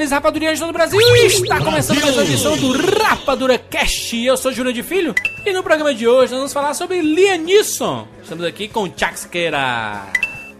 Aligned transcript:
Sejam 0.00 0.08
bem-vindos, 0.08 0.08
seres 0.08 0.10
rapadurianos 0.10 0.60
do 0.60 0.72
Brasil! 0.72 1.00
Está 1.26 1.58
começando 1.58 2.00
mais 2.00 2.14
uma 2.14 2.22
edição 2.22 2.56
do 2.56 2.72
Rapadura 3.02 3.58
Cast. 3.58 4.16
Eu 4.16 4.36
sou 4.36 4.50
Júnior 4.50 4.72
de 4.72 4.82
Filho 4.82 5.14
e 5.44 5.52
no 5.52 5.62
programa 5.62 5.94
de 5.94 6.08
hoje 6.08 6.32
nós 6.32 6.40
vamos 6.40 6.52
falar 6.52 6.72
sobre 6.72 7.02
Liam 7.02 7.38
Neeson. 7.38 8.08
Estamos 8.22 8.44
aqui 8.46 8.66
com 8.66 8.84
o 8.84 8.92
Chaxqueira. 8.96 10.06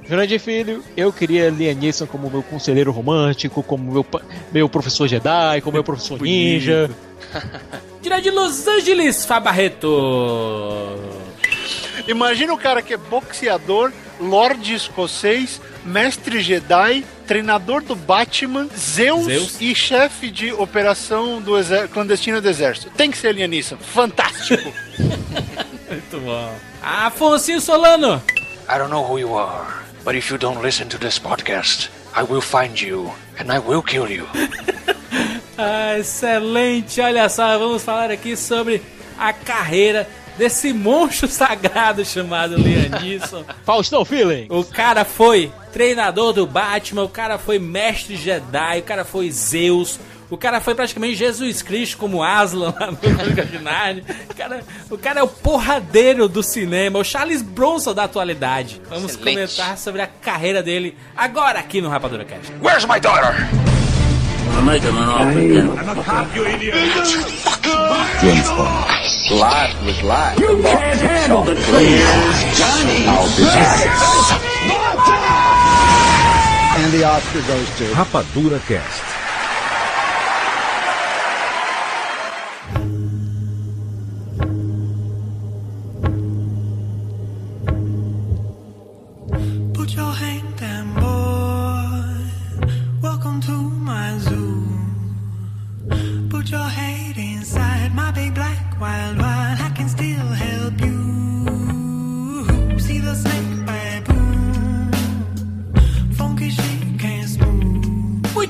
Júnior 0.06 0.26
de 0.26 0.38
Filho, 0.38 0.84
eu 0.94 1.10
queria 1.10 1.48
Liam 1.48 1.74
Neeson 1.74 2.06
como 2.06 2.28
meu 2.28 2.42
conselheiro 2.42 2.92
romântico, 2.92 3.62
como 3.62 3.90
meu, 3.90 4.06
meu 4.52 4.68
professor 4.68 5.08
Jedi, 5.08 5.60
como 5.62 5.74
meu 5.74 5.84
professor 5.84 6.20
ninja. 6.20 6.90
Direto 8.02 8.22
de 8.22 8.30
Los 8.30 8.66
Angeles, 8.66 9.24
Fabarreto. 9.24 9.88
Imagina 12.06 12.52
o 12.52 12.58
cara 12.58 12.82
que 12.82 12.92
é 12.92 12.96
boxeador, 12.96 13.92
lorde 14.20 14.74
escocês, 14.74 15.60
mestre 15.84 16.40
Jedi, 16.40 17.04
treinador 17.30 17.80
do 17.80 17.94
Batman, 17.94 18.68
Zeus, 18.76 19.26
Zeus. 19.26 19.60
e 19.60 19.72
chefe 19.72 20.32
de 20.32 20.52
operação 20.52 21.40
do 21.40 21.52
clandestina 21.92 22.40
do 22.40 22.48
exército. 22.48 22.90
Tem 22.96 23.08
que 23.08 23.16
ser 23.16 23.36
Neeson. 23.36 23.76
Fantástico. 23.76 24.72
Muito 25.88 26.20
bom. 26.24 26.52
Afonso 26.82 27.60
Solano. 27.60 28.20
I 28.68 28.78
don't 28.78 28.90
know 28.90 29.04
who 29.08 29.20
you 29.20 29.38
are, 29.38 29.64
but 30.04 30.16
if 30.16 30.28
you 30.28 30.38
don't 30.38 30.60
listen 30.60 30.88
to 30.88 30.98
this 30.98 31.20
podcast, 31.20 31.88
I 32.16 32.24
will 32.24 32.40
find 32.42 32.80
you 32.80 33.12
and 33.38 33.52
I 33.52 33.60
will 33.60 33.82
kill 33.82 34.10
you. 34.10 34.26
Ah, 35.62 35.98
excelente, 35.98 37.02
olha 37.02 37.28
só, 37.28 37.58
vamos 37.58 37.82
falar 37.82 38.10
aqui 38.10 38.34
sobre 38.34 38.80
a 39.18 39.30
carreira 39.30 40.08
desse 40.38 40.72
monstro 40.72 41.28
sagrado 41.30 42.02
chamado 42.02 42.56
Liam 42.56 42.98
Neeson. 42.98 43.44
Faustão 43.62 44.02
Feeling! 44.02 44.46
O 44.48 44.64
cara 44.64 45.04
foi 45.04 45.52
treinador 45.72 46.32
do 46.32 46.46
Batman, 46.46 47.04
o 47.04 47.08
cara 47.08 47.38
foi 47.38 47.58
mestre 47.58 48.16
Jedi, 48.16 48.80
o 48.80 48.82
cara 48.82 49.04
foi 49.04 49.30
Zeus, 49.30 49.98
o 50.30 50.36
cara 50.36 50.60
foi 50.60 50.74
praticamente 50.74 51.16
Jesus 51.16 51.60
Cristo 51.60 51.96
como 51.96 52.22
Aslan 52.22 52.72
lá 52.78 52.86
no 52.90 52.96
Crônica 52.96 53.44
de 53.44 53.58
Narnia. 53.58 54.04
O 54.30 54.34
cara, 54.34 54.64
o 54.90 54.98
cara 54.98 55.20
é 55.20 55.22
o 55.22 55.28
porradeiro 55.28 56.28
do 56.28 56.42
cinema, 56.42 56.98
o 56.98 57.04
Charles 57.04 57.42
Bronson 57.42 57.92
da 57.92 58.04
atualidade. 58.04 58.80
Vamos 58.88 59.12
Excelente. 59.12 59.34
comentar 59.34 59.76
sobre 59.76 60.02
a 60.02 60.06
carreira 60.06 60.62
dele 60.62 60.96
agora 61.16 61.58
aqui 61.58 61.80
no 61.80 61.88
Rapadura 61.88 62.24
Cast. 62.24 62.52
Where's 62.62 62.84
my 62.84 63.00
daughter? 63.00 63.34
And 64.52 64.66
the 64.66 64.82
Oscar 73.08 73.88
goes 73.88 74.28
to. 75.44 75.49
Rapadura 77.94 78.58
Cast. 78.58 79.19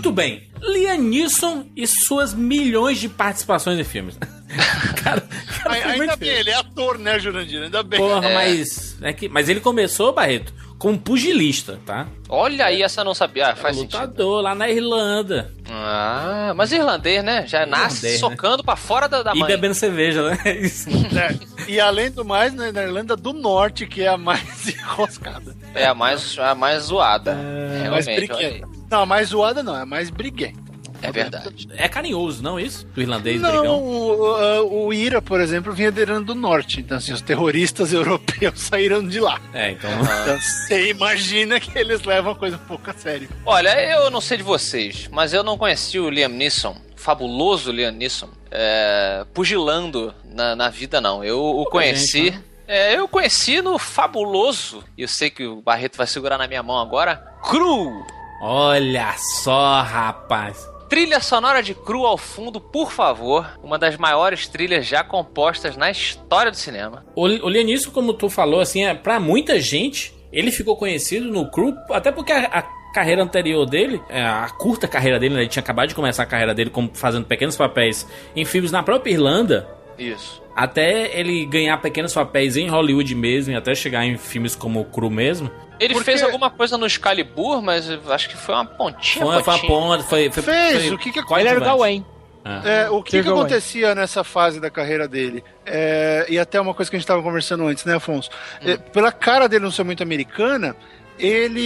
Muito 0.00 0.12
bem, 0.12 0.43
Liam 0.62 0.97
Neeson 0.97 1.66
e 1.77 1.87
suas 1.87 2.33
milhões 2.33 2.99
de 2.99 3.06
participações 3.06 3.78
em 3.78 3.84
filmes. 3.84 4.16
cara, 5.05 5.21
cara, 5.62 5.75
Ainda 5.91 6.16
bem, 6.16 6.31
ele 6.31 6.49
é 6.49 6.55
ator, 6.55 6.99
né, 6.99 7.19
Jurandir? 7.19 7.62
Ainda 7.62 7.83
bem. 7.83 8.00
Porra, 8.00 8.27
É. 8.27 8.34
mas, 8.34 8.97
é 9.03 9.12
que, 9.12 9.28
mas 9.28 9.50
ele 9.50 9.60
começou, 9.60 10.10
Barreto, 10.15 10.55
como 10.78 10.99
pugilista, 10.99 11.78
tá? 11.84 12.09
Olha 12.31 12.65
aí, 12.65 12.83
essa 12.83 13.05
não 13.05 13.12
sabia. 13.12 13.49
Ah, 13.49 13.55
faz 13.55 13.77
sentido. 13.77 14.00
Lutador 14.00 14.41
lá 14.43 14.55
na 14.55 14.71
Irlanda. 14.71 15.53
Ah, 15.71 16.55
mas 16.56 16.72
irlandês, 16.72 17.22
né? 17.22 17.47
Já 17.47 17.66
nasce 17.66 18.06
Irlandês, 18.06 18.22
né? 18.22 18.28
socando 18.31 18.65
pra 18.65 18.77
fora 18.77 19.06
da, 19.06 19.22
da 19.22 19.34
e 19.34 19.39
mãe. 19.39 19.49
bebendo 19.49 19.75
cerveja, 19.75 20.31
né? 20.31 20.39
Isso. 20.62 20.89
É. 21.15 21.71
E 21.71 21.78
além 21.78 22.10
do 22.10 22.25
mais, 22.25 22.55
né, 22.55 22.72
na 22.72 22.83
Irlanda 22.84 23.15
do 23.15 23.34
Norte, 23.34 23.87
que 23.87 24.00
é 24.03 24.09
a 24.09 24.16
mais 24.16 24.66
enroscada. 24.66 25.55
É 25.75 25.87
a 25.87 25.94
mais, 25.94 26.39
a 26.39 26.55
mais 26.55 26.84
zoada. 26.84 27.34
mais 27.34 28.06
Realmente, 28.06 28.33
olha 28.33 28.47
aí. 28.49 28.53
briguenta. 28.60 28.80
Não, 28.91 29.03
a 29.03 29.06
mais 29.06 29.28
zoada 29.28 29.62
não, 29.62 29.77
é 29.78 29.84
mais 29.84 30.11
briguenta. 30.11 30.71
É 31.03 31.11
verdade. 31.11 31.67
É 31.77 31.89
carinhoso, 31.89 32.43
não 32.43 32.61
isso? 32.61 32.87
Do 32.89 33.01
irlandês 33.01 33.41
Não, 33.41 33.51
brigão. 33.51 33.83
o, 33.83 34.87
o 34.87 34.93
IRA, 34.93 35.23
por 35.23 35.41
exemplo, 35.41 35.73
vinha 35.73 35.91
da 35.91 36.03
Irlanda 36.03 36.27
do 36.27 36.34
Norte. 36.34 36.81
Então, 36.81 36.99
assim, 36.99 37.12
os 37.12 37.23
terroristas 37.23 37.93
europeus 37.95 38.61
saíram 38.61 39.06
de 39.06 39.19
lá. 39.19 39.41
É, 39.55 39.71
então. 39.71 39.91
Então, 39.91 40.39
você 40.39 40.91
imagina 40.91 41.59
que 41.59 41.77
eles 41.78 42.03
levam 42.03 42.33
a 42.33 42.37
coisa 42.37 42.56
um 42.56 42.67
pouco 42.67 42.91
a 42.91 42.93
sério. 42.93 43.28
Olha, 43.47 43.81
eu 43.93 44.11
não 44.11 44.21
sei 44.21 44.37
de 44.37 44.43
vocês, 44.43 45.09
mas 45.11 45.33
eu 45.33 45.43
não 45.43 45.57
conheci 45.57 45.99
o 45.99 46.11
Liam 46.11 46.28
Neeson, 46.28 46.77
fabuloso 46.97 47.72
Liam 47.72 47.93
Neeson, 47.93 48.28
é, 48.51 49.25
pugilando 49.33 50.15
na, 50.25 50.55
na 50.55 50.69
vida, 50.69 51.01
não. 51.01 51.25
Eu 51.25 51.41
o 51.43 51.65
conheci. 51.65 52.25
gente, 52.25 52.37
né? 52.37 52.43
é, 52.69 52.99
eu 52.99 53.09
conheci 53.09 53.62
no 53.62 53.78
fabuloso, 53.78 54.84
e 54.99 55.03
eu 55.03 55.09
sei 55.09 55.31
que 55.31 55.47
o 55.47 55.62
Barreto 55.62 55.97
vai 55.97 56.07
segurar 56.07 56.37
na 56.37 56.47
minha 56.47 56.62
mão 56.62 56.78
agora. 56.78 57.17
Cru! 57.43 58.05
Olha 58.41 59.15
só, 59.19 59.83
rapaz. 59.83 60.69
Trilha 60.89 61.21
sonora 61.21 61.62
de 61.62 61.75
Cru 61.75 62.05
ao 62.05 62.19
fundo, 62.19 62.61
por 62.61 62.91
favor. 62.91 63.47
Uma 63.62 63.78
das 63.78 63.97
maiores 63.97 64.49
trilhas 64.49 64.87
já 64.87 65.05
compostas 65.05 65.77
na 65.77 65.91
história 65.91 66.51
do 66.51 66.56
cinema. 66.56 67.05
O, 67.15 67.27
o 67.27 67.93
como 67.93 68.12
tu 68.12 68.28
falou, 68.28 68.61
assim, 68.61 68.84
é, 68.84 68.95
pra 68.95 69.21
muita 69.21 69.61
gente, 69.61 70.12
ele 70.33 70.51
ficou 70.51 70.77
conhecido 70.77 71.31
no 71.31 71.49
crew, 71.51 71.77
até 71.91 72.11
porque 72.11 72.33
a, 72.33 72.47
a 72.47 72.62
carreira 72.93 73.23
anterior 73.23 73.67
dele, 73.67 74.03
é, 74.09 74.23
a 74.23 74.49
curta 74.49 74.89
carreira 74.89 75.21
dele, 75.21 75.34
né, 75.34 75.41
ele 75.43 75.49
tinha 75.49 75.62
acabado 75.62 75.89
de 75.89 75.95
começar 75.95 76.25
a 76.25 76.27
carreira 76.27 76.55
dele 76.55 76.71
como 76.71 76.91
fazendo 76.93 77.27
pequenos 77.27 77.57
papéis 77.57 78.05
em 78.34 78.45
filmes 78.45 78.72
na 78.72 78.83
própria 78.83 79.12
Irlanda, 79.12 79.69
Isso. 79.97 80.43
Até 80.65 81.19
ele 81.19 81.47
ganhar 81.47 81.78
pequenos 81.78 82.12
papéis 82.12 82.54
em 82.54 82.69
Hollywood 82.69 83.15
mesmo, 83.15 83.53
e 83.54 83.56
até 83.56 83.75
chegar 83.75 84.04
em 84.04 84.19
filmes 84.19 84.54
como 84.54 84.81
o 84.81 84.84
Crew 84.84 85.09
mesmo. 85.09 85.50
Ele 85.78 85.94
Porque- 85.94 86.10
fez 86.10 86.22
alguma 86.22 86.50
coisa 86.50 86.76
no 86.76 86.84
Excalibur, 86.87 87.62
mas 87.62 87.88
eu 87.88 88.00
acho 88.10 88.28
que 88.28 88.37
foi 88.37 88.54
uma 88.54 88.66
pontinha. 88.66 89.25
Foi, 89.25 89.43
pontinha. 89.43 89.66
ponta, 89.66 90.04
foi... 90.04 90.31
foi 90.31 90.43
Fez, 90.43 90.84
foi 90.84 90.94
o 90.94 90.98
que 90.98 91.10
que 91.12 91.22
quase 91.22 91.43
Ele 91.43 91.48
era 91.48 91.60
o. 91.60 91.65
Gawain. 91.65 92.04
Ah. 92.44 92.62
É, 92.65 92.91
o 92.91 93.03
que, 93.03 93.22
que 93.22 93.28
acontecia 93.28 93.95
nessa 93.95 94.22
fase 94.24 94.60
da 94.60 94.71
carreira 94.71 95.07
dele? 95.09 95.42
É, 95.65 96.27
e 96.28 96.39
até 96.39 96.60
uma 96.60 96.74
coisa 96.74 96.91
que 96.91 96.97
a 96.97 96.98
gente 96.98 97.04
estava 97.04 97.22
conversando 97.22 97.66
antes, 97.66 97.84
né, 97.84 97.95
Afonso? 97.97 98.30
É, 98.63 98.77
pela 98.77 99.13
cara 99.13 99.47
dele 99.48 99.65
não 99.65 99.71
ser 99.71 99.84
muito 99.84 100.03
americana, 100.03 100.74
ele, 101.21 101.61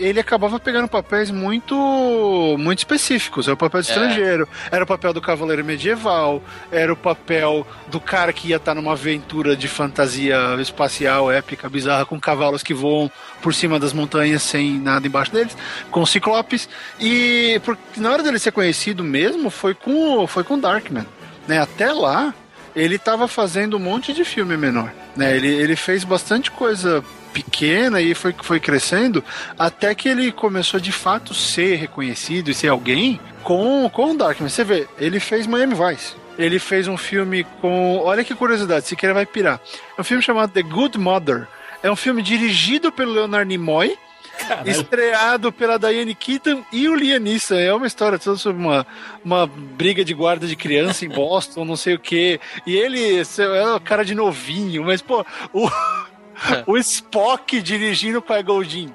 ele 0.00 0.20
acabava 0.20 0.58
pegando 0.60 0.88
papéis 0.88 1.30
muito 1.30 1.76
muito 2.58 2.78
específicos. 2.78 3.46
Era 3.46 3.54
o 3.54 3.56
papel 3.56 3.82
de 3.82 3.88
É. 3.90 3.92
estrangeiro, 3.92 4.48
era 4.70 4.84
o 4.84 4.86
papel 4.86 5.12
do 5.12 5.20
cavaleiro 5.20 5.64
medieval, 5.64 6.42
era 6.70 6.92
o 6.92 6.96
papel 6.96 7.66
do 7.88 8.00
cara 8.00 8.32
que 8.32 8.48
ia 8.48 8.56
estar 8.56 8.74
numa 8.74 8.92
aventura 8.92 9.56
de 9.56 9.68
fantasia 9.68 10.38
espacial, 10.60 11.30
épica, 11.30 11.68
bizarra, 11.68 12.04
com 12.06 12.18
cavalos 12.20 12.62
que 12.62 12.72
voam 12.74 13.10
por 13.40 13.54
cima 13.54 13.78
das 13.78 13.92
montanhas 13.92 14.42
sem 14.42 14.78
nada 14.78 15.06
embaixo 15.06 15.32
deles, 15.32 15.56
com 15.90 16.04
ciclopes. 16.06 16.68
E 17.00 17.60
porque 17.64 17.82
na 17.96 18.10
hora 18.12 18.22
dele 18.22 18.38
ser 18.38 18.52
conhecido 18.52 19.02
mesmo, 19.02 19.50
foi 19.50 19.74
com, 19.74 20.18
o- 20.22 20.26
foi 20.26 20.44
com 20.44 20.58
Darkman. 20.58 21.06
Né? 21.48 21.58
Até 21.58 21.92
lá, 21.92 22.32
ele 22.74 22.94
estava 22.96 23.26
fazendo 23.26 23.76
um 23.76 23.80
monte 23.80 24.12
de 24.12 24.24
filme 24.24 24.56
menor. 24.56 24.92
Né? 25.16 25.36
Ele, 25.36 25.48
ele 25.48 25.74
fez 25.76 26.04
bastante 26.04 26.50
coisa 26.50 27.04
pequena 27.32 28.00
e 28.00 28.14
foi, 28.14 28.34
foi 28.42 28.60
crescendo 28.60 29.24
até 29.58 29.94
que 29.94 30.08
ele 30.08 30.30
começou 30.30 30.78
de 30.78 30.92
fato 30.92 31.34
ser 31.34 31.76
reconhecido 31.76 32.50
e 32.50 32.54
ser 32.54 32.68
alguém 32.68 33.20
com, 33.42 33.88
com 33.90 34.12
o 34.12 34.16
Darkman. 34.16 34.48
Você 34.48 34.64
vê, 34.64 34.86
ele 34.98 35.18
fez 35.18 35.46
Miami 35.46 35.74
Vice. 35.74 36.14
ele 36.38 36.58
fez 36.58 36.88
um 36.88 36.96
filme 36.96 37.44
com. 37.60 37.98
Olha 37.98 38.24
que 38.24 38.34
curiosidade, 38.34 38.86
se 38.86 38.96
querer 38.96 39.14
vai 39.14 39.26
pirar. 39.26 39.60
É 39.96 40.00
um 40.00 40.04
filme 40.04 40.22
chamado 40.22 40.52
The 40.52 40.62
Good 40.62 40.98
Mother. 40.98 41.46
É 41.82 41.90
um 41.90 41.96
filme 41.96 42.22
dirigido 42.22 42.92
pelo 42.92 43.12
Leonard 43.12 43.48
Nimoy, 43.48 43.98
estreado 44.64 45.50
pela 45.50 45.78
Diane 45.78 46.14
Keaton 46.14 46.62
e 46.72 46.88
o 46.88 46.94
Liam 46.94 47.18
Neeson. 47.18 47.56
É 47.56 47.74
uma 47.74 47.88
história 47.88 48.20
toda 48.20 48.36
sobre 48.36 48.62
uma, 48.62 48.86
uma 49.24 49.46
briga 49.48 50.04
de 50.04 50.14
guarda 50.14 50.46
de 50.46 50.54
criança 50.54 51.04
em 51.04 51.08
Boston, 51.08 51.64
não 51.64 51.76
sei 51.76 51.94
o 51.94 51.98
quê. 51.98 52.38
E 52.64 52.76
ele 52.76 53.20
é 53.20 53.74
o 53.74 53.80
cara 53.80 54.04
de 54.04 54.14
novinho, 54.14 54.84
mas, 54.84 55.02
pô, 55.02 55.26
o, 55.52 55.68
o 56.66 56.76
Spock 56.78 57.60
dirigindo 57.60 58.20
com 58.20 58.32
a 58.32 58.42
Goldin. 58.42 58.92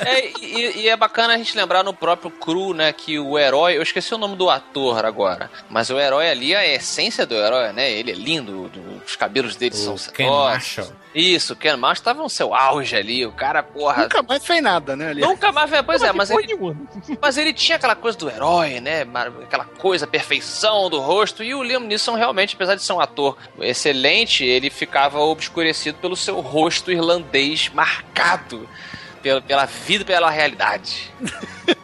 É, 0.00 0.30
e, 0.40 0.82
e 0.82 0.88
é 0.88 0.96
bacana 0.96 1.34
a 1.34 1.38
gente 1.38 1.56
lembrar 1.56 1.82
no 1.82 1.92
próprio 1.92 2.30
Cru, 2.30 2.74
né, 2.74 2.92
que 2.92 3.18
o 3.18 3.38
herói, 3.38 3.76
eu 3.76 3.82
esqueci 3.82 4.14
o 4.14 4.18
nome 4.18 4.36
do 4.36 4.50
ator 4.50 5.04
agora, 5.04 5.50
mas 5.68 5.90
o 5.90 5.98
herói 5.98 6.30
ali, 6.30 6.54
a 6.54 6.66
essência 6.66 7.26
do 7.26 7.34
herói, 7.34 7.72
né, 7.72 7.90
ele 7.90 8.10
é 8.10 8.14
lindo, 8.14 8.70
os 9.06 9.16
cabelos 9.16 9.56
dele 9.56 9.74
são 9.74 9.94
O 9.94 10.12
Ken 10.12 10.26
Nossa. 10.26 10.50
Marshall. 10.50 10.92
Isso, 11.14 11.54
o 11.54 11.56
Ken 11.56 11.76
Marshall 11.76 12.04
tava 12.04 12.22
no 12.22 12.28
seu 12.28 12.54
auge 12.54 12.94
ali, 12.94 13.24
o 13.24 13.32
cara, 13.32 13.62
porra... 13.62 14.02
Nunca 14.02 14.22
mais 14.22 14.44
fez 14.44 14.62
nada, 14.62 14.94
né? 14.94 15.10
aliás. 15.10 15.30
Nunca 15.30 15.50
mais, 15.50 15.70
pois 15.84 16.02
é, 16.02 16.12
mas 16.12 16.30
ele, 16.30 16.46
nenhuma. 16.46 16.76
mas 17.20 17.38
ele 17.38 17.52
tinha 17.52 17.76
aquela 17.76 17.96
coisa 17.96 18.16
do 18.16 18.30
herói, 18.30 18.80
né? 18.80 19.06
Aquela 19.42 19.64
coisa, 19.64 20.06
perfeição 20.06 20.90
do 20.90 21.00
rosto. 21.00 21.42
E 21.42 21.54
o 21.54 21.62
Liam 21.62 21.80
Neeson 21.80 22.14
realmente, 22.14 22.54
apesar 22.54 22.74
de 22.74 22.82
ser 22.82 22.92
um 22.92 23.00
ator 23.00 23.36
excelente, 23.58 24.44
ele 24.44 24.70
ficava 24.70 25.18
obscurecido 25.18 25.98
pelo 25.98 26.14
seu 26.14 26.40
rosto 26.40 26.92
irlandês 26.92 27.70
marcado 27.72 28.68
pela, 29.18 29.40
pela 29.40 29.64
vida 29.66 30.04
pela 30.04 30.30
realidade. 30.30 31.10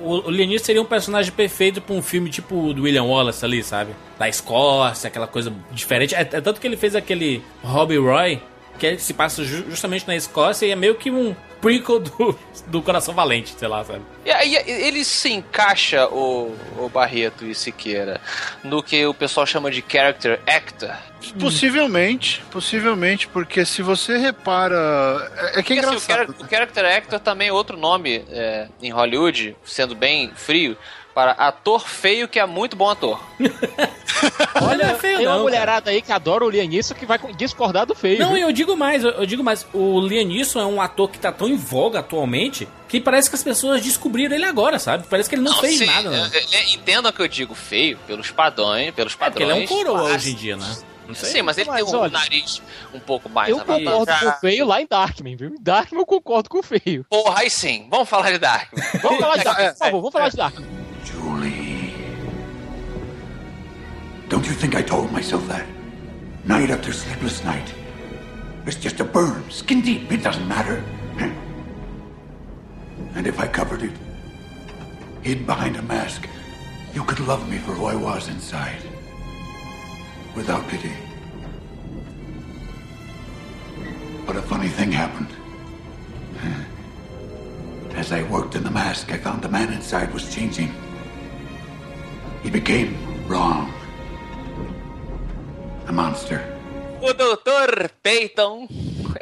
O, 0.00 0.30
Leonis 0.30 0.62
seria 0.62 0.80
um 0.80 0.84
personagem 0.84 1.32
perfeito 1.32 1.80
pra 1.80 1.92
um 1.92 2.00
filme 2.00 2.30
tipo 2.30 2.72
do 2.72 2.84
William 2.84 3.02
Wallace 3.02 3.44
ali, 3.44 3.64
sabe? 3.64 3.90
Da 4.16 4.28
Escócia, 4.28 5.08
aquela 5.08 5.26
coisa 5.26 5.52
diferente. 5.72 6.14
É, 6.14 6.20
é 6.20 6.24
tanto 6.24 6.60
que 6.60 6.66
ele 6.68 6.76
fez 6.76 6.94
aquele 6.94 7.42
Robbie 7.64 7.96
Roy, 7.98 8.40
que 8.78 8.86
ele 8.86 8.98
se 9.00 9.12
passa 9.12 9.42
ju- 9.44 9.64
justamente 9.68 10.06
na 10.06 10.14
Escócia 10.14 10.66
e 10.66 10.70
é 10.70 10.76
meio 10.76 10.94
que 10.94 11.10
um 11.10 11.34
prequel 11.60 12.00
do, 12.00 12.38
do 12.66 12.82
Coração 12.82 13.14
Valente, 13.14 13.54
sei 13.58 13.68
lá, 13.68 13.84
sabe? 13.84 14.02
E 14.24 14.30
aí 14.30 14.54
ele 14.66 15.04
se 15.04 15.32
encaixa, 15.32 16.06
o, 16.08 16.54
o 16.78 16.88
Barreto 16.88 17.44
e 17.44 17.54
Siqueira, 17.54 18.20
no 18.62 18.82
que 18.82 19.04
o 19.06 19.14
pessoal 19.14 19.46
chama 19.46 19.70
de 19.70 19.84
character 19.86 20.40
actor. 20.46 20.96
Possivelmente, 21.40 22.42
possivelmente, 22.50 23.26
porque 23.28 23.64
se 23.64 23.82
você 23.82 24.16
repara. 24.18 24.76
É, 25.54 25.60
é 25.60 25.62
que 25.62 25.72
é 25.72 25.76
Porque, 25.76 25.78
assim, 25.80 25.86
o, 25.86 25.88
engraçado. 25.88 26.34
char- 26.38 26.46
o 26.46 26.48
character 26.48 26.84
actor 26.84 27.20
também 27.20 27.48
é 27.48 27.52
outro 27.52 27.76
nome 27.76 28.24
é, 28.30 28.68
em 28.80 28.90
Hollywood, 28.90 29.56
sendo 29.64 29.94
bem 29.94 30.30
frio, 30.34 30.76
para 31.14 31.32
ator 31.32 31.80
feio 31.88 32.28
que 32.28 32.38
é 32.38 32.46
muito 32.46 32.76
bom 32.76 32.88
ator. 32.88 33.20
Olha, 34.62 34.82
é 34.84 34.94
feio 34.94 35.18
Tem 35.18 35.26
uma 35.26 35.34
não, 35.36 35.38
cara. 35.38 35.42
mulherada 35.42 35.90
aí 35.90 36.02
que 36.02 36.12
adora 36.12 36.44
o 36.44 36.50
Liam 36.50 36.66
Neeson 36.66 36.94
que 36.94 37.06
vai 37.06 37.18
discordar 37.36 37.86
do 37.86 37.94
feio. 37.94 38.18
Não, 38.18 38.34
viu? 38.34 38.48
eu 38.48 38.52
digo 38.52 38.76
mais, 38.76 39.02
eu, 39.04 39.26
digo 39.26 39.42
mais. 39.42 39.66
O 39.72 40.00
Liam 40.00 40.24
Neeson 40.26 40.60
é 40.60 40.66
um 40.66 40.80
ator 40.80 41.10
que 41.10 41.18
tá 41.18 41.30
tão 41.32 41.48
em 41.48 41.56
voga 41.56 42.00
atualmente 42.00 42.68
que 42.88 43.00
parece 43.00 43.28
que 43.28 43.36
as 43.36 43.42
pessoas 43.42 43.82
descobriram 43.82 44.34
ele 44.34 44.44
agora, 44.44 44.78
sabe? 44.78 45.06
Parece 45.08 45.28
que 45.28 45.34
ele 45.34 45.42
não, 45.42 45.54
fez 45.60 45.78
sim, 45.78 45.86
nada, 45.86 46.08
né? 46.10 46.30
é, 46.32 46.56
é, 46.56 46.72
Entendam 46.74 47.12
que 47.12 47.20
eu 47.20 47.28
digo 47.28 47.54
feio 47.54 47.98
pelos 48.06 48.30
padrões, 48.30 48.92
pelos 48.94 49.14
É 49.14 49.16
porque 49.16 49.30
padrões. 49.44 49.50
ele 49.50 49.60
é 49.60 49.64
um 49.64 49.66
coroa 49.66 49.98
clássicos. 49.98 50.22
hoje 50.22 50.30
em 50.30 50.34
dia, 50.34 50.56
né? 50.56 50.76
Não 51.06 51.14
sei. 51.14 51.30
Sim, 51.30 51.42
mas 51.42 51.56
ele 51.56 51.70
Mas 51.70 51.86
tem 51.86 51.94
um 51.94 52.00
olha, 52.00 52.10
nariz 52.12 52.60
um 52.92 53.00
pouco 53.00 53.30
mais 53.30 53.48
Eu 53.48 53.60
concordo 53.60 54.12
com 54.20 54.26
o 54.28 54.32
feio 54.40 54.66
lá 54.66 54.82
em 54.82 54.86
Darkman, 54.86 55.36
viu? 55.36 55.48
Em 55.48 55.62
Darkman 55.62 56.00
eu 56.02 56.06
concordo 56.06 56.50
com 56.50 56.58
o 56.58 56.62
feio. 56.62 57.06
Porra, 57.08 57.40
aí 57.40 57.48
sim. 57.48 57.86
Vamos 57.90 58.08
falar 58.10 58.30
de 58.30 58.36
Dark. 58.38 58.68
Vamos 59.02 59.18
falar 59.18 59.36
de 59.38 59.44
Darkman, 59.44 59.66
É, 59.66 59.70
por 59.70 59.78
favor, 59.78 59.98
vamos 60.00 60.12
falar 60.12 60.28
de 60.28 60.36
Darkman. 60.36 60.77
Don't 64.28 64.46
you 64.46 64.52
think 64.52 64.74
I 64.74 64.82
told 64.82 65.10
myself 65.10 65.46
that? 65.48 65.66
Night 66.44 66.70
after 66.70 66.92
sleepless 66.92 67.42
night. 67.44 67.72
It's 68.66 68.76
just 68.76 69.00
a 69.00 69.04
burn, 69.04 69.50
skin 69.50 69.80
deep, 69.80 70.12
it 70.12 70.22
doesn't 70.22 70.46
matter. 70.46 70.84
And 73.14 73.26
if 73.26 73.40
I 73.40 73.48
covered 73.48 73.82
it, 73.82 73.92
hid 75.22 75.46
behind 75.46 75.76
a 75.76 75.82
mask, 75.82 76.28
you 76.92 77.02
could 77.04 77.20
love 77.20 77.48
me 77.48 77.56
for 77.58 77.72
who 77.72 77.86
I 77.86 77.94
was 77.94 78.28
inside. 78.28 78.82
Without 80.36 80.68
pity. 80.68 80.92
But 84.26 84.36
a 84.36 84.42
funny 84.42 84.68
thing 84.68 84.92
happened. 84.92 85.28
As 87.96 88.12
I 88.12 88.22
worked 88.24 88.54
in 88.54 88.62
the 88.62 88.70
mask, 88.70 89.10
I 89.10 89.16
found 89.16 89.42
the 89.42 89.48
man 89.48 89.72
inside 89.72 90.12
was 90.12 90.32
changing. 90.32 90.72
He 92.42 92.50
became 92.50 92.94
wrong. 93.26 93.72
A 95.88 95.92
monster. 95.92 96.40
O 97.00 97.12
Dr. 97.14 97.88
Peyton 98.02 98.68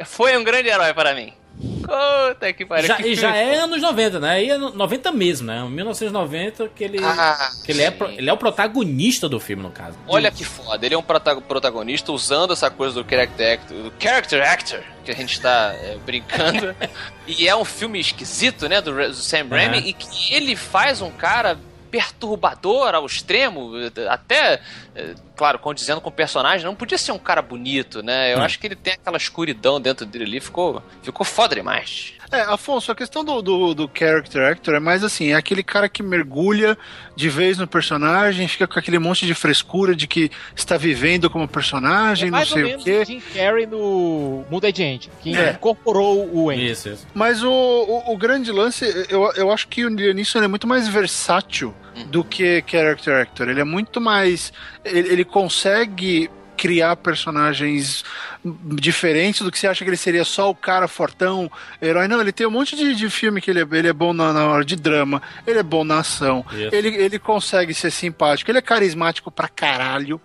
foi 0.05 0.37
um 0.37 0.43
grande 0.43 0.67
herói 0.69 0.93
para 0.93 1.13
mim. 1.15 1.33
Puta 1.81 2.51
que 2.53 2.65
pariu. 2.65 2.87
Já, 2.87 2.95
que 2.97 3.07
e 3.07 3.15
já 3.15 3.35
é 3.35 3.55
anos 3.59 3.81
90, 3.81 4.19
né? 4.19 4.43
E 4.43 4.49
é 4.51 4.57
no- 4.57 4.71
90 4.75 5.11
mesmo, 5.11 5.47
né? 5.47 5.63
1990 5.63 6.67
que 6.75 6.83
ele, 6.83 6.99
Ah, 7.01 7.49
que 7.63 7.71
ele, 7.71 7.81
é, 7.81 7.95
ele 8.17 8.29
é 8.29 8.33
o 8.33 8.37
protagonista 8.37 9.29
do 9.29 9.39
filme, 9.39 9.63
no 9.63 9.71
caso. 9.71 9.97
Olha 10.07 10.29
que 10.29 10.43
foda, 10.43 10.85
ele 10.85 10.93
é 10.93 10.97
um 10.97 11.01
prota- 11.01 11.39
protagonista 11.39 12.11
usando 12.11 12.51
essa 12.53 12.69
coisa 12.69 13.01
do 13.01 13.09
character 13.09 13.53
actor, 13.53 13.77
do 13.77 13.93
character 13.97 14.41
actor 14.51 14.83
que 15.05 15.11
a 15.11 15.15
gente 15.15 15.39
tá 15.39 15.73
é, 15.81 15.97
brincando. 16.05 16.75
e 17.25 17.47
é 17.47 17.55
um 17.55 17.63
filme 17.65 17.99
esquisito, 17.99 18.67
né, 18.67 18.81
do, 18.81 18.91
do 18.93 19.13
Sam 19.13 19.47
Raimi, 19.49 19.77
Aham. 19.77 19.87
e 19.87 19.93
que 19.93 20.33
ele 20.33 20.55
faz 20.55 21.01
um 21.01 21.09
cara 21.09 21.57
perturbador 21.89 22.93
ao 22.95 23.05
extremo, 23.05 23.71
até, 24.09 24.61
é, 24.95 25.15
claro, 25.35 25.59
condizendo 25.59 26.01
com 26.01 26.09
o 26.09 26.11
personagem, 26.11 26.65
não 26.65 26.75
podia 26.75 26.97
ser 26.97 27.11
um 27.11 27.19
cara 27.19 27.41
bonito, 27.41 28.01
né? 28.03 28.33
Eu 28.33 28.39
Hum. 28.39 28.43
acho 28.43 28.59
que 28.59 28.67
ele 28.67 28.75
tem 28.75 28.93
aquela 28.93 29.17
escuridão 29.17 29.79
dentro 29.79 30.05
dele 30.05 30.25
ali, 30.25 30.39
ficou, 30.39 30.81
ficou 31.01 31.25
foda 31.25 31.55
demais. 31.55 32.13
É, 32.31 32.41
Afonso, 32.41 32.91
a 32.91 32.95
questão 32.95 33.23
do, 33.23 33.41
do, 33.41 33.73
do 33.73 33.89
character 33.93 34.43
actor 34.51 34.75
é 34.75 34.79
mais 34.79 35.01
assim, 35.03 35.31
é 35.31 35.35
aquele 35.35 35.63
cara 35.63 35.87
que 35.87 36.03
mergulha 36.03 36.77
de 37.15 37.29
vez 37.29 37.57
no 37.57 37.65
personagem, 37.65 38.47
fica 38.49 38.67
com 38.67 38.77
aquele 38.77 38.99
monte 38.99 39.25
de 39.25 39.33
frescura 39.33 39.95
de 39.95 40.07
que 40.07 40.29
está 40.55 40.75
vivendo 40.75 41.29
como 41.29 41.47
personagem, 41.47 42.27
É 42.27 42.31
não 42.31 42.45
sei 42.45 42.75
o 42.75 42.79
quê. 42.83 42.99
o 43.01 43.05
Jim 43.05 43.21
Carrey 43.33 43.65
no 43.65 44.43
Mundo 44.49 44.67
é 44.67 44.73
Gente, 44.73 45.09
que 45.21 45.35
É. 45.37 45.51
incorporou 45.51 46.29
o 46.33 46.49
Andy. 46.49 46.69
Isso, 46.69 46.89
isso. 46.89 47.07
Mas 47.13 47.41
o, 47.43 47.49
o, 47.49 48.13
o 48.13 48.17
grande 48.17 48.51
lance, 48.51 48.83
eu, 49.09 49.31
eu 49.35 49.49
acho 49.51 49.67
que 49.69 49.85
o 49.85 49.89
Liam 49.89 50.13
Neeson 50.13 50.43
é 50.43 50.47
muito 50.47 50.67
mais 50.67 50.87
versátil 50.87 51.73
do 52.07 52.23
que 52.23 52.63
character 52.67 53.21
actor. 53.21 53.49
Ele 53.49 53.61
é 53.61 53.63
muito 53.63 53.99
mais. 54.01 54.51
Ele, 54.85 55.07
ele 55.13 55.25
consegue 55.25 56.29
criar 56.57 56.95
personagens 56.95 58.03
diferentes 58.43 59.41
do 59.41 59.51
que 59.51 59.59
você 59.59 59.67
acha 59.67 59.83
que 59.83 59.89
ele 59.89 59.97
seria 59.97 60.25
só 60.25 60.49
o 60.49 60.55
cara 60.55 60.87
fortão, 60.87 61.49
herói. 61.81 62.07
Não, 62.07 62.19
ele 62.19 62.31
tem 62.31 62.47
um 62.47 62.51
monte 62.51 62.75
de, 62.75 62.95
de 62.95 63.09
filme 63.09 63.39
que 63.39 63.51
ele 63.51 63.61
é, 63.61 63.67
ele 63.71 63.87
é 63.87 63.93
bom 63.93 64.13
na, 64.13 64.33
na 64.33 64.47
hora 64.47 64.65
de 64.65 64.75
drama, 64.75 65.21
ele 65.45 65.59
é 65.59 65.63
bom 65.63 65.83
na 65.83 65.99
ação, 65.99 66.45
ele, 66.71 66.89
ele 66.89 67.19
consegue 67.19 67.73
ser 67.73 67.91
simpático, 67.91 68.49
ele 68.49 68.57
é 68.57 68.61
carismático 68.61 69.29
pra 69.29 69.47
caralho. 69.47 70.19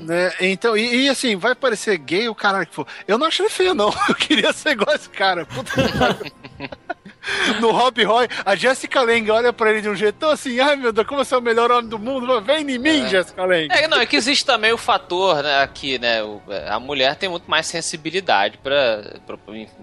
Né? 0.00 0.32
Então, 0.40 0.76
e, 0.76 1.04
e 1.04 1.08
assim, 1.08 1.36
vai 1.36 1.54
parecer 1.54 1.98
gay 1.98 2.28
o 2.28 2.34
caralho 2.34 2.66
que 2.66 2.74
for. 2.74 2.86
Eu 3.06 3.18
não 3.18 3.26
acho 3.26 3.42
ele 3.42 3.50
feio, 3.50 3.74
não. 3.74 3.92
Eu 4.08 4.14
queria 4.14 4.52
ser 4.52 4.70
igual 4.70 4.94
esse 4.94 5.08
cara. 5.08 5.44
Puta. 5.46 5.72
No 7.60 7.70
Rob 7.72 8.02
Roy, 8.04 8.28
a 8.44 8.54
Jessica 8.56 9.02
Lange 9.02 9.30
olha 9.30 9.52
pra 9.52 9.70
ele 9.70 9.80
de 9.82 9.88
um 9.88 9.94
jeito 9.96 10.16
tão 10.16 10.30
assim, 10.30 10.60
ai 10.60 10.76
meu 10.76 10.92
Deus, 10.92 11.06
como 11.06 11.24
você 11.24 11.34
é 11.34 11.38
o 11.38 11.42
melhor 11.42 11.70
homem 11.70 11.88
do 11.88 11.98
mundo, 11.98 12.40
vem 12.42 12.60
em 12.70 12.78
mim, 12.78 13.08
Jessica 13.08 13.44
Lange. 13.44 13.68
É, 13.70 13.86
não, 13.88 14.00
é 14.00 14.06
que 14.06 14.16
existe 14.16 14.44
também 14.44 14.72
o 14.72 14.78
fator, 14.78 15.42
né, 15.42 15.62
aqui, 15.62 15.98
né, 15.98 16.22
o- 16.22 16.40
a 16.68 16.78
mulher 16.78 17.16
tem 17.16 17.28
muito 17.28 17.50
mais 17.50 17.66
sensibilidade 17.66 18.58
pra, 18.58 19.02
pra 19.26 19.36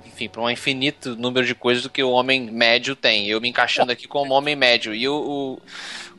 enfim, 0.06 0.30
pra 0.30 0.42
um 0.42 0.50
infinito 0.50 1.16
número 1.16 1.46
de 1.46 1.54
coisas 1.56 1.84
do 1.84 1.90
que 1.90 2.04
o 2.04 2.12
homem 2.12 2.50
médio 2.52 2.96
tem. 2.96 3.28
Eu 3.28 3.42
me 3.42 3.50
encaixando 3.50 3.92
aqui 3.92 4.08
como 4.08 4.34
homem 4.34 4.56
médio. 4.56 4.94
E 4.94 5.08
o, 5.08 5.16
o, 5.16 5.62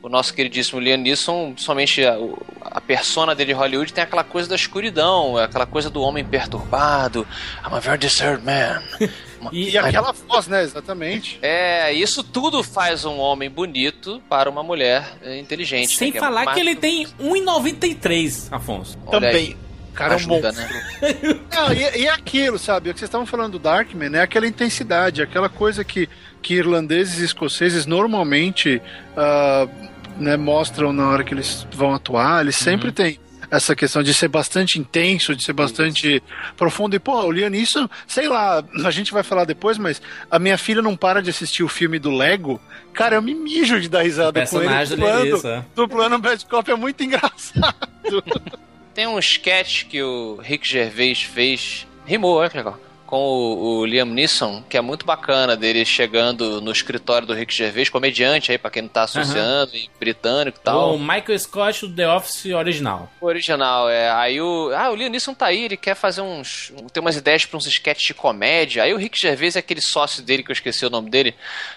o 0.01 0.09
nosso 0.09 0.33
queridíssimo 0.33 0.79
Liam 0.79 0.97
Neeson, 0.97 1.53
somente 1.57 2.05
a, 2.05 2.15
a 2.63 2.79
persona 2.81 3.33
dele 3.35 3.51
em 3.51 3.55
Hollywood 3.55 3.91
tem 3.91 4.03
aquela 4.03 4.23
coisa 4.23 4.47
da 4.47 4.55
escuridão, 4.55 5.37
aquela 5.37 5.65
coisa 5.65 5.89
do 5.89 6.01
homem 6.01 6.23
perturbado. 6.23 7.27
I'm 7.65 7.73
a 7.75 7.79
very 7.79 7.97
disturbed 7.97 8.45
man. 8.45 8.81
E, 9.51 9.69
E 9.69 9.77
aquela 9.77 10.11
voz, 10.27 10.47
né, 10.47 10.63
exatamente. 10.63 11.37
É, 11.43 11.93
isso 11.93 12.23
tudo 12.23 12.63
faz 12.63 13.05
um 13.05 13.19
homem 13.19 13.47
bonito 13.47 14.19
para 14.27 14.49
uma 14.49 14.63
mulher 14.63 15.13
é, 15.21 15.37
inteligente. 15.37 15.95
sem 15.95 16.11
né, 16.11 16.17
é 16.17 16.19
falar 16.19 16.43
mais- 16.45 16.55
que 16.55 16.59
ele 16.61 16.75
tem 16.75 17.05
1,93, 17.19 18.47
Afonso. 18.51 18.97
Olha 19.05 19.11
Também. 19.11 19.35
aí, 19.49 19.57
cara 19.93 20.13
é 20.13 20.13
um 20.13 20.15
ajuda, 20.17 20.51
monstro. 20.51 20.73
né? 20.73 21.39
Não, 21.53 21.71
e, 21.73 22.01
e 22.01 22.07
aquilo, 22.09 22.57
sabe? 22.57 22.89
O 22.89 22.93
que 22.93 22.99
vocês 22.99 23.07
estavam 23.07 23.27
falando 23.27 23.53
do 23.53 23.59
Darkman 23.59 24.15
é 24.17 24.21
aquela 24.21 24.47
intensidade, 24.47 25.21
aquela 25.21 25.49
coisa 25.49 25.83
que, 25.83 26.09
que 26.41 26.55
irlandeses 26.55 27.19
e 27.19 27.25
escoceses 27.25 27.85
normalmente 27.85 28.81
ah, 29.15 29.67
né, 30.17 30.37
mostram 30.37 30.91
na 30.91 31.09
hora 31.09 31.23
que 31.23 31.33
eles 31.33 31.67
vão 31.71 31.93
atuar. 31.93 32.41
Eles 32.41 32.55
sempre 32.55 32.91
têm 32.91 33.19
essa 33.49 33.75
questão 33.75 34.03
de 34.03 34.13
ser 34.13 34.27
bastante 34.27 34.79
intenso, 34.79 35.35
de 35.35 35.43
ser 35.43 35.53
bastante 35.53 36.21
profundo. 36.55 36.95
E, 36.95 36.99
pô, 36.99 37.23
o 37.23 37.31
Liam 37.31 37.49
Neeson, 37.49 37.89
sei 38.05 38.27
lá, 38.27 38.63
a 38.83 38.91
gente 38.91 39.11
vai 39.11 39.23
falar 39.23 39.45
depois, 39.45 39.77
mas 39.77 40.01
a 40.29 40.37
minha 40.37 40.57
filha 40.57 40.81
não 40.81 40.95
para 40.95 41.21
de 41.21 41.29
assistir 41.29 41.63
o 41.63 41.69
filme 41.69 41.97
do 41.99 42.11
Lego. 42.11 42.59
Cara, 42.93 43.15
eu 43.15 43.21
me 43.21 43.33
mijo 43.33 43.79
de 43.79 43.89
dar 43.89 44.01
risada 44.01 44.45
com 44.45 44.57
ele. 44.57 44.67
personagem 44.67 44.97
dele 44.97 45.09
é 45.09 45.13
dublando, 45.75 46.15
isso, 46.15 46.27
é. 46.27 46.29
Bad 46.29 46.45
Cop 46.45 46.71
é 46.71 46.75
muito 46.75 47.03
engraçado. 47.03 47.75
Tem 48.93 49.07
um 49.07 49.19
sketch 49.19 49.85
que 49.85 50.01
o 50.01 50.39
Rick 50.41 50.67
Gervais 50.67 51.21
fez. 51.21 51.87
Rimou, 52.05 52.49
que 52.49 52.57
legal. 52.57 52.79
Com 53.07 53.17
o, 53.17 53.79
o 53.79 53.85
Liam 53.85 54.05
Neeson, 54.05 54.61
que 54.69 54.77
é 54.77 54.81
muito 54.81 55.05
bacana, 55.05 55.55
dele 55.55 55.85
chegando 55.85 56.61
no 56.61 56.71
escritório 56.71 57.25
do 57.25 57.33
Rick 57.33 57.53
Gervais, 57.53 57.89
comediante 57.89 58.51
aí, 58.51 58.57
pra 58.57 58.69
quem 58.69 58.81
não 58.81 58.89
tá 58.89 59.03
associando, 59.03 59.75
e 59.75 59.89
britânico 59.97 60.59
e 60.59 60.61
tal. 60.61 60.93
O 60.93 60.99
Michael 60.99 61.39
Scott 61.39 61.87
do 61.87 61.95
The 61.95 62.09
Office 62.09 62.45
original. 62.53 63.09
O 63.21 63.25
original, 63.25 63.89
é. 63.89 64.11
Aí 64.11 64.41
o. 64.41 64.71
Ah, 64.75 64.91
o 64.91 64.95
Liam 64.95 65.09
Neeson 65.09 65.33
tá 65.33 65.47
aí, 65.47 65.63
ele 65.63 65.77
quer 65.77 65.95
fazer 65.95 66.21
uns. 66.21 66.73
tem 66.91 67.01
umas 67.01 67.15
ideias 67.15 67.45
pra 67.45 67.57
uns 67.57 67.65
sketches 67.65 68.07
de 68.07 68.13
comédia. 68.13 68.83
Aí 68.83 68.93
o 68.93 68.97
Rick 68.97 69.17
Gervais 69.17 69.55
é 69.55 69.59
aquele 69.59 69.81
sócio 69.81 70.21
dele, 70.21 70.43
que 70.43 70.51
eu 70.51 70.53
esqueci 70.53 70.85
o 70.85 70.89
nome 70.89 71.09
dele, 71.09 71.33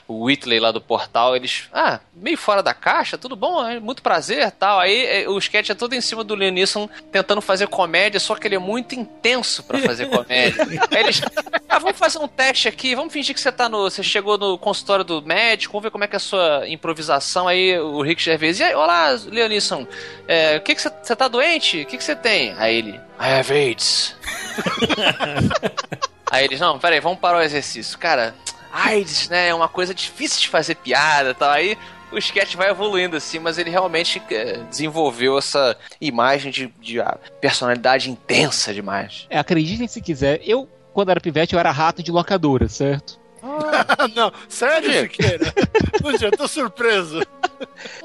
o 0.08 0.24
Whitley 0.24 0.58
lá 0.58 0.72
do 0.72 0.80
portal. 0.80 1.36
Eles. 1.36 1.68
Ah, 1.72 2.00
meio 2.20 2.36
fora 2.36 2.62
da 2.62 2.74
caixa, 2.74 3.18
tudo 3.18 3.34
bom, 3.34 3.66
é 3.66 3.80
muito 3.80 4.02
prazer 4.02 4.50
tal. 4.52 4.78
Aí 4.78 5.06
é, 5.06 5.28
o 5.28 5.38
sketch 5.38 5.70
é 5.70 5.74
todo 5.74 5.94
em 5.94 6.00
cima 6.00 6.22
do 6.22 6.34
Liam 6.34 6.50
Neeson 6.50 6.88
tentando 7.10 7.40
fazer 7.40 7.66
comédia, 7.66 8.20
só 8.20 8.34
que 8.34 8.46
ele 8.46 8.56
é 8.56 8.58
muito 8.58 8.94
intenso 8.94 9.62
pra 9.62 9.78
fazer 9.78 10.06
comédia. 10.06 10.66
Aí 10.90 11.00
eles. 11.00 11.22
Ah, 11.68 11.78
vamos 11.78 11.98
fazer 11.98 12.18
um 12.18 12.28
teste 12.28 12.68
aqui, 12.68 12.94
vamos 12.94 13.12
fingir 13.12 13.34
que 13.34 13.40
você 13.40 13.50
tá 13.50 13.68
no. 13.68 13.82
Você 13.82 14.02
chegou 14.02 14.36
no 14.36 14.58
consultório 14.58 15.04
do 15.04 15.22
médico, 15.22 15.72
vamos 15.72 15.84
ver 15.84 15.90
como 15.90 16.04
é 16.04 16.06
que 16.06 16.16
é 16.16 16.18
a 16.18 16.20
sua 16.20 16.68
improvisação. 16.68 17.48
Aí 17.48 17.78
o 17.78 18.02
Rick 18.02 18.22
Gervais. 18.22 18.60
E 18.60 18.64
aí, 18.64 18.74
olá, 18.74 19.12
Liam 19.12 19.48
Neeson. 19.48 19.86
É, 20.28 20.56
o 20.56 20.60
que 20.60 20.74
que 20.74 20.82
você. 20.82 20.90
Você 21.02 21.16
tá 21.16 21.28
doente? 21.28 21.82
O 21.82 21.86
que 21.86 21.96
que 21.96 22.04
você 22.04 22.14
tem? 22.14 22.54
Aí 22.58 22.76
ele. 22.76 23.00
I 23.20 23.38
have 23.38 23.52
AIDS. 23.52 24.16
Aí 26.30 26.44
eles, 26.44 26.60
não, 26.60 26.78
peraí, 26.78 27.00
vamos 27.00 27.18
parar 27.18 27.38
o 27.38 27.42
exercício. 27.42 27.98
Cara, 27.98 28.34
AIDS, 28.72 29.28
né, 29.28 29.48
é 29.48 29.54
uma 29.54 29.68
coisa 29.68 29.92
difícil 29.92 30.40
de 30.40 30.48
fazer 30.48 30.76
piada 30.76 31.30
e 31.30 31.34
tal. 31.34 31.50
Aí 31.50 31.76
o 32.12 32.18
sketch 32.18 32.56
vai 32.56 32.70
evoluindo 32.70 33.16
assim, 33.16 33.38
mas 33.38 33.58
ele 33.58 33.70
realmente 33.70 34.22
é, 34.30 34.58
desenvolveu 34.68 35.38
essa 35.38 35.76
imagem 36.00 36.50
de, 36.50 36.74
de 36.80 37.00
ah, 37.00 37.18
personalidade 37.40 38.10
intensa 38.10 38.72
demais. 38.74 39.26
É, 39.30 39.38
acreditem 39.38 39.86
se 39.86 40.00
quiser, 40.00 40.40
eu, 40.44 40.68
quando 40.92 41.10
era 41.10 41.20
pivete, 41.20 41.54
eu 41.54 41.60
era 41.60 41.70
rato 41.70 42.02
de 42.02 42.10
locadora, 42.10 42.68
certo? 42.68 43.18
não, 44.14 44.32
sério. 44.48 45.02
Siqueira? 45.02 45.52
Puxa, 46.02 46.26
eu 46.26 46.32
tô 46.32 46.46
surpreso. 46.46 47.22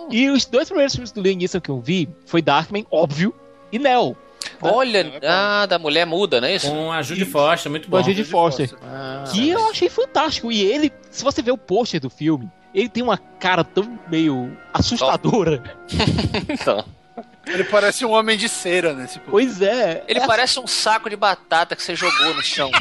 E 0.09 0.29
os 0.29 0.45
dois 0.45 0.67
primeiros 0.67 0.93
filmes 0.93 1.11
do 1.11 1.21
Liam 1.21 1.35
Neeson 1.35 1.59
que 1.59 1.69
eu 1.69 1.79
vi 1.79 2.07
foi 2.25 2.41
Darkman, 2.41 2.85
óbvio, 2.89 3.33
e 3.71 3.79
Neo, 3.79 4.15
Olha, 4.61 5.19
ah, 5.23 5.65
da 5.65 5.77
mulher 5.79 6.05
muda, 6.05 6.39
não 6.41 6.47
é 6.47 6.55
isso? 6.55 6.69
Com 6.69 6.91
a 6.91 7.01
Judy 7.01 7.25
Foster, 7.25 7.69
muito 7.69 7.85
com 7.85 7.91
bom. 7.91 7.97
a 7.97 8.01
Judy 8.01 8.23
Foster. 8.23 8.69
Ah, 8.83 9.23
Que 9.31 9.49
eu 9.49 9.69
achei 9.69 9.89
fantástico. 9.89 10.51
E 10.51 10.63
ele, 10.63 10.91
se 11.09 11.23
você 11.23 11.41
ver 11.41 11.51
o 11.51 11.57
pôster 11.57 11.99
do 11.99 12.09
filme, 12.09 12.49
ele 12.73 12.89
tem 12.89 13.03
uma 13.03 13.17
cara 13.17 13.63
tão 13.63 13.99
meio 14.09 14.55
assustadora. 14.73 15.63
então. 16.49 16.83
Ele 17.47 17.63
parece 17.63 18.03
um 18.03 18.11
homem 18.11 18.35
de 18.37 18.49
cera, 18.49 18.93
né? 18.93 19.07
Tipo, 19.07 19.31
Pois 19.31 19.61
é. 19.61 20.03
Ele 20.07 20.19
é 20.19 20.27
parece 20.27 20.59
um 20.59 20.67
saco 20.67 21.09
de 21.09 21.15
batata 21.15 21.75
que 21.75 21.83
você 21.83 21.95
jogou 21.95 22.33
no 22.33 22.41
chão. 22.41 22.71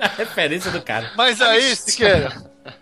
A 0.00 0.08
referência 0.16 0.70
do 0.70 0.82
cara. 0.82 1.10
Mas 1.16 1.40
aí, 1.40 1.74
Siqueira, 1.76 2.32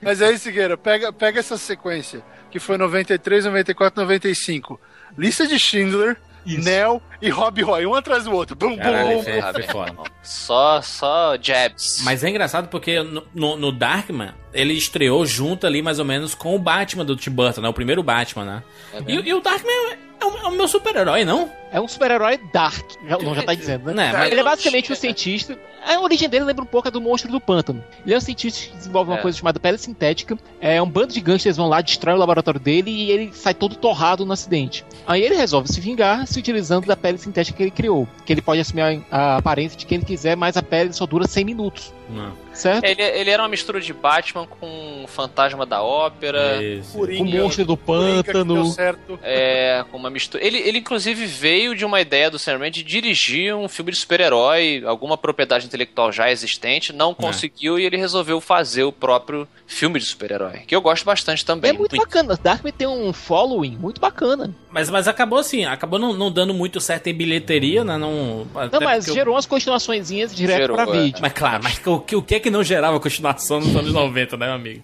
mas 0.00 0.20
aí, 0.22 0.38
Siqueira, 0.38 0.76
pega, 0.76 1.12
pega 1.12 1.40
essa 1.40 1.56
sequência, 1.56 2.22
que 2.50 2.58
foi 2.58 2.76
93, 2.76 3.44
94, 3.44 4.00
95. 4.02 4.80
Lista 5.16 5.46
de 5.46 5.58
Schindler, 5.58 6.16
Nell 6.46 7.00
e 7.22 7.30
Rob 7.30 7.62
Roy, 7.62 7.86
um 7.86 7.94
atrás 7.94 8.24
do 8.24 8.32
outro. 8.32 8.54
Bum, 8.54 8.70
bum, 8.70 8.76
Caralho, 8.76 9.18
bum, 9.18 9.24
bum. 9.24 9.52
foi 9.52 9.62
foda. 9.62 9.94
Só, 10.22 10.82
só 10.82 11.36
jabs. 11.40 12.02
Mas 12.04 12.22
é 12.22 12.28
engraçado 12.28 12.68
porque 12.68 13.02
no, 13.02 13.22
no, 13.34 13.56
no 13.56 13.72
Darkman, 13.72 14.34
ele 14.52 14.74
estreou 14.74 15.24
junto 15.24 15.66
ali 15.66 15.80
mais 15.82 15.98
ou 15.98 16.04
menos 16.04 16.34
com 16.34 16.54
o 16.54 16.58
Batman 16.58 17.04
do 17.04 17.16
Tim 17.16 17.30
Burton, 17.30 17.62
né? 17.62 17.68
O 17.68 17.72
primeiro 17.72 18.02
Batman, 18.02 18.44
né? 18.44 18.62
E, 19.06 19.14
e 19.14 19.34
o 19.34 19.40
Darkman 19.40 19.96
é 20.24 20.26
o, 20.26 20.46
é 20.46 20.48
o 20.48 20.52
meu 20.52 20.66
super-herói, 20.68 21.24
não? 21.24 21.50
É 21.70 21.80
um 21.80 21.88
super-herói 21.88 22.38
dark. 22.52 22.84
Já, 23.06 23.18
não, 23.18 23.34
já 23.34 23.42
tá 23.42 23.54
dizendo, 23.54 23.92
né? 23.92 24.12
Né, 24.12 24.30
Ele 24.30 24.40
é 24.40 24.44
basicamente 24.44 24.92
um 24.92 24.94
cientista. 24.94 25.58
A 25.84 26.00
origem 26.00 26.28
dele 26.28 26.44
lembra 26.44 26.62
um 26.62 26.66
pouco 26.66 26.88
a 26.88 26.90
do 26.90 27.00
monstro 27.00 27.30
do 27.30 27.40
pântano. 27.40 27.82
Ele 28.06 28.14
é 28.14 28.18
um 28.18 28.20
cientista 28.20 28.70
que 28.70 28.76
desenvolve 28.76 29.10
uma 29.10 29.18
É. 29.18 29.22
coisa 29.22 29.36
chamada 29.36 29.58
pele 29.58 29.76
sintética. 29.76 30.38
É 30.60 30.80
um 30.80 30.88
bando 30.88 31.12
de 31.12 31.20
gangsters 31.20 31.56
vão 31.56 31.68
lá, 31.68 31.80
destrói 31.80 32.14
o 32.14 32.18
laboratório 32.18 32.60
dele 32.60 32.90
e 32.90 33.10
ele 33.10 33.30
sai 33.34 33.54
todo 33.54 33.74
torrado 33.76 34.24
no 34.24 34.32
acidente. 34.32 34.84
Aí 35.06 35.22
ele 35.22 35.34
resolve 35.34 35.68
se 35.68 35.80
vingar 35.80 36.26
se 36.26 36.38
utilizando 36.38 36.86
da 36.86 36.96
pele 36.96 37.18
sintética 37.18 37.56
que 37.56 37.62
ele 37.64 37.70
criou. 37.70 38.08
Que 38.24 38.32
ele 38.32 38.40
pode 38.42 38.60
assumir 38.60 39.04
a, 39.10 39.16
a 39.16 39.36
aparência 39.38 39.76
de 39.76 39.84
quem 39.84 39.96
ele 39.96 40.04
quiser, 40.06 40.36
mas 40.36 40.56
a 40.56 40.62
pele 40.62 40.92
só 40.92 41.06
dura 41.06 41.26
100 41.26 41.44
minutos. 41.44 41.92
Não. 42.08 42.32
Certo? 42.54 42.84
Ele, 42.84 43.02
ele 43.02 43.30
era 43.30 43.42
uma 43.42 43.48
mistura 43.48 43.80
de 43.80 43.92
Batman 43.92 44.46
com 44.46 45.04
o 45.04 45.06
Fantasma 45.06 45.66
da 45.66 45.82
Ópera. 45.82 46.62
Isso. 46.62 46.98
Com 46.98 47.24
monstro 47.24 47.64
do 47.64 47.76
pântano. 47.76 48.66
certo. 48.66 49.18
É, 49.22 49.84
com 49.90 49.96
uma 49.96 50.08
mistura. 50.08 50.44
Ele, 50.44 50.58
ele, 50.58 50.78
inclusive, 50.78 51.26
veio 51.26 51.74
de 51.74 51.84
uma 51.84 52.00
ideia 52.00 52.30
do 52.30 52.38
Sam 52.38 52.58
Raimi 52.58 52.70
de 52.70 52.82
dirigir 52.82 53.54
um 53.54 53.68
filme 53.68 53.90
de 53.90 53.98
super-herói, 53.98 54.82
alguma 54.86 55.18
propriedade 55.18 55.66
intelectual 55.66 56.12
já 56.12 56.30
existente, 56.30 56.92
não 56.92 57.12
conseguiu 57.14 57.78
e 57.78 57.84
ele 57.84 57.96
resolveu 57.96 58.40
fazer 58.40 58.84
o 58.84 58.92
próprio 58.92 59.48
filme 59.66 59.98
de 59.98 60.06
super-herói. 60.06 60.60
Que 60.66 60.74
eu 60.74 60.80
gosto 60.80 61.04
bastante 61.04 61.44
também. 61.44 61.70
É 61.70 61.74
muito 61.74 61.96
bacana. 61.96 62.38
Darkman 62.40 62.72
tem 62.72 62.86
um 62.86 63.12
following 63.12 63.76
muito 63.76 64.00
bacana. 64.00 64.54
Mas, 64.70 64.90
mas 64.90 65.08
acabou 65.08 65.38
assim, 65.38 65.64
acabou 65.64 65.98
não, 65.98 66.12
não 66.12 66.30
dando 66.30 66.54
muito 66.54 66.80
certo 66.80 67.08
em 67.08 67.14
bilheteria, 67.14 67.84
né? 67.84 67.96
Não, 67.96 68.46
Não, 68.70 68.80
mas 68.80 69.04
gerou 69.06 69.34
umas 69.34 69.46
continuações 69.46 70.04
direto 70.08 70.58
Gerou, 70.58 70.76
pra 70.76 70.88
é. 70.88 71.02
vídeo. 71.02 71.18
Mas 71.20 71.32
claro, 71.32 71.62
mas 71.62 71.80
o 71.84 72.00
que, 72.00 72.16
o 72.16 72.22
que 72.22 72.34
é 72.34 72.40
que 72.44 72.50
não 72.50 72.62
gerava 72.62 73.00
continuação 73.00 73.58
nos 73.60 73.74
anos 73.74 73.92
90, 73.92 74.36
né, 74.36 74.46
meu 74.46 74.54
amigo? 74.54 74.82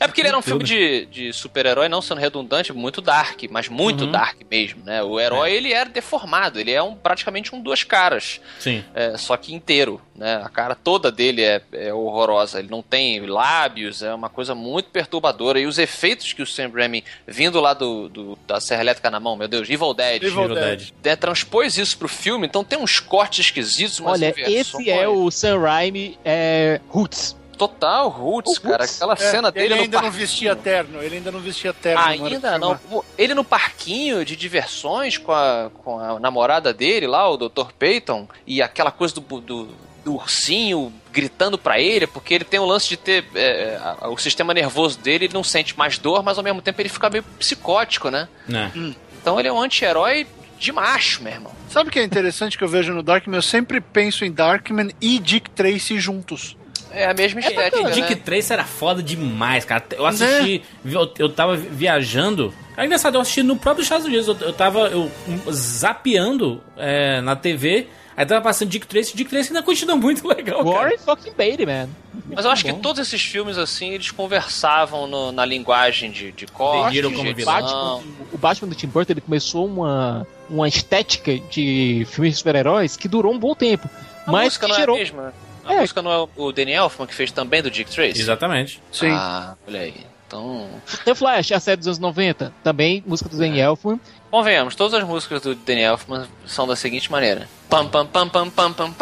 É 0.00 0.06
porque 0.06 0.20
ele 0.20 0.28
era 0.28 0.38
um 0.38 0.42
filme 0.42 0.64
de, 0.64 1.06
de 1.06 1.32
super-herói, 1.32 1.88
não 1.88 2.00
sendo 2.02 2.18
redundante, 2.20 2.72
muito 2.72 3.00
dark, 3.00 3.42
mas 3.50 3.68
muito 3.68 4.06
dark 4.06 4.38
mesmo, 4.50 4.82
né? 4.84 5.02
O 5.02 5.20
herói, 5.20 5.52
ele 5.52 5.72
era 5.72 5.88
deformado, 5.90 6.58
ele 6.58 6.70
é 6.72 6.82
um, 6.82 6.94
praticamente 6.94 7.54
um 7.54 7.60
duas 7.60 7.84
caras, 7.84 8.40
Sim. 8.58 8.82
é, 8.94 9.16
só 9.18 9.36
que 9.36 9.54
inteiro, 9.54 10.00
né? 10.16 10.40
A 10.44 10.48
cara 10.48 10.74
toda 10.74 11.12
dele 11.12 11.42
é, 11.42 11.60
é 11.72 11.92
horrorosa, 11.92 12.58
ele 12.58 12.68
não 12.70 12.82
tem 12.82 13.20
lábios, 13.26 14.02
é 14.02 14.14
uma 14.14 14.28
coisa 14.28 14.54
muito 14.54 14.88
perturbadora. 14.90 15.60
E 15.60 15.66
os 15.66 15.78
efeitos 15.78 16.32
que 16.32 16.42
o 16.42 16.46
Sam 16.46 16.70
Raimi, 16.74 17.04
vindo 17.26 17.60
lá 17.60 17.74
do, 17.74 18.08
do- 18.08 18.38
da 18.46 18.60
Serra 18.60 18.80
Elétrica 18.82 19.10
na 19.10 19.20
mão, 19.20 19.36
meu 19.36 19.48
Deus, 19.48 19.68
Evil 19.68 19.92
Dead, 19.94 20.22
Evil 20.22 20.44
Evil 20.44 20.54
Dead. 20.54 20.78
Dead. 20.78 20.92
né, 21.04 21.16
transpôs 21.16 21.76
isso 21.76 21.98
pro 21.98 22.08
filme, 22.08 22.46
então 22.46 22.64
tem 22.64 22.78
uns 22.78 22.98
cortes 23.00 23.46
esquisitos, 23.46 23.98
umas 24.00 24.20
Olha, 24.20 24.34
esse 24.38 24.88
é 24.90 25.06
o 25.08 25.30
Sam 25.30 25.58
Raimi 25.60 26.18
é, 26.24 26.61
Roots. 26.88 27.36
Total 27.58 28.08
Roots, 28.08 28.56
O 28.56 28.60
cara. 28.62 28.84
Aquela 28.84 29.14
cena 29.14 29.48
É, 29.48 29.52
dele 29.52 29.66
ele 29.66 29.74
no 29.76 29.82
ainda 29.82 30.02
não 30.02 30.10
vestia 30.10 30.56
terno, 30.56 31.00
ele 31.02 31.16
ainda 31.16 31.30
não 31.30 31.38
vestia 31.38 31.72
terno. 31.72 32.02
Ainda 32.02 32.58
não. 32.58 32.78
Ele 33.16 33.34
no 33.34 33.44
parquinho 33.44 34.24
de 34.24 34.34
diversões 34.34 35.16
com 35.16 35.30
a, 35.30 35.70
com 35.84 35.98
a 35.98 36.18
namorada 36.18 36.72
dele 36.74 37.06
lá, 37.06 37.28
o 37.30 37.36
Dr. 37.36 37.70
Peyton, 37.78 38.26
e 38.46 38.60
aquela 38.60 38.90
coisa 38.90 39.14
do, 39.14 39.20
do, 39.40 39.68
do 40.04 40.14
ursinho 40.14 40.92
gritando 41.12 41.56
pra 41.56 41.78
ele, 41.78 42.06
porque 42.06 42.34
ele 42.34 42.44
tem 42.44 42.58
o 42.58 42.64
lance 42.64 42.88
de 42.88 42.96
ter. 42.96 43.24
é, 43.34 43.78
a- 44.00 44.08
o 44.08 44.16
sistema 44.18 44.52
nervoso 44.52 44.98
dele, 44.98 45.26
ele 45.26 45.34
não 45.34 45.44
sente 45.44 45.78
mais 45.78 45.98
dor, 45.98 46.22
mas 46.24 46.38
ao 46.38 46.42
mesmo 46.44 46.60
tempo 46.62 46.80
ele 46.82 46.88
fica 46.88 47.08
meio 47.10 47.22
psicótico, 47.38 48.08
né? 48.10 48.26
Né? 48.48 48.72
Então 49.20 49.38
ele 49.38 49.46
é 49.48 49.52
um 49.52 49.60
anti-herói 49.60 50.26
de 50.62 50.72
macho, 50.72 51.22
meu 51.22 51.32
irmão. 51.32 51.52
Sabe 51.68 51.88
o 51.88 51.92
que 51.92 51.98
é 51.98 52.04
interessante 52.04 52.56
que 52.56 52.64
eu 52.64 52.68
vejo 52.68 52.92
no 52.92 53.02
Darkman? 53.02 53.36
Eu 53.36 53.42
sempre 53.42 53.80
penso 53.80 54.24
em 54.24 54.30
Darkman 54.32 54.90
e 55.00 55.18
Dick 55.18 55.50
Tracy 55.50 55.98
juntos. 55.98 56.56
É 56.90 57.06
a 57.06 57.14
mesma 57.14 57.40
estética, 57.40 57.80
O 57.80 57.84
né? 57.84 57.90
Dick 57.90 58.14
Tracy 58.16 58.52
era 58.52 58.64
foda 58.64 59.02
demais, 59.02 59.64
cara. 59.64 59.82
Eu 59.92 60.04
assisti, 60.06 60.62
eu, 60.84 61.10
eu 61.18 61.28
tava 61.30 61.56
viajando. 61.56 62.52
É 62.76 62.84
engraçado, 62.84 63.14
eu 63.16 63.20
assisti 63.22 63.42
no 63.42 63.56
próprio 63.56 63.82
Estados 63.82 64.06
Unidos. 64.06 64.28
Eu, 64.28 64.36
eu 64.46 64.52
tava 64.52 64.80
eu, 64.88 65.10
um, 65.26 65.52
zapeando 65.52 66.62
é, 66.76 67.20
na 67.22 67.34
TV. 67.34 67.88
Aí 68.14 68.26
tava 68.26 68.42
passando 68.42 68.68
Dick 68.68 68.86
Tracy. 68.86 69.16
Dick 69.16 69.30
Tracy 69.30 69.48
ainda 69.48 69.62
continua 69.62 69.96
muito 69.96 70.28
legal, 70.28 70.62
cara. 70.62 70.70
Warren 70.76 70.98
fucking 70.98 71.32
Beatty, 71.32 71.64
man. 71.64 71.88
Mas 72.30 72.44
eu 72.44 72.50
acho 72.50 72.62
que 72.64 72.72
todos 72.74 73.00
esses 73.00 73.22
filmes, 73.22 73.56
assim, 73.56 73.90
eles 73.94 74.10
conversavam 74.10 75.06
no- 75.06 75.32
na 75.32 75.46
linguagem 75.46 76.10
de, 76.10 76.30
de 76.30 76.46
corte, 76.46 76.84
Vendiram 76.86 77.08
de 77.10 77.16
como 77.16 77.34
vilão. 77.34 77.54
Batman, 77.54 78.02
o 78.32 78.38
Batman 78.38 78.68
do 78.68 78.74
Tim 78.74 78.86
Burton 78.88 79.12
ele 79.14 79.20
começou 79.22 79.66
uma, 79.66 80.26
uma 80.52 80.68
estética 80.68 81.38
de 81.38 82.06
filmes 82.10 82.34
de 82.34 82.38
super-heróis 82.38 82.96
que 82.96 83.08
durou 83.08 83.32
um 83.32 83.38
bom 83.38 83.54
tempo. 83.54 83.88
A 84.26 84.30
mas 84.30 84.44
música 84.44 84.66
que 84.66 84.72
não 84.72 84.78
gerou. 84.78 84.96
é 84.96 84.98
a 85.00 85.02
mesma? 85.02 85.34
A 85.64 85.74
É. 85.74 85.80
música 85.80 86.02
não 86.02 86.12
é 86.12 86.28
o 86.36 86.52
Danny 86.52 86.72
Elfman 86.72 87.06
que 87.06 87.14
fez 87.14 87.30
também 87.32 87.62
do 87.62 87.70
Dick 87.70 87.90
Tracy? 87.90 88.20
Exatamente. 88.20 88.80
Sim. 88.92 89.10
Ah, 89.12 89.54
olha 89.66 89.80
aí. 89.80 89.94
Então, 90.26 90.66
Tem 91.04 91.14
Flash, 91.14 91.52
a 91.52 91.60
série 91.60 91.76
dos 91.76 91.86
anos 91.86 91.98
90, 91.98 92.52
também 92.64 93.02
música 93.06 93.28
do 93.28 93.36
Danny 93.36 93.60
Elfman. 93.60 94.00
convenhamos, 94.30 94.74
todas 94.74 94.94
as 94.94 95.06
músicas 95.06 95.42
do 95.42 95.54
Danny 95.54 95.82
Elfman 95.82 96.26
são 96.46 96.66
da 96.66 96.74
seguinte 96.74 97.10
maneira. 97.12 97.46
Pam 97.68 97.86
pam 97.86 98.06
pam 98.06 98.28
pam 98.28 98.48
pam 98.50 98.72
pam 98.72 98.92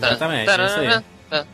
Exatamente, 0.00 0.48
é 0.50 0.66
isso 0.66 0.78
aí. 0.78 1.46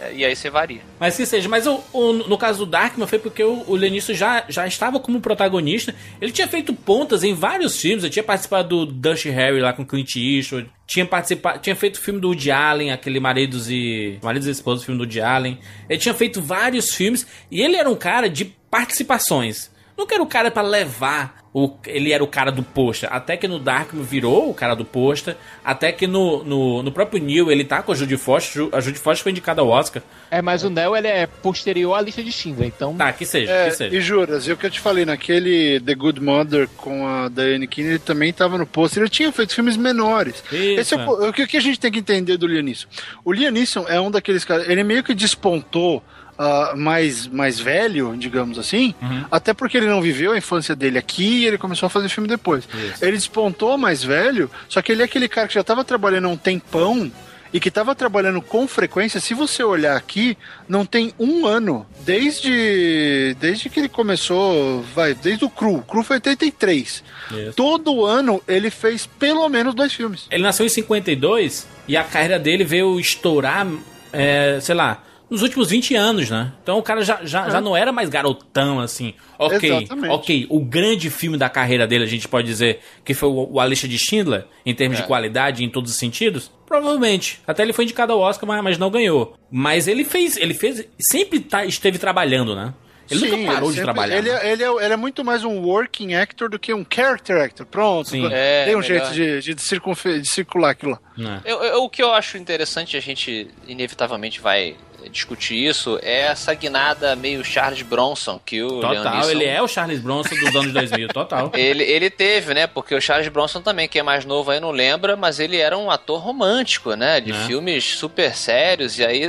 É, 0.00 0.12
E 0.14 0.24
aí 0.24 0.34
você 0.36 0.48
varia. 0.50 0.80
Mas 1.00 1.16
que 1.16 1.26
seja, 1.26 1.48
mas 1.48 1.66
o, 1.66 1.82
o- 1.92 2.12
no 2.12 2.38
caso 2.38 2.64
do 2.64 2.70
Darkman 2.70 3.06
foi 3.06 3.18
porque 3.18 3.42
o, 3.42 3.64
o 3.66 3.76
já, 4.14 4.44
já 4.48 4.66
estava 4.66 5.00
como 5.00 5.20
protagonista. 5.20 5.94
Ele 6.20 6.30
tinha 6.32 6.46
feito 6.48 6.72
pontas 6.72 7.24
em 7.24 7.34
vários 7.34 7.80
filmes. 7.80 8.04
Ele 8.04 8.12
tinha 8.12 8.22
participado 8.22 8.86
do 8.86 8.92
Dusty 8.92 9.30
Harry 9.30 9.60
lá 9.60 9.72
com 9.72 9.84
Clint 9.84 10.16
Eastwood. 10.16 10.70
Tinha 10.86 11.04
participado, 11.04 11.58
tinha 11.60 11.76
feito 11.76 11.96
o 11.96 12.00
filme 12.00 12.20
do 12.20 12.28
Woody 12.28 12.50
Allen, 12.50 12.92
aquele 12.92 13.20
Maridos 13.20 13.68
e 13.70 14.18
Maridos 14.22 14.48
e 14.48 14.50
Esposas, 14.52 14.82
o 14.82 14.86
filme 14.86 14.98
do 14.98 15.02
Woody 15.04 15.20
Allen. 15.20 15.58
Ele 15.88 15.98
tinha 15.98 16.14
feito 16.14 16.40
vários 16.40 16.94
filmes 16.94 17.26
e 17.50 17.60
ele 17.60 17.76
era 17.76 17.90
um 17.90 17.96
cara 17.96 18.28
de 18.30 18.44
participações. 18.70 19.70
nunca 19.96 20.14
era 20.14 20.22
o 20.22 20.26
cara 20.26 20.50
pra 20.50 20.62
levar. 20.62 21.37
O, 21.52 21.70
ele 21.86 22.12
era 22.12 22.22
o 22.22 22.26
cara 22.26 22.52
do 22.52 22.62
pôster. 22.62 23.08
Até 23.10 23.36
que 23.36 23.48
no 23.48 23.58
Darkman 23.58 24.02
virou 24.04 24.50
o 24.50 24.54
cara 24.54 24.74
do 24.74 24.84
pôster. 24.84 25.34
Até 25.64 25.90
que 25.90 26.06
no, 26.06 26.44
no, 26.44 26.82
no 26.82 26.92
próprio 26.92 27.22
Neil 27.22 27.50
ele 27.50 27.64
tá 27.64 27.82
com 27.82 27.90
a 27.90 27.94
Judy 27.94 28.16
Foster. 28.18 28.68
A 28.70 28.80
Judy 28.80 28.98
Foster 28.98 29.22
foi 29.22 29.32
indicada 29.32 29.62
ao 29.62 29.68
Oscar. 29.68 30.02
É, 30.30 30.42
mas 30.42 30.62
o 30.62 30.68
Neo 30.70 30.94
ele 30.94 31.08
é 31.08 31.26
posterior 31.26 31.94
à 31.94 32.02
lista 32.02 32.22
de 32.22 32.30
Schindler, 32.30 32.68
então. 32.68 32.94
Tá, 32.96 33.12
que 33.12 33.24
seja, 33.24 33.50
É, 33.50 33.70
que 33.70 33.76
seja. 33.76 33.96
e 33.96 34.00
juras, 34.00 34.46
e 34.46 34.52
o 34.52 34.56
que 34.58 34.66
eu 34.66 34.70
te 34.70 34.78
falei, 34.78 35.06
naquele 35.06 35.80
The 35.80 35.94
Good 35.94 36.20
Mother 36.20 36.68
com 36.76 37.06
a 37.06 37.28
Diane 37.28 37.66
Keane, 37.66 37.90
ele 37.92 37.98
também 37.98 38.30
tava 38.32 38.58
no 38.58 38.66
pôster, 38.66 39.02
ele 39.02 39.10
tinha 39.10 39.32
feito 39.32 39.54
filmes 39.54 39.76
menores. 39.76 40.44
Isso, 40.52 40.80
Esse 40.80 40.94
é 40.94 40.98
o, 40.98 41.24
é. 41.24 41.28
o 41.30 41.32
que 41.32 41.56
a 41.56 41.60
gente 41.60 41.80
tem 41.80 41.90
que 41.90 41.98
entender 42.00 42.36
do 42.36 42.46
Liam 42.46 42.62
Neeson? 42.62 42.86
O 43.24 43.32
Liam 43.32 43.50
Neeson 43.50 43.86
é 43.88 43.98
um 43.98 44.10
daqueles 44.10 44.44
caras, 44.44 44.68
ele 44.68 44.84
meio 44.84 45.02
que 45.02 45.14
despontou 45.14 46.02
ah, 46.38 46.72
mais, 46.76 47.26
mais 47.26 47.58
velho, 47.58 48.14
digamos 48.16 48.58
assim, 48.58 48.94
Uhum. 49.02 49.24
até 49.30 49.52
porque 49.52 49.76
ele 49.76 49.86
não 49.86 50.00
viveu 50.00 50.32
a 50.32 50.38
infância 50.38 50.76
dele 50.76 50.96
aqui 50.98 51.40
e 51.40 51.46
ele 51.46 51.58
começou 51.58 51.86
a 51.88 51.90
fazer 51.90 52.08
filme 52.08 52.28
depois. 52.28 52.68
Ele 53.00 53.12
despontou 53.16 53.76
mais 53.76 54.02
velho, 54.04 54.50
só 54.68 54.80
que 54.80 54.92
ele 54.92 55.02
é 55.02 55.04
aquele 55.04 55.28
cara 55.28 55.48
que 55.48 55.54
já 55.54 55.64
tava 55.64 55.84
trabalhando 55.84 56.26
há 56.26 56.28
um 56.28 56.36
tempão 56.36 57.10
e 57.50 57.58
que 57.58 57.68
estava 57.70 57.94
trabalhando 57.94 58.42
com 58.42 58.68
frequência, 58.68 59.20
se 59.20 59.32
você 59.32 59.62
olhar 59.64 59.96
aqui, 59.96 60.36
não 60.68 60.84
tem 60.84 61.14
um 61.18 61.46
ano, 61.46 61.86
desde 62.04 63.34
desde 63.40 63.68
que 63.70 63.80
ele 63.80 63.88
começou, 63.88 64.82
vai, 64.94 65.14
desde 65.14 65.44
o 65.44 65.50
Cru, 65.50 65.76
o 65.76 65.82
Cru 65.82 66.02
foi 66.02 66.16
83. 66.16 67.02
Isso. 67.30 67.52
Todo 67.54 68.04
ano 68.04 68.42
ele 68.46 68.70
fez 68.70 69.06
pelo 69.06 69.48
menos 69.48 69.74
dois 69.74 69.92
filmes. 69.92 70.26
Ele 70.30 70.42
nasceu 70.42 70.66
em 70.66 70.68
52 70.68 71.66
e 71.86 71.96
a 71.96 72.04
carreira 72.04 72.38
dele 72.38 72.64
veio 72.64 73.00
estourar, 73.00 73.66
é, 74.12 74.58
sei 74.60 74.74
lá, 74.74 75.02
nos 75.30 75.42
últimos 75.42 75.70
20 75.70 75.94
anos, 75.94 76.30
né? 76.30 76.52
Então 76.62 76.78
o 76.78 76.82
cara 76.82 77.02
já, 77.02 77.20
já, 77.24 77.48
já 77.50 77.60
não 77.60 77.76
era 77.76 77.92
mais 77.92 78.08
garotão, 78.08 78.80
assim. 78.80 79.14
Ok, 79.38 79.70
Exatamente. 79.70 80.12
ok. 80.12 80.46
O 80.48 80.60
grande 80.60 81.10
filme 81.10 81.36
da 81.36 81.48
carreira 81.48 81.86
dele, 81.86 82.04
a 82.04 82.08
gente 82.08 82.26
pode 82.26 82.46
dizer, 82.46 82.80
que 83.04 83.14
foi 83.14 83.28
o, 83.28 83.48
o 83.52 83.60
A 83.60 83.66
Lista 83.66 83.86
de 83.86 83.98
Schindler, 83.98 84.46
em 84.64 84.74
termos 84.74 84.98
de 84.98 85.04
qualidade 85.04 85.62
em 85.64 85.68
todos 85.68 85.90
os 85.90 85.96
sentidos? 85.98 86.50
Provavelmente. 86.66 87.40
Até 87.46 87.62
ele 87.62 87.72
foi 87.72 87.84
indicado 87.84 88.12
ao 88.12 88.20
Oscar, 88.20 88.46
mas, 88.46 88.62
mas 88.62 88.78
não 88.78 88.90
ganhou. 88.90 89.34
Mas 89.50 89.86
ele 89.88 90.04
fez, 90.04 90.36
ele 90.36 90.54
fez, 90.54 90.86
sempre 90.98 91.40
tá- 91.40 91.64
esteve 91.64 91.98
trabalhando, 91.98 92.54
né? 92.54 92.72
Ele 93.10 93.20
Sim, 93.20 93.30
nunca 93.38 93.52
parou 93.54 93.70
de 93.70 93.76
sempre- 93.76 93.84
trabalhar. 93.84 94.18
Ele, 94.18 94.30
né? 94.30 94.38
é- 94.42 94.52
ele, 94.52 94.62
é, 94.64 94.84
ele 94.84 94.92
é 94.92 94.96
muito 94.96 95.24
mais 95.24 95.42
um 95.42 95.60
working 95.62 96.12
actor 96.14 96.50
do 96.50 96.58
que 96.58 96.74
um 96.74 96.84
character 96.88 97.40
actor. 97.40 97.64
Pronto. 97.64 98.10
Sim. 98.10 98.28
É, 98.30 98.66
Tem 98.66 98.76
um 98.76 98.80
melhor. 98.80 99.12
jeito 99.12 99.14
de, 99.42 99.54
de, 99.54 99.62
circunfe- 99.62 100.20
de 100.20 100.28
circular 100.28 100.70
aquilo 100.72 100.90
lá. 100.92 101.00
Né? 101.16 101.40
Eu- 101.46 101.62
eu- 101.64 101.82
o 101.84 101.88
que 101.88 102.02
eu 102.02 102.12
acho 102.12 102.36
interessante, 102.36 102.98
a 102.98 103.00
gente 103.00 103.48
inevitavelmente 103.66 104.42
vai 104.42 104.76
discutir 105.10 105.54
isso, 105.66 105.98
é 106.02 106.22
essa 106.22 106.52
guinada 106.54 107.14
meio 107.16 107.44
Charles 107.44 107.82
Bronson 107.82 108.40
que 108.44 108.62
o 108.62 108.80
Total, 108.80 109.14
Neeson- 109.16 109.30
ele 109.30 109.44
é 109.44 109.62
o 109.62 109.68
Charles 109.68 110.00
Bronson 110.00 110.34
dos 110.34 110.54
anos 110.56 110.72
2000, 110.72 111.08
total. 111.08 111.50
Ele, 111.56 111.82
ele 111.84 112.10
teve, 112.10 112.52
né? 112.54 112.66
Porque 112.66 112.94
o 112.94 113.00
Charles 113.00 113.28
Bronson 113.28 113.60
também, 113.60 113.88
quem 113.88 114.00
é 114.00 114.02
mais 114.02 114.24
novo 114.24 114.50
aí 114.50 114.60
não 114.60 114.70
lembra, 114.70 115.16
mas 115.16 115.38
ele 115.40 115.56
era 115.56 115.76
um 115.78 115.90
ator 115.90 116.20
romântico, 116.20 116.94
né? 116.94 117.20
De 117.20 117.32
Né? 117.32 117.46
filmes 117.46 117.84
super 117.96 118.34
sérios. 118.34 118.98
E 118.98 119.04
aí, 119.04 119.28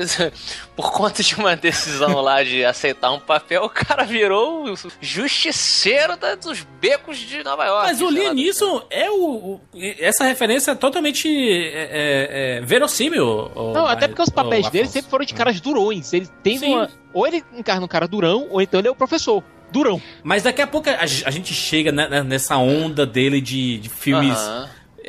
por 0.81 0.93
conta 0.93 1.21
de 1.21 1.35
uma 1.35 1.57
decisão 1.57 2.21
lá 2.21 2.41
de 2.41 2.63
aceitar 2.63 3.11
um 3.11 3.19
papel, 3.19 3.63
o 3.65 3.69
cara 3.69 4.03
virou 4.05 4.63
o 4.71 4.75
justiceiro 5.01 6.15
da- 6.15 6.35
dos 6.35 6.65
becos 6.79 7.17
de 7.17 7.43
Nova 7.43 7.65
York. 7.65 7.87
Mas 7.87 8.01
o. 8.01 8.09
Liam 8.09 8.33
Neeson 8.33 8.81
é 8.89 9.09
o, 9.11 9.15
o- 9.55 9.61
Essa 9.99 10.23
referência 10.23 10.71
é 10.71 10.75
totalmente 10.75 11.27
é, 11.27 11.81
é, 11.81 12.57
é, 12.57 12.61
verossímil. 12.61 13.51
Não, 13.73 13.85
até 13.85 14.07
porque 14.07 14.21
os 14.21 14.29
papéis 14.29 14.69
dele 14.69 14.83
Afonso. 14.85 14.93
sempre 14.93 15.11
foram 15.11 15.25
de 15.25 15.33
caras 15.33 15.59
durões. 15.59 16.13
Ele 16.13 16.27
tem 16.41 16.57
Sim. 16.57 16.73
uma. 16.75 16.89
Ou 17.13 17.27
ele 17.27 17.43
encarna 17.53 17.83
um 17.83 17.87
cara 17.87 18.07
durão, 18.07 18.47
ou 18.49 18.61
então 18.61 18.79
ele 18.79 18.87
é 18.87 18.91
o 18.91 18.95
professor. 18.95 19.43
Durão. 19.71 20.01
Mas 20.23 20.43
daqui 20.43 20.61
a 20.63 20.67
pouco 20.67 20.89
a, 20.89 20.93
a 21.03 21.05
gente 21.31 21.53
chega 21.53 21.91
né, 21.91 22.23
nessa 22.23 22.57
onda 22.57 23.05
dele 23.05 23.39
de, 23.41 23.77
de 23.77 23.89
filmes. 23.89 24.37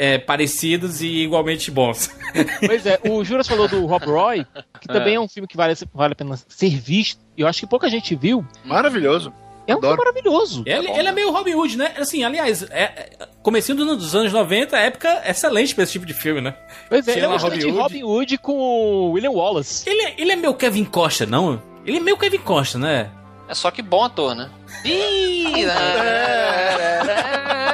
É, 0.02 0.16
parecidos 0.18 1.02
e 1.02 1.08
igualmente 1.24 1.70
bons. 1.70 2.10
Pois 2.64 2.86
é, 2.86 2.98
o 3.08 3.22
Juras 3.24 3.46
falou 3.46 3.66
do 3.68 3.84
Rob 3.86 4.04
Roy, 4.06 4.46
que 4.80 4.86
também 4.88 5.14
É. 5.14 5.16
é 5.16 5.20
um 5.20 5.28
filme 5.28 5.46
que 5.48 5.56
vale, 5.56 5.74
vale 5.92 6.12
a 6.12 6.16
pena 6.16 6.38
ser 6.48 6.70
visto. 6.80 7.20
E 7.36 7.42
eu 7.42 7.46
acho 7.48 7.60
que 7.60 7.66
pouca 7.66 7.88
gente 7.90 8.14
viu. 8.14 8.44
Maravilhoso. 8.64 9.32
É 9.66 9.74
um 9.74 9.78
Adoro. 9.78 9.96
filme 9.96 10.10
maravilhoso. 10.12 10.62
Ele, 10.66 10.88
ele 10.90 11.08
é 11.08 11.12
meio 11.12 11.30
Robin 11.30 11.54
Hood, 11.54 11.76
né? 11.76 11.92
Assim, 11.98 12.24
aliás, 12.24 12.62
é, 12.70 12.82
é, 12.82 13.10
comecinho 13.42 13.76
dos 13.78 13.98
dos 13.98 14.14
anos 14.16 14.32
90, 14.32 14.76
época 14.78 15.22
excelente 15.26 15.74
pra 15.74 15.84
esse 15.84 15.92
tipo 15.92 16.06
de 16.06 16.14
filme, 16.14 16.40
né? 16.40 16.54
Pois 16.88 17.06
é, 17.06 17.12
ele 17.12 17.20
é 17.24 17.28
uma 17.28 17.34
mistura 17.34 17.58
de 17.58 17.66
Robin 17.66 17.78
Robin 17.80 18.02
Hood 18.04 18.38
com 18.38 19.10
William 19.10 19.30
Wallace. 19.32 19.88
Ele, 19.88 20.02
é- 20.02 20.14
ele 20.18 20.32
é 20.32 20.36
meio 20.36 20.54
Kevin 20.54 20.84
Costa, 20.84 21.26
não? 21.26 21.60
Ele 21.84 21.98
é 21.98 22.00
meio 22.00 22.16
Kevin 22.16 22.38
Costa, 22.38 22.78
né? 22.78 23.10
É 23.48 23.54
só 23.54 23.70
que 23.70 23.82
bom 23.82 24.04
ator, 24.04 24.34
né? 24.36 24.48
Ih, 24.84 25.64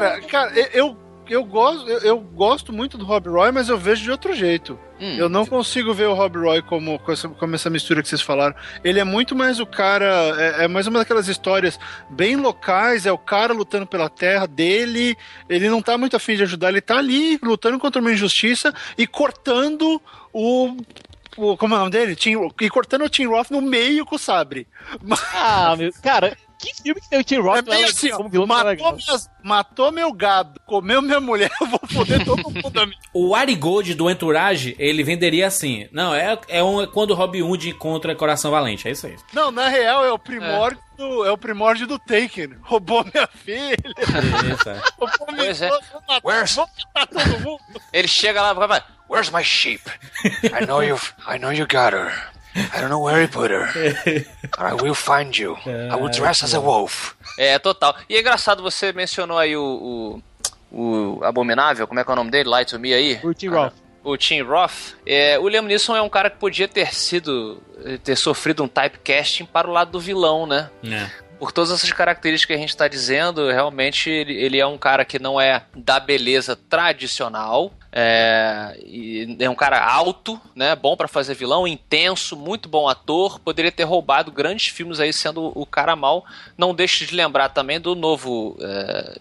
Cara, 0.00 0.20
cara, 0.22 0.52
eu- 0.72 0.96
eu, 1.28 1.42
gosto, 1.44 1.88
eu, 1.88 1.98
eu 2.00 2.18
gosto 2.20 2.72
muito 2.72 2.98
do 2.98 3.04
Rob 3.04 3.28
Roy, 3.30 3.50
mas 3.50 3.68
eu 3.68 3.78
vejo 3.78 4.02
de 4.02 4.10
outro 4.10 4.34
jeito. 4.34 4.78
Hum. 5.00 5.16
Eu 5.16 5.28
não 5.28 5.46
consigo 5.46 5.92
ver 5.94 6.06
o 6.06 6.12
Rob 6.14 6.36
Roy 6.38 6.60
como, 6.62 6.98
com 6.98 7.10
essa, 7.12 7.28
como 7.28 7.54
essa 7.54 7.70
mistura 7.70 8.02
que 8.02 8.08
vocês 8.08 8.20
falaram. 8.20 8.54
Ele 8.84 9.00
é 9.00 9.04
muito 9.04 9.34
mais 9.34 9.58
o 9.58 9.66
cara. 9.66 10.04
É, 10.38 10.64
é 10.64 10.68
mais 10.68 10.86
uma 10.86 10.98
daquelas 10.98 11.26
histórias 11.26 11.78
bem 12.10 12.36
locais. 12.36 13.06
É 13.06 13.12
o 13.12 13.18
cara 13.18 13.52
lutando 13.54 13.86
pela 13.86 14.08
terra 14.10 14.46
dele. 14.46 15.16
Ele 15.48 15.68
não 15.68 15.80
tá 15.82 15.96
muito 15.96 16.14
afim 16.16 16.36
de 16.36 16.42
ajudar. 16.42 16.68
Ele 16.68 16.80
tá 16.80 16.98
ali 16.98 17.38
lutando 17.42 17.78
contra 17.78 18.00
uma 18.00 18.12
injustiça 18.12 18.72
e 18.98 19.06
cortando 19.06 20.00
o. 20.32 20.76
como 21.58 21.74
é 21.74 21.76
o 21.76 21.80
nome 21.80 21.90
dele? 21.90 22.14
Tim, 22.14 22.36
e 22.60 22.70
cortando 22.70 23.04
o 23.04 23.08
Tim 23.08 23.26
Roth 23.26 23.50
no 23.50 23.60
meio 23.62 24.04
com 24.06 24.16
o 24.16 24.18
sabre. 24.18 24.66
Ah, 25.34 25.74
meu. 25.76 25.90
Cara, 26.02 26.36
que 26.58 26.74
filme 26.82 27.00
que 27.00 27.08
tem 27.08 27.18
o 27.20 27.24
Tim 27.24 27.38
Roth 27.38 27.58
É 27.58 27.62
meio 27.62 27.86
assim, 27.86 28.10
ó, 28.12 28.20
é 28.20 28.46
matou, 28.46 28.92
minhas- 28.92 29.30
matou 29.42 29.92
meu 29.92 30.12
gado, 30.12 30.60
comeu 30.66 31.00
minha 31.02 31.20
mulher, 31.20 31.50
eu 31.60 31.66
vou 31.66 31.80
foder 31.90 32.24
todo 32.24 32.42
mundo. 32.50 32.94
O 33.12 33.34
Ari 33.34 33.54
Gold 33.54 33.94
do 33.94 34.10
Entourage, 34.10 34.74
ele 34.78 35.02
venderia 35.04 35.46
assim. 35.46 35.88
Não, 35.92 36.14
é, 36.14 36.36
é 36.48 36.62
um, 36.64 36.84
quando 36.86 37.10
o 37.10 37.14
Robin 37.14 37.42
Hood 37.42 37.68
encontra 37.70 38.14
Coração 38.14 38.50
Valente, 38.50 38.88
é 38.88 38.90
isso 38.90 39.06
aí. 39.06 39.16
Não, 39.32 39.50
na 39.52 39.68
real 39.68 40.04
é 40.04 40.10
o 40.12 40.18
primórdio, 40.18 40.80
do, 40.96 41.24
é 41.24 41.30
o 41.30 41.38
primórdio 41.38 41.86
do 41.86 41.98
Taken. 41.98 42.56
Roubou 42.62 43.04
minha 43.04 43.28
filha, 43.28 43.76
é. 43.76 44.80
roubou 44.98 45.26
minha 45.32 45.44
Pois 45.46 45.62
é. 45.62 45.70
Where's- 46.24 46.54
vou 46.56 46.66
matar 46.94 47.06
todo 47.06 47.40
mundo. 47.40 47.60
Ele 47.92 48.08
chega 48.08 48.42
lá 48.42 48.52
e 48.52 48.54
fala, 48.54 48.84
Where's 49.08 49.30
my 49.30 49.44
sheep? 49.44 49.82
I 50.44 50.64
know 50.66 50.82
you. 50.82 50.98
I 51.28 51.38
know 51.38 51.52
you 51.52 51.66
got 51.66 51.92
her. 51.94 52.12
I 52.54 52.80
don't 52.80 52.88
know 52.88 53.02
where 53.02 53.20
he 53.20 53.26
put 53.26 53.50
her. 53.50 53.66
I 54.58 54.74
will 54.74 54.94
find 54.94 55.36
you. 55.36 55.56
I 55.66 55.96
will 55.96 56.08
dress 56.10 56.44
as 56.44 56.54
a 56.54 56.60
wolf. 56.60 57.14
É, 57.38 57.58
total. 57.58 57.96
E 58.08 58.16
é 58.16 58.20
engraçado, 58.20 58.62
você 58.62 58.92
mencionou 58.92 59.38
aí 59.38 59.56
o, 59.56 60.22
o, 60.70 61.18
o 61.18 61.24
Abominável, 61.24 61.86
como 61.86 61.98
é 61.98 62.04
que 62.04 62.10
é 62.10 62.12
o 62.12 62.16
nome 62.16 62.30
dele? 62.30 62.48
Lie 62.48 62.64
to 62.64 62.78
Me 62.78 62.94
aí? 62.94 63.20
O 63.24 63.34
Tim 63.34 63.48
Roth. 63.48 63.74
O 64.04 64.16
Tim 64.16 64.42
Roth. 64.42 64.94
É, 65.04 65.38
o 65.38 65.48
Liam 65.48 65.62
Neeson 65.62 65.96
é 65.96 66.02
um 66.02 66.08
cara 66.08 66.30
que 66.30 66.36
podia 66.38 66.68
ter 66.68 66.94
sido, 66.94 67.60
ter 68.04 68.16
sofrido 68.16 68.62
um 68.62 68.68
typecasting 68.68 69.46
para 69.46 69.68
o 69.68 69.72
lado 69.72 69.90
do 69.92 69.98
vilão, 69.98 70.46
né? 70.46 70.70
É. 70.84 71.10
Por 71.38 71.52
todas 71.52 71.70
essas 71.70 71.92
características 71.92 72.54
que 72.54 72.58
a 72.58 72.60
gente 72.60 72.70
está 72.70 72.88
dizendo, 72.88 73.48
realmente 73.48 74.08
ele, 74.08 74.34
ele 74.34 74.58
é 74.58 74.66
um 74.66 74.78
cara 74.78 75.04
que 75.04 75.18
não 75.18 75.40
é 75.40 75.62
da 75.74 75.98
beleza 75.98 76.56
tradicional. 76.56 77.72
É, 77.96 78.76
e 78.84 79.36
é 79.38 79.48
um 79.48 79.54
cara 79.54 79.84
alto, 79.84 80.40
né? 80.54 80.74
Bom 80.74 80.96
para 80.96 81.06
fazer 81.06 81.34
vilão, 81.34 81.66
intenso, 81.66 82.36
muito 82.36 82.68
bom 82.68 82.88
ator. 82.88 83.38
Poderia 83.38 83.70
ter 83.70 83.84
roubado 83.84 84.32
grandes 84.32 84.66
filmes 84.68 84.98
aí 84.98 85.12
sendo 85.12 85.52
o 85.54 85.64
cara 85.64 85.94
mal. 85.94 86.24
Não 86.58 86.74
deixe 86.74 87.06
de 87.06 87.14
lembrar 87.14 87.50
também 87.50 87.80
do 87.80 87.94
novo 87.94 88.56
é, 88.60 89.18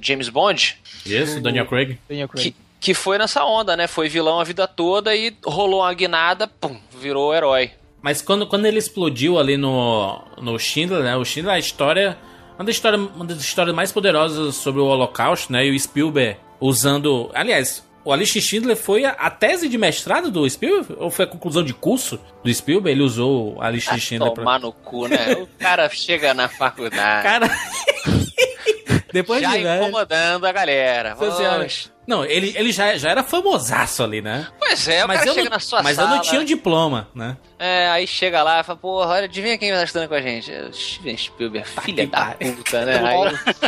James 0.00 0.28
Bond, 0.28 0.78
Isso, 1.06 1.40
Daniel 1.40 1.66
Craig. 1.66 1.98
Daniel 2.08 2.28
Craig. 2.28 2.50
que, 2.50 2.56
que 2.78 2.94
foi 2.94 3.18
nessa 3.18 3.44
onda, 3.44 3.76
né? 3.76 3.86
Foi 3.86 4.08
vilão 4.08 4.38
a 4.38 4.44
vida 4.44 4.68
toda 4.68 5.14
e 5.14 5.34
rolou 5.44 5.80
uma 5.80 5.94
guinada, 5.94 6.46
pum, 6.46 6.78
virou 6.98 7.34
herói. 7.34 7.70
Mas 8.02 8.22
quando, 8.22 8.46
quando 8.46 8.66
ele 8.66 8.78
explodiu 8.78 9.38
ali 9.38 9.56
no, 9.56 10.22
no 10.40 10.58
Schindler, 10.58 11.02
né? 11.02 11.16
O 11.16 11.24
Schindler, 11.24 11.54
a 11.54 11.58
história. 11.58 12.16
Uma 12.58 12.64
das, 12.64 12.74
histórias, 12.74 13.00
uma 13.14 13.24
das 13.24 13.40
histórias 13.40 13.74
mais 13.74 13.90
poderosas 13.90 14.54
sobre 14.54 14.80
o 14.80 14.84
Holocausto, 14.84 15.52
né? 15.52 15.66
E 15.66 15.70
o 15.70 15.78
Spielberg 15.78 16.38
usando. 16.60 17.30
Aliás, 17.34 17.82
o 18.04 18.12
Alice 18.12 18.40
Schindler 18.40 18.76
foi 18.76 19.04
a, 19.04 19.10
a 19.10 19.30
tese 19.30 19.68
de 19.68 19.76
mestrado 19.76 20.30
do 20.30 20.48
Spielberg? 20.48 20.94
Ou 20.98 21.10
foi 21.10 21.24
a 21.24 21.28
conclusão 21.28 21.62
de 21.62 21.74
curso 21.74 22.18
do 22.42 22.52
Spielberg? 22.52 22.96
Ele 22.96 23.02
usou 23.02 23.56
o 23.56 23.62
Alice 23.62 23.98
Schindler 24.00 24.32
pra. 24.32 24.42
Tomar 24.42 24.60
no 24.60 24.72
cu, 24.72 25.06
né? 25.06 25.32
O 25.40 25.46
cara 25.58 25.88
chega 25.90 26.32
na 26.32 26.48
faculdade. 26.48 27.22
Cara. 27.22 27.50
Depois 29.12 29.42
já 29.42 29.56
de 29.56 29.62
velho. 29.62 29.82
incomodando 29.82 30.44
a 30.46 30.52
galera. 30.52 31.14
Vamos. 31.14 31.90
Não, 32.06 32.24
ele, 32.24 32.52
ele 32.56 32.72
já, 32.72 32.96
já 32.96 33.10
era 33.10 33.22
famosaço 33.22 34.02
ali, 34.02 34.20
né? 34.20 34.48
Pois 34.58 34.88
é, 34.88 35.04
o 35.04 35.08
mas 35.08 35.18
cara 35.18 35.30
eu 35.30 35.34
chega 35.34 35.44
não, 35.44 35.54
na 35.54 35.60
sua 35.60 35.82
mas 35.82 35.96
sala. 35.96 36.10
eu 36.10 36.14
não 36.16 36.22
tinha 36.22 36.40
um 36.40 36.44
diploma, 36.44 37.08
né? 37.14 37.36
É, 37.58 37.88
aí 37.90 38.06
chega 38.06 38.42
lá 38.42 38.60
e 38.60 38.64
fala, 38.64 38.78
porra, 38.78 39.06
olha, 39.14 39.24
adivinha 39.26 39.58
quem 39.58 39.70
tá 39.70 39.84
estudando 39.84 40.08
com 40.08 40.14
a 40.14 40.20
gente? 40.22 40.50
É 40.50 40.62
o 40.62 40.72
Steven 40.72 41.16
Spielberg, 41.16 41.68
filha 41.82 42.06
que 42.06 42.10
da 42.10 42.34
puta, 42.34 42.84
né? 42.86 42.96
Aí, 43.04 43.16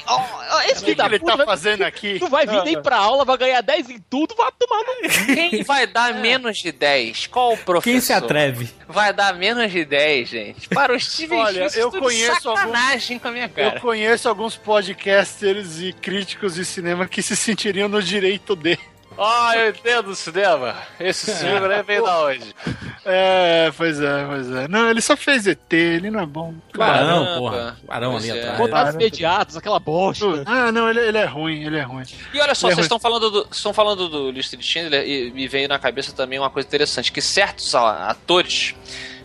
ó, 0.06 0.60
esse 0.62 0.72
O 0.72 0.76
filho 0.76 0.86
que 0.86 0.94
da 0.94 1.04
ele 1.06 1.18
puta 1.18 1.32
tá 1.32 1.36
vai- 1.36 1.46
fazendo 1.46 1.82
aqui? 1.82 2.18
Tu 2.18 2.26
vai 2.28 2.46
vir 2.46 2.64
nem 2.64 2.80
pra 2.80 2.96
aula, 2.96 3.24
vai 3.24 3.36
ganhar 3.36 3.60
10 3.60 3.90
em 3.90 3.98
tudo, 4.08 4.34
vai 4.34 4.50
tomar 4.58 4.82
no. 4.82 5.08
Quem 5.34 5.62
vai 5.62 5.86
dar 5.86 6.14
menos 6.14 6.56
de 6.58 6.72
10? 6.72 7.26
Qual 7.26 7.52
o 7.52 7.56
professor? 7.58 7.82
Quem 7.92 8.00
se 8.00 8.12
atreve? 8.14 8.70
Vai 8.88 9.12
dar 9.12 9.34
menos 9.34 9.70
de 9.70 9.84
10, 9.84 10.28
gente. 10.28 10.68
Para 10.70 10.94
o 10.94 10.98
Steven 10.98 11.38
Olha, 11.38 11.68
Spielberg, 11.68 11.78
eu 11.96 12.00
conheço 12.00 12.40
sacanagem 12.42 13.18
com 13.18 13.28
a 13.28 13.30
minha 13.30 13.44
Eu 13.44 13.50
cara. 13.70 13.80
conheço 13.80 14.26
alguns 14.28 14.56
podcasters 14.56 15.80
e 15.80 15.92
críticos 15.92 16.54
de 16.54 16.64
cinema 16.64 17.06
que 17.06 17.22
se 17.22 17.36
sentiriam 17.36 17.88
no 17.88 18.02
direito 18.02 18.21
de. 18.56 18.78
Ah, 19.18 19.52
eu 19.56 19.70
entendo 19.70 20.08
o 20.08 20.16
cinema. 20.16 20.74
Esse 20.98 21.34
Spielberg 21.34 21.82
veio 21.86 22.04
da 22.04 22.24
onde? 22.24 22.54
É, 23.04 23.72
pois 23.76 24.00
é, 24.00 24.24
pois 24.26 24.50
é. 24.50 24.68
Não, 24.68 24.88
ele 24.88 25.00
só 25.00 25.16
fez 25.16 25.46
ET, 25.46 25.72
ele 25.72 26.10
não 26.10 26.20
é 26.20 26.26
bom. 26.26 26.54
Barão, 26.74 27.24
Caramba. 27.24 27.38
porra. 27.38 27.76
Barão 27.84 28.16
ali 28.16 28.30
é. 28.30 28.38
atrás. 28.38 28.58
Contatos 28.58 28.94
imediatos, 28.94 29.56
aquela 29.56 29.78
bosta. 29.78 30.24
Ah, 30.46 30.70
não, 30.72 30.88
ele, 30.88 31.00
ele 31.00 31.18
é 31.18 31.24
ruim, 31.24 31.64
ele 31.64 31.76
é 31.76 31.82
ruim. 31.82 32.04
E 32.32 32.40
olha 32.40 32.54
só, 32.54 32.68
Ele 32.68 32.72
é 32.72 32.76
vocês 32.76 32.86
estão 32.86 32.98
falando 32.98 33.30
do, 33.30 33.48
estão 33.50 33.74
falando 33.74 34.08
do 34.08 34.30
Lista 34.30 34.56
de 34.56 34.64
Schindler 34.64 35.06
e 35.06 35.30
me 35.32 35.48
veio 35.48 35.68
na 35.68 35.78
cabeça 35.78 36.12
também 36.12 36.38
uma 36.38 36.50
coisa 36.50 36.66
interessante, 36.66 37.12
que 37.12 37.20
certos 37.20 37.74
atores 37.74 38.74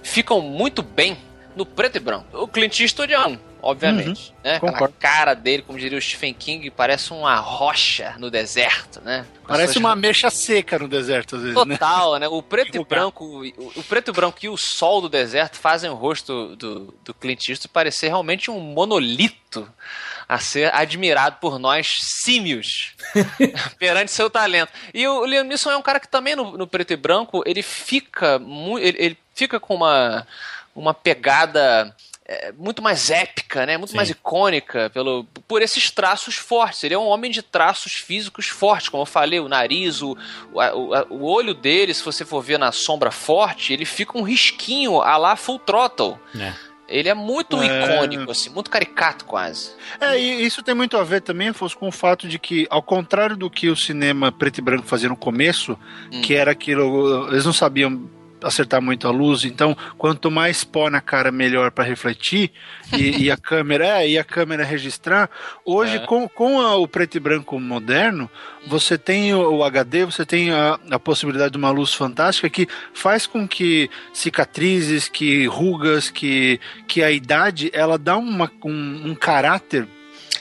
ficam 0.01 0.41
muito 0.41 0.81
bem 0.81 1.17
no 1.57 1.65
preto 1.65 1.97
e 1.97 1.99
branco. 1.99 2.25
O 2.33 2.47
Clint 2.47 2.79
Eastwood 2.79 3.11
é 3.11 3.19
um, 3.27 3.37
obviamente, 3.59 4.31
né? 4.43 4.57
Aquela 4.57 4.73
concordo. 4.73 4.93
cara 4.99 5.33
dele, 5.33 5.63
como 5.63 5.79
diria 5.79 5.97
o 5.97 6.01
Stephen 6.01 6.33
King, 6.33 6.69
parece 6.69 7.11
uma 7.11 7.35
rocha 7.37 8.15
no 8.19 8.29
deserto, 8.29 9.01
né? 9.01 9.25
Com 9.41 9.47
Parece 9.47 9.73
suas 9.73 9.83
uma 9.83 9.95
mecha 9.95 10.29
seca 10.29 10.77
no 10.77 10.87
deserto, 10.87 11.35
às 11.35 11.41
vezes, 11.41 11.65
né? 11.65 11.75
Total, 11.75 12.19
né? 12.19 12.27
O 12.27 12.43
preto 12.43 12.77
e 12.77 12.83
branco, 12.85 13.25
o, 13.25 13.69
o 13.75 13.83
preto 13.83 14.11
e 14.11 14.13
branco 14.13 14.37
e 14.43 14.49
o 14.49 14.55
sol 14.55 15.01
do 15.01 15.09
deserto 15.09 15.57
fazem 15.57 15.89
o 15.89 15.95
rosto 15.95 16.55
do, 16.55 16.93
do 17.03 17.13
Clint 17.15 17.49
Eastwood 17.49 17.73
parecer 17.73 18.07
realmente 18.07 18.51
um 18.51 18.59
monolito 18.59 19.67
a 20.29 20.39
ser 20.39 20.73
admirado 20.75 21.37
por 21.39 21.57
nós 21.57 21.87
símios 22.01 22.93
perante 23.79 24.11
seu 24.11 24.29
talento. 24.29 24.71
E 24.93 25.07
o 25.07 25.25
Liam 25.25 25.43
Neeson 25.43 25.71
é 25.71 25.77
um 25.77 25.81
cara 25.81 25.99
que 25.99 26.07
também 26.07 26.35
no, 26.35 26.55
no 26.55 26.67
preto 26.67 26.91
e 26.93 26.97
branco 26.97 27.41
ele 27.45 27.63
fica 27.63 28.39
ele, 28.79 28.97
ele 28.99 29.17
fica 29.33 29.59
com 29.59 29.73
uma 29.73 30.27
uma 30.81 30.93
pegada 30.93 31.95
é, 32.25 32.51
muito 32.51 32.81
mais 32.81 33.09
épica, 33.09 33.65
né? 33.65 33.77
Muito 33.77 33.91
Sim. 33.91 33.95
mais 33.97 34.09
icônica 34.09 34.89
pelo, 34.93 35.23
por 35.47 35.61
esses 35.61 35.89
traços 35.91 36.35
fortes. 36.35 36.83
Ele 36.83 36.93
é 36.93 36.97
um 36.99 37.07
homem 37.07 37.31
de 37.31 37.41
traços 37.41 37.93
físicos 37.93 38.47
fortes, 38.47 38.89
como 38.89 39.01
eu 39.03 39.05
falei, 39.05 39.39
o 39.39 39.47
nariz, 39.47 40.01
o, 40.01 40.17
o, 40.53 40.59
a- 40.61 41.05
o 41.09 41.23
olho 41.25 41.53
dele, 41.53 41.93
se 41.93 42.03
você 42.03 42.25
for 42.25 42.41
ver 42.41 42.59
na 42.59 42.71
sombra 42.71 43.11
forte, 43.11 43.71
ele 43.73 43.85
fica 43.85 44.17
um 44.17 44.23
risquinho 44.23 45.01
a 45.01 45.15
lá 45.17 45.35
full 45.35 45.59
throttle. 45.59 46.17
É. 46.37 46.53
Ele 46.89 47.09
é 47.09 47.13
muito 47.13 47.61
É. 47.61 47.65
icônico, 47.95 48.31
assim, 48.31 48.49
muito 48.49 48.69
caricato 48.69 49.25
quase. 49.25 49.71
É, 49.99 50.17
e 50.17 50.45
isso 50.45 50.63
tem 50.63 50.73
muito 50.73 50.95
a 50.95 51.03
ver 51.03 51.21
também, 51.21 51.49
Afonso, 51.49 51.77
com 51.77 51.89
o 51.89 51.91
fato 51.91 52.29
de 52.29 52.39
que, 52.39 52.65
ao 52.69 52.81
contrário 52.81 53.35
do 53.35 53.49
que 53.49 53.67
o 53.69 53.75
cinema 53.75 54.31
preto 54.31 54.59
e 54.59 54.61
branco 54.61 54.87
fazia 54.87 55.09
no 55.09 55.17
começo, 55.17 55.77
Hum. 56.11 56.21
que 56.21 56.33
era 56.33 56.51
aquilo, 56.51 57.27
eles 57.29 57.45
não 57.45 57.51
sabiam 57.51 58.09
acertar 58.43 58.81
muito 58.81 59.07
a 59.07 59.11
luz, 59.11 59.43
então 59.45 59.75
quanto 59.97 60.29
mais 60.29 60.63
pó 60.63 60.89
na 60.89 61.01
cara 61.01 61.31
melhor 61.31 61.71
para 61.71 61.83
refletir 61.83 62.51
e, 62.95 63.23
e 63.23 63.31
a 63.31 63.37
câmera 63.37 64.03
é, 64.03 64.09
e 64.09 64.17
a 64.17 64.23
câmera 64.23 64.63
registrar. 64.63 65.29
Hoje 65.65 65.95
É. 65.97 65.99
com, 65.99 66.27
com 66.29 66.59
a- 66.61 66.75
o 66.75 66.87
preto 66.87 67.15
e 67.17 67.19
branco 67.19 67.59
moderno, 67.59 68.29
você 68.67 68.97
tem 68.97 69.33
o, 69.33 69.55
o 69.57 69.63
HD, 69.63 70.05
você 70.05 70.25
tem 70.25 70.51
a, 70.51 70.79
a 70.91 70.99
possibilidade 70.99 71.51
de 71.51 71.57
uma 71.57 71.71
luz 71.71 71.93
fantástica 71.93 72.49
que 72.49 72.67
faz 72.93 73.25
com 73.25 73.47
que 73.47 73.89
cicatrizes, 74.13 75.07
que 75.09 75.45
rugas, 75.47 76.09
que, 76.09 76.59
que 76.87 77.01
a 77.03 77.11
idade 77.11 77.69
ela 77.73 77.97
dá 77.97 78.17
uma, 78.17 78.51
um, 78.63 79.11
um 79.11 79.15
caráter 79.15 79.87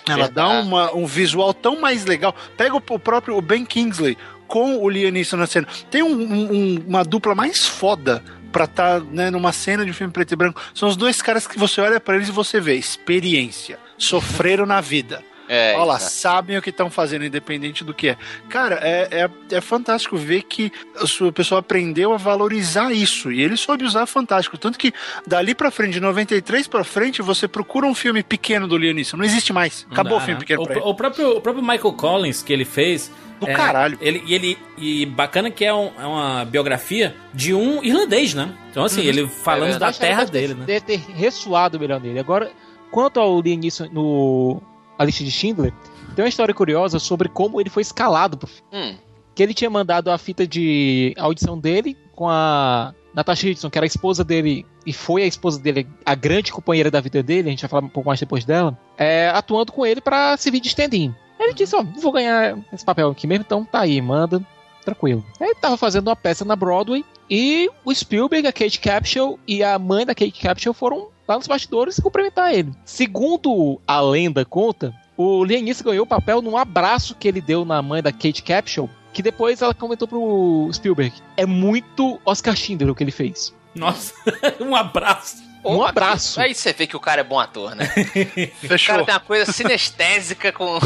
ela 0.08 0.28
dá 0.28 0.46
Verdade. 0.46 0.68
uma, 0.68 0.94
um 0.94 1.04
visual 1.04 1.52
tão 1.52 1.80
mais 1.80 2.04
legal. 2.04 2.32
Pega 2.56 2.76
o, 2.76 2.82
o 2.90 2.98
próprio 2.98 3.36
o 3.36 3.42
Ben 3.42 3.64
Kingsley 3.64 4.16
com 4.46 4.78
o 4.78 4.88
Liam 4.88 5.10
Neeson 5.10 5.36
na 5.36 5.46
cena. 5.46 5.66
Tem 5.90 6.02
um- 6.02 6.08
um- 6.08 6.52
um- 6.52 6.84
uma 6.86 7.04
dupla 7.04 7.34
mais 7.34 7.66
foda 7.66 8.22
pra 8.52 8.64
estar 8.64 9.00
né, 9.00 9.30
numa 9.30 9.52
cena 9.52 9.84
de 9.84 9.92
filme 9.92 10.12
preto 10.12 10.32
e 10.32 10.36
branco. 10.36 10.60
São 10.74 10.88
os 10.88 10.96
dois 10.96 11.20
caras 11.20 11.46
que 11.46 11.58
você 11.58 11.80
olha 11.80 12.00
pra 12.00 12.16
eles 12.16 12.28
e 12.28 12.32
você 12.32 12.60
vê 12.60 12.74
experiência. 12.74 13.78
Sofreram 13.98 14.64
na 14.66 14.80
vida. 14.80 15.22
É, 15.48 15.74
Olha 15.76 15.84
lá, 15.84 15.98
sabem 15.98 16.56
o 16.58 16.62
que 16.62 16.70
estão 16.70 16.90
fazendo, 16.90 17.24
independente 17.24 17.84
do 17.84 17.94
que 17.94 18.08
é. 18.08 18.16
Cara, 18.48 18.80
é, 18.82 19.08
é, 19.50 19.56
é 19.56 19.60
fantástico 19.60 20.16
ver 20.16 20.42
que 20.42 20.72
o 21.20 21.26
o 21.26 21.32
pessoal 21.32 21.58
aprendeu 21.60 22.12
a 22.12 22.16
valorizar 22.16 22.92
isso. 22.92 23.30
E 23.32 23.40
ele 23.42 23.56
soube 23.56 23.84
usar 23.84 24.06
fantástico. 24.06 24.58
Tanto 24.58 24.78
que 24.78 24.92
dali 25.26 25.54
pra 25.54 25.70
frente, 25.70 25.94
de 25.94 26.00
93 26.00 26.66
pra 26.68 26.84
frente, 26.84 27.22
você 27.22 27.46
procura 27.48 27.86
um 27.86 27.94
filme 27.94 28.22
pequeno 28.22 28.66
do 28.68 28.76
Liam 28.76 28.92
Neeson. 28.94 29.16
Não 29.16 29.24
existe 29.24 29.52
mais. 29.52 29.86
Acabou 29.90 30.18
dá, 30.18 30.18
o 30.18 30.20
filme 30.20 30.40
pequeno 30.40 30.62
o, 30.62 30.64
pra 30.66 30.74
ele. 30.76 30.84
o 30.84 30.94
próprio, 30.94 31.36
o 31.36 31.40
próprio 31.40 31.62
Michael 31.64 31.92
Collins 31.94 32.42
que 32.42 32.52
ele 32.52 32.64
fez. 32.64 33.10
Do 33.38 33.46
caralho. 33.46 33.98
Ele, 34.00 34.22
e 34.26 34.34
ele 34.34 34.58
e 34.78 35.04
bacana 35.04 35.50
que 35.50 35.62
é, 35.62 35.72
um- 35.72 35.90
é 36.00 36.06
uma 36.06 36.44
biografia 36.46 37.14
de 37.34 37.52
um 37.52 37.84
irlandês, 37.84 38.32
né? 38.32 38.50
Então, 38.70 38.82
assim, 38.82 39.02
Uhum. 39.02 39.06
ele 39.08 39.26
falando 39.28 39.74
É 39.74 39.78
da 39.78 39.92
terra 39.92 40.24
dele, 40.24 40.54
né? 40.54 40.64
Deve 40.64 40.80
ter 40.80 40.96
ressoado 40.96 41.78
melhor 41.78 42.00
nele. 42.00 42.18
Agora, 42.18 42.50
quanto 42.90 43.20
ao 43.20 43.38
Liam 43.40 43.60
no 43.92 44.62
A 44.98 45.04
Lista 45.04 45.22
de 45.24 45.30
Schindler, 45.30 45.72
tem 46.14 46.24
uma 46.24 46.28
história 46.28 46.54
curiosa 46.54 46.98
sobre 46.98 47.28
como 47.28 47.60
ele 47.60 47.70
foi 47.70 47.82
escalado 47.82 48.36
pro 48.36 48.46
filme. 48.46 48.68
Hum, 48.72 48.96
Que 49.34 49.42
ele 49.42 49.52
tinha 49.54 49.68
mandado 49.68 50.10
a 50.10 50.16
fita 50.18 50.46
de 50.46 51.14
audição 51.18 51.58
dele 51.58 51.96
com 52.14 52.28
a 52.28 52.94
Natasha 53.14 53.42
Richardson, 53.46 53.68
que 53.70 53.78
era 53.78 53.84
a 53.84 53.86
esposa 53.86 54.24
dele, 54.24 54.64
e 54.86 54.92
foi 54.92 55.22
a 55.22 55.26
esposa 55.26 55.58
dele, 55.58 55.86
a 56.04 56.14
grande 56.14 56.52
companheira 56.52 56.90
da 56.90 57.00
vida 57.00 57.22
dele, 57.22 57.48
a 57.48 57.50
gente 57.50 57.60
vai 57.62 57.68
falar 57.68 57.84
um 57.84 57.88
pouco 57.88 58.08
mais 58.08 58.20
depois 58.20 58.44
dela, 58.44 58.78
é, 58.96 59.28
atuando 59.34 59.72
com 59.72 59.84
ele 59.84 60.00
pra 60.00 60.36
servir 60.36 60.60
de 60.60 60.68
stand-in. 60.68 61.14
Ele 61.38 61.52
disse, 61.52 61.76
ó, 61.76 61.82
vou 61.82 62.12
ganhar 62.12 62.58
esse 62.72 62.84
papel 62.84 63.10
aqui 63.10 63.26
mesmo, 63.26 63.44
então 63.46 63.64
tá 63.64 63.80
aí, 63.80 64.00
manda, 64.00 64.42
tranquilo. 64.84 65.24
Ele 65.40 65.54
tava 65.56 65.76
fazendo 65.76 66.08
uma 66.08 66.16
peça 66.16 66.44
na 66.44 66.56
Broadway, 66.56 67.04
e 67.28 67.68
o 67.84 67.92
Spielberg, 67.94 68.46
a 68.46 68.52
Kate 68.52 68.78
Capshaw 68.80 69.38
e 69.46 69.62
a 69.62 69.78
mãe 69.78 70.06
da 70.06 70.14
Kate 70.14 70.40
Capshaw 70.40 70.72
foram 70.72 71.08
lá 71.26 71.36
nos 71.36 71.46
bastidores 71.46 71.98
cumprimentar 72.00 72.54
ele. 72.54 72.72
Segundo 72.84 73.80
a 73.86 74.00
lenda 74.00 74.44
conta, 74.44 74.94
o 75.16 75.44
Neeson 75.44 75.84
ganhou 75.84 76.04
o 76.04 76.08
papel 76.08 76.42
num 76.42 76.56
abraço 76.56 77.14
que 77.14 77.26
ele 77.26 77.40
deu 77.40 77.64
na 77.64 77.80
mãe 77.82 78.02
da 78.02 78.12
Kate 78.12 78.42
Capshaw, 78.42 78.88
que 79.12 79.22
depois 79.22 79.62
ela 79.62 79.72
comentou 79.74 80.06
pro 80.06 80.68
Spielberg. 80.72 81.12
É 81.36 81.46
muito 81.46 82.20
Oscar 82.24 82.54
Schindler 82.54 82.90
o 82.90 82.94
que 82.94 83.02
ele 83.04 83.10
fez. 83.10 83.54
Nossa, 83.74 84.14
um 84.60 84.74
abraço. 84.76 85.44
Um 85.64 85.82
abraço. 85.82 86.40
Aí 86.40 86.54
você 86.54 86.72
vê 86.72 86.86
que 86.86 86.96
o 86.96 87.00
cara 87.00 87.22
é 87.22 87.24
bom 87.24 87.40
ator, 87.40 87.74
né? 87.74 87.88
O 88.62 88.68
Fechou. 88.68 88.94
cara 88.94 89.04
tem 89.04 89.14
uma 89.14 89.20
coisa 89.20 89.50
sinestésica 89.50 90.52
com, 90.52 90.78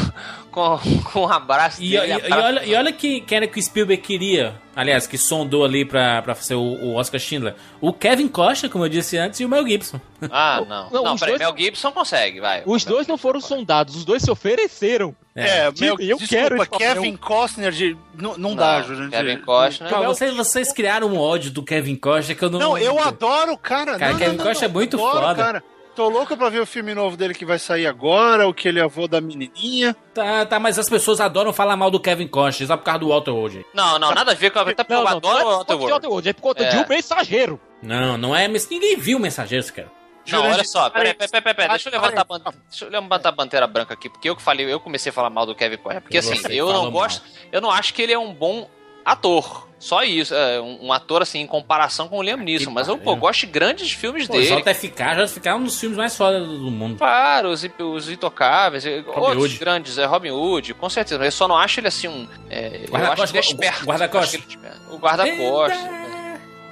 com, 0.51 0.79
com 1.13 1.21
um 1.21 1.29
abraço 1.29 1.83
E, 1.83 1.91
dele. 1.91 2.07
e- 2.07 2.09
e 2.09 2.13
abraço- 2.13 2.43
olha, 2.47 2.65
e 2.65 2.75
olha 2.75 2.93
que, 2.93 3.21
que 3.21 3.35
era 3.35 3.47
que 3.47 3.59
o 3.59 3.63
Spielberg 3.63 4.03
queria, 4.03 4.55
aliás, 4.81 5.07
que 5.07 5.17
sondou 5.19 5.65
ali 5.65 5.85
pra, 5.85 6.23
pra 6.23 6.35
fazer 6.35 6.55
o, 6.55 6.61
o 6.61 6.95
Oscar 6.95 7.21
Schindler. 7.21 7.55
O 7.81 7.93
Kevin 7.93 8.29
Costner, 8.29 8.71
como 8.71 8.85
eu 8.85 8.89
disse 8.89 9.17
antes, 9.19 9.39
e 9.41 9.45
o 9.45 9.49
Mel 9.49 9.67
Gibson. 9.67 10.01
Ah, 10.31 10.63
não. 10.69 10.91
Não, 10.91 11.03
Não, 11.05 11.15
os 11.15 11.21
peraí, 11.21 11.39
dois- 11.39 11.49
Mel 11.51 11.55
Gibson 11.59 11.93
consegue, 11.93 12.41
vai. 12.41 12.63
Os 12.67 12.85
dois 12.85 13.07
não 13.07 13.17
foram 13.17 13.41
sondados, 13.41 13.97
os 13.97 14.05
dois 14.05 14.23
se 14.23 14.31
ofereceram. 14.31 15.17
É, 15.35 15.73
Tipo, 15.73 15.81
meu, 15.81 15.97
eu 16.01 16.19
desculpa, 16.19 16.67
quero. 16.67 17.01
Kevin 17.01 17.17
Costner 17.17 17.73
de. 17.73 17.97
Não, 18.15 18.33
não, 18.37 18.51
Não, 18.51 18.57
dá, 18.57 18.83
gente. 18.83 19.09
Kevin 19.11 19.39
Costner. 19.39 19.91
Mas 19.91 20.07
vocês, 20.07 20.35
vocês 20.37 20.73
criaram 20.73 21.07
um 21.09 21.19
ódio 21.19 21.51
do 21.51 21.63
Kevin 21.63 21.97
Costner 21.97 22.37
que 22.37 22.45
eu 22.45 22.51
não... 22.51 22.59
Não, 22.59 22.77
eu 22.79 22.99
adoro 22.99 23.53
o 23.53 23.57
cara. 23.57 23.97
Cara, 23.99 24.13
não, 24.13 24.19
Kevin 24.19 24.37
não, 24.37 24.39
não, 24.39 24.45
Costner 24.45 24.65
é 24.65 24.69
não, 24.69 24.75
muito 24.75 24.97
adoro, 24.97 25.21
foda. 25.21 25.35
Cara. 25.43 25.65
Tô 25.95 26.09
louco 26.09 26.37
pra 26.37 26.49
ver 26.49 26.61
o 26.61 26.67
filme 26.67 26.95
novo 26.95 27.17
dele 27.17 27.35
que 27.35 27.45
vai 27.45 27.59
sair 27.59 27.87
agora, 27.87 28.47
o 28.49 28.55
que 28.55 28.69
ele 28.69 28.79
é 28.79 28.83
avô 28.83 29.07
da 29.09 29.21
menininha. 29.21 29.95
Tá, 30.15 30.47
tá, 30.47 30.59
mas 30.59 30.79
as 30.79 30.89
pessoas 30.89 31.21
adoram 31.21 31.53
falar 31.53 31.77
mal 31.77 31.91
do 31.91 32.01
Kevin 32.01 32.29
Costner, 32.29 32.69
só 32.69 32.77
por 32.77 32.85
causa 32.85 33.01
do 33.01 33.09
Walter 33.09 33.33
Hoje. 33.33 33.67
Não, 33.75 33.99
não, 33.99 34.13
nada 34.13 34.33
a 34.33 34.35
ver 34.35 34.51
com 34.51 34.59
a. 34.61 34.63
Até 34.63 34.75
porque 34.77 34.93
Não, 34.95 35.01
eu 35.01 35.05
não, 35.11 35.17
adoro 35.17 35.39
não 35.39 35.41
o 35.41 35.41
é 35.41 35.45
por 35.45 35.57
Walter 35.57 35.67
conta 35.75 35.77
de 35.77 36.07
World. 36.07 36.09
Walter 36.09 36.29
é 36.29 36.33
por 36.33 36.41
conta 36.43 36.65
de 36.65 36.77
É. 36.77 36.81
um 36.81 36.89
mensageiro. 36.89 37.61
Não, 37.83 38.17
não 38.17 38.37
é, 38.37 38.47
mas 38.49 38.69
ninguém 38.69 38.97
viu 38.97 39.19
o 39.19 39.21
Mensageiros, 39.21 39.71
cara. 39.71 39.91
Não, 40.31 40.45
olha 40.45 40.65
só, 40.65 40.89
peraí, 40.91 41.13
peraí, 41.15 41.31
peraí, 41.43 41.55
peraí, 41.55 41.69
deixa 41.71 41.89
eu 41.89 41.93
levantar 41.93 42.21
a 42.21 42.25
ban- 42.25 42.41
deixa 42.69 42.85
eu 42.85 42.91
levantar 42.91 43.29
a 43.31 43.33
bandeira 43.33 43.67
branca 43.67 43.95
aqui, 43.95 44.09
porque 44.09 44.29
eu 44.31 44.37
que 44.37 44.43
falei, 44.43 44.71
eu 44.73 44.79
comecei 44.79 45.11
a 45.11 45.13
falar 45.13 45.31
mal 45.31 45.45
do 45.45 45.55
Kevin 45.57 45.79
Costner, 45.79 46.03
porque 46.03 46.19
assim, 46.19 46.37
eu 46.51 46.73
não 46.73 46.91
gosto, 46.91 47.23
eu 47.51 47.61
não 47.61 47.71
acho 47.71 47.93
que 47.95 48.03
ele 48.03 48.13
é 48.13 48.19
um 48.19 48.33
bom 48.33 48.69
ator. 49.05 49.69
Só 49.79 50.03
isso, 50.03 50.35
é, 50.35 50.61
um, 50.61 50.89
um 50.89 50.93
ator 50.93 51.23
assim, 51.23 51.41
em 51.41 51.47
comparação 51.47 52.07
com 52.07 52.19
o 52.19 52.23
Liam 52.23 52.37
Neeson, 52.37 52.71
mas 52.71 52.87
eu 52.87 52.99
pô, 52.99 53.17
gosto 53.17 53.41
de 53.41 53.47
grandes 53.47 53.91
filmes 53.91 54.27
Pô, 54.27 54.35
dele. 54.35 54.61
JFK 54.63 55.15
já 55.17 55.27
ficaram 55.27 55.61
um 55.61 55.65
dos 55.65 55.81
filmes 55.81 55.97
mais 55.97 56.15
fodas 56.15 56.47
do 56.47 56.71
mundo. 56.71 56.99
Claro, 56.99 57.49
os, 57.49 57.67
os 57.79 58.11
Intocáveis, 58.11 58.85
e 58.85 59.03
outros 59.07 59.45
Hood. 59.45 59.59
grandes, 59.59 59.97
é 59.97 60.05
Robin 60.05 60.33
Hood, 60.33 60.75
com 60.75 60.91
certeza. 60.91 61.25
Eu 61.25 61.33
só 61.33 61.49
não 61.49 61.57
acho 61.57 61.81
ele 61.81 61.89
assim 61.89 62.09
um. 62.09 62.29
É, 62.51 62.83
eu 62.85 62.91
Guarda-costas, 62.91 63.23
acho 63.23 63.33
ele 63.33 63.39
é 63.39 63.41
esperto. 63.41 63.87
guarda-costas. 63.87 64.41
Eu 64.63 64.69
é. 64.69 64.95
O 64.95 64.99
guarda-costas. 64.99 65.79
é. 65.81 66.11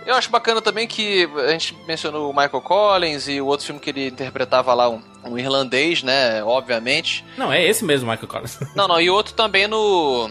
Eu 0.04 0.14
acho 0.14 0.30
bacana 0.30 0.60
também 0.60 0.86
que 0.86 1.28
a 1.46 1.48
gente 1.52 1.76
mencionou 1.86 2.30
o 2.30 2.34
Michael 2.34 2.60
Collins 2.62 3.28
e 3.28 3.40
o 3.40 3.46
outro 3.46 3.64
filme 3.66 3.80
que 3.80 3.88
ele 3.90 4.08
interpretava 4.08 4.72
lá, 4.72 4.88
um, 4.88 5.02
um 5.24 5.38
irlandês, 5.38 6.02
né? 6.02 6.42
Obviamente. 6.44 7.24
Não, 7.38 7.50
é 7.52 7.62
esse 7.62 7.84
mesmo, 7.84 8.10
Michael 8.10 8.28
Collins. 8.28 8.58
Não, 8.74 8.86
não, 8.88 9.00
e 9.00 9.08
outro 9.08 9.34
também 9.34 9.66
no. 9.66 10.30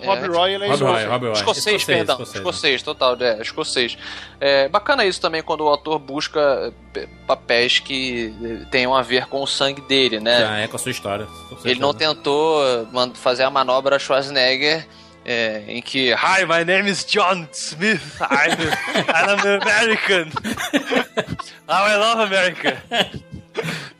O 0.00 0.06
Rob 0.06 0.26
Roy, 0.28 0.54
ele 0.54 0.64
é 0.64 0.68
Rob 0.68 0.82
Roy, 0.82 0.90
escocês. 0.92 1.10
Rob 1.10 1.26
Roy. 1.26 1.32
Escocês, 1.32 1.84
perdão. 1.84 2.22
Escocês. 2.22 2.82
total, 2.82 3.16
é, 3.20 3.40
escocês. 3.40 3.98
É, 4.40 4.68
bacana 4.68 5.04
isso 5.04 5.20
também 5.20 5.42
quando 5.42 5.62
o 5.62 5.68
autor 5.68 5.98
busca 5.98 6.72
eh, 6.94 7.08
papéis 7.26 7.78
que 7.78 8.34
eh, 8.42 8.66
tenham 8.70 8.94
a 8.94 9.02
ver 9.02 9.26
com 9.26 9.42
o 9.42 9.46
sangue 9.46 9.80
dele, 9.82 10.20
né? 10.20 10.40
Já 10.40 10.58
é 10.58 10.68
com 10.68 10.76
a 10.76 10.78
sua 10.78 10.90
história. 10.90 11.26
Ele 11.64 11.80
não 11.80 11.92
tentou 11.92 12.62
fazer 13.14 13.42
a 13.42 13.50
manobra 13.50 13.98
Schwarzenegger. 13.98 14.86
é, 15.24 15.62
em 15.68 15.82
que 15.82 16.12
Hi, 16.14 16.46
my 16.46 16.64
name 16.64 16.88
is 16.88 17.04
John 17.04 17.46
Smith. 17.52 18.18
I'm, 18.22 18.56
I'm 19.14 19.60
American. 19.60 20.30
Oh, 21.70 21.84
I 21.84 21.96
love 21.98 22.20
America. 22.20 22.78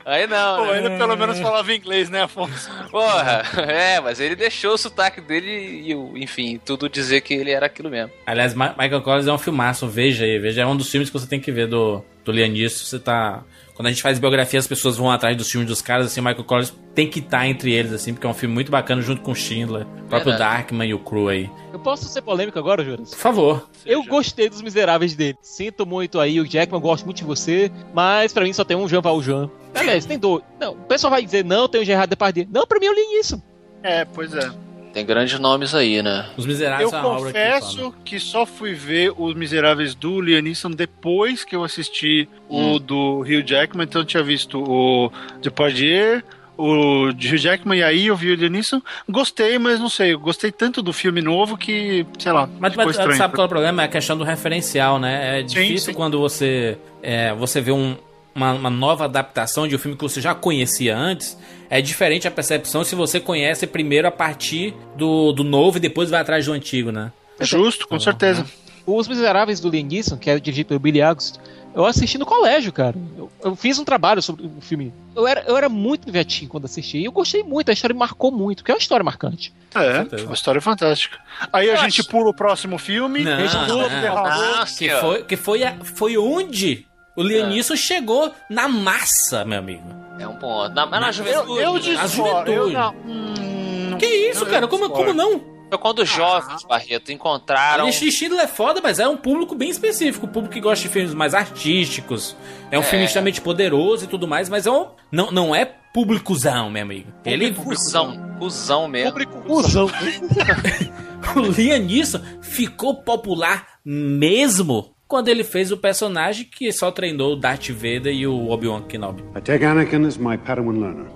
Aí 0.04 0.26
não, 0.26 0.56
Pô, 0.64 0.72
né? 0.72 0.78
ele 0.78 0.90
pelo 0.96 1.16
menos 1.16 1.38
falava 1.38 1.72
inglês, 1.74 2.08
né, 2.08 2.22
Afonso? 2.22 2.70
Porra, 2.90 3.42
é, 3.68 4.00
mas 4.00 4.20
ele 4.20 4.34
deixou 4.34 4.72
o 4.74 4.78
sotaque 4.78 5.20
dele 5.20 5.82
e, 5.86 5.94
o- 5.94 6.16
enfim, 6.16 6.58
tudo 6.64 6.88
dizer 6.88 7.20
que 7.20 7.34
ele 7.34 7.50
era 7.50 7.66
aquilo 7.66 7.90
mesmo. 7.90 8.10
Aliás, 8.26 8.54
Michael 8.54 9.02
Collins 9.02 9.26
é 9.26 9.32
um 9.32 9.38
filmaço, 9.38 9.86
veja 9.86 10.24
aí, 10.24 10.38
veja. 10.38 10.62
É 10.62 10.66
um 10.66 10.76
dos 10.76 10.90
filmes 10.90 11.10
que 11.10 11.18
você 11.18 11.26
tem 11.28 11.38
que 11.40 11.52
ver 11.52 11.66
do, 11.66 12.02
do 12.24 12.32
Liam 12.32 12.48
Neeson. 12.48 12.84
Você 12.84 12.98
tá. 12.98 13.42
Quando 13.78 13.86
a 13.86 13.90
gente 13.90 14.02
faz 14.02 14.18
biografia, 14.18 14.58
as 14.58 14.66
pessoas 14.66 14.96
vão 14.96 15.08
atrás 15.08 15.36
dos 15.36 15.48
filmes 15.48 15.68
dos 15.68 15.80
caras, 15.80 16.06
assim, 16.06 16.18
o 16.18 16.24
Michael 16.24 16.42
Collins 16.42 16.74
tem 16.96 17.08
que 17.08 17.20
estar 17.20 17.46
entre 17.46 17.72
eles, 17.72 17.92
assim, 17.92 18.12
porque 18.12 18.26
é 18.26 18.30
um 18.30 18.34
filme 18.34 18.52
muito 18.52 18.72
bacana 18.72 19.00
junto 19.00 19.22
com 19.22 19.30
o 19.30 19.36
Schindler, 19.36 19.82
o 19.82 20.08
próprio 20.08 20.32
Verdade. 20.32 20.38
Darkman 20.38 20.88
e 20.88 20.94
o 20.94 20.98
Crew 20.98 21.28
aí. 21.28 21.48
Eu 21.72 21.78
posso 21.78 22.06
ser 22.06 22.20
polêmico 22.22 22.58
agora, 22.58 22.84
Juras? 22.84 23.10
Por 23.10 23.18
favor. 23.18 23.70
Eu 23.86 24.02
gostei 24.02 24.48
dos 24.48 24.62
miseráveis 24.62 25.14
dele. 25.14 25.38
Sinto 25.40 25.86
muito 25.86 26.18
aí, 26.18 26.40
o 26.40 26.44
Jackman, 26.44 26.80
gosto 26.80 27.04
muito 27.04 27.18
de 27.18 27.24
você, 27.24 27.70
mas 27.94 28.32
pra 28.32 28.42
mim 28.42 28.52
só 28.52 28.64
tem 28.64 28.76
um 28.76 28.88
Jean 28.88 29.00
Valjean. 29.00 29.48
Aliás, 29.72 30.04
tem 30.04 30.18
dois. 30.18 30.42
Não, 30.58 30.72
o 30.72 30.86
pessoal 30.86 31.12
vai 31.12 31.24
dizer, 31.24 31.44
não, 31.44 31.68
tem 31.68 31.80
o 31.80 31.84
Gerard 31.84 32.10
Depardieu. 32.10 32.48
Não, 32.50 32.66
pra 32.66 32.80
mim 32.80 32.86
eu 32.86 32.94
li 32.94 33.20
isso. 33.20 33.40
É, 33.84 34.04
pois 34.04 34.34
é. 34.34 34.50
Tem 34.98 35.06
grandes 35.06 35.38
nomes 35.38 35.74
aí, 35.76 36.02
né? 36.02 36.26
Os 36.36 36.44
Miseráveis 36.44 36.90
Eu 36.92 36.98
é 36.98 37.00
uma 37.00 37.08
obra 37.10 37.32
que 37.32 37.38
confesso 37.38 37.76
fala. 37.78 37.94
que 38.04 38.18
só 38.18 38.44
fui 38.44 38.74
ver 38.74 39.12
Os 39.16 39.32
Miseráveis 39.34 39.94
do 39.94 40.20
Liam 40.20 40.42
Neeson 40.42 40.70
depois 40.72 41.44
que 41.44 41.54
eu 41.54 41.62
assisti 41.62 42.28
o 42.48 42.80
do 42.80 43.20
Hugh 43.20 43.44
Jackman. 43.46 43.84
Então 43.84 44.00
eu 44.02 44.04
tinha 44.04 44.22
visto 44.24 44.58
o 44.60 45.12
Depardieu, 45.40 46.20
o 46.56 47.12
de 47.12 47.28
Hugh 47.32 47.38
Jackman, 47.38 47.78
e 47.78 47.82
aí 47.84 48.06
eu 48.08 48.16
vi 48.16 48.32
o 48.32 48.34
Liam 48.34 48.50
Neeson. 48.50 48.82
Gostei, 49.08 49.56
mas 49.56 49.78
não 49.78 49.88
sei, 49.88 50.14
eu 50.14 50.18
gostei 50.18 50.50
tanto 50.50 50.82
do 50.82 50.92
filme 50.92 51.22
novo 51.22 51.56
que, 51.56 52.04
sei 52.18 52.32
lá, 52.32 52.48
Mas, 52.58 52.72
ficou 52.72 52.86
mas 52.86 52.96
estranho. 52.96 53.16
sabe 53.16 53.34
qual 53.34 53.44
é 53.44 53.46
o 53.46 53.48
problema? 53.48 53.82
É 53.82 53.84
a 53.84 53.88
questão 53.88 54.18
do 54.18 54.24
referencial, 54.24 54.98
né? 54.98 55.38
É 55.38 55.42
difícil 55.42 55.92
sim. 55.92 55.94
quando 55.94 56.18
você, 56.18 56.76
é, 57.00 57.32
você 57.34 57.60
vê 57.60 57.70
um- 57.70 57.96
uma, 58.34 58.52
uma 58.52 58.70
nova 58.70 59.04
adaptação 59.04 59.66
de 59.68 59.74
um 59.76 59.78
filme 59.78 59.96
que 59.96 60.02
você 60.02 60.20
já 60.20 60.34
conhecia 60.34 60.96
antes. 60.96 61.36
É 61.70 61.80
diferente 61.82 62.26
a 62.26 62.30
percepção 62.30 62.82
se 62.84 62.94
você 62.94 63.20
conhece 63.20 63.66
primeiro 63.66 64.08
a 64.08 64.10
partir 64.10 64.74
do, 64.96 65.32
do 65.32 65.44
novo 65.44 65.76
e 65.76 65.80
depois 65.80 66.08
vai 66.10 66.20
atrás 66.20 66.46
do 66.46 66.52
antigo, 66.52 66.90
né? 66.90 67.12
Justo, 67.40 67.86
com 67.86 67.98
certeza. 68.00 68.44
Os 68.86 69.06
Miseráveis 69.06 69.60
do 69.60 69.68
Liam 69.68 69.86
Neeson, 69.86 70.16
que 70.16 70.30
é 70.30 70.38
dirigido 70.40 70.68
pelo 70.68 70.80
Billy 70.80 71.02
August, 71.02 71.36
eu 71.74 71.84
assisti 71.84 72.16
no 72.16 72.24
colégio, 72.24 72.72
cara. 72.72 72.96
Eu, 73.16 73.30
eu 73.44 73.54
fiz 73.54 73.78
um 73.78 73.84
trabalho 73.84 74.22
sobre 74.22 74.46
o 74.46 74.60
filme. 74.62 74.92
Eu 75.14 75.26
era, 75.26 75.44
eu 75.46 75.56
era 75.56 75.68
muito 75.68 76.06
pivetinho 76.06 76.48
quando 76.50 76.64
assisti. 76.64 76.98
E 76.98 77.04
eu 77.04 77.12
gostei 77.12 77.42
muito, 77.42 77.68
a 77.68 77.72
história 77.74 77.92
me 77.92 78.00
marcou 78.00 78.32
muito, 78.32 78.58
porque 78.58 78.72
é 78.72 78.74
uma 78.74 78.80
história 78.80 79.04
marcante. 79.04 79.52
É, 79.74 80.22
uma 80.24 80.32
história 80.34 80.60
fantástica. 80.62 81.18
Aí 81.52 81.70
a 81.70 81.76
gente 81.76 82.02
pula 82.02 82.30
o 82.30 82.34
próximo 82.34 82.78
filme. 82.78 83.22
Não, 83.22 83.44
Esse 83.44 83.54
não. 83.54 83.66
novo 83.68 83.88
derramou. 84.00 84.66
Que 84.76 84.90
foi, 84.90 85.22
que 85.24 85.36
foi, 85.36 85.62
a- 85.64 85.76
foi 85.84 86.16
onde 86.16 86.86
o 87.14 87.22
Liam 87.22 87.48
Neeson 87.50 87.76
chegou 87.76 88.32
na 88.48 88.66
massa, 88.66 89.44
meu 89.44 89.58
amigo. 89.58 90.07
É 90.18 90.26
um 90.26 90.36
ponto. 90.36 90.74
Na, 90.74 90.86
mas 90.86 91.00
na 91.00 91.08
Eu- 91.08 91.12
juventude. 91.12 91.62
Eu 91.62 91.72
né? 91.74 91.80
discordo. 91.80 92.50
Eu 92.50 92.70
não. 92.70 92.94
Hum, 93.06 93.96
Que 93.98 94.06
isso, 94.06 94.44
cara? 94.46 94.66
Como, 94.68 94.88
como 94.90 95.12
não? 95.12 95.40
Foi 95.68 95.76
quando 95.78 95.98
os 95.98 96.08
jovens, 96.08 96.62
Barreto, 96.64 97.12
encontraram. 97.12 97.88
Ele 97.88 98.10
Schindler 98.10 98.40
é 98.44 98.46
foda, 98.46 98.80
mas 98.82 98.98
é 98.98 99.06
um 99.06 99.16
público 99.18 99.54
bem 99.54 99.68
específico. 99.68 100.24
O 100.24 100.28
público 100.28 100.54
que 100.54 100.60
gosta 100.60 100.82
de 100.86 100.88
filmes 100.92 101.12
mais 101.12 101.34
artísticos. 101.34 102.34
É 102.70 102.78
um 102.78 102.82
filme 102.82 103.04
extremamente 103.04 103.40
poderoso 103.42 104.04
e 104.04 104.08
tudo 104.08 104.26
mais, 104.26 104.48
mas 104.48 104.66
é 104.66 104.70
um, 104.70 104.86
não, 105.12 105.30
não 105.30 105.54
é 105.54 105.66
públicozão, 105.92 106.70
meu 106.70 106.82
amigo. 106.82 107.12
Ele, 107.24 107.52
Cusão, 107.52 108.34
cuzão 108.38 108.88
mesmo. 108.88 109.10
Público 109.12 109.42
usão. 109.52 109.90
o 111.36 111.40
Liam 111.40 111.78
Neeson 111.80 112.20
ficou 112.40 113.02
popular 113.02 113.66
mesmo 113.84 114.94
quando 115.08 115.28
ele 115.28 115.42
fez 115.42 115.72
o 115.72 115.76
personagem 115.78 116.44
que 116.44 116.70
só 116.70 116.92
treinou 116.92 117.32
o 117.32 117.36
Darth 117.36 117.70
Vader 117.70 118.12
e 118.12 118.26
o 118.26 118.50
Obi-Wan 118.50 118.82
Kenobi. 118.82 119.24
I 119.34 119.40
take 119.40 119.64
Anakin 119.64 120.06
as 120.06 120.18
my 120.18 120.36
Padawan 120.36 120.78
learner. 120.78 121.08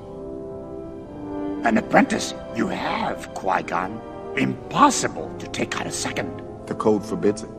An 1.64 1.76
apprentice? 1.76 2.34
You 2.56 2.68
have, 2.68 3.28
Qui 3.34 3.62
Gon. 3.62 4.00
Impossible 4.36 5.30
to 5.38 5.46
take 5.50 5.78
out 5.78 5.86
a 5.86 5.92
second. 5.92 6.42
The 6.66 6.74
code 6.74 7.04
forbids 7.04 7.42
it. 7.42 7.50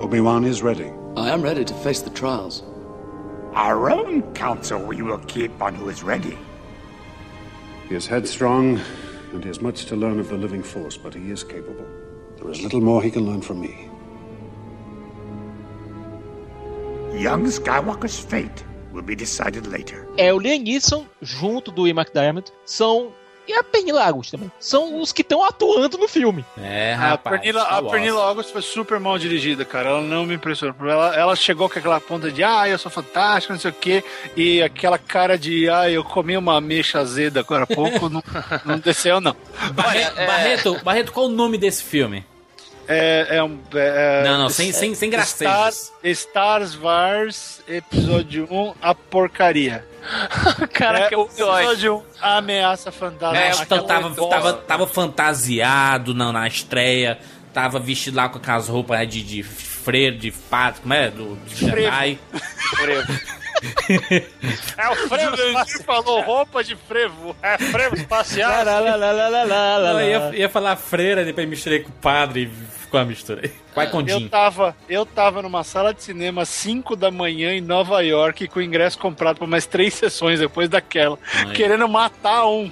Obi-Wan 0.00 0.44
is 0.44 0.62
ready. 0.62 0.90
I 1.16 1.28
am 1.28 1.42
ready 1.42 1.64
to 1.64 1.74
face 1.74 2.00
the 2.00 2.10
trials. 2.10 2.62
Our 3.52 3.90
own 3.90 4.22
counsel 4.32 4.82
we 4.82 5.02
will 5.02 5.20
keep 5.28 5.60
on 5.60 5.74
who 5.74 5.90
is 5.90 6.02
ready. 6.02 6.38
He 7.86 7.94
is 7.94 8.06
headstrong, 8.06 8.80
and 9.32 9.44
he 9.44 9.48
has 9.48 9.60
much 9.60 9.84
to 9.86 9.94
learn 9.94 10.18
of 10.18 10.30
the 10.30 10.38
living 10.38 10.62
force, 10.62 10.96
but 10.96 11.12
he 11.12 11.30
is 11.30 11.44
capable. 11.44 11.86
There 12.38 12.50
is 12.50 12.62
little 12.62 12.80
more 12.80 13.02
he 13.02 13.10
can 13.10 13.26
learn 13.26 13.42
from 13.42 13.60
me. 13.60 13.91
Young 17.22 17.44
Skywalker's 17.46 18.18
fate 18.18 18.64
will 18.92 19.02
be 19.02 19.14
decided 19.14 19.66
later. 19.66 20.06
É, 20.16 20.32
o 20.32 20.38
Liam 20.38 20.58
Neeson, 20.62 21.06
junto 21.20 21.70
do 21.70 21.86
Ian 21.86 21.94
McDiarmid, 22.00 22.46
são. 22.66 23.12
E 23.46 23.52
a 23.54 23.62
Pernilla 23.64 24.04
August 24.06 24.30
também. 24.30 24.52
São 24.60 25.00
os 25.00 25.12
que 25.12 25.22
estão 25.22 25.44
atuando 25.44 25.98
no 25.98 26.06
filme. 26.06 26.44
É, 26.56 26.94
A 26.94 26.96
rapaz. 26.96 27.40
Pernilla, 27.40 27.60
Star 27.62 27.74
a 27.74 27.80
Wars. 27.80 27.90
Pernilla 27.92 28.22
August 28.22 28.52
foi 28.52 28.62
super 28.62 29.00
mal 29.00 29.18
dirigida, 29.18 29.64
cara. 29.64 29.88
Ela 29.90 30.00
não 30.00 30.24
me 30.24 30.34
impressionou. 30.36 30.76
Ela, 30.88 31.16
ela 31.16 31.34
chegou 31.34 31.68
com 31.68 31.76
aquela 31.76 32.00
ponta 32.00 32.30
de, 32.30 32.44
ah, 32.44 32.68
eu 32.68 32.78
sou 32.78 32.88
fantástica, 32.90 33.52
não 33.52 33.60
sei 33.60 33.72
o 33.72 33.74
quê. 33.74 34.04
E 34.36 34.62
aquela 34.62 34.96
cara 34.96 35.36
de, 35.36 35.68
ah, 35.68 35.90
eu 35.90 36.04
comi 36.04 36.36
uma 36.36 36.56
ameixa 36.58 37.00
azeda 37.00 37.40
agora 37.40 37.64
há 37.64 37.66
pouco. 37.66 38.08
não, 38.08 38.22
não 38.64 38.78
desceu, 38.78 39.20
não. 39.20 39.34
Barre- 39.74 40.02
é- 40.16 40.26
Barreto, 40.26 40.80
Barreto, 40.84 41.12
qual 41.12 41.26
o 41.26 41.28
nome 41.28 41.58
desse 41.58 41.82
filme? 41.82 42.24
É, 42.92 43.36
é 43.36 43.42
um. 43.42 43.58
é- 43.74 44.22
Não, 44.24 44.38
não, 44.38 44.48
sem, 44.48 44.72
sem, 44.72 44.94
sem 44.94 45.10
Star, 45.10 45.10
gracejos. 45.10 45.92
Stars 46.02 46.76
Wars, 46.76 47.60
episódio 47.68 48.46
1, 48.50 48.74
A 48.82 48.94
Porcaria. 48.94 49.84
Cara, 50.72 51.00
é, 51.00 51.08
que 51.08 51.16
o 51.16 51.24
episódio. 51.24 51.58
episódio 51.58 51.96
1, 51.96 52.02
A 52.20 52.36
Ameaça 52.38 52.90
Fantasma. 52.92 53.38
É, 53.38 53.50
então 53.52 53.84
tava, 53.84 54.08
bosta. 54.08 54.34
tava, 54.36 54.52
tava 54.54 54.86
fantasiado 54.86 56.12
na, 56.14 56.32
na 56.32 56.46
estreia, 56.48 57.18
tava 57.52 57.78
vestido 57.78 58.16
lá 58.16 58.28
com 58.28 58.38
aquelas 58.38 58.68
roupas 58.68 58.98
né, 58.98 59.06
de, 59.06 59.22
de 59.22 59.42
freiro, 59.42 60.18
de 60.18 60.30
pato, 60.30 60.80
como 60.82 60.94
é? 60.94 61.10
Do, 61.10 61.36
de 61.46 61.56
Jedi. 61.56 62.18
É 64.76 64.88
o 64.90 64.96
frevo 65.08 65.36
espacial. 65.36 65.84
falou 65.84 66.20
roupa 66.22 66.64
de 66.64 66.74
frevo. 66.74 67.36
É 67.40 67.58
frevo 67.58 67.94
espacial. 67.94 68.50
Lá, 68.64 68.80
lá, 68.80 68.80
lá, 68.80 68.96
lá, 68.96 69.12
lá, 69.12 69.28
lá, 69.28 69.44
lá, 69.44 69.78
Não, 69.78 69.92
lá. 69.94 70.04
eu 70.04 70.32
ia, 70.32 70.36
ia 70.40 70.48
falar 70.48 70.74
freira, 70.74 71.24
depois 71.24 71.48
misturei 71.48 71.80
com 71.80 71.90
o 71.90 71.92
padre 71.92 72.42
e 72.44 72.81
ficou 72.92 73.00
a 73.00 73.04
mistura. 73.06 73.50
Vai 73.74 73.90
com 73.90 74.00
Eu 74.02 74.28
tava, 74.28 74.76
eu 74.88 75.06
tava 75.06 75.42
numa 75.42 75.64
sala 75.64 75.94
de 75.94 76.02
cinema 76.02 76.42
às 76.42 76.48
5 76.48 76.94
da 76.94 77.10
manhã 77.10 77.52
em 77.52 77.60
Nova 77.60 78.00
York 78.02 78.48
com 78.48 78.58
o 78.58 78.62
ingresso 78.62 78.98
comprado 78.98 79.38
pra 79.38 79.46
mais 79.46 79.66
três 79.66 79.94
sessões 79.94 80.40
depois 80.40 80.68
daquela. 80.68 81.18
Ai. 81.34 81.52
Querendo 81.54 81.88
matar 81.88 82.46
um. 82.46 82.70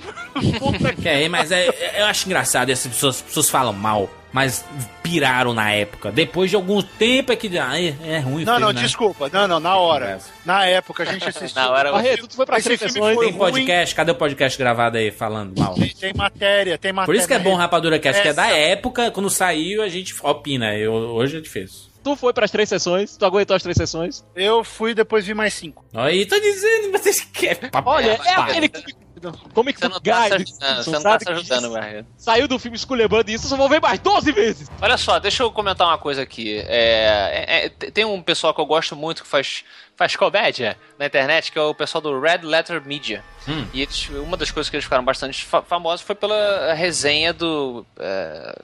Puta 0.58 0.92
que 0.94 1.08
é, 1.08 1.28
mas 1.28 1.50
é, 1.50 1.68
eu 1.98 2.06
acho 2.06 2.26
engraçado, 2.26 2.70
essas 2.70 2.92
pessoas, 2.92 3.16
as 3.16 3.22
pessoas 3.22 3.50
falam 3.50 3.72
mal, 3.72 4.08
mas 4.32 4.64
piraram 5.02 5.52
na 5.52 5.72
época. 5.72 6.12
Depois 6.12 6.50
de 6.50 6.56
algum 6.56 6.80
tempo 6.80 7.32
é 7.32 7.36
que 7.36 7.58
ah, 7.58 7.80
é, 7.80 7.94
é 8.04 8.18
ruim. 8.20 8.44
Não, 8.44 8.54
filme, 8.54 8.60
não, 8.60 8.72
né? 8.72 8.80
desculpa. 8.80 9.28
Não, 9.32 9.48
não, 9.48 9.58
na 9.58 9.76
hora. 9.76 10.20
Na 10.44 10.64
época 10.66 11.02
a 11.02 11.06
gente 11.06 11.28
assistiu. 11.28 11.50
Na 11.60 11.70
hora- 11.70 11.90
Barreto, 11.92 12.28
tu 12.28 12.36
foi 12.36 12.46
pra 12.46 12.58
Esse 12.58 12.76
filme 12.76 12.92
sessões. 12.92 13.14
foi 13.16 13.26
Tem 13.26 13.34
podcast? 13.36 13.94
Cadê 13.94 14.12
o 14.12 14.14
podcast 14.14 14.56
gravado 14.56 14.98
aí 14.98 15.10
falando 15.10 15.58
mal? 15.58 15.74
Tem, 15.74 15.88
tem 15.88 16.12
matéria, 16.14 16.78
tem 16.78 16.92
matéria. 16.92 17.06
Por 17.06 17.16
isso 17.16 17.26
que 17.26 17.34
é 17.34 17.38
bom 17.38 17.56
Rapadura 17.56 17.98
Cast, 17.98 18.22
que 18.22 18.28
é 18.28 18.32
da 18.32 18.46
época, 18.50 19.10
quando 19.10 19.28
saiu 19.28 19.82
a 19.82 19.88
gente 19.88 20.14
opina. 20.22 20.76
Eu, 20.76 20.89
hoje 20.90 21.38
é 21.38 21.40
difícil. 21.40 21.90
Tu 22.02 22.16
foi 22.16 22.32
pras 22.32 22.50
três 22.50 22.68
sessões, 22.68 23.16
tu 23.16 23.24
aguentou 23.26 23.54
as 23.54 23.62
três 23.62 23.76
sessões. 23.76 24.24
Eu 24.34 24.64
fui 24.64 24.94
depois 24.94 25.26
vi 25.26 25.34
mais 25.34 25.52
cinco. 25.54 25.84
Aí 25.92 26.24
tô 26.24 26.38
dizendo, 26.40 26.92
vocês 26.92 27.20
querem. 27.20 27.70
Olha, 27.84 28.12
é 28.12 28.34
Pá. 28.34 28.48
Comic 29.52 29.78
Você 29.78 29.88
Book 29.88 30.06
não 30.06 30.18
tá 30.18 30.38
você 30.82 30.90
não 30.90 31.02
tá 31.02 31.18
se 31.18 31.24
que 31.24 31.32
ajudando, 31.32 31.70
Barreto. 31.70 32.06
Saiu 32.16 32.48
do 32.48 32.58
filme 32.58 32.76
esculhambando 32.76 33.30
isso, 33.30 33.44
eu 33.44 33.50
só 33.50 33.56
vou 33.56 33.68
ver 33.68 33.80
mais 33.80 33.98
12 34.00 34.32
vezes. 34.32 34.70
Olha 34.80 34.96
só, 34.96 35.18
deixa 35.18 35.42
eu 35.42 35.52
comentar 35.52 35.86
uma 35.86 35.98
coisa 35.98 36.22
aqui. 36.22 36.58
É, 36.66 37.44
é, 37.48 37.66
é, 37.66 37.68
tem 37.68 38.04
um 38.04 38.22
pessoal 38.22 38.54
que 38.54 38.60
eu 38.60 38.66
gosto 38.66 38.96
muito 38.96 39.22
que 39.22 39.28
faz, 39.28 39.64
faz 39.96 40.16
comédia 40.16 40.76
na 40.98 41.06
internet, 41.06 41.52
que 41.52 41.58
é 41.58 41.62
o 41.62 41.74
pessoal 41.74 42.00
do 42.00 42.18
Red 42.18 42.38
Letter 42.38 42.82
Media. 42.84 43.22
Hum. 43.46 43.66
E 43.72 43.82
eles, 43.82 44.08
uma 44.10 44.36
das 44.36 44.50
coisas 44.50 44.70
que 44.70 44.76
eles 44.76 44.84
ficaram 44.84 45.04
bastante 45.04 45.44
fa 45.44 45.62
famosos 45.62 46.00
foi 46.04 46.14
pela 46.14 46.72
resenha 46.74 47.32
do 47.32 47.84
é, 47.98 48.62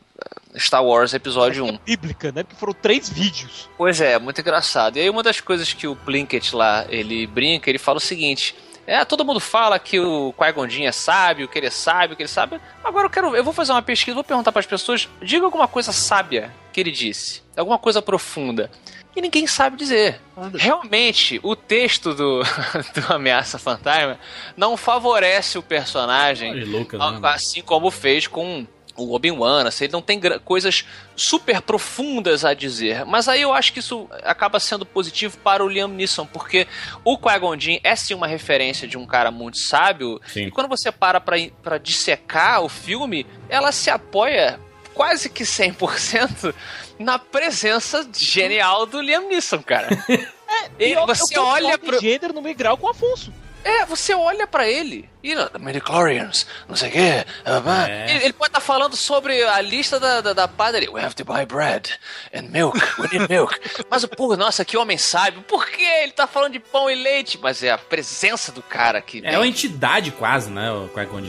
Star 0.57 0.85
Wars 0.85 1.12
Episódio 1.14 1.64
1. 1.64 1.79
Bíblica, 1.85 2.33
né? 2.33 2.42
Porque 2.42 2.59
foram 2.59 2.73
três 2.73 3.09
vídeos. 3.09 3.69
Pois 3.77 4.01
é, 4.01 4.19
muito 4.19 4.40
engraçado. 4.40 4.97
E 4.97 5.01
aí 5.01 5.11
uma 5.11 5.23
das 5.23 5.40
coisas 5.40 5.73
que 5.73 5.87
o 5.87 5.97
Plinkett 5.97 6.55
lá, 6.55 6.87
ele 6.88 7.27
brinca, 7.27 7.69
ele 7.71 7.79
fala 7.79 7.99
o 7.99 8.01
seguinte... 8.01 8.55
É, 8.87 9.05
todo 9.05 9.25
mundo 9.25 9.40
fala 9.40 9.79
que 9.79 9.99
o 9.99 10.33
Qui-Gon 10.38 10.68
Jinn 10.68 10.87
é 10.87 10.92
sábio, 10.92 11.49
que 11.49 11.59
ele 11.59 11.66
é 11.66 11.70
sábio, 11.70 12.14
que 12.16 12.22
ele 12.22 12.29
sabe. 12.29 12.61
Agora 12.85 13.07
eu 13.07 13.11
quero, 13.11 13.35
eu 13.35 13.42
vou 13.42 13.53
fazer 13.53 13.72
uma 13.72 13.83
pesquisa, 13.83 14.14
vou 14.14 14.22
perguntar 14.25 14.53
para 14.53 14.61
as 14.61 14.66
pessoas, 14.66 15.09
diga 15.20 15.44
alguma 15.44 15.66
coisa 15.66 15.92
sábia 15.92 16.53
que 16.72 16.81
ele 16.81 16.92
disse, 16.92 17.42
alguma 17.57 17.79
coisa 17.79 18.01
profunda. 18.01 18.70
E 19.16 19.20
ninguém 19.22 19.46
sabe 19.46 19.77
dizer. 19.79 20.20
Realmente, 20.55 21.40
o 21.42 21.57
texto 21.57 22.12
do, 22.14 22.42
do 22.94 23.12
Ameaça 23.14 23.59
Fantasma 23.59 24.18
não 24.57 24.77
favorece 24.77 25.57
o 25.59 25.62
personagem, 25.62 26.51
Olha, 26.53 26.66
Lucas, 26.66 27.01
a- 27.01 27.11
né? 27.12 27.18
assim 27.31 27.62
como 27.62 27.90
fez 27.90 28.27
com 28.27 28.66
o 28.96 29.14
Obi-Wan, 29.14 29.66
assim, 29.68 29.85
ele 29.85 29.92
não 29.92 30.02
tem 30.02 30.20
coisas 30.44 30.85
super 31.14 31.61
profundas 31.61 32.44
a 32.44 32.54
dizer. 32.54 33.04
Mas 33.04 33.28
aí 33.28 33.42
eu 33.42 33.52
acho 33.52 33.72
que 33.72 33.80
isso 33.80 34.09
acaba 34.24 34.59
sendo 34.59 34.85
positivo 34.87 35.37
para 35.38 35.64
o 35.64 35.68
Liam 35.68 35.88
Neeson, 35.88 36.26
porque 36.26 36.66
o 37.04 37.16
Qui-Gon 37.18 37.59
Jinn 37.59 37.78
é 37.85 37.94
sim 37.94 38.14
uma 38.14 38.26
referência 38.26 38.88
de 38.88 38.96
um 38.96 39.06
cara 39.06 39.30
muito 39.30 39.59
sábio, 39.59 40.20
Sim. 40.26 40.46
e 40.46 40.50
quando 40.50 40.68
você 40.68 40.90
para 40.90 41.20
pra, 41.20 41.37
pra 41.62 41.78
dissecar 41.78 42.62
o 42.62 42.68
filme, 42.68 43.26
ela 43.48 43.70
se 43.72 43.90
apoia 43.90 44.59
quase 44.94 45.28
que 45.28 45.44
100% 45.44 46.54
na 46.98 47.18
presença 47.18 48.09
genial 48.16 48.87
do 48.87 49.00
Liam 49.00 49.28
Neeson, 49.28 49.62
cara. 49.62 49.88
E 50.78 50.92
eu- 50.92 51.04
você 51.06 51.37
eu 51.37 51.42
olha 51.42 51.76
pro... 51.76 51.98
gênero 52.00 52.32
no 52.32 52.40
meio 52.40 52.54
grau 52.56 52.76
com 52.78 52.87
o 52.87 52.90
Afonso. 52.90 53.32
É, 53.66 53.85
você 53.85 54.14
olha 54.14 54.46
pra 54.46 54.68
ele 54.68 55.09
e 55.22 55.35
midichlorians, 55.59 56.46
não 56.68 56.76
sei 56.76 56.88
o 56.88 56.92
quê. 56.92 57.24
É. 57.48 58.11
ele, 58.11 58.24
ele 58.26 58.33
pode 58.33 58.50
estar 58.50 58.61
falando 58.61 58.94
sobre 58.94 59.42
a 59.42 59.61
lista 59.61 59.98
da, 59.98 60.20
da, 60.20 60.33
da 60.33 60.46
padaria. 60.48 60.90
We 60.90 61.02
have 61.02 61.16
to 61.16 61.24
buy 61.24 61.44
bread 61.44 61.90
and 62.33 62.42
milk. 62.50 62.79
We 62.98 63.09
need 63.11 63.29
milk. 63.29 63.59
Mas 63.90 64.05
o 64.05 64.09
pô, 64.09 64.37
nossa, 64.37 64.64
que 64.64 64.76
homem 64.76 64.96
sábio. 64.96 65.42
Por 65.42 65.66
que 65.66 65.83
ele 65.83 66.12
tá 66.12 66.29
falando 66.29 66.52
de 66.52 66.61
pão 66.61 66.88
e 66.88 66.94
leite? 66.94 67.38
Mas 67.42 67.62
é 67.62 67.70
a 67.70 67.79
presença 67.79 68.52
do 68.52 68.62
cara 68.62 69.00
que. 69.02 69.20
É 69.24 69.37
uma 69.37 69.46
entidade 69.48 70.12
quase, 70.12 70.48
né, 70.48 70.70
o 70.70 70.88
Qui-Gon. 70.88 71.22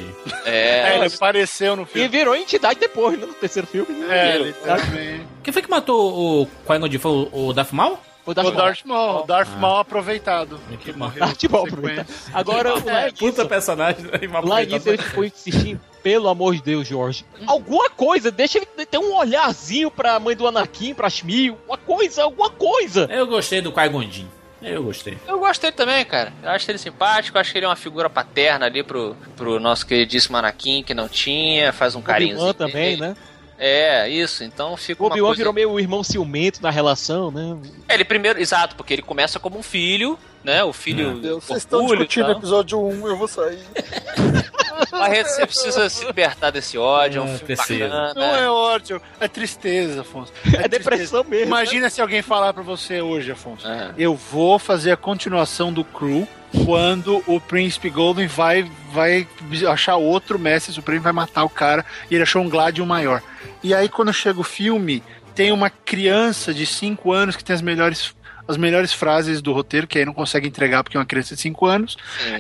É, 0.46 0.92
É, 0.94 0.96
ele 0.98 1.14
apareceu 1.14 1.76
no 1.76 1.84
E 1.84 1.86
filme. 1.88 2.08
virou 2.08 2.36
entidade 2.36 2.80
depois, 2.80 3.18
né? 3.20 3.26
No 3.26 3.34
terceiro 3.34 3.68
filme. 3.68 3.92
né? 3.94 4.30
É, 4.30 4.36
ele 4.36 4.54
também. 4.54 5.28
Quem 5.44 5.52
foi 5.52 5.62
que 5.64 5.70
matou 5.70 6.44
o 6.44 6.46
Qui-Gon? 6.68 7.00
Foi 7.00 7.12
o, 7.12 7.48
o 7.50 7.54
Darth 7.54 7.72
Maul? 7.72 7.98
O 8.28 8.34
Darth 8.34 8.46
O 8.48 8.52
Maul. 8.54 8.58
Darth 8.66 8.86
Maul, 8.86 9.24
o 9.24 9.26
Darth 9.26 9.50
Maul 9.58 9.78
aproveitado. 9.80 10.60
Que 10.84 10.92
morreu 10.94 11.20
Darth 11.26 11.44
Maul, 11.50 11.64
na 11.66 11.70
sequência. 11.72 12.04
aproveita. 12.04 12.08
Agora, 12.34 12.76
o 12.76 12.90
É, 12.90 13.12
puta 13.12 13.46
personagem. 13.46 14.04
né, 14.04 14.12
Lá 14.44 14.62
nisso 14.64 14.90
ele 14.90 14.98
ficou 15.02 15.24
insistindo, 15.24 15.80
pelo 16.04 16.28
amor 16.28 16.54
de 16.56 16.62
Deus, 16.62 16.88
Jorge. 16.88 17.26
Alguma 17.48 17.90
coisa, 17.90 18.30
deixa 18.30 18.58
ele 18.60 18.86
ter 18.86 18.98
um 18.98 19.16
olharzinho 19.16 19.90
pra 19.90 20.20
mãe 20.20 20.36
do 20.36 20.46
Anakin, 20.46 20.94
pra 20.94 21.10
Shmi, 21.10 21.52
uma 21.68 21.78
coisa, 21.78 22.24
alguma 22.24 22.50
coisa. 22.50 23.08
Eu 23.10 23.26
gostei 23.28 23.62
do 23.62 23.72
Qui-Gon 23.72 24.04
Jinn. 24.12 24.28
Eu 24.62 24.84
gostei. 24.84 25.16
eu 25.28 25.38
gosto 25.40 25.62
dele 25.62 25.74
também, 25.74 26.04
cara. 26.04 26.34
Eu 26.42 26.50
acho 26.50 26.70
ele 26.72 26.80
simpático, 26.80 27.38
acho 27.38 27.52
que 27.52 27.60
ele 27.60 27.66
é 27.66 27.70
uma 27.70 27.76
figura 27.76 28.10
paterna 28.10 28.66
ali 28.66 28.82
pro, 28.84 29.16
pro 29.36 29.60
nosso 29.60 29.86
queridíssimo 29.86 30.36
Anakin, 30.36 30.82
que 30.84 30.94
não 30.96 31.08
tinha, 31.08 31.72
faz 31.72 31.94
um 31.96 32.02
carinho. 32.02 32.54
Também, 32.56 32.98
né? 32.98 33.16
É, 33.58 34.08
isso. 34.10 34.44
Então 34.44 34.76
fica 34.78 35.02
O 35.02 35.06
uma 35.08 35.12
Obi-Wan 35.14 35.28
coisa... 35.30 35.38
virou 35.40 35.54
meio 35.54 35.72
o 35.72 35.80
irmão 35.80 36.04
ciumento 36.04 36.62
na 36.62 36.70
relação, 36.70 37.32
né? 37.32 37.58
É, 37.90 37.94
Ele 37.96 38.06
primeiro, 38.06 38.40
exato, 38.40 38.76
porque 38.76 38.94
ele 38.94 39.02
começa 39.02 39.40
como 39.40 39.58
um 39.58 39.64
filho, 39.64 40.18
né? 40.44 40.64
O 40.64 40.72
filho. 40.74 41.20
Deus, 41.20 41.44
vocês 41.44 41.60
estão 41.60 41.86
discutindo 41.86 42.32
episódio 42.32 42.80
1, 42.80 43.08
eu 43.08 43.18
vou 43.18 43.28
sair. 43.28 43.60
Barreto, 44.92 45.28
você 45.30 45.46
precisa 45.46 45.90
se 45.90 46.06
libertar 46.06 46.52
desse 46.52 46.78
ódio, 46.78 47.20
é 47.20 47.22
um 47.24 47.26
É, 47.34 47.38
filme 47.38 47.56
precisa. 47.56 47.88
bacana. 47.90 48.14
Não 48.16 48.36
é 48.36 48.50
ódio, 48.50 49.02
é 49.20 49.28
tristeza, 49.28 50.02
Afonso. 50.02 50.32
É 50.54 50.68
depressão 50.68 51.24
mesmo. 51.24 51.46
Imagina 51.48 51.90
se 51.90 52.00
alguém 52.00 52.22
falar 52.22 52.54
pra 52.54 52.64
você 52.64 53.02
hoje, 53.02 53.32
Afonso. 53.32 53.68
É. 53.68 53.92
Eu 53.98 54.16
vou 54.16 54.60
fazer 54.60 54.92
a 54.92 54.98
continuação 54.98 55.74
do 55.74 55.84
Crew 55.84 56.28
quando 56.66 57.24
o 57.28 57.42
Príncipe 57.42 57.90
Golden 57.90 58.28
vai, 58.28 58.70
vai 58.92 59.28
achar 59.68 59.96
outro 59.98 60.38
Mestre 60.40 60.74
Supremo, 60.74 61.02
vai 61.02 61.12
matar 61.12 61.44
o 61.44 61.50
cara 61.50 61.84
e 62.10 62.14
ele 62.16 62.24
achou 62.24 62.42
um 62.42 62.50
Gladium 62.50 62.86
maior. 62.86 63.22
E 63.64 63.74
aí, 63.74 63.90
quando 63.90 64.14
chega 64.14 64.40
o 64.40 64.44
filme, 64.44 65.04
tem 65.36 65.52
uma 65.52 65.70
criança 65.70 66.54
de 66.54 66.66
5 66.66 67.12
anos 67.12 67.36
que 67.36 67.44
tem 67.44 67.54
as 67.54 67.62
melhores. 67.62 68.16
As 68.50 68.56
melhores 68.56 68.94
frases 68.94 69.42
do 69.42 69.52
roteiro, 69.52 69.86
que 69.86 70.00
aí 70.00 70.06
não 70.06 70.14
consegue 70.14 70.48
entregar 70.48 70.82
porque 70.82 70.96
é 70.96 71.00
uma 71.02 71.06
criança 71.06 71.36
de 71.36 71.42
5 71.42 71.66
anos. 71.66 71.98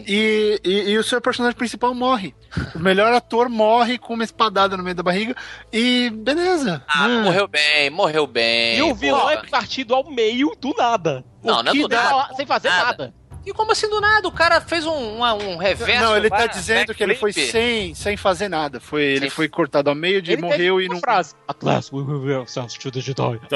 E, 0.08 0.58
e, 0.64 0.92
e 0.92 0.98
o 0.98 1.04
seu 1.04 1.20
personagem 1.20 1.58
principal 1.58 1.94
morre. 1.94 2.34
O 2.74 2.80
melhor 2.80 3.12
ator 3.12 3.50
morre 3.50 3.98
com 3.98 4.14
uma 4.14 4.24
espadada 4.24 4.78
no 4.78 4.84
meio 4.84 4.96
da 4.96 5.04
barriga. 5.04 5.36
E 5.70 6.10
beleza. 6.16 6.82
Ah, 6.88 7.10
né? 7.10 7.22
morreu 7.24 7.46
bem, 7.46 7.90
morreu 7.90 8.26
bem. 8.26 8.78
E 8.78 8.82
o 8.84 8.96
vilão 8.96 9.30
é 9.30 9.36
partido 9.48 9.94
ao 9.94 10.10
meio 10.10 10.56
do 10.62 10.74
nada. 10.78 11.26
Não, 11.44 11.62
não 11.62 11.74
é 11.74 11.76
do 11.76 11.90
nada. 11.90 12.34
sem 12.36 12.46
fazer 12.46 12.70
Nada. 12.70 12.86
nada. 12.86 13.14
E 13.48 13.54
como 13.54 13.72
assim 13.72 13.90
do 13.90 14.02
nada? 14.02 14.28
O 14.28 14.32
cara 14.32 14.60
fez 14.60 14.86
um, 14.86 15.16
uma- 15.18 15.34
um 15.34 15.56
reverso. 15.56 16.04
Não, 16.04 16.18
ele 16.18 16.30
tá 16.30 16.36
vai- 16.38 16.50
dizendo 16.50 16.94
que 16.94 17.02
ele 17.02 17.16
foi 17.16 17.32
sem, 17.32 17.94
sem 17.96 18.18
fazer 18.18 18.50
nada. 18.50 18.80
Foi, 18.80 19.02
ele 19.04 19.20
Sem- 19.22 19.30
foi 19.30 19.48
cortado 19.48 19.90
ao 19.90 19.96
meio, 19.96 20.22
de 20.22 20.34
Ele 20.34 20.42
morreu 20.42 20.82
e 20.82 20.90
não. 20.90 21.00
frase. 21.00 21.34
At 21.48 21.64
last 21.64 21.96
we 21.96 22.02
will 22.04 22.40
ourselves 22.40 22.74
to 22.78 22.92
the 22.92 23.00
Jedi. 23.00 23.40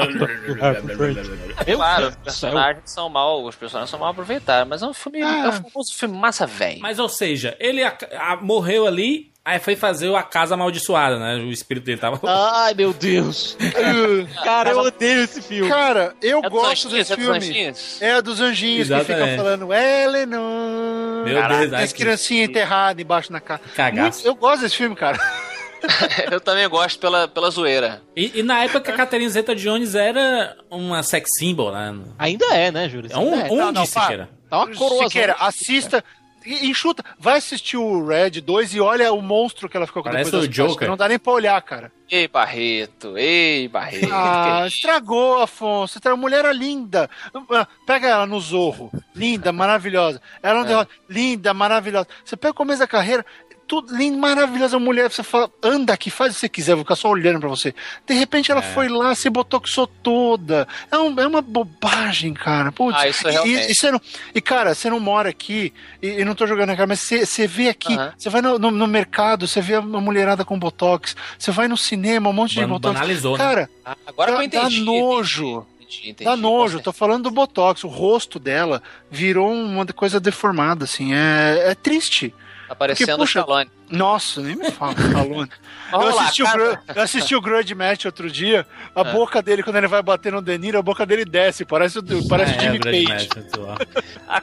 Meu 1.66 1.76
Claro, 1.76 2.08
os 2.08 2.16
personagens 2.16 2.90
são 2.90 3.08
mal, 3.08 3.44
os 3.44 3.54
personagens 3.56 3.90
são 3.90 3.98
mal 3.98 4.10
aproveitados, 4.10 4.68
mas 4.68 4.82
é 4.82 4.86
um 4.86 4.94
filme, 4.94 5.22
Ah. 5.22 5.46
é 5.46 5.48
um 5.48 5.52
famoso 5.70 5.94
filme 5.94 6.16
massa 6.16 6.46
velho. 6.46 6.80
Mas, 6.80 6.98
ou 6.98 7.08
seja, 7.08 7.56
ele 7.60 7.82
a- 7.82 7.96
a- 8.18 8.36
morreu 8.36 8.86
ali, 8.86 9.31
aí 9.44 9.58
foi 9.58 9.74
fazer 9.76 10.14
a 10.14 10.22
casa 10.22 10.54
amaldiçoada, 10.54 11.18
né? 11.18 11.36
O 11.36 11.50
espírito 11.50 11.84
dele 11.84 11.98
tava. 12.00 12.20
Ai, 12.24 12.74
meu 12.74 12.92
Deus. 12.92 13.56
Cara, 14.44 14.70
eu 14.70 14.78
odeio 14.78 15.24
esse 15.24 15.42
filme. 15.42 15.68
Cara, 15.70 16.14
eu 16.22 16.40
É 16.44 16.48
gosto 16.48 16.86
anjinhos, 16.88 16.92
desse 17.08 17.12
é 17.12 17.16
filme. 17.16 17.36
anjinhos? 17.36 18.02
É 18.02 18.12
a 18.12 18.20
dos 18.20 18.40
anjinhos 18.40 18.88
que 18.88 18.94
Exatamente. 18.94 19.30
ficam 19.30 19.44
falando 19.44 19.72
Eleanor. 19.72 21.24
Meu 21.24 21.34
Deus, 21.48 21.70
Tem 21.70 21.74
ai, 21.78 21.84
as 21.84 21.92
que- 21.92 22.02
criancinhas 22.02 22.48
enterradas 22.48 23.02
embaixo 23.02 23.32
na 23.32 23.40
casa. 23.40 23.62
Cagaço. 23.74 24.26
Eu 24.26 24.34
gosto 24.34 24.62
desse 24.62 24.76
filme, 24.76 24.94
cara. 24.96 25.18
Eu 26.30 26.40
também 26.40 26.68
gosto 26.68 26.98
pela, 27.00 27.26
pela 27.26 27.50
zoeira. 27.50 28.00
E, 28.16 28.38
e 28.38 28.42
na 28.44 28.62
época 28.62 28.92
a 28.92 28.96
Catherine 28.96 29.28
Zeta 29.28 29.52
Jones 29.54 29.96
era 29.96 30.56
uma 30.70 31.02
sex 31.02 31.28
symbol, 31.36 31.72
né? 31.72 31.92
Ainda 32.18 32.46
é, 32.54 32.70
né, 32.70 32.88
Júlio? 32.88 33.10
É 33.12 33.18
um, 33.18 33.34
Ainda 33.34 33.52
um 33.52 33.56
Não, 33.56 33.72
não, 33.72 33.84
que 33.86 33.98
era. 34.12 34.28
Tá 34.48 34.58
uma 34.58 34.74
coroa. 34.76 35.04
Siqueira, 35.08 35.34
assista. 35.40 36.04
E- 36.44 36.66
Enxuta, 36.68 37.04
vai 37.18 37.38
assistir 37.38 37.76
o 37.76 38.04
Red 38.06 38.40
2 38.40 38.74
e 38.74 38.80
olha 38.80 39.12
o 39.12 39.20
monstro 39.22 39.68
que 39.68 39.76
ela 39.76 39.86
ficou 39.86 40.02
com 40.02 40.10
Parece 40.10 40.30
depois 40.30 40.48
o 40.48 40.50
Joker. 40.50 40.88
Não 40.88 40.96
dá 40.96 41.08
nem 41.08 41.18
pra 41.18 41.32
olhar, 41.32 41.60
cara. 41.62 41.92
Ei, 42.10 42.28
Barreto, 42.28 43.16
ei, 43.16 43.68
Barreto. 43.68 44.08
Ah, 44.12 44.64
estragou, 44.66 45.40
Afonso. 45.40 45.98
A 46.04 46.16
mulher 46.16 46.40
era 46.40 46.52
linda. 46.52 47.08
Ah, 47.50 47.66
Pega 47.86 48.08
ela 48.08 48.26
no 48.26 48.38
Zorro. 48.40 48.90
Linda, 49.14 49.50
maravilhosa. 49.52 50.20
Ela 50.42 50.60
não 50.60 50.66
derrota. 50.66 50.90
Linda, 51.08 51.54
maravilhosa. 51.54 52.06
Você 52.24 52.36
pega 52.36 52.52
o 52.52 52.54
começo 52.54 52.80
da 52.80 52.86
carreira. 52.86 53.24
Tudo 53.72 53.96
linda, 53.96 54.18
maravilhosa 54.18 54.78
mulher. 54.78 55.10
Você 55.10 55.22
fala, 55.22 55.50
anda 55.62 55.94
aqui, 55.94 56.10
faz 56.10 56.32
o 56.32 56.34
que 56.34 56.40
você 56.40 56.48
quiser, 56.50 56.74
vou 56.74 56.84
ficar 56.84 56.94
só 56.94 57.08
olhando 57.08 57.40
pra 57.40 57.48
você. 57.48 57.74
De 58.06 58.12
repente 58.12 58.52
ela 58.52 58.60
foi 58.60 58.86
lá, 58.86 59.14
se 59.14 59.30
botoxou 59.30 59.86
toda. 59.86 60.68
É, 60.90 60.98
um- 60.98 61.18
é 61.18 61.26
uma 61.26 61.40
bobagem, 61.40 62.34
cara. 62.34 62.70
Putz. 62.70 62.98
Ah, 63.00 63.08
isso 63.08 63.26
é 63.26 63.30
E- 63.30 63.32
realmente. 63.32 63.68
e, 63.68 63.70
e, 63.70 63.74
você 63.74 63.90
não, 63.90 64.00
e, 64.34 64.40
cara, 64.42 64.74
você 64.74 64.90
não 64.90 65.00
mora 65.00 65.30
aqui, 65.30 65.72
e, 66.02 66.06
e 66.20 66.24
não 66.24 66.34
tô 66.34 66.46
jogando 66.46 66.68
na 66.68 66.76
cara, 66.76 66.86
mas 66.86 67.00
você, 67.00 67.24
você 67.24 67.46
vê 67.46 67.70
aqui, 67.70 67.94
Aham. 67.94 68.12
você 68.18 68.28
vai 68.28 68.42
no, 68.42 68.58
no- 68.58 68.70
no 68.70 68.86
mercado, 68.86 69.48
você 69.48 69.62
vê 69.62 69.78
uma 69.78 70.02
mulherada 70.02 70.44
com 70.44 70.58
botox, 70.58 71.16
você 71.38 71.50
vai 71.50 71.66
no 71.66 71.76
cinema, 71.78 72.28
um 72.28 72.32
monte 72.34 72.52
de 72.56 72.60
Ban- 72.60 72.68
botox. 72.68 72.92
banalizou, 72.94 73.38
né? 73.38 73.42
Cara, 73.42 73.70
Ah, 73.86 73.96
Agora 74.06 74.32
dá, 74.32 74.36
eu 74.38 74.42
entendi. 74.42 74.80
dá 74.80 74.84
nojo. 74.84 75.66
Entendi, 75.80 76.10
entendi, 76.10 76.24
Dá 76.24 76.36
nojo, 76.36 76.78
tô 76.80 76.92
falando 76.92 77.22
do 77.24 77.30
Botox. 77.30 77.84
O 77.84 77.88
rosto 77.88 78.38
dela 78.38 78.82
virou 79.10 79.50
uma 79.50 79.84
coisa 79.86 80.20
deformada, 80.20 80.84
assim. 80.84 81.14
É, 81.14 81.70
é 81.70 81.74
triste. 81.74 82.34
Tá 82.68 82.74
parecendo 82.74 83.20
o 83.22 83.24
Stallone. 83.24 83.70
Nossa, 83.90 84.40
nem 84.40 84.56
me 84.56 84.70
fala, 84.70 84.94
Stallone. 84.98 85.50
Eu 85.92 85.98
Vamos 85.98 86.14
lá, 86.14 86.22
assisti, 86.22 86.42
o 86.42 86.46
eu 86.46 87.02
assisti 87.02 87.34
o 87.36 87.40
Grudge 87.40 87.74
Match 87.74 88.04
outro 88.06 88.30
dia. 88.30 88.66
A 88.94 89.00
É. 89.02 89.12
boca 89.12 89.42
dele, 89.42 89.62
quando 89.62 89.76
ele 89.76 89.86
vai 89.88 90.02
bater 90.02 90.32
no 90.32 90.40
Deniro, 90.40 90.78
a 90.78 90.82
boca 90.82 91.04
dele 91.04 91.24
desce. 91.24 91.64
Parece, 91.64 91.98
o- 91.98 92.28
parece 92.28 92.54
É, 92.54 92.60
Jimmy 92.60 92.76
o 92.78 92.80
grande 92.80 93.04
Page. 93.06 93.28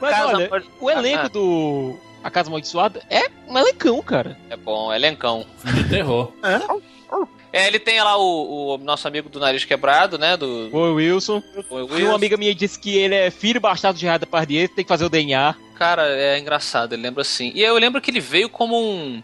casa 0.00 0.26
olha, 0.26 0.50
o 0.80 0.90
elenco 0.90 1.24
Ah, 1.24 1.28
do 1.28 1.98
A 2.22 2.30
Casa 2.30 2.48
Amaldiçoada 2.48 3.02
é 3.10 3.28
um 3.48 3.58
elencão, 3.58 4.00
cara. 4.02 4.36
É 4.48 4.56
bom, 4.56 4.92
é 4.92 4.96
elencão. 4.96 5.44
De 5.64 5.84
terror. 5.88 6.32
É, 6.42 6.58
ele 7.52 7.78
tem 7.78 8.00
lá 8.00 8.16
o, 8.16 8.74
o 8.74 8.78
nosso 8.78 9.06
amigo 9.08 9.28
do 9.28 9.40
nariz 9.40 9.64
quebrado, 9.64 10.18
né? 10.18 10.36
Do, 10.36 10.70
O 10.72 10.94
Wilson. 10.94 11.42
o 11.70 11.78
E 11.78 11.82
Will. 11.94 12.06
uma 12.08 12.14
amiga 12.16 12.36
minha 12.36 12.54
disse 12.54 12.78
que 12.78 12.96
ele 12.96 13.14
é 13.14 13.30
filho 13.30 13.60
bastardo 13.60 13.96
de 13.96 14.02
Gerard 14.02 14.24
Depardieu, 14.24 14.68
tem 14.68 14.84
que 14.84 14.88
fazer 14.88 15.04
o 15.04 15.08
DNA. 15.10 15.54
Cara, 15.76 16.06
é 16.08 16.38
engraçado, 16.38 16.92
ele 16.92 17.02
lembra 17.02 17.22
assim. 17.22 17.50
E 17.54 17.62
eu 17.62 17.76
lembro 17.78 18.00
que 18.00 18.10
ele 18.10 18.20
veio 18.20 18.48
como 18.48 18.78
um. 18.80 19.22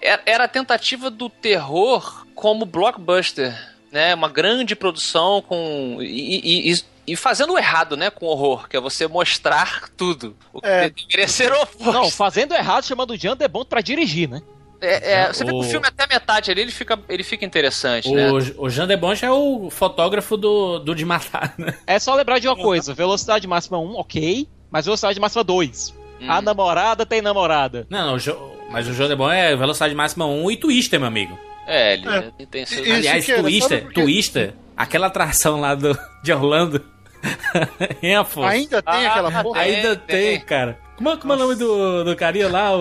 Era 0.00 0.22
era 0.26 0.44
a 0.44 0.48
tentativa 0.48 1.10
do 1.10 1.28
terror 1.28 2.26
como 2.34 2.64
blockbuster, 2.64 3.54
né? 3.92 4.14
Uma 4.14 4.28
grande 4.28 4.74
produção 4.74 5.42
com. 5.42 5.98
E, 6.00 6.70
e- 6.70 6.72
e- 6.72 6.92
e 7.04 7.16
fazendo 7.16 7.52
o 7.52 7.58
errado, 7.58 7.96
né? 7.96 8.10
Com 8.10 8.26
horror, 8.26 8.68
que 8.68 8.76
é 8.76 8.80
você 8.80 9.06
mostrar 9.08 9.88
tudo. 9.96 10.36
O 10.52 10.60
que 10.60 10.68
É. 10.68 10.88
deveria 10.88 11.26
ser 11.28 11.52
o 11.52 11.60
oposto. 11.62 11.92
Não, 11.92 12.10
fazendo 12.10 12.54
errado, 12.54 12.84
chamando 12.86 13.10
o 13.10 13.16
Jean 13.16 13.36
de 13.36 13.46
Bond 13.48 13.66
pra 13.68 13.80
dirigir, 13.80 14.28
né? 14.28 14.40
É, 14.82 15.12
é, 15.12 15.32
você 15.32 15.44
vê 15.44 15.50
que 15.50 15.56
o 15.56 15.60
O- 15.60 15.62
filme 15.62 15.86
até 15.86 16.06
metade 16.12 16.50
ali, 16.50 16.60
ele 16.62 16.72
fica, 16.72 16.98
ele 17.08 17.22
fica 17.22 17.44
interessante, 17.44 18.10
né? 18.10 18.30
O, 18.30 18.64
o 18.64 18.68
Jean 18.68 18.86
Debonche 18.86 19.24
é 19.24 19.30
o 19.30 19.70
fotógrafo 19.70 20.36
do, 20.36 20.80
do 20.80 20.94
De 20.94 21.04
Matar, 21.04 21.54
né? 21.56 21.72
É 21.86 21.98
só 21.98 22.14
lembrar 22.14 22.38
de 22.40 22.48
uma 22.48 22.56
coisa: 22.56 22.92
velocidade 22.92 23.46
máxima 23.46 23.78
1, 23.78 23.94
ok, 23.96 24.48
mas 24.70 24.84
velocidade 24.84 25.18
máxima 25.20 25.44
2. 25.44 25.94
A 26.28 26.40
namorada 26.42 27.04
tem 27.06 27.20
namorada. 27.22 27.86
Não, 27.90 28.06
não, 28.06 28.14
o 28.14 28.18
jo- 28.18 28.52
mas 28.70 28.86
o 28.88 28.92
jogo 28.92 29.12
é 29.12 29.16
bom 29.16 29.30
é 29.30 29.56
velocidade 29.56 29.94
máxima 29.94 30.26
1 30.26 30.50
e 30.52 30.56
Twister, 30.56 30.98
meu 31.00 31.08
amigo. 31.08 31.36
É, 31.66 31.94
ele 31.94 32.46
tem 32.46 32.66
seus... 32.66 32.88
Aliás, 32.88 33.24
que 33.24 33.32
era, 33.32 33.40
sabe 33.42 33.52
Twister, 33.52 33.82
por 33.84 33.92
quê? 33.92 34.02
Twister, 34.02 34.54
aquela 34.76 35.06
atração 35.08 35.60
lá 35.60 35.74
do, 35.76 35.96
de 36.22 36.32
Orlando. 36.32 36.80
Ainda 38.48 38.82
tem 38.82 39.06
Ah, 39.06 39.10
aquela 39.10 39.42
porra. 39.42 39.60
Ainda 39.60 39.96
tem, 39.96 40.06
tem, 40.16 40.38
tem. 40.38 40.40
cara. 40.46 40.78
Como, 40.96 41.10
é- 41.10 41.16
como 41.16 41.32
é 41.32 41.36
o 41.36 41.38
nome 41.38 41.54
do, 41.54 42.04
do 42.04 42.16
carinha 42.16 42.48
lá? 42.48 42.72
O, 42.76 42.80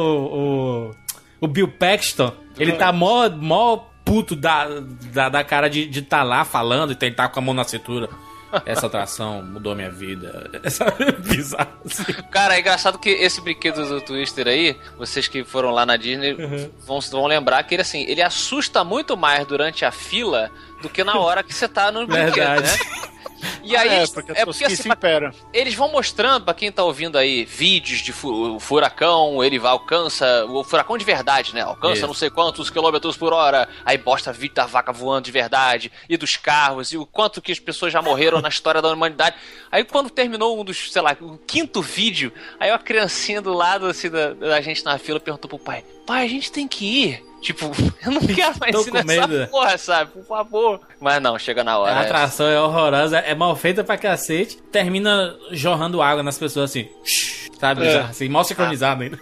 o, 0.89 0.91
o 1.41 1.47
Bill 1.47 1.67
Paxton. 1.67 2.31
Ele 2.57 2.71
tá 2.73 2.91
mó, 2.93 3.27
mó 3.29 3.77
puto 4.05 4.35
da, 4.35 4.67
da, 5.11 5.27
da 5.29 5.43
cara 5.43 5.69
de 5.69 5.81
estar 5.81 5.91
de 5.91 6.01
tá 6.03 6.23
lá 6.23 6.45
falando 6.45 6.91
e 6.91 6.95
tentar 6.95 7.29
com 7.29 7.39
a 7.39 7.43
mão 7.43 7.53
na 7.53 7.63
cintura. 7.65 8.07
Essa 8.65 8.87
atração 8.87 9.41
mudou 9.41 9.73
minha 9.73 9.89
vida. 9.89 10.51
Essa 10.61 10.83
é 10.99 11.11
bizarro. 11.13 11.71
assim. 11.85 12.03
Cara, 12.29 12.55
é 12.57 12.59
engraçado 12.59 12.99
que 12.99 13.09
esse 13.09 13.39
brinquedo 13.39 13.87
do 13.87 14.01
Twister 14.01 14.45
aí, 14.45 14.77
vocês 14.97 15.25
que 15.29 15.41
foram 15.45 15.71
lá 15.71 15.85
na 15.85 15.95
Disney 15.95 16.33
Uhum. 16.33 16.69
vão, 16.85 16.99
vão 16.99 17.27
lembrar 17.27 17.63
que 17.63 17.75
ele 17.75 17.81
assim, 17.81 18.03
ele 18.09 18.21
assusta 18.21 18.83
muito 18.83 19.15
mais 19.15 19.47
durante 19.47 19.85
a 19.85 19.91
fila 19.91 20.51
do 20.81 20.89
que 20.89 21.01
na 21.03 21.17
hora 21.17 21.41
que 21.43 21.53
você 21.53 21.65
tá 21.67 21.91
no 21.93 22.05
brinquedo, 22.07 22.33
Verdade. 22.35 22.63
né? 22.63 22.77
E 23.63 23.75
aí, 23.75 23.89
é, 23.89 24.07
porque 24.07 24.31
é 24.31 24.45
porque 24.45 24.65
assim, 24.65 24.89
impera. 24.89 25.33
eles 25.53 25.73
vão 25.75 25.91
mostrando 25.91 26.43
pra 26.45 26.53
quem 26.53 26.71
tá 26.71 26.83
ouvindo 26.83 27.17
aí 27.17 27.45
vídeos 27.45 27.99
de 27.99 28.11
fu- 28.11 28.59
furacão, 28.59 29.43
ele 29.43 29.59
vai 29.59 29.71
alcança 29.71 30.45
o 30.49 30.63
furacão 30.63 30.97
de 30.97 31.05
verdade, 31.05 31.53
né? 31.53 31.61
Alcança 31.61 31.99
Isso. 31.99 32.07
não 32.07 32.13
sei 32.13 32.29
quantos 32.29 32.69
quilômetros 32.69 33.15
por 33.17 33.33
hora. 33.33 33.67
Aí 33.85 33.97
bosta 33.97 34.31
vídeo 34.33 34.55
da 34.55 34.65
vaca 34.65 34.91
voando 34.91 35.25
de 35.25 35.31
verdade 35.31 35.91
e 36.09 36.17
dos 36.17 36.35
carros 36.37 36.91
e 36.91 36.97
o 36.97 37.05
quanto 37.05 37.41
que 37.41 37.51
as 37.51 37.59
pessoas 37.59 37.93
já 37.93 38.01
morreram 38.01 38.41
na 38.41 38.49
história 38.49 38.81
da 38.81 38.89
humanidade. 38.89 39.35
Aí 39.71 39.83
quando 39.83 40.09
terminou 40.09 40.59
um 40.59 40.63
dos, 40.63 40.91
sei 40.91 41.01
lá, 41.01 41.15
o 41.21 41.37
quinto 41.37 41.81
vídeo, 41.81 42.31
aí 42.59 42.69
uma 42.71 42.79
criancinha 42.79 43.41
do 43.41 43.53
lado 43.53 43.85
assim 43.87 44.09
da, 44.09 44.33
da 44.33 44.61
gente 44.61 44.83
na 44.85 44.97
fila 44.97 45.19
perguntou 45.19 45.49
pro 45.49 45.59
pai: 45.59 45.83
"Pai, 46.05 46.25
a 46.25 46.29
gente 46.29 46.51
tem 46.51 46.67
que 46.67 46.85
ir?" 46.85 47.30
Tipo, 47.41 47.65
eu 48.05 48.11
não 48.11 48.21
quero 48.21 48.59
mais 48.59 48.71
Tô 48.71 48.81
ir 48.83 48.93
nessa 48.93 49.27
medo. 49.27 49.47
porra, 49.49 49.77
sabe? 49.77 50.11
Por 50.11 50.23
favor. 50.23 50.79
Mas 50.99 51.21
não, 51.21 51.37
chega 51.37 51.63
na 51.63 51.77
hora. 51.77 51.97
A 51.97 52.03
é. 52.03 52.05
atração 52.05 52.47
é 52.47 52.59
horrorosa, 52.59 53.17
é 53.17 53.33
mal 53.33 53.55
feita 53.55 53.83
pra 53.83 53.97
cacete. 53.97 54.57
Termina 54.71 55.35
jorrando 55.51 56.01
água 56.01 56.23
nas 56.23 56.37
pessoas 56.37 56.69
assim. 56.69 56.87
Sabe? 57.59 57.85
É. 57.85 57.99
assim 57.99 58.29
mal 58.29 58.43
sincronizado 58.43 59.03
ainda. 59.03 59.19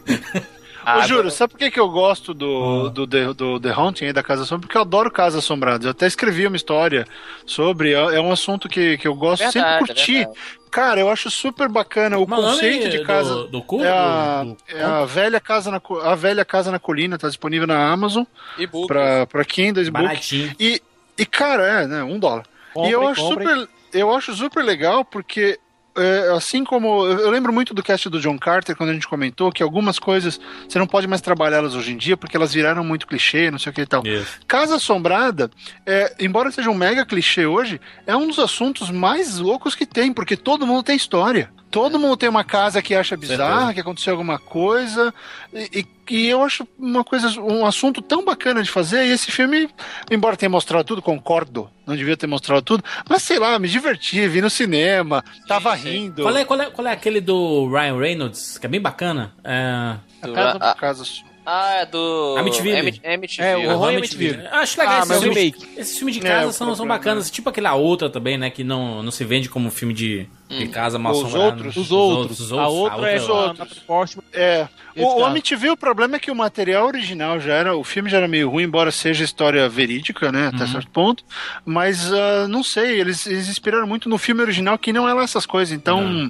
Ah, 0.86 1.00
Ô, 1.00 1.02
Juro, 1.04 1.30
sabe 1.32 1.52
por 1.52 1.60
que, 1.60 1.70
que 1.72 1.80
eu 1.80 1.90
gosto 1.90 2.34
do, 2.34 2.90
do, 2.90 3.06
The- 3.08 3.34
do 3.34 3.60
The 3.60 3.70
Haunting 3.72 4.06
aí 4.06 4.14
da 4.14 4.24
Casa 4.24 4.44
Assombrada? 4.44 4.62
Porque 4.68 4.78
eu 4.78 4.82
adoro 4.82 5.12
Casas 5.12 5.44
Assombradas. 5.44 5.86
Eu 5.86 5.92
até 5.92 6.08
escrevi 6.08 6.48
uma 6.48 6.56
história 6.56 7.06
sobre. 7.46 7.94
É 7.94 8.00
é 8.16 8.22
um 8.22 8.32
assunto 8.32 8.68
que, 8.70 8.98
que 8.98 9.08
eu 9.08 9.14
gosto, 9.16 9.44
Verdade, 9.44 9.54
sempre 9.54 9.70
é 9.70 9.78
curti. 9.96 10.14
verdade. 10.14 10.40
Cara, 10.72 11.00
eu 11.00 11.10
acho 11.10 11.30
super 11.32 11.68
bacana 11.68 12.18
o 12.20 12.28
Mas 12.28 12.40
conceito 12.40 12.90
de 12.90 13.00
do- 13.00 13.04
casa. 13.06 13.44
do 13.48 13.62
cu? 13.62 13.84
é 13.84 13.90
a, 13.90 14.44
Do- 14.44 14.52
do 14.54 14.58
é 14.78 14.84
a 14.84 15.06
velha 15.06 15.40
casa 15.40 15.72
na 15.72 15.82
a 16.04 16.16
velha 16.16 16.46
casa 16.46 16.72
na 16.72 16.80
colina, 16.80 17.18
tá 17.18 17.28
disponível 17.28 17.68
na 17.68 17.92
Amazon 17.92 18.24
E-book. 18.58 18.88
pra, 18.88 19.26
pra 19.26 19.44
Kindle, 19.46 19.84
ebook. 19.84 20.56
E, 20.60 20.82
e 21.18 21.26
cara, 21.26 21.64
é, 21.84 21.88
né, 21.88 22.04
um 22.04 22.20
dólar. 22.20 22.46
Comprem, 22.74 22.92
e 22.92 22.94
eu 22.94 23.08
acho, 23.08 23.22
comprem. 23.22 23.48
super, 23.48 23.70
eu 23.94 24.16
acho 24.16 24.34
super 24.36 24.64
legal 24.64 25.04
porque, 25.04 25.60
é, 26.00 26.32
assim 26.32 26.64
como. 26.64 27.06
Eu 27.06 27.30
lembro 27.30 27.52
muito 27.52 27.74
do 27.74 27.84
cast 27.84 28.10
do 28.10 28.20
John 28.20 28.38
Carter, 28.38 28.76
quando 28.76 28.90
a 28.90 28.94
gente 28.94 29.08
comentou 29.08 29.52
que 29.52 29.62
algumas 29.62 30.00
coisas 30.00 30.40
você 30.68 30.80
não 30.80 30.88
pode 30.88 31.08
mais 31.08 31.22
trabalhá-las 31.22 31.76
hoje 31.76 31.92
em 31.92 31.98
dia 31.98 32.18
porque 32.18 32.38
elas 32.38 32.54
viraram 32.54 32.84
muito 32.84 33.08
clichê, 33.08 33.52
não 33.52 33.60
sei 33.60 33.72
o 33.72 33.74
que 33.74 33.82
e 33.82 33.86
tal. 33.86 34.06
Isso. 34.06 34.40
Casa 34.48 34.76
Assombrada, 34.76 35.50
é, 35.86 36.16
embora 36.20 36.52
seja 36.52 36.70
um 36.70 36.76
mega 36.76 37.06
clichê 37.06 37.46
hoje, 37.46 37.80
é 38.08 38.16
um 38.16 38.28
dos 38.28 38.40
assuntos 38.40 38.90
mais 38.90 39.40
loucos 39.40 39.76
que 39.76 39.86
tem, 39.86 40.14
porque 40.14 40.36
todo 40.36 40.66
mundo 40.66 40.84
tem 40.84 40.96
história. 40.96 41.52
Todo 41.72 42.00
mundo 42.00 42.18
tem 42.18 42.28
uma 42.28 42.44
casa 42.44 42.82
que 42.82 42.96
acha 42.96 43.16
bizarra, 43.16 43.52
Certeza. 43.54 43.74
que 43.76 43.80
aconteceu 43.82 44.14
alguma 44.14 44.40
coisa. 44.40 45.14
E, 45.54 45.80
e- 46.10 46.16
e 46.16 46.28
eu 46.28 46.42
acho 46.44 46.68
uma 46.80 47.04
coisa, 47.04 47.40
um 47.40 47.64
assunto 47.66 48.02
tão 48.02 48.26
bacana 48.26 48.64
de 48.64 48.72
fazer. 48.72 49.06
E 49.06 49.12
esse 49.12 49.32
filme, 49.32 49.70
embora 50.10 50.36
tenha 50.36 50.50
mostrado 50.50 50.84
tudo, 50.84 51.02
concordo, 51.02 51.70
não 51.86 51.96
devia 51.96 52.18
ter 52.18 52.26
mostrado 52.26 52.64
tudo. 52.64 52.84
Mas 53.08 53.22
sei 53.22 53.38
lá, 53.38 53.60
me 53.60 53.68
diverti, 53.68 54.28
vi 54.28 54.42
no 54.42 54.50
cinema, 54.50 55.24
tava 55.48 55.78
sim. 55.78 55.90
rindo. 55.90 56.24
Qual 56.24 56.36
é, 56.36 56.44
qual, 56.46 56.60
é, 56.62 56.66
qual 56.72 56.88
é 56.88 56.92
aquele 56.92 57.22
do 57.22 57.70
Ryan 57.70 57.98
Reynolds, 58.00 58.58
que 58.58 58.66
é 58.66 58.70
bem 58.70 58.82
bacana? 58.82 59.34
É... 59.44 59.96
A 60.22 60.28
Do- 60.28 60.34
casa, 60.34 60.58
ah, 60.60 60.74
casa 60.76 61.04
Ah, 61.46 61.74
é 61.76 61.86
do. 61.86 62.36
Amityville. 62.40 62.78
Amit- 62.80 63.02
Amityville. 63.08 63.48
É, 63.48 63.58
o 63.58 63.72
Horror 63.76 63.90
Amityville. 63.90 64.34
Amityville. 64.36 64.48
Acho 64.62 64.80
legal 64.80 64.96
Ah, 64.96 65.00
esses, 65.04 65.20
filmes, 65.24 65.54
esses 65.78 65.98
filmes 65.98 66.16
de 66.16 66.26
É, 66.26 66.30
casa 66.30 66.48
o 66.48 66.52
são, 66.54 66.76
são 66.76 66.88
bacanas. 66.88 67.30
Tipo 67.32 67.50
aquela 67.50 67.76
outra 67.76 68.10
também, 68.10 68.38
né? 68.38 68.50
Que 68.50 68.64
não, 68.64 69.02
não 69.04 69.12
se 69.12 69.24
vende 69.24 69.48
como 69.50 69.70
filme 69.72 69.94
de, 69.94 70.28
de 70.50 70.68
casa 70.68 70.98
mal 70.98 71.14
Os 71.14 71.34
outros. 71.36 71.78
Os 71.78 71.92
outros. 71.92 72.40
Os 72.40 72.52
A 72.52 72.68
outra 72.68 73.12
é 73.12 73.22
outra- 73.22 73.66
na 73.66 73.72
Portman. 73.86 74.24
É. 74.34 74.68
O, 74.96 75.04
o 75.04 75.16
cara. 75.18 75.28
Amityville, 75.28 75.74
o 75.74 75.78
problema 75.78 76.16
é 76.16 76.20
que 76.20 76.32
o 76.32 76.36
material 76.36 76.88
original 76.88 77.40
já 77.40 77.54
era. 77.54 77.76
O 77.76 77.84
filme 77.84 78.10
já 78.10 78.18
era 78.18 78.28
meio 78.28 78.50
ruim, 78.50 78.64
embora 78.64 78.92
seja 78.92 79.24
história 79.24 79.70
verídica, 79.70 80.32
né? 80.32 80.48
Até 80.54 80.66
certo 80.66 80.90
ponto. 80.90 81.24
Mas 81.64 82.12
ah, 82.12 82.48
não 82.48 82.64
sei, 82.64 83.00
eles, 83.00 83.28
eles 83.28 83.48
inspiraram 83.48 83.86
muito 83.86 84.10
no 84.10 84.18
filme 84.18 84.42
original, 84.42 84.78
que 84.78 84.92
não 84.92 85.08
é 85.08 85.14
lá 85.14 85.24
essas 85.24 85.46
coisas. 85.46 85.72
Então, 85.74 86.30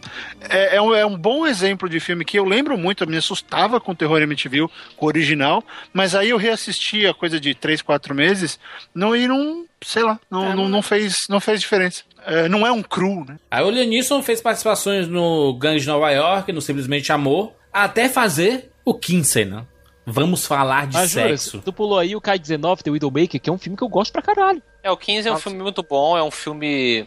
é, 0.49 0.76
é 0.76 0.82
um, 0.82 0.93
é 0.93 1.05
um 1.05 1.17
bom 1.17 1.47
exemplo 1.47 1.88
de 1.88 1.99
filme 1.99 2.26
que 2.26 2.38
eu 2.38 2.43
lembro 2.43 2.78
muito, 2.78 3.03
eu 3.03 3.07
me 3.07 3.17
assustava 3.17 3.80
com 3.80 3.93
o 3.93 3.95
terror 3.95 4.22
Amityville, 4.22 4.70
com 4.97 5.05
o 5.05 5.07
original. 5.09 5.63
Mas 5.93 6.13
aí 6.13 6.30
eu 6.30 6.38
reassisti 6.38 7.07
a 7.07 7.13
coisa 7.13 7.39
de 7.39 7.55
3, 7.55 7.82
4 7.82 8.13
meses, 8.13 8.59
não, 8.93 9.15
e 9.15 9.28
não. 9.28 9.65
Sei 9.84 10.04
lá, 10.04 10.20
não, 10.30 10.56
não, 10.56 10.68
não 10.70 10.82
fez, 10.82 11.26
não 11.30 11.40
fez 11.40 11.60
diferença. 11.60 12.04
É, 12.26 12.50
não 12.50 12.68
é 12.68 12.72
um 12.72 12.84
cru, 12.84 13.26
né? 13.26 13.38
Aí 13.50 13.64
o 13.64 13.70
Leonisson 13.70 14.22
fez 14.22 14.42
participações 14.42 15.08
no 15.08 15.54
Gangue 15.54 15.80
de 15.80 15.88
Nova 15.88 16.12
York, 16.12 16.52
no 16.52 16.62
Simplesmente 16.62 17.12
Amor, 17.12 17.54
até 17.72 18.10
fazer 18.10 18.72
o 18.84 18.94
Kinsey, 18.94 19.46
né? 19.46 19.66
Vamos 20.06 20.46
falar 20.46 20.88
de 20.88 20.96
Mas, 20.96 21.12
Jura, 21.12 21.38
sexo. 21.38 21.62
tu 21.64 21.72
pulou 21.72 22.00
aí 22.00 22.16
o 22.16 22.22
K-19, 22.22 22.82
The 22.82 22.90
Widowmaker, 22.90 23.40
que 23.40 23.50
é 23.50 23.54
um 23.54 23.60
filme 23.60 23.78
que 23.78 23.84
eu 23.84 23.88
gosto 23.90 24.12
pra 24.12 24.22
caralho. 24.22 24.62
É, 24.82 24.90
o 24.90 24.98
15 24.98 25.28
é 25.28 25.32
um 25.32 25.38
filme 25.38 25.62
muito 25.62 25.84
bom, 25.84 26.18
é 26.18 26.24
um 26.24 26.32
filme 26.32 27.06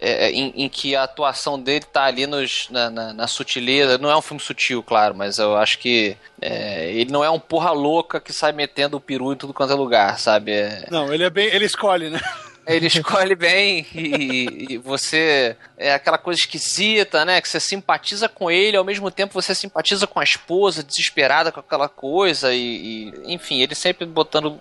é, 0.00 0.30
em, 0.30 0.52
em 0.64 0.68
que 0.68 0.96
a 0.96 1.02
atuação 1.02 1.60
dele 1.60 1.84
tá 1.84 2.04
ali 2.04 2.26
nos, 2.26 2.68
na, 2.70 2.88
na- 2.90 3.12
na 3.12 3.26
sutileza. 3.26 3.98
Não 3.98 4.10
é 4.10 4.16
um 4.16 4.22
filme 4.22 4.40
sutil, 4.42 4.82
claro, 4.82 5.14
mas 5.14 5.38
eu 5.38 5.56
acho 5.56 5.78
que 5.78 6.16
é, 6.40 6.90
ele 6.92 7.10
não 7.12 7.22
é 7.24 7.30
um 7.30 7.38
porra 7.40 7.70
louca 7.72 8.20
que 8.20 8.32
sai 8.32 8.52
metendo 8.52 8.96
o 8.96 9.00
peru 9.00 9.32
em 9.32 9.36
tudo 9.36 9.52
quanto 9.54 9.72
é 9.72 9.76
lugar, 9.76 10.18
sabe? 10.18 10.52
É, 10.52 10.86
Não, 10.90 11.12
ele 11.12 11.24
é 11.24 11.30
bem. 11.30 11.46
Ele 11.48 11.64
escolhe, 11.66 12.08
né? 12.10 12.20
ele 12.66 12.86
escolhe 12.86 13.34
bem 13.34 13.84
e, 13.94 14.66
e 14.74 14.78
você. 14.78 15.56
É 15.76 15.92
aquela 15.94 16.18
coisa 16.18 16.38
esquisita, 16.38 17.24
né? 17.24 17.40
Que 17.40 17.48
você 17.48 17.58
simpatiza 17.58 18.28
com 18.28 18.50
ele, 18.50 18.76
ao 18.76 18.84
mesmo 18.84 19.10
tempo 19.10 19.32
você 19.34 19.54
simpatiza 19.54 20.06
com 20.06 20.20
a 20.20 20.24
esposa, 20.24 20.82
desesperada 20.84 21.50
com 21.50 21.58
aquela 21.58 21.88
coisa, 21.88 22.54
e, 22.54 23.12
e, 23.26 23.32
enfim, 23.34 23.60
ele 23.60 23.74
sempre 23.74 24.04
botando. 24.06 24.60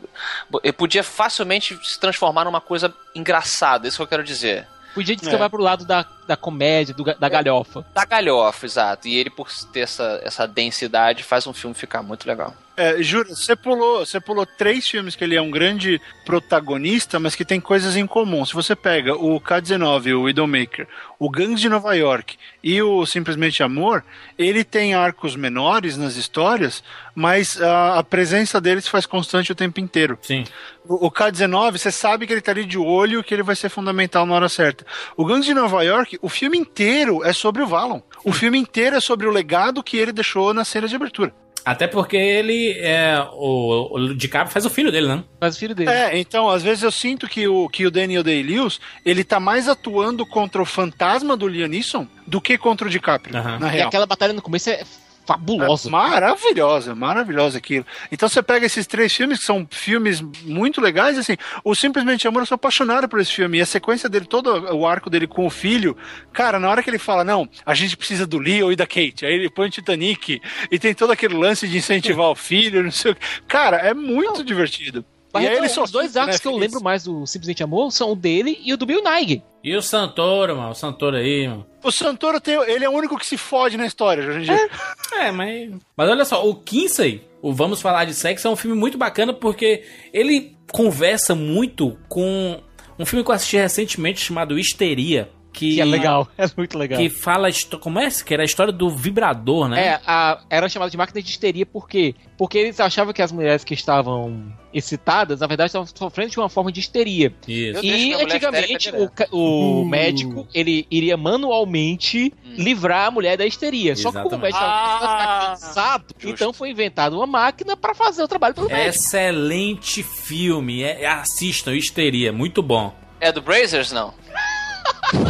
Ele 0.64 0.74
podia 0.74 1.04
facilmente 1.04 1.78
se 1.84 2.00
transformar 2.00 2.46
numa 2.46 2.62
coisa 2.62 2.92
engraçada, 3.14 3.88
isso 3.88 3.98
que 3.98 4.04
eu 4.04 4.08
quero 4.08 4.24
dizer. 4.24 4.66
Podia 4.94 5.16
descambar 5.16 5.50
pro 5.50 5.62
lado 5.62 5.86
da, 5.86 6.06
da 6.28 6.36
comédia, 6.36 6.94
do 6.94 7.04
da 7.04 7.30
galhofa. 7.30 7.86
Da 7.94 8.06
galhofa, 8.06 8.66
exato. 8.66 9.08
E 9.08 9.16
ele, 9.16 9.30
por 9.30 9.50
ter 9.72 9.82
essa, 9.82 10.20
essa 10.24 10.48
densidade, 10.48 11.24
faz 11.24 11.46
um 11.48 11.54
filme 11.54 11.76
ficar 11.76 12.02
muito 12.02 12.28
legal. 12.28 12.54
É, 12.80 13.04
juro, 13.04 13.36
você 13.36 13.58
pulou, 13.58 14.06
você 14.06 14.22
pulou 14.22 14.46
três 14.46 14.88
filmes 14.88 15.14
que 15.14 15.22
ele 15.22 15.36
é 15.36 15.42
um 15.42 15.52
grande 15.52 16.00
protagonista, 16.26 17.20
mas 17.20 17.36
que 17.36 17.44
tem 17.44 17.60
coisas 17.60 17.98
em 17.98 18.08
comum. 18.08 18.46
Se 18.46 18.54
você 18.54 18.74
pega 18.74 19.14
o 19.16 19.38
K-19, 19.38 20.18
o 20.18 20.22
Widowmaker, 20.22 20.88
o 21.20 21.30
Gangs 21.30 21.60
de 21.60 21.68
Nova 21.68 21.94
York 21.94 22.38
e 22.64 22.82
o 22.82 23.06
Simplesmente 23.06 23.62
Amor, 23.62 24.02
ele 24.38 24.64
tem 24.64 24.94
arcos 24.94 25.36
menores 25.36 25.98
nas 25.98 26.16
histórias, 26.16 26.82
mas 27.14 27.62
a, 27.62 28.00
a 28.00 28.04
presença 28.04 28.62
deles 28.62 28.88
faz 28.88 29.06
constante 29.06 29.52
o 29.52 29.56
tempo 29.56 29.82
inteiro. 29.82 30.18
Sim. 30.22 30.46
O, 30.88 31.08
o 31.08 31.12
K-19, 31.12 31.78
você 31.78 31.92
sabe 31.92 32.26
que 32.26 32.32
ele 32.32 32.40
tá 32.40 32.54
ali 32.54 32.64
de 32.64 32.78
olho, 32.78 33.22
que 33.22 33.34
ele 33.34 33.44
vai 33.44 33.58
ser 33.58 33.68
fundamental 33.68 34.26
na 34.26 34.36
hora 34.36 34.48
certa. 34.48 34.86
O 35.18 35.26
Gangs 35.26 35.46
de 35.46 35.54
Nova 35.54 35.84
York, 35.84 36.18
o 36.22 36.30
filme 36.30 36.58
inteiro 36.58 37.26
é 37.26 37.34
sobre 37.34 37.62
o 37.62 37.68
Valon. 37.68 38.00
O 38.24 38.32
filme 38.32 38.58
inteiro 38.58 38.96
é 38.96 39.02
sobre 39.02 39.28
o 39.28 39.32
legado 39.32 39.84
que 39.84 39.98
ele 39.98 40.14
deixou 40.14 40.54
na 40.54 40.64
cena 40.64 40.88
de 40.88 40.96
abertura. 40.96 41.34
Até 41.66 41.88
porque 41.88 42.16
ele 42.18 42.72
é. 42.80 43.20
O, 43.34 43.96
o 43.98 44.14
DiCaprio 44.16 44.52
faz 44.52 44.66
o 44.66 44.70
filho 44.70 44.92
dele, 44.92 45.08
né? 45.08 45.24
Faz 45.40 45.56
o 45.56 45.60
filho 45.60 45.76
dele. 45.76 45.90
É, 45.90 46.18
então, 46.18 46.50
às 46.50 46.64
vezes 46.64 46.84
eu 46.84 46.92
sinto 46.92 47.28
que 47.28 47.48
o, 47.48 47.68
que 47.70 47.86
o 47.86 47.92
Daniel 47.92 48.24
Day-Lewis, 48.24 48.80
ele 49.06 49.24
tá 49.24 49.40
mais 49.40 49.68
atuando 49.68 50.26
contra 50.26 50.62
o 50.62 50.66
fantasma 50.66 51.36
do 51.38 51.48
Liam 51.48 51.68
Neeson 51.68 52.08
do 52.26 52.40
que 52.42 52.58
contra 52.58 52.88
o 52.88 52.90
DiCaprio, 52.90 53.38
Aham. 53.38 53.60
na 53.60 53.68
E 53.68 53.72
real. 53.72 53.88
aquela 53.88 54.06
batalha 54.06 54.34
no 54.34 54.42
começo 54.42 54.70
é 54.70 54.84
fabulosa. 55.30 55.88
É 55.88 55.92
maravilhosa, 55.92 56.96
maravilhosa 56.96 57.60
aquilo. 57.60 57.86
Então 58.12 58.28
você 58.28 58.42
pega 58.42 58.66
esses 58.66 58.88
três 58.88 59.14
filmes, 59.14 59.40
que 59.40 59.46
são 59.46 59.68
filmes 59.70 60.22
muito 60.44 60.82
legais, 60.82 61.20
assim, 61.20 61.38
o 61.64 61.76
Simplesmente 61.76 62.28
Amor, 62.28 62.42
eu 62.42 62.46
sou 62.48 62.56
apaixonado 62.56 63.08
por 63.08 63.20
esse 63.20 63.32
filme, 63.32 63.60
e 63.60 63.62
a 63.62 63.66
sequência 63.66 64.10
dele, 64.10 64.26
todo 64.26 64.48
o 64.74 64.88
arco 64.88 65.10
dele 65.10 65.28
com 65.28 65.46
o 65.46 65.50
filho, 65.50 65.96
cara, 66.34 66.60
na 66.60 66.68
hora 66.68 66.82
que 66.82 66.90
ele 66.90 66.98
fala, 66.98 67.24
não, 67.24 67.48
a 67.64 67.76
gente 67.76 67.96
precisa 67.96 68.26
do 68.26 68.40
Leo 68.40 68.72
e 68.72 68.76
da 68.76 68.88
Kate, 68.88 69.24
aí 69.26 69.34
ele 69.34 69.52
põe 69.52 69.68
o 69.68 69.72
Titanic, 69.72 70.42
e 70.72 70.80
tem 70.80 70.96
todo 70.96 71.12
aquele 71.12 71.36
lance 71.36 71.68
de 71.68 71.78
incentivar 71.78 72.30
o 72.30 72.36
filho, 72.36 72.84
não 72.84 72.92
sei 72.92 73.12
o 73.12 73.16
que. 73.16 73.22
Cara, 73.48 73.78
é 73.78 73.94
muito 73.94 74.44
divertido. 74.44 75.06
Barreto, 75.32 75.52
aí 75.52 75.58
ele 75.58 75.68
os 75.68 75.74
sorrindo, 75.74 75.92
dois 75.92 76.18
arcos 76.18 76.36
né, 76.36 76.40
que 76.40 76.48
eu 76.48 76.54
feliz. 76.54 76.68
lembro 76.68 76.84
mais 76.84 77.04
do 77.04 77.26
Simplesmente 77.28 77.64
Amor 77.64 77.92
são 77.92 78.12
o 78.12 78.16
dele 78.16 78.60
e 78.64 78.74
o 78.74 78.78
do 78.78 78.86
Bill 78.86 79.04
Nighy. 79.04 79.44
E 79.64 79.76
o 79.76 79.82
Santoro, 79.82 80.56
mano. 80.56 80.72
O 80.72 80.76
Santoro 80.76 81.18
aí, 81.18 81.48
mano. 81.48 81.66
O 81.84 81.92
Santoro 81.92 82.42
tem, 82.42 82.56
ele 82.70 82.84
é 82.84 82.90
o 82.90 82.94
único 82.94 83.18
que 83.18 83.26
se 83.26 83.38
fode 83.38 83.78
na 83.78 83.86
história, 83.86 84.28
hoje 84.28 84.40
em 84.40 84.44
dia. 84.44 84.70
É, 85.14 85.32
mas. 85.32 85.72
Mas 85.96 86.10
olha 86.10 86.26
só, 86.26 86.48
o 86.48 86.56
Kinsey, 86.56 87.24
o 87.42 87.54
Vamos 87.54 87.82
Falar 87.82 88.06
de 88.06 88.14
Sexo, 88.14 88.48
é 88.48 88.52
um 88.52 88.56
filme 88.56 88.76
muito 88.78 88.98
bacana 88.98 89.34
porque 89.34 89.84
ele 90.14 90.56
conversa 90.72 91.36
muito 91.36 91.98
com 92.08 92.62
um 92.98 93.06
filme 93.06 93.24
que 93.24 93.32
eu 93.32 93.36
assisti 93.36 93.58
recentemente 93.58 94.22
chamado 94.22 94.58
Histeria. 94.58 95.30
Que, 95.60 95.76
Que 95.76 95.82
é 95.82 95.86
legal, 95.86 96.26
é 96.38 96.46
muito 96.56 96.78
legal. 96.78 96.98
Que 97.00 97.10
fala. 97.10 97.50
Como 97.82 98.00
é? 98.00 98.08
Que 98.10 98.34
era 98.34 98.44
a 98.44 98.46
história 98.46 98.72
do 98.72 98.90
vibrador, 98.90 99.68
né? 99.68 99.88
É, 99.88 100.02
a- 100.08 100.40
era 100.50 100.70
chamado 100.70 100.90
de 100.90 100.96
máquina 100.98 101.22
de 101.22 101.30
histeria 101.30 101.66
por 101.66 101.88
quê? 101.90 102.16
Porque 102.38 102.58
eles 102.58 102.80
achavam 102.80 103.12
que 103.14 103.22
as 103.22 103.32
mulheres 103.32 103.64
que 103.66 103.74
estavam 103.74 104.54
excitadas, 104.74 105.42
na 105.42 105.48
verdade, 105.48 105.68
estavam 105.70 105.86
sofrendo 105.94 106.32
de 106.32 106.40
uma 106.40 106.48
forma 106.48 106.72
de 106.72 106.80
histeria. 106.80 107.34
Isso. 107.46 107.84
E 107.84 108.14
antigamente 108.14 108.90
o, 108.92 109.10
o 109.38 109.82
Uh. 109.82 109.86
médico 109.86 110.48
ele 110.54 110.88
iria 110.90 111.18
manualmente 111.18 112.34
livrar 112.58 113.08
a 113.08 113.12
mulher 113.12 113.38
da 113.38 113.46
histeria. 113.46 113.96
Só 113.96 114.12
que 114.12 114.18
como 114.22 114.36
o 114.36 114.48
Exatamente. 114.48 114.54
médico 114.54 114.64
Ah. 114.64 114.96
estava 114.96 115.50
cansado, 115.50 116.06
então 116.24 116.54
foi 116.54 116.70
inventada 116.70 117.16
uma 117.16 117.28
máquina 117.28 117.76
para 117.76 117.94
fazer 117.94 118.24
o 118.24 118.28
trabalho 118.28 118.54
pelo 118.56 118.68
médico. 118.70 118.88
Excelente 118.90 120.04
filme. 120.04 120.84
É, 120.84 121.06
assistam, 121.08 121.74
Histeria. 121.76 122.32
Muito 122.32 122.62
bom. 122.62 122.94
É 123.20 123.32
do 123.34 123.42
Brazers, 123.42 123.92
não? 123.92 124.14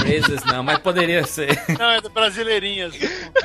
Vezes 0.03 0.43
não, 0.45 0.63
mas 0.63 0.79
poderia 0.79 1.25
ser. 1.25 1.61
Não, 1.77 1.91
é 1.91 2.01
do 2.01 2.09
Brasileirinhas. 2.09 2.93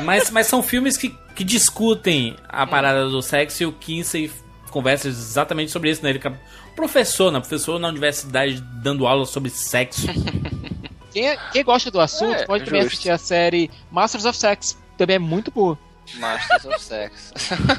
Mas, 0.00 0.30
mas 0.30 0.46
são 0.46 0.62
filmes 0.62 0.96
que, 0.96 1.10
que 1.34 1.44
discutem 1.44 2.36
a 2.48 2.66
parada 2.66 3.08
do 3.08 3.22
sexo 3.22 3.62
e 3.62 3.66
o 3.66 3.72
Kinsey 3.72 4.30
conversa 4.70 5.08
exatamente 5.08 5.70
sobre 5.70 5.90
isso, 5.90 6.02
né? 6.02 6.10
Ele 6.10 6.20
é 6.24 6.32
professor, 6.74 7.30
né? 7.30 7.38
Professor 7.38 7.78
na 7.78 7.88
universidade 7.88 8.60
dando 8.82 9.06
aula 9.06 9.24
sobre 9.26 9.50
sexo. 9.50 10.06
Quem, 11.12 11.28
é- 11.28 11.38
quem 11.52 11.62
gosta 11.62 11.92
do 11.92 12.00
assunto 12.00 12.34
É, 12.40 12.44
pode 12.44 12.64
também 12.64 12.80
justo. 12.82 12.94
assistir 12.94 13.10
a 13.10 13.18
série 13.18 13.70
Masters 13.88 14.24
of 14.24 14.36
Sex. 14.36 14.76
Também 14.98 15.14
é 15.14 15.18
muito 15.20 15.48
boa. 15.52 15.78
Masters 16.14 16.64
of 16.64 16.82
Sex. 16.82 17.32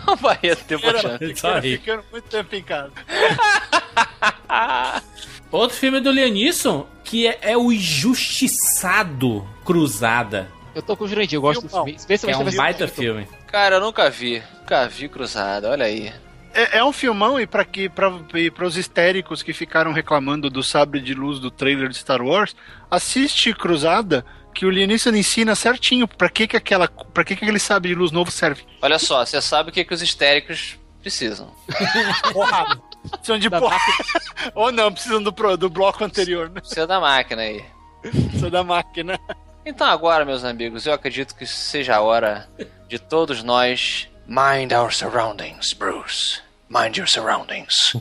o 0.08 0.16
Barreto 0.16 0.64
debochando. 0.70 1.20
Ficando 1.62 2.04
muito 2.14 2.30
tempo 2.30 2.56
em 2.56 2.64
casa. 2.64 2.94
Outro 5.52 5.78
filme 5.78 6.00
do 6.00 6.12
Lianisson, 6.12 6.88
que 7.04 7.28
é, 7.28 7.40
é 7.42 7.58
o 7.58 7.72
Injustiçado 7.72 9.48
Cruzada. 9.64 10.52
Eu 10.74 10.82
tô 10.82 10.98
com 10.98 11.06
o 11.06 11.08
Jurandir, 11.08 11.38
eu 11.38 11.42
gosto 11.42 11.62
do 11.62 11.70
Filmão. 11.70 11.86
filme. 11.86 11.98
Especialmente 11.98 12.42
é 12.42 12.52
um 12.52 12.58
baita 12.58 12.86
do 12.86 12.92
filme. 12.92 13.28
Cara, 13.48 13.76
eu 13.76 13.82
nunca 13.82 14.10
vi. 14.10 14.44
Nunca 14.60 14.88
vi 14.88 15.08
Cruzada, 15.08 15.70
olha 15.70 15.86
aí. 15.86 16.12
É, 16.54 16.80
é 16.80 16.84
um 16.84 16.92
filmão 16.92 17.40
e 17.40 17.46
para 17.46 17.64
que 17.64 17.90
para 17.90 18.66
os 18.66 18.78
histéricos 18.78 19.44
que 19.44 19.54
ficaram 19.54 19.92
reclamando 19.92 20.50
do 20.50 20.64
sabre 20.64 21.00
de 21.02 21.14
luz 21.14 21.40
do 21.40 21.52
trailer 21.52 21.90
de 21.90 21.98
Star 21.98 22.22
Wars, 22.22 22.56
assiste 22.90 23.54
Cruzada 23.54 24.26
que 24.54 24.66
o 24.66 24.70
Lianisson 24.70 25.10
ensina 25.10 25.54
certinho 25.54 26.08
pra 26.08 26.30
que 26.30 26.48
que 26.48 26.56
aquela 26.56 26.88
para 26.88 27.26
que 27.26 27.36
que 27.36 27.44
aquele 27.44 27.60
sabre 27.60 27.90
de 27.90 27.96
luz 27.96 28.12
novo 28.12 28.32
serve. 28.32 28.64
Olha 28.82 28.98
só, 28.98 29.26
você 29.26 29.42
sabe 29.42 29.70
o 29.70 29.74
que, 29.74 29.84
que 29.84 29.94
os 29.94 30.02
histéricos 30.02 30.80
precisam. 31.02 31.54
Porrada. 32.32 32.82
Precisam 33.12 33.38
de 33.40 33.50
Da 33.50 33.60
porrada. 33.60 33.82
Ou 34.56 34.72
não, 34.72 34.92
precisam 34.92 35.22
do, 35.22 35.32
pro- 35.34 35.58
do 35.58 35.70
bloco 35.70 36.04
anterior, 36.04 36.50
né? 36.50 36.60
Precisa 36.62 36.86
da 36.88 37.00
máquina 37.00 37.42
aí. 37.42 37.64
Precisa 38.02 38.50
da 38.50 38.64
máquina. 38.64 39.20
Então 39.66 39.88
agora, 39.88 40.24
meus 40.26 40.44
amigos, 40.44 40.86
eu 40.86 40.94
acredito 40.94 41.36
que 41.36 41.46
seja 41.48 41.96
a 41.96 42.02
hora 42.02 42.48
de 42.88 43.00
todos 43.00 43.42
nós 43.44 44.08
mind 44.28 44.72
our 44.74 44.94
surroundings, 44.94 45.74
Bruce. 45.74 46.40
Mind 46.70 46.98
your 46.98 47.08
surroundings. 47.08 47.94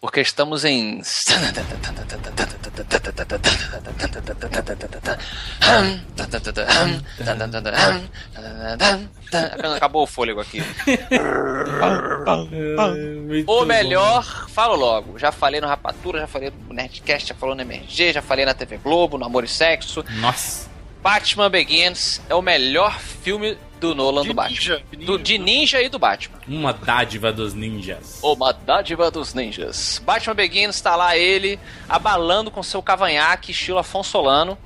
Porque 0.00 0.20
estamos 0.20 0.64
em. 0.64 1.02
Acabou 9.76 10.04
o 10.04 10.06
fôlego 10.06 10.40
aqui. 10.40 10.62
O 13.46 13.64
melhor, 13.64 14.48
falo 14.50 14.76
logo. 14.76 15.18
Já 15.18 15.32
falei 15.32 15.60
no 15.60 15.66
Rapatura, 15.66 16.20
já 16.20 16.26
falei 16.28 16.52
no 16.68 16.74
Nerdcast, 16.74 17.28
já 17.28 17.34
falou 17.34 17.56
no 17.56 17.62
MRG, 17.62 18.12
já 18.12 18.22
falei 18.22 18.44
na 18.44 18.54
TV 18.54 18.78
Globo, 18.78 19.18
no 19.18 19.24
Amor 19.26 19.42
e 19.42 19.48
Sexo. 19.48 20.04
Nossa. 20.20 20.77
Batman 21.02 21.50
Begins 21.50 22.20
é 22.28 22.34
o 22.34 22.42
melhor 22.42 22.98
filme 22.98 23.56
do 23.80 23.94
Nolan 23.94 24.22
De 24.22 24.28
do 24.28 24.34
Batman. 24.34 24.56
ninja, 24.56 24.82
de 24.90 25.06
Do, 25.06 25.18
de 25.18 25.38
ninja 25.38 25.80
e 25.80 25.88
do 25.88 25.98
Batman. 26.00 26.38
Uma 26.48 26.72
dádiva 26.72 27.32
dos 27.32 27.54
ninjas. 27.54 28.18
Uma 28.22 28.52
dádiva 28.52 29.08
dos 29.10 29.32
ninjas. 29.34 30.02
Batman 30.04 30.34
Begins 30.34 30.80
tá 30.80 30.96
lá 30.96 31.16
ele 31.16 31.58
abalando 31.88 32.50
com 32.50 32.60
seu 32.62 32.82
cavanhaque, 32.82 33.52
estilo 33.52 33.78
Afonso 33.78 34.10
Solano. 34.10 34.58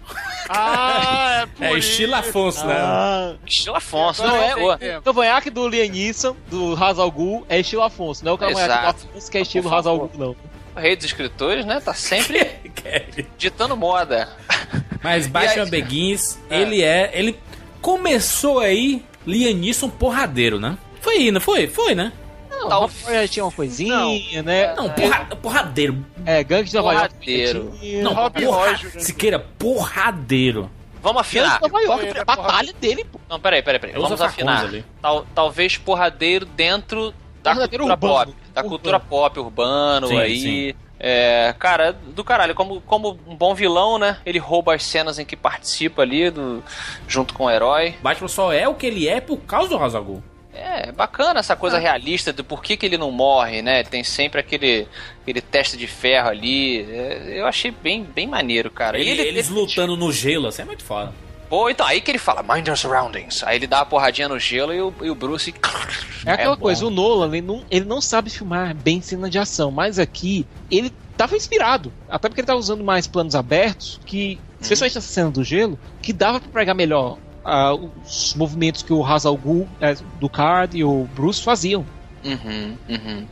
Ah, 0.48 1.42
é 1.42 1.46
por 1.54 1.64
É 1.64 1.78
isso. 1.78 1.90
estilo 1.90 2.14
Afonso, 2.14 2.64
né? 2.66 2.74
Ah, 2.74 3.34
Estilo 3.46 3.76
Afonso, 3.76 4.22
não 4.26 4.36
é? 4.36 4.98
O 4.98 5.02
cavanhaque 5.02 5.50
do 5.50 5.68
Lianisson, 5.68 6.34
do 6.48 6.74
Hazal 6.82 7.10
Ghul, 7.10 7.44
é 7.50 7.60
estilo 7.60 7.82
Afonso. 7.82 8.24
Não 8.24 8.32
é 8.32 8.34
o 8.34 8.38
cavanhaque 8.38 8.66
do 8.68 8.72
Exato. 8.80 9.06
Afonso 9.10 9.30
que 9.30 9.38
é 9.38 9.40
estilo 9.42 9.68
Por 9.68 9.74
Hazal 9.76 9.96
favor. 9.98 10.08
Ghul, 10.16 10.26
não. 10.26 10.52
O 10.74 10.80
rei 10.80 10.96
dos 10.96 11.04
escritores, 11.04 11.66
né? 11.66 11.80
Tá 11.80 11.92
sempre 11.92 12.50
ditando 13.36 13.76
moda. 13.76 14.26
Mas 15.02 15.26
Batman 15.26 15.64
aí- 15.64 15.70
Begins, 15.70 16.38
ele 16.50 16.82
é. 16.82 17.10
Ele 17.14 17.36
começou 17.80 18.60
aí, 18.60 19.04
Lianisson 19.26 19.88
porradeiro, 19.88 20.58
né? 20.60 20.76
Foi 21.00 21.14
aí, 21.16 21.30
não 21.30 21.40
foi? 21.40 21.66
Foi, 21.66 21.94
né? 21.94 22.12
Não, 22.50 22.68
Tal- 22.68 22.90
já 23.08 23.26
tinha 23.26 23.44
uma 23.44 23.50
coisinha, 23.50 24.42
né? 24.44 24.72
Não, 24.76 24.88
porra, 24.88 25.24
porradeiro. 25.42 26.04
É, 26.24 26.44
gangue 26.44 26.68
de 26.70 26.76
Nova 26.76 26.92
York. 26.92 27.14
Porradeiro. 27.14 27.74
Não, 28.02 28.12
Rob 28.14 28.44
porra, 28.44 28.70
Roger, 28.70 28.94
né? 28.94 29.00
Siqueira, 29.00 29.38
porradeiro. 29.58 30.70
Vamos 31.02 31.22
afinar. 31.22 31.60
Nova 31.60 31.80
York, 31.80 32.18
a 32.20 32.24
batalha 32.24 32.72
dele, 32.80 33.04
pô. 33.04 33.18
Não, 33.28 33.40
peraí, 33.40 33.60
peraí, 33.62 33.80
peraí. 33.80 33.96
Os 33.96 34.02
Vamos 34.02 34.20
afinar. 34.20 34.70
Tal- 35.00 35.26
talvez 35.34 35.76
porradeiro 35.76 36.46
dentro 36.46 37.12
da 37.42 37.52
Porradeiro 37.54 37.84
cultura 37.84 37.94
urbano. 37.94 38.14
pop. 38.32 38.36
Da 38.54 38.60
Urbano. 38.60 38.68
cultura 38.68 39.00
pop, 39.00 39.40
urbano 39.40 40.06
Sim, 40.06 40.18
aí. 40.18 40.40
sim. 40.40 40.74
É, 41.04 41.52
cara, 41.58 41.90
do 41.92 42.22
caralho, 42.22 42.54
como, 42.54 42.80
como 42.82 43.18
um 43.26 43.34
bom 43.34 43.56
vilão, 43.56 43.98
né? 43.98 44.18
Ele 44.24 44.38
rouba 44.38 44.72
as 44.76 44.84
cenas 44.84 45.18
em 45.18 45.24
que 45.24 45.34
participa 45.34 46.02
ali, 46.02 46.30
do, 46.30 46.62
junto 47.08 47.34
com 47.34 47.46
o 47.46 47.50
herói. 47.50 47.96
Batman 48.00 48.28
só 48.28 48.52
é 48.52 48.68
o 48.68 48.74
que 48.74 48.86
ele 48.86 49.08
é 49.08 49.20
por 49.20 49.38
causa 49.38 49.68
do 49.70 49.82
Hazagul. 49.82 50.22
É, 50.54 50.92
bacana 50.92 51.40
essa 51.40 51.56
coisa 51.56 51.78
realista 51.78 52.32
do 52.32 52.44
porquê 52.44 52.76
que 52.76 52.86
ele 52.86 52.98
não 52.98 53.10
morre, 53.10 53.62
né? 53.62 53.82
Tem 53.82 54.04
sempre 54.04 54.38
aquele, 54.38 54.86
aquele 55.22 55.40
teste 55.40 55.76
de 55.76 55.86
ferro 55.88 56.28
ali. 56.28 56.82
É, 56.88 57.32
eu 57.40 57.46
achei 57.46 57.70
bem, 57.72 58.04
bem 58.04 58.26
maneiro, 58.28 58.70
cara. 58.70 58.96
E 58.98 59.08
Ele- 59.08 59.22
eles 59.22 59.48
lutando 59.48 59.96
no 59.96 60.12
gelo, 60.12 60.46
assim, 60.46 60.62
é 60.62 60.64
muito 60.66 60.84
foda. 60.84 61.12
Pô, 61.52 61.68
então, 61.68 61.86
aí 61.86 62.00
que 62.00 62.10
ele 62.10 62.18
fala, 62.18 62.42
mind 62.42 62.66
your 62.66 62.78
surroundings. 62.78 63.44
Aí 63.44 63.56
ele 63.56 63.66
dá 63.66 63.80
uma 63.80 63.84
porradinha 63.84 64.26
no 64.26 64.38
gelo 64.38 64.72
e 64.72 64.80
o, 64.80 64.94
e 65.02 65.10
o 65.10 65.14
Bruce. 65.14 65.54
É 66.24 66.32
aquela 66.32 66.56
bom. 66.56 66.62
coisa, 66.62 66.86
o 66.86 66.88
Nolan, 66.88 67.26
ele 67.26 67.42
não, 67.42 67.62
ele 67.70 67.84
não 67.84 68.00
sabe 68.00 68.30
filmar 68.30 68.74
bem 68.74 69.02
cena 69.02 69.28
de 69.28 69.38
ação, 69.38 69.70
mas 69.70 69.98
aqui 69.98 70.46
ele 70.70 70.90
tava 71.14 71.36
inspirado. 71.36 71.92
Até 72.08 72.26
porque 72.26 72.40
ele 72.40 72.46
tava 72.46 72.58
usando 72.58 72.82
mais 72.82 73.06
planos 73.06 73.34
abertos, 73.34 74.00
que, 74.06 74.40
especialmente 74.62 74.94
nessa 74.94 75.12
cena 75.12 75.30
do 75.30 75.44
gelo, 75.44 75.78
que 76.00 76.10
dava 76.10 76.40
pra 76.40 76.48
pregar 76.48 76.74
melhor 76.74 77.18
ah, 77.44 77.74
os 77.74 78.32
movimentos 78.34 78.82
que 78.82 78.94
o 78.94 79.04
Hazal 79.04 79.36
Ghul, 79.36 79.68
eh, 79.78 79.94
do 80.18 80.30
Card 80.30 80.78
e 80.78 80.82
o 80.82 81.06
Bruce 81.14 81.42
faziam. 81.42 81.84
Uhum, 82.24 82.78
uhum. 82.88 83.26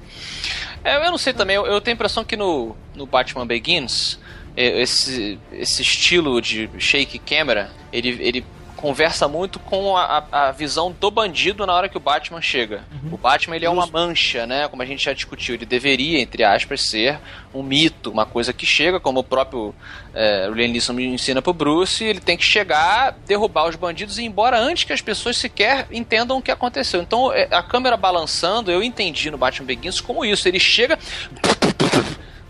É, 0.85 1.07
eu 1.07 1.11
não 1.11 1.16
sei 1.16 1.33
também, 1.33 1.57
eu, 1.57 1.64
eu 1.64 1.81
tenho 1.81 1.95
a 1.95 1.97
impressão 1.97 2.23
que 2.23 2.37
no, 2.37 2.77
no 2.95 3.07
Batman 3.07 3.47
Begins, 3.47 4.18
é, 4.55 4.83
esse, 4.83 5.39
esse 5.53 5.81
estilo 5.81 6.39
de 6.43 6.68
shake 6.79 7.18
camera, 7.18 7.71
ele, 7.93 8.16
ele 8.20 8.45
conversa 8.76 9.28
muito 9.28 9.59
com 9.59 9.95
a, 9.95 10.24
a- 10.32 10.53
visão 10.53 10.91
do 10.91 11.11
bandido 11.11 11.66
na 11.66 11.74
hora 11.74 11.86
que 11.86 11.99
o 11.99 12.01
Batman 12.01 12.41
chega. 12.41 12.82
O 13.12 13.18
Batman 13.18 13.57
ele 13.57 13.66
é 13.66 13.70
uma 13.70 13.86
mancha, 13.86 14.47
né? 14.47 14.68
Como 14.68 14.80
a 14.82 14.86
gente 14.86 15.05
já 15.05 15.12
discutiu, 15.12 15.55
ele 15.55 15.66
deveria, 15.66 16.18
entre 16.18 16.43
aspas, 16.43 16.80
ser 16.80 17.18
um 17.53 17.62
mito, 17.62 18.11
uma 18.11 18.24
coisa 18.24 18.55
que 18.55 18.64
chega, 18.64 18.99
como 18.99 19.20
o 19.20 19.24
próprio 19.24 19.74
é, 20.14 20.49
o 20.51 20.55
Liam 20.55 20.70
Neeson 20.70 20.99
ensina 20.99 21.43
pro 21.43 21.53
Bruce, 21.53 22.03
ele 22.03 22.20
tem 22.20 22.38
que 22.38 22.45
chegar, 22.45 23.14
derrubar 23.26 23.68
os 23.68 23.76
bandidos 23.76 24.16
e 24.18 24.22
ir 24.22 24.26
embora 24.26 24.59
antes 24.59 24.84
que 24.84 24.95
as 24.95 25.03
pessoas 25.03 25.36
sequer 25.36 25.86
entendam 25.93 26.38
o 26.38 26.43
que 26.43 26.51
aconteceu. 26.51 27.03
Então, 27.03 27.30
é, 27.30 27.49
a 27.51 27.62
câmera 27.62 27.99
balançando, 27.99 28.70
eu 28.70 28.82
entendi 28.82 29.30
no 29.30 29.36
Batman 29.36 29.66
Begins 29.66 30.01
como 30.01 30.24
isso. 30.24 30.49
Ele 30.49 30.59
chega. 30.59 30.99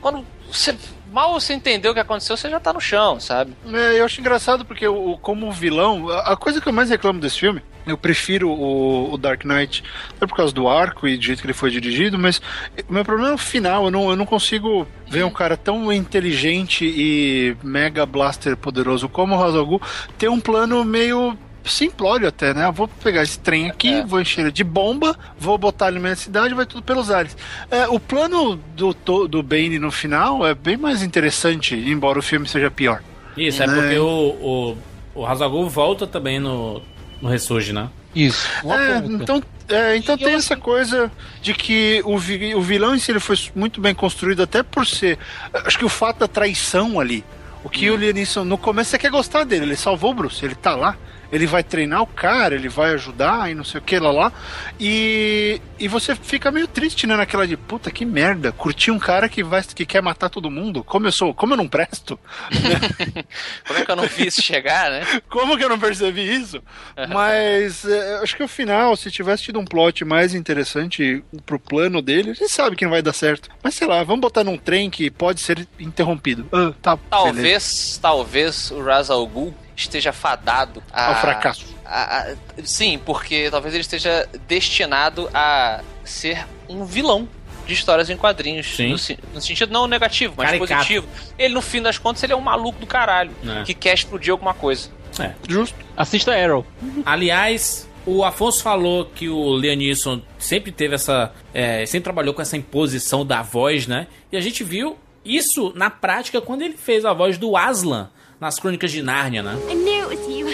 Quando 0.01 0.24
você. 0.51 0.76
Mal 1.11 1.33
você 1.33 1.55
entendeu 1.55 1.91
o 1.91 1.95
que 1.95 2.01
aconteceu, 2.01 2.37
você 2.37 2.49
já 2.49 2.61
tá 2.61 2.73
no 2.73 2.81
chão, 2.81 3.19
sabe? 3.19 3.53
É, 3.73 3.99
eu 3.99 4.05
acho 4.05 4.21
engraçado 4.21 4.65
porque 4.65 4.87
o, 4.87 5.19
como 5.19 5.51
vilão, 5.51 6.09
a, 6.09 6.37
coisa 6.37 6.61
que 6.61 6.69
eu 6.69 6.73
mais 6.73 6.89
reclamo 6.89 7.21
desse 7.21 7.41
filme, 7.41 7.63
eu 7.87 7.99
prefiro 7.99 8.49
o, 8.49 9.13
o 9.13 9.19
Dark 9.19 9.45
Knight, 9.45 9.83
não 10.19 10.27
é 10.27 10.27
por 10.27 10.37
causa 10.37 10.55
do 10.55 10.69
arco 10.69 11.09
e 11.09 11.17
do 11.17 11.23
jeito 11.23 11.41
que 11.41 11.47
ele 11.47 11.53
foi 11.53 11.71
dirigido, 11.71 12.19
mas 12.19 12.41
o 12.89 12.93
meu 12.93 13.05
problema 13.05 13.31
é 13.31 13.35
o 13.35 13.39
final, 13.39 13.87
eu 13.87 13.91
não, 13.91 14.11
eu 14.11 14.17
não 14.17 14.27
consigo 14.27 14.87
ver 15.09 15.25
um 15.25 15.31
cara 15.31 15.57
tão 15.57 15.93
inteligente 15.93 16.85
e 16.85 17.57
mega 17.63 18.07
blaster 18.07 18.57
poderoso 18.57 19.09
como 19.09 19.37
o 19.37 19.43
Hazal 19.43 19.67
Ghul 19.67 19.83
ter 20.17 20.29
um 20.29 20.39
plano 20.39 20.85
meio 20.85 21.37
simplório 21.71 22.29
até, 22.29 22.53
né? 22.53 22.66
Eu 22.66 22.73
vou 22.73 22.87
pegar 22.89 23.23
esse 23.23 23.39
trem 23.39 23.71
aqui, 23.71 23.89
É. 23.95 24.05
vou 24.05 24.21
encher 24.21 24.43
ele 24.43 24.53
de 24.53 24.64
bomba, 24.64 25.16
vou 25.39 25.57
botar 25.57 25.87
ele 25.89 25.97
na 25.97 26.03
minha 26.03 26.16
cidade, 26.16 26.53
vai 26.55 26.66
tudo 26.66 26.83
pelos 26.83 27.11
ares. 27.11 27.37
É, 27.71 27.89
o 27.89 27.99
plano 28.01 28.57
do, 28.77 28.93
do 29.29 29.43
Bane 29.43 29.79
no 29.79 29.91
final 29.91 30.47
é 30.47 30.55
bem 30.55 30.77
mais 30.77 31.03
interessante, 31.03 31.75
embora 31.75 32.18
o 32.18 32.23
filme 32.23 32.47
seja 32.49 32.71
pior. 32.71 33.03
Isso, 33.37 33.62
é 33.62 33.66
Né? 33.66 33.75
porque 33.75 33.99
o, 33.99 34.77
o, 35.14 35.21
o 35.23 35.27
Hazagul 35.27 35.68
volta 35.68 36.07
também 36.07 36.39
no, 36.41 36.83
no 37.23 37.29
Ressurge, 37.29 37.73
né? 37.73 37.89
Isso. 38.14 38.45
É, 38.64 38.97
então, 39.07 39.41
é, 39.68 39.97
então 39.97 40.16
E 40.16 40.18
tem 40.18 40.33
eu, 40.33 40.39
essa 40.39 40.57
coisa 40.57 41.11
de 41.41 41.55
que 41.55 42.03
o, 42.05 42.18
vi- 42.18 42.57
o 42.57 42.61
vilão 42.61 42.93
em 42.95 42.99
si 42.99 43.12
ele 43.12 43.21
foi 43.21 43.37
muito 43.55 43.81
bem 43.81 43.95
construído, 43.95 44.43
até 44.43 44.64
por 44.64 44.85
ser. 44.85 45.16
Acho 45.64 45.79
que 45.79 45.85
o 45.85 45.89
fato 45.89 46.18
da 46.18 46.27
traição 46.29 46.99
ali. 46.99 47.25
O 47.62 47.68
que 47.68 47.89
o 47.91 47.95
Liam 47.97 48.14
no 48.45 48.57
começo 48.57 48.91
você 48.91 48.99
quer 48.99 49.11
gostar 49.11 49.45
dele, 49.45 49.66
ele 49.66 49.77
salvou 49.77 50.11
o 50.12 50.14
Bruce, 50.14 50.43
ele 50.45 50.55
tá 50.55 50.75
lá, 50.75 50.97
ele 51.33 51.47
vai 51.47 51.62
treinar 51.62 52.03
o 52.03 52.07
cara, 52.07 52.55
ele 52.55 52.68
vai 52.68 52.93
ajudar 52.95 53.51
e 53.51 53.55
não 53.55 53.64
sei 53.64 53.81
o 53.81 53.83
que 53.83 53.99
lá 53.99 54.11
lá. 54.11 54.33
E, 54.78 55.61
e 55.78 55.89
você 55.89 56.14
fica 56.14 56.51
meio 56.51 56.66
triste, 56.66 57.07
né? 57.07 57.16
Naquela 57.16 57.47
de 57.47 57.57
puta 57.57 57.91
que 57.91 58.05
merda, 58.05 58.53
curti 58.53 58.91
um 58.91 58.99
cara 58.99 59.28
que, 59.28 59.43
vai, 59.43 59.62
que 59.62 59.87
quer 59.87 60.03
matar 60.03 60.28
todo 60.28 60.51
mundo. 60.51 60.83
Como 60.83 61.07
eu 61.07 61.12
sou, 61.12 61.33
como 61.33 61.53
eu 61.53 61.57
não 61.57 61.68
presto? 61.68 62.18
Como 63.66 63.78
é 63.78 63.85
que 63.85 63.91
eu 63.91 63.97
não 63.97 64.07
vi 64.07 64.26
isso 64.26 64.43
chegar, 64.43 64.91
né? 64.91 65.05
Como 65.28 65.57
que 65.57 65.64
eu 65.64 65.68
não 65.68 65.78
percebi 65.78 66.22
isso? 66.22 66.62
Mas 67.09 67.85
é, 67.85 68.16
acho 68.22 68.37
que 68.37 68.43
o 68.43 68.49
final, 68.49 68.97
se 68.97 69.11
tivesse 69.11 69.45
tido 69.45 69.59
um 69.59 69.64
plot 69.64 70.05
mais 70.05 70.35
interessante 70.35 71.22
pro 71.47 71.59
plano 71.59 72.03
dele, 72.03 72.31
a 72.31 72.35
gente 72.35 72.51
sabe 72.51 72.76
que 72.76 72.85
não 72.85 72.91
vai 72.91 73.03
dar 73.03 73.12
certo. 73.12 73.49
Mas 73.62 73.74
sei 73.74 73.87
lá, 73.87 74.03
vamos 74.03 74.20
botar 74.20 74.45
num 74.45 74.57
trem 74.57 74.91
que 74.91 75.11
pode 75.11 75.41
ser 75.41 75.66
interrompido. 75.78 76.47
Ah, 76.53 76.72
tá, 76.81 76.97
beleza. 76.97 77.11
Talvez, 77.11 77.99
talvez 78.03 78.70
o 78.70 78.83
Ra's 78.83 79.11
al 79.11 79.26
Ghul 79.26 79.55
esteja 79.83 80.12
fadado 80.12 80.83
a, 80.93 81.09
Ao 81.09 81.14
fracasso. 81.16 81.64
a- 81.85 82.18
a- 82.31 82.35
sim, 82.64 82.99
porque 83.05 83.49
talvez 83.51 83.74
ele 83.74 83.83
esteja 83.83 84.28
destinado 84.49 85.28
a 85.35 85.81
ser 86.05 86.47
um 86.68 86.85
vilão 86.85 87.28
de 87.66 87.74
histórias 87.74 88.11
em 88.11 88.16
quadrinhos. 88.16 88.66
Sim. 88.74 88.89
No, 88.91 89.35
no 89.35 89.41
sentido 89.41 89.72
não 89.72 89.87
negativo, 89.87 90.35
mas 90.37 90.47
Caricato. 90.51 90.72
positivo. 90.74 91.07
Ele, 91.39 91.55
no 91.55 91.62
fim 91.62 91.81
das 91.81 91.99
contas, 91.99 92.22
ele 92.22 92.33
é 92.33 92.37
um 92.37 92.41
maluco 92.41 92.78
do 92.81 92.87
caralho 92.87 93.31
É. 93.47 93.62
que 93.64 93.74
quer 93.74 93.95
explodir 93.95 94.33
alguma 94.33 94.55
coisa. 94.55 94.89
É. 95.18 95.33
Justo. 95.49 95.76
Assista 95.97 96.33
Arrow. 96.35 96.64
Aliás, 97.05 97.89
o 98.07 98.24
Afonso 98.24 98.62
falou 98.62 99.05
que 99.05 99.28
o 99.28 99.57
Liam 99.59 99.76
Neeson 99.76 100.22
sempre 100.39 100.72
teve 100.72 100.95
essa. 100.95 101.33
é, 101.53 101.85
sempre 101.87 102.05
trabalhou 102.05 102.33
com 102.33 102.41
essa 102.43 102.57
imposição 102.57 103.24
da 103.26 103.43
voz, 103.43 103.87
né? 103.87 104.07
E 104.33 104.37
a 104.37 104.41
gente 104.41 104.62
viu 104.64 104.97
isso 105.24 105.72
na 105.74 105.91
prática 105.91 106.41
quando 106.41 106.62
ele 106.62 106.76
fez 106.76 107.05
a 107.05 107.12
voz 107.12 107.37
do 107.37 107.57
Aslan 107.57 108.09
nas 108.41 108.59
Crônicas 108.59 108.91
de 108.91 109.03
Nárnia, 109.03 109.43
né? 109.43 109.55
I 109.68 109.74
knew 109.74 110.11
it 110.11 110.18
was 110.18 110.28
you. 110.28 110.47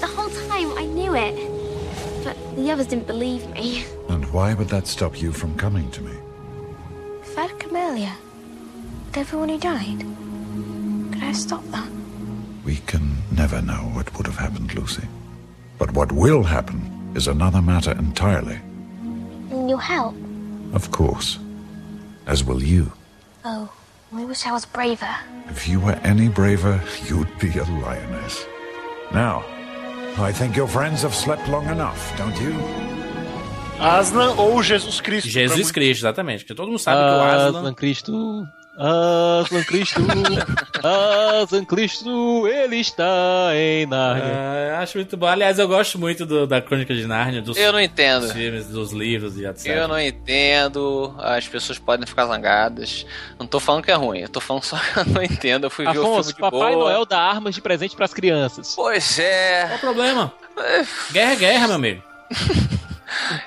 The 0.00 0.06
whole 0.06 0.30
time, 0.48 0.72
I 0.78 0.86
knew 0.86 1.14
it. 1.14 1.34
But 2.22 2.36
the 2.56 2.70
others 2.70 2.86
didn't 2.86 3.06
believe 3.06 3.46
me. 3.50 3.84
And 4.08 4.24
why 4.32 4.54
would 4.54 4.68
that 4.68 4.86
stop 4.86 5.20
you 5.20 5.32
from 5.32 5.56
coming 5.56 5.90
to 5.90 6.02
me? 6.02 6.12
If 7.22 7.36
I'd 7.36 7.58
come 7.58 7.76
earlier, 7.76 8.12
with 9.06 9.16
everyone 9.16 9.48
who 9.48 9.58
died, 9.58 10.00
could 11.12 11.22
I 11.22 11.26
have 11.26 11.36
stopped 11.36 11.70
that? 11.72 11.88
We 12.64 12.76
can 12.86 13.16
never 13.36 13.60
know 13.60 13.90
what 13.94 14.14
would 14.16 14.26
have 14.26 14.38
happened, 14.38 14.74
Lucy. 14.74 15.06
But 15.78 15.92
what 15.92 16.12
will 16.12 16.44
happen 16.44 17.12
is 17.14 17.26
another 17.26 17.60
matter 17.60 17.92
entirely. 17.92 18.58
And 19.50 19.68
you'll 19.68 19.78
help. 19.78 20.14
Of 20.72 20.90
course. 20.90 21.38
As 22.26 22.44
will 22.44 22.62
you. 22.62 22.92
Oh, 23.44 23.70
I 24.16 24.24
wish 24.24 24.46
I 24.46 24.52
was 24.52 24.64
braver. 24.64 25.12
If 25.50 25.66
you 25.66 25.80
were 25.80 25.98
any 26.04 26.28
braver, 26.28 26.80
you'd 27.08 27.28
be 27.40 27.50
a 27.58 27.64
lioness. 27.64 28.46
Now, 29.12 29.44
I 30.16 30.30
think 30.30 30.56
your 30.56 30.68
friends 30.68 31.02
have 31.02 31.14
slept 31.14 31.48
long 31.48 31.66
enough, 31.66 32.16
don't 32.16 32.40
you? 32.40 32.54
Aslan 33.80 34.38
ou 34.38 34.62
Jesus 34.62 35.00
Cristo. 35.00 35.28
Jesus. 35.28 35.72
Cristo, 35.72 35.80
exatamente. 35.80 36.44
Porque 36.44 36.54
todo 36.54 36.68
mundo 36.68 36.78
sabe 36.78 37.00
que 37.02 37.10
o 37.10 37.22
Aslan. 37.22 37.58
Aslan 37.58 37.74
Cristo. 37.74 38.46
Aslan 38.76 39.62
Cristo. 39.64 40.00
Aslan 41.42 41.64
Cristo, 41.64 42.48
ele 42.48 42.76
está 42.76 43.50
em 43.54 43.86
Nárnia. 43.86 44.24
Ah, 44.76 44.80
acho 44.82 44.98
muito 44.98 45.16
bom. 45.16 45.26
Aliás, 45.26 45.58
eu 45.58 45.68
gosto 45.68 45.98
muito 45.98 46.26
do- 46.26 46.46
da 46.46 46.60
Crônica 46.60 46.92
de 46.94 47.06
Nárnia, 47.06 47.40
dos, 47.40 47.56
Eu 47.56 47.72
não 47.72 47.80
entendo. 47.80 48.22
dos 48.22 48.32
filmes, 48.32 48.66
dos 48.66 48.92
livros 48.92 49.38
e 49.38 49.46
etc. 49.46 49.66
Eu 49.66 49.88
não 49.88 49.98
entendo, 50.00 51.14
as 51.18 51.46
pessoas 51.46 51.78
podem 51.78 52.06
ficar 52.06 52.26
zangadas. 52.26 53.06
Não 53.38 53.46
tô 53.46 53.60
falando 53.60 53.84
que 53.84 53.90
é 53.90 53.94
ruim, 53.94 54.20
eu 54.20 54.28
tô 54.28 54.40
falando 54.40 54.64
só 54.64 54.76
que 54.92 54.98
eu 54.98 55.04
não 55.06 55.22
entendo. 55.22 55.64
Eu 55.64 55.70
fui 55.70 55.84
ver 55.84 55.90
o 55.90 55.94
filme 55.94 56.08
Afonso, 56.08 56.32
de 56.34 56.40
Papai 56.40 56.72
boa. 56.74 56.84
Noel 56.90 57.06
dá 57.06 57.20
armas 57.20 57.54
de 57.54 57.60
presente 57.60 57.94
pras 57.94 58.12
crianças. 58.12 58.74
Pois 58.74 59.18
é. 59.18 59.66
Qual 59.66 59.76
o 59.76 59.80
problema? 59.80 60.32
Guerra 61.12 61.32
é 61.32 61.36
guerra, 61.36 61.66
meu 61.68 61.76
amigo. 61.76 62.02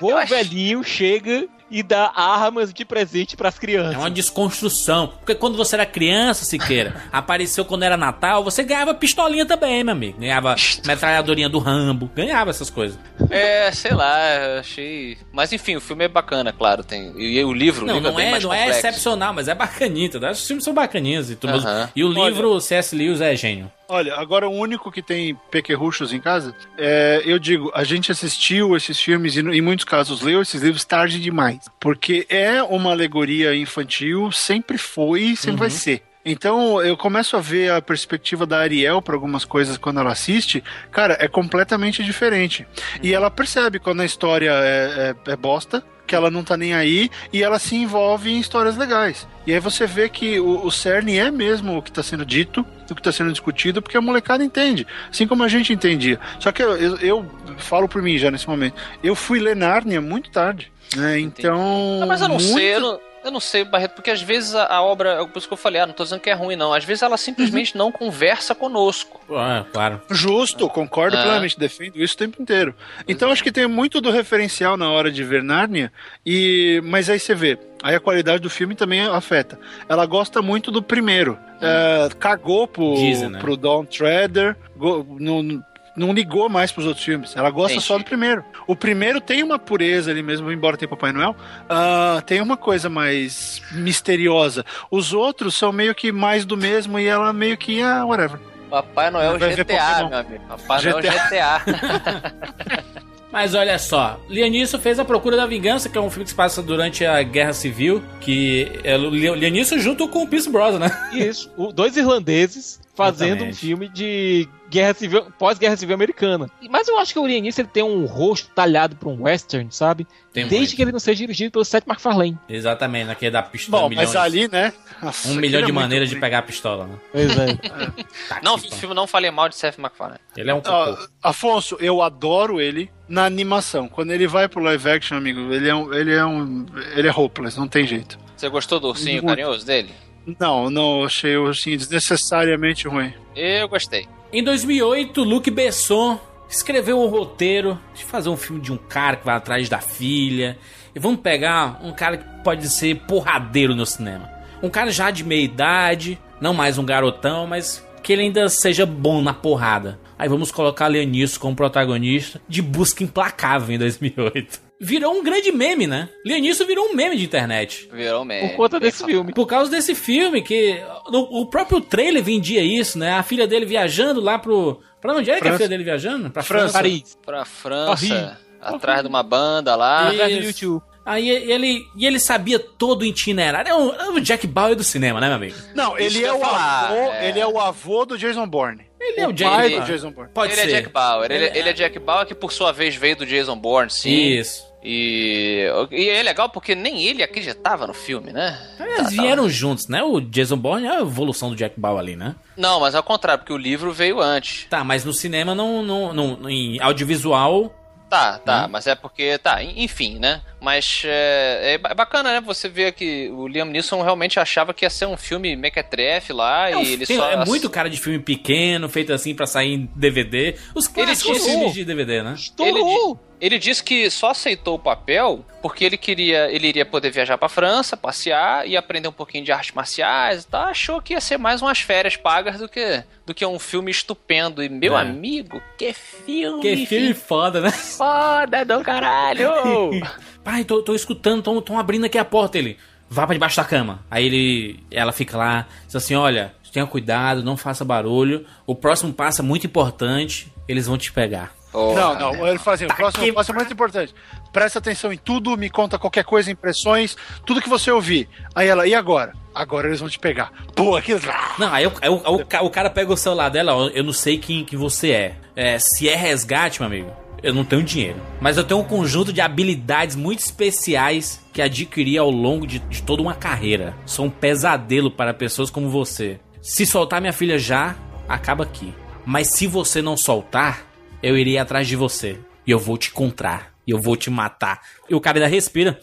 bom 0.00 0.24
velhinho 0.26 0.82
chega 0.82 1.46
e 1.70 1.82
dá 1.82 2.12
armas 2.14 2.72
de 2.72 2.84
presente 2.84 3.36
pras 3.36 3.58
crianças. 3.58 3.94
É 3.94 3.98
uma 3.98 4.10
desconstrução. 4.10 5.08
Porque 5.08 5.34
quando 5.34 5.56
você 5.56 5.76
era 5.76 5.86
criança, 5.86 6.44
Siqueira, 6.44 7.02
apareceu 7.12 7.64
quando 7.64 7.82
era 7.82 7.96
Natal, 7.96 8.42
você 8.42 8.62
ganhava 8.62 8.94
pistolinha 8.94 9.44
também, 9.46 9.84
meu 9.84 9.92
amigo. 9.92 10.18
Ganhava 10.18 10.54
metralhadorinha 10.86 11.48
do 11.48 11.58
Rambo. 11.58 12.10
Ganhava 12.14 12.50
essas 12.50 12.70
coisas. 12.70 12.98
É, 13.30 13.70
sei 13.72 13.92
lá, 13.92 14.18
eu 14.34 14.60
achei. 14.60 15.18
Mas 15.32 15.52
enfim, 15.52 15.76
o 15.76 15.80
filme 15.80 16.04
é 16.04 16.08
bacana, 16.08 16.52
claro. 16.52 16.82
Tem... 16.82 17.12
E 17.16 17.42
o 17.44 17.52
livro, 17.52 17.84
o 17.84 17.86
Não, 17.86 17.94
livro 17.94 18.10
não 18.10 18.18
é 18.18 18.22
bem 18.22 18.28
é, 18.28 18.30
mais 18.30 18.44
não 18.44 18.52
é 18.52 18.58
complexo. 18.64 18.86
excepcional, 18.86 19.32
mas 19.34 19.48
é 19.48 19.54
bacaninha, 19.54 20.06
entendeu? 20.06 20.30
Os 20.30 20.46
filmes 20.46 20.64
são 20.64 20.72
bacaninhos 20.74 21.30
e 21.30 21.36
tudo. 21.36 21.58
E 21.94 22.04
o 22.04 22.08
livro 22.08 22.60
C.S. 22.60 22.94
Lewis 22.96 23.20
é 23.20 23.34
gênio. 23.36 23.70
Olha, 23.90 24.16
agora 24.16 24.46
o 24.46 24.52
único 24.52 24.92
que 24.92 25.00
tem 25.00 25.34
pequerruchos 25.50 26.12
em 26.12 26.20
casa, 26.20 26.54
é, 26.76 27.22
eu 27.24 27.38
digo, 27.38 27.72
a 27.74 27.84
gente 27.84 28.12
assistiu 28.12 28.76
esses 28.76 29.00
filmes 29.00 29.34
e, 29.34 29.40
em 29.40 29.62
muitos 29.62 29.86
casos, 29.86 30.20
leu 30.20 30.42
esses 30.42 30.60
livros 30.62 30.84
tarde 30.84 31.18
demais. 31.18 31.60
Porque 31.80 32.26
é 32.28 32.62
uma 32.62 32.90
alegoria 32.90 33.54
infantil, 33.56 34.30
sempre 34.30 34.76
foi 34.76 35.20
e 35.22 35.36
sempre 35.36 35.56
vai 35.60 35.70
ser. 35.70 36.02
Então 36.24 36.82
eu 36.82 36.94
começo 36.94 37.34
a 37.36 37.40
ver 37.40 37.70
a 37.72 37.80
perspectiva 37.80 38.44
da 38.44 38.58
Ariel 38.58 39.00
para 39.00 39.14
algumas 39.14 39.46
coisas 39.46 39.78
quando 39.78 40.00
ela 40.00 40.12
assiste, 40.12 40.62
cara, 40.90 41.16
é 41.18 41.26
completamente 41.26 42.04
diferente. 42.04 42.66
E 43.02 43.14
ela 43.14 43.30
percebe 43.30 43.78
quando 43.78 44.00
a 44.02 44.04
história 44.04 44.50
é, 44.50 45.14
é- 45.26 45.32
é 45.32 45.36
bosta, 45.36 45.82
que 46.08 46.14
ela 46.16 46.30
não 46.30 46.42
tá 46.42 46.56
nem 46.56 46.74
aí, 46.74 47.10
e 47.32 47.42
ela 47.44 47.58
se 47.58 47.76
envolve 47.76 48.30
em 48.32 48.40
histórias 48.40 48.76
legais. 48.76 49.28
E 49.46 49.52
aí 49.52 49.60
você 49.60 49.86
vê 49.86 50.08
que 50.08 50.40
o, 50.40 50.64
o 50.66 50.70
cerne 50.72 51.18
é 51.18 51.30
mesmo 51.30 51.76
o 51.76 51.82
que 51.82 51.90
está 51.90 52.02
sendo 52.02 52.24
dito, 52.24 52.64
o 52.90 52.94
que 52.94 53.00
está 53.00 53.12
sendo 53.12 53.30
discutido, 53.30 53.80
porque 53.82 53.96
a 53.96 54.00
molecada 54.00 54.42
entende, 54.42 54.86
assim 55.10 55.26
como 55.26 55.44
a 55.44 55.48
gente 55.48 55.72
entendia. 55.72 56.18
Só 56.40 56.50
que 56.50 56.62
eu, 56.62 56.76
eu, 56.76 56.96
eu 56.98 57.26
falo 57.58 57.86
por 57.88 58.02
mim 58.02 58.16
já 58.18 58.30
nesse 58.30 58.48
momento, 58.48 58.74
eu 59.04 59.14
fui 59.14 59.38
ler 59.38 59.54
Nárnia 59.54 60.00
muito 60.00 60.30
tarde, 60.30 60.72
né? 60.96 61.20
Então. 61.20 62.00
Ah, 62.02 62.06
mas 62.06 62.20
eu 62.22 62.28
não 62.28 62.36
muito- 62.36 62.54
sei, 62.54 62.74
eu 62.76 62.80
não, 62.80 63.00
eu 63.28 63.32
não 63.32 63.40
sei, 63.40 63.64
Barreto, 63.64 63.92
porque 63.92 64.10
às 64.10 64.20
vezes 64.22 64.54
a, 64.54 64.66
a 64.66 64.82
obra, 64.82 65.22
é 65.22 65.26
por 65.26 65.38
isso 65.38 65.46
que 65.46 65.52
eu 65.54 65.58
falei, 65.58 65.80
ah, 65.80 65.86
não 65.86 65.94
tô 65.94 66.02
dizendo 66.04 66.20
que 66.20 66.30
é 66.30 66.34
ruim, 66.34 66.56
não. 66.56 66.72
Às 66.72 66.84
vezes 66.84 67.02
ela 67.02 67.16
simplesmente 67.16 67.76
não 67.76 67.92
conversa 67.92 68.54
conosco. 68.54 69.20
Ah, 69.34 69.64
claro. 69.72 70.00
Justo, 70.10 70.68
concordo 70.68 71.16
Ah. 71.16 71.22
plenamente, 71.22 71.58
defendo 71.58 71.96
isso 71.96 72.14
o 72.14 72.18
tempo 72.18 72.40
inteiro. 72.42 72.74
Então 73.06 73.30
acho 73.30 73.42
que 73.42 73.52
tem 73.52 73.66
muito 73.66 74.00
do 74.00 74.10
referencial 74.10 74.76
na 74.76 74.90
hora 74.90 75.10
de 75.12 75.22
ver 75.22 75.42
Nárnia, 75.42 75.92
e 76.26 76.80
mas 76.84 77.08
aí 77.10 77.18
você 77.18 77.34
vê, 77.34 77.58
aí 77.82 77.94
a 77.94 78.00
qualidade 78.00 78.40
do 78.40 78.50
filme 78.50 78.74
também 78.74 79.00
afeta. 79.02 79.58
Ela 79.88 80.04
gosta 80.06 80.40
muito 80.42 80.70
do 80.70 80.82
primeiro, 80.82 81.38
É, 81.60 82.08
cagou 82.20 82.66
pro, 82.68 82.94
Dizem, 82.94 83.30
né? 83.30 83.38
pro 83.40 83.56
Don 83.56 83.84
Trader, 83.84 84.56
go- 84.76 85.04
não, 85.18 85.62
não 85.98 86.12
ligou 86.12 86.48
mais 86.48 86.70
pros 86.72 86.86
outros 86.86 87.04
filmes. 87.04 87.36
Ela 87.36 87.50
gosta 87.50 87.72
Entendi. 87.72 87.86
só 87.86 87.98
do 87.98 88.04
primeiro. 88.04 88.44
O 88.66 88.76
primeiro 88.76 89.20
tem 89.20 89.42
uma 89.42 89.58
pureza 89.58 90.10
ali 90.10 90.22
mesmo, 90.22 90.50
embora 90.52 90.76
tenha 90.76 90.88
Papai 90.88 91.12
Noel, 91.12 91.34
ah, 91.68 92.22
tem 92.26 92.40
uma 92.40 92.56
coisa 92.56 92.88
mais 92.88 93.60
misteriosa. 93.72 94.64
Os 94.90 95.12
outros 95.12 95.54
são 95.56 95.72
meio 95.72 95.94
que 95.94 96.10
mais 96.12 96.44
do 96.44 96.56
mesmo 96.56 96.98
e 96.98 97.06
ela 97.06 97.32
meio 97.32 97.56
que, 97.56 97.82
ah, 97.82 98.04
whatever. 98.06 98.38
Papai 98.70 99.10
Noel 99.10 99.38
Vai 99.38 99.54
GTA, 99.54 100.08
meu 100.08 100.18
amigo. 100.18 100.44
Papai 100.48 100.82
Noel 100.84 101.00
GTA. 101.02 101.62
Mas 103.30 103.54
olha 103.54 103.78
só, 103.78 104.18
Lianisson 104.28 104.78
fez 104.78 104.98
A 104.98 105.04
Procura 105.04 105.36
da 105.36 105.44
Vingança, 105.44 105.88
que 105.90 105.98
é 105.98 106.00
um 106.00 106.08
filme 106.08 106.24
que 106.24 106.30
se 106.30 106.34
passa 106.36 106.62
durante 106.62 107.04
a 107.04 107.22
Guerra 107.22 107.52
Civil, 107.52 108.02
que 108.22 108.80
é 108.82 108.96
o 108.96 109.10
Lianisson 109.10 109.76
junto 109.78 110.08
com 110.08 110.22
o 110.22 110.26
Pierce 110.26 110.48
Brosnan, 110.50 110.78
né? 110.88 111.08
Isso, 111.12 111.50
o- 111.54 111.70
dois 111.70 111.94
irlandeses 111.96 112.80
fazendo 112.98 113.28
um 113.28 113.46
Exatamente. 113.48 113.56
filme 113.58 113.88
de 113.88 114.48
guerra 114.68 114.92
civil, 114.92 115.26
pós-guerra 115.38 115.76
civil 115.76 115.94
americana. 115.94 116.50
Mas 116.68 116.88
eu 116.88 116.98
acho 116.98 117.12
que 117.12 117.18
o 117.20 117.26
Neeson 117.26 117.62
ele 117.62 117.68
tem 117.68 117.84
um 117.84 118.06
rosto 118.06 118.50
talhado 118.52 118.96
para 118.96 119.08
um 119.08 119.22
western, 119.22 119.68
sabe? 119.70 120.04
Tem 120.32 120.42
Desde 120.48 120.56
muito. 120.58 120.76
que 120.76 120.82
ele 120.82 120.92
não 120.92 120.98
seja 120.98 121.18
dirigido 121.18 121.52
pelo 121.52 121.64
Seth 121.64 121.84
MacFarlane. 121.86 122.36
Exatamente, 122.48 123.06
naquele 123.06 123.30
da 123.30 123.42
pistola. 123.42 123.84
Bom, 123.84 123.88
milhões, 123.90 124.08
mas 124.08 124.16
ali, 124.16 124.48
né? 124.48 124.72
Nossa, 125.00 125.28
um 125.28 125.36
milhão 125.36 125.60
é 125.60 125.62
de 125.64 125.70
muito 125.72 125.80
maneiras 125.80 126.10
de 126.10 126.16
pegar 126.16 126.38
a 126.38 126.42
pistola, 126.42 126.86
né? 126.86 126.98
Pois 127.12 127.38
é. 127.38 127.54
Tá 128.28 128.40
Não, 128.42 128.58
pariu. 128.58 128.72
filme 128.72 128.94
não 128.96 129.06
falei 129.06 129.30
mal 129.30 129.48
de 129.48 129.54
Seth 129.54 129.78
MacFarlane. 129.78 130.20
Ele 130.36 130.50
é 130.50 130.54
um 130.54 130.60
cocô. 130.60 131.08
Afonso, 131.22 131.76
eu 131.80 132.02
adoro 132.02 132.60
ele 132.60 132.90
na 133.08 133.24
animação. 133.24 133.88
Quando 133.88 134.10
ele 134.10 134.26
vai 134.26 134.48
pro 134.48 134.60
live 134.60 134.90
action, 134.90 135.16
amigo, 135.16 135.52
ele 135.52 135.68
é 135.68 135.74
um, 135.74 135.94
ele 135.94 136.12
é 136.12 136.26
um, 136.26 136.66
ele 136.96 137.06
é 137.06 137.12
hopeless, 137.12 137.56
não 137.56 137.68
tem 137.68 137.86
jeito. 137.86 138.18
Você 138.36 138.48
gostou 138.48 138.80
do 138.80 138.88
ursinho 138.88 139.22
Muito. 139.22 139.26
carinhoso 139.28 139.64
dele? 139.64 139.92
Não, 140.38 140.68
não, 140.68 141.04
achei 141.04 141.36
o 141.36 141.48
assim 141.48 141.76
desnecessariamente 141.76 142.88
ruim. 142.88 143.12
Eu 143.34 143.68
gostei. 143.68 144.06
Em 144.32 144.42
2008, 144.42 145.22
Luc 145.22 145.50
Besson 145.50 146.20
escreveu 146.48 146.98
o 146.98 147.06
roteiro 147.06 147.78
de 147.94 148.04
fazer 148.04 148.28
um 148.28 148.36
filme 148.36 148.60
de 148.60 148.72
um 148.72 148.76
cara 148.76 149.16
que 149.16 149.24
vai 149.24 149.36
atrás 149.36 149.68
da 149.68 149.80
filha. 149.80 150.58
E 150.94 150.98
vamos 150.98 151.20
pegar 151.20 151.80
um 151.82 151.92
cara 151.92 152.16
que 152.18 152.24
pode 152.42 152.68
ser 152.68 152.96
porradeiro 153.06 153.74
no 153.74 153.86
cinema. 153.86 154.30
Um 154.62 154.68
cara 154.68 154.90
já 154.90 155.10
de 155.10 155.24
meia 155.24 155.44
idade, 155.44 156.18
não 156.40 156.52
mais 156.52 156.78
um 156.78 156.84
garotão, 156.84 157.46
mas 157.46 157.86
que 158.02 158.12
ele 158.12 158.22
ainda 158.22 158.48
seja 158.48 158.84
bom 158.84 159.22
na 159.22 159.32
porrada. 159.32 159.98
Aí 160.18 160.28
vamos 160.28 160.50
colocar 160.50 160.88
Leonisson 160.88 161.38
como 161.38 161.54
protagonista 161.56 162.40
de 162.48 162.60
Busca 162.60 163.04
Implacável 163.04 163.74
em 163.74 163.78
2008. 163.78 164.67
Virou 164.80 165.12
um 165.14 165.24
grande 165.24 165.50
meme, 165.50 165.86
né? 165.88 166.08
Leonisson 166.24 166.64
virou 166.64 166.86
um 166.86 166.94
meme 166.94 167.16
de 167.16 167.24
internet. 167.24 167.88
Virou 167.92 168.24
meme. 168.24 168.48
Por 168.50 168.56
conta 168.56 168.78
desse 168.78 169.04
filme. 169.04 169.32
Por 169.32 169.46
causa 169.46 169.68
desse 169.70 169.94
filme, 169.94 170.40
que 170.40 170.80
no- 171.10 171.28
o 171.40 171.46
próprio 171.46 171.80
trailer 171.80 172.22
vendia 172.22 172.62
isso, 172.62 172.96
né? 172.98 173.12
A 173.14 173.22
filha 173.24 173.46
dele 173.46 173.66
viajando 173.66 174.20
lá 174.20 174.38
pro. 174.38 174.80
Pra 175.00 175.14
onde 175.14 175.30
é 175.30 175.34
que 175.34 175.40
a 175.40 175.42
França. 175.42 175.56
filha 175.58 175.68
dele 175.68 175.84
viajando? 175.84 176.30
Pra 176.30 176.42
França. 176.42 176.62
França. 176.64 176.78
Paris. 176.78 177.18
Pra 177.24 177.44
França, 177.44 178.38
atrás 178.60 179.02
de 179.02 179.08
uma 179.08 179.22
banda 179.22 179.74
lá. 179.76 180.08
Atrás 180.10 180.36
do 180.36 180.44
YouTube. 180.44 180.82
Aí 181.04 181.28
ele, 181.30 181.80
e 181.96 182.04
ele 182.06 182.20
sabia 182.20 182.58
todo 182.58 183.00
o 183.00 183.04
itinerário. 183.04 183.70
É 183.70 183.74
o, 183.74 183.92
é 183.94 184.10
o 184.10 184.20
Jack 184.20 184.46
Bauer 184.46 184.76
do 184.76 184.84
cinema, 184.84 185.18
né, 185.20 185.26
meu 185.28 185.36
amigo? 185.36 185.56
Não, 185.74 185.98
ele 185.98 186.22
é 186.22 186.30
o 186.30 186.38
falar, 186.38 186.84
avô, 186.84 186.94
é. 187.12 187.28
ele 187.30 187.40
é 187.40 187.46
o 187.46 187.58
avô 187.58 188.04
do 188.04 188.18
Jason 188.18 188.46
Bourne. 188.46 188.84
Ele 189.00 189.20
é 189.22 189.26
o 189.26 189.30
o 189.30 189.32
Jack 189.32 189.50
pai 189.50 189.70
Bauer. 189.70 189.80
do 189.82 189.86
Jason 189.86 190.10
Bourne. 190.10 190.32
Pode 190.34 190.52
ele 190.52 190.60
ser. 190.60 190.68
é 190.68 190.70
Jack 190.82 190.92
Bauer. 190.92 191.30
Ele, 191.32 191.46
Ele- 191.46 191.58
ele 191.60 191.68
é 191.70 191.72
Jack 191.72 191.98
Bauer 191.98 192.26
que 192.26 192.34
por 192.34 192.52
sua 192.52 192.72
vez 192.72 192.94
veio 192.94 193.16
do 193.16 193.24
Jason 193.24 193.56
Bourne, 193.56 193.90
sim. 193.90 194.10
Isso. 194.10 194.67
E, 194.82 195.66
e 195.90 196.08
é 196.08 196.22
legal 196.22 196.48
porque 196.48 196.74
nem 196.74 197.02
ele 197.04 197.22
acreditava 197.22 197.86
no 197.86 197.94
filme, 197.94 198.32
né? 198.32 198.56
Eles 198.78 199.12
vieram 199.12 199.48
juntos, 199.48 199.88
né? 199.88 200.02
O 200.02 200.20
Jason 200.20 200.56
Bourne 200.56 200.86
é 200.86 200.96
a 200.96 201.00
evolução 201.00 201.50
do 201.50 201.56
Jack 201.56 201.78
Bauer 201.78 201.98
ali, 202.00 202.16
né? 202.16 202.34
Não, 202.56 202.80
mas 202.80 202.94
ao 202.94 203.02
contrário, 203.02 203.40
porque 203.40 203.52
o 203.52 203.56
livro 203.58 203.92
veio 203.92 204.20
antes. 204.20 204.66
Tá, 204.70 204.84
mas 204.84 205.04
no 205.04 205.12
cinema 205.12 205.54
não. 205.54 205.82
não, 205.82 206.12
não 206.12 206.48
em 206.50 206.80
audiovisual. 206.80 207.74
Tá, 208.08 208.38
tá, 208.38 208.64
Hum. 208.64 208.68
mas 208.70 208.86
é 208.86 208.94
porque. 208.94 209.36
Tá, 209.36 209.62
en- 209.62 209.82
enfim, 209.84 210.18
né? 210.18 210.40
Mas 210.60 211.02
é, 211.04 211.74
é 211.74 211.78
ba- 211.78 211.94
bacana, 211.94 212.32
né? 212.32 212.40
Você 212.40 212.68
ver 212.68 212.92
que 212.92 213.28
o 213.30 213.46
Liam 213.46 213.66
Neeson 213.66 214.02
realmente 214.02 214.40
achava 214.40 214.74
que 214.74 214.84
ia 214.84 214.90
ser 214.90 215.06
um 215.06 215.16
filme 215.16 215.54
mequetrefe 215.54 216.32
lá 216.32 216.68
É, 216.70 216.76
um- 216.76 216.82
e 216.82 216.92
ele 216.94 217.06
tem- 217.06 217.16
só. 217.16 217.30
é 217.30 217.44
muito 217.46 217.70
cara 217.70 217.88
de 217.88 217.96
filme 218.00 218.18
pequeno, 218.18 218.88
feito 218.88 219.12
assim 219.12 219.34
pra 219.34 219.46
sair 219.46 219.74
em 219.74 219.90
DVD. 219.94 220.56
Os 220.74 220.88
clássicos 220.88 221.34
disse- 221.38 221.50
filmes 221.50 221.72
de 221.74 221.84
DVD, 221.84 222.22
né? 222.22 222.34
Ele, 222.58 222.82
di- 222.82 223.16
ele 223.40 223.58
disse 223.58 223.84
que 223.84 224.10
só 224.10 224.30
aceitou 224.30 224.74
o 224.74 224.78
papel 224.80 225.44
porque 225.62 225.84
ele 225.84 225.96
queria, 225.96 226.50
ele 226.50 226.66
iria 226.68 226.84
poder 226.84 227.10
viajar 227.10 227.38
pra 227.38 227.48
França, 227.48 227.96
passear 227.96 228.66
e 228.66 228.76
aprender 228.76 229.06
um 229.08 229.12
pouquinho 229.12 229.44
de 229.44 229.52
artes 229.52 229.72
marciais 229.72 230.42
e 230.42 230.46
tal. 230.48 230.62
Achou 230.64 231.00
que 231.00 231.12
ia 231.14 231.20
ser 231.20 231.38
mais 231.38 231.62
umas 231.62 231.78
férias 231.80 232.16
pagas 232.16 232.58
do 232.58 232.68
que, 232.68 233.02
do 233.24 233.32
que 233.32 233.46
um 233.46 233.58
filme 233.60 233.90
estupendo. 233.92 234.60
E 234.62 234.68
meu 234.68 234.96
É. 234.98 235.02
amigo, 235.02 235.62
que 235.78 235.92
filme! 235.92 236.62
Que 236.62 236.84
filme 236.86 237.14
foda, 237.14 237.60
né? 237.60 237.70
foda 237.70 238.64
do 238.64 238.80
caralho! 238.82 239.50
Pai, 240.50 240.64
tô, 240.64 240.82
tô 240.82 240.94
escutando, 240.94 241.42
tão, 241.42 241.60
tão 241.60 241.78
abrindo 241.78 242.06
aqui 242.06 242.16
a 242.16 242.24
porta. 242.24 242.56
Ele, 242.56 242.78
vá 243.10 243.26
pra 243.26 243.34
debaixo 243.34 243.58
da 243.58 243.64
cama. 243.64 244.00
Aí 244.10 244.24
ele, 244.24 244.80
ela 244.90 245.12
fica 245.12 245.36
lá, 245.36 245.66
diz 245.84 245.94
assim: 245.94 246.14
olha, 246.14 246.54
tenha 246.72 246.86
cuidado, 246.86 247.42
não 247.44 247.54
faça 247.54 247.84
barulho. 247.84 248.46
O 248.66 248.74
próximo 248.74 249.12
passo 249.12 249.42
é 249.42 249.44
muito 249.44 249.66
importante, 249.66 250.50
eles 250.66 250.86
vão 250.86 250.96
te 250.96 251.12
pegar. 251.12 251.52
não, 251.74 252.18
não, 252.18 252.46
ele 252.48 252.58
fala 252.58 252.76
assim, 252.76 252.86
o 252.86 252.94
próximo 252.94 253.24
que 253.24 253.32
passo 253.34 253.50
é 253.52 253.54
muito 253.54 253.70
importante. 253.70 254.14
Presta 254.50 254.78
atenção 254.78 255.12
em 255.12 255.18
tudo, 255.18 255.54
me 255.54 255.68
conta 255.68 255.98
qualquer 255.98 256.24
coisa, 256.24 256.50
impressões, 256.50 257.14
tudo 257.44 257.60
que 257.60 257.68
você 257.68 257.90
ouvir. 257.90 258.26
Aí 258.54 258.68
ela, 258.68 258.86
e 258.86 258.94
agora? 258.94 259.34
Agora 259.54 259.86
eles 259.86 260.00
vão 260.00 260.08
te 260.08 260.18
pegar. 260.18 260.50
Pô, 260.74 260.96
aquilo... 260.96 261.20
Não, 261.58 261.70
aí, 261.74 261.86
o- 261.86 261.92
aí 262.00 262.08
o, 262.08 262.14
o 262.14 262.66
o 262.66 262.70
cara 262.70 262.88
pega 262.88 263.12
o 263.12 263.16
celular 263.18 263.50
dela, 263.50 263.74
ó, 263.74 263.88
eu 263.88 264.02
não 264.02 264.14
sei 264.14 264.38
quem 264.38 264.64
que 264.64 264.78
você 264.78 265.10
é. 265.10 265.36
É, 265.54 265.78
Se 265.78 266.08
é 266.08 266.14
resgate, 266.16 266.80
meu 266.80 266.86
amigo, 266.86 267.12
eu 267.42 267.54
não 267.54 267.64
tenho 267.64 267.82
dinheiro. 267.82 268.20
Mas 268.40 268.56
eu 268.56 268.64
tenho 268.64 268.80
um 268.80 268.84
conjunto 268.84 269.32
de 269.32 269.40
habilidades 269.40 270.16
muito 270.16 270.40
especiais 270.40 271.40
que 271.52 271.62
adquiri 271.62 272.18
ao 272.18 272.30
longo 272.30 272.66
de, 272.66 272.78
de 272.78 273.02
toda 273.02 273.22
uma 273.22 273.34
carreira. 273.34 273.94
Sou 274.04 274.26
um 274.26 274.30
pesadelo 274.30 275.10
para 275.10 275.34
pessoas 275.34 275.70
como 275.70 275.88
você. 275.88 276.40
Se 276.60 276.84
soltar 276.84 277.20
minha 277.20 277.32
filha 277.32 277.58
já, 277.58 277.96
acaba 278.28 278.64
aqui. 278.64 278.92
Mas 279.24 279.48
se 279.48 279.66
você 279.66 280.02
não 280.02 280.16
soltar, 280.16 280.84
eu 281.22 281.36
irei 281.36 281.58
atrás 281.58 281.86
de 281.86 281.96
você. 281.96 282.38
E 282.66 282.70
eu 282.70 282.78
vou 282.78 282.98
te 282.98 283.10
encontrar. 283.10 283.72
E 283.86 283.90
eu 283.90 283.98
vou 283.98 284.16
te 284.16 284.30
matar. 284.30 284.82
E 285.08 285.14
o 285.14 285.20
cara 285.20 285.38
ainda 285.38 285.48
respira. 285.48 285.98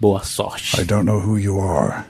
Boa 0.00 0.22
sorte. 0.22 0.80
I 0.80 0.84
don't 0.84 1.04
know 1.04 1.20
who 1.20 1.38
you 1.38 1.60
are. 1.60 2.04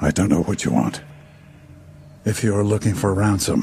I 0.00 0.12
don't 0.12 0.28
know 0.28 0.44
what 0.46 0.64
you 0.64 0.74
want. 0.74 1.00
If 2.26 2.44
you 2.44 2.54
are 2.54 2.64
looking 2.64 2.94
for 2.94 3.14
ransom, 3.14 3.62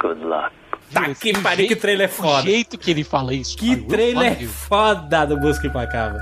Good 0.00 0.24
luck. 0.24 0.52
Tá 0.92 1.14
que 1.14 1.32
pariu, 1.40 1.66
que 1.66 1.74
trailer 1.76 2.08
foda. 2.08 2.42
O 2.42 2.44
jeito 2.44 2.78
que 2.78 2.90
ele 2.90 3.02
fala 3.02 3.34
isso. 3.34 3.56
Que 3.56 3.76
trailer 3.76 4.40
you. 4.40 4.48
foda 4.48 5.26
do 5.26 5.36
Busca 5.38 5.66
Implacável. 5.66 6.20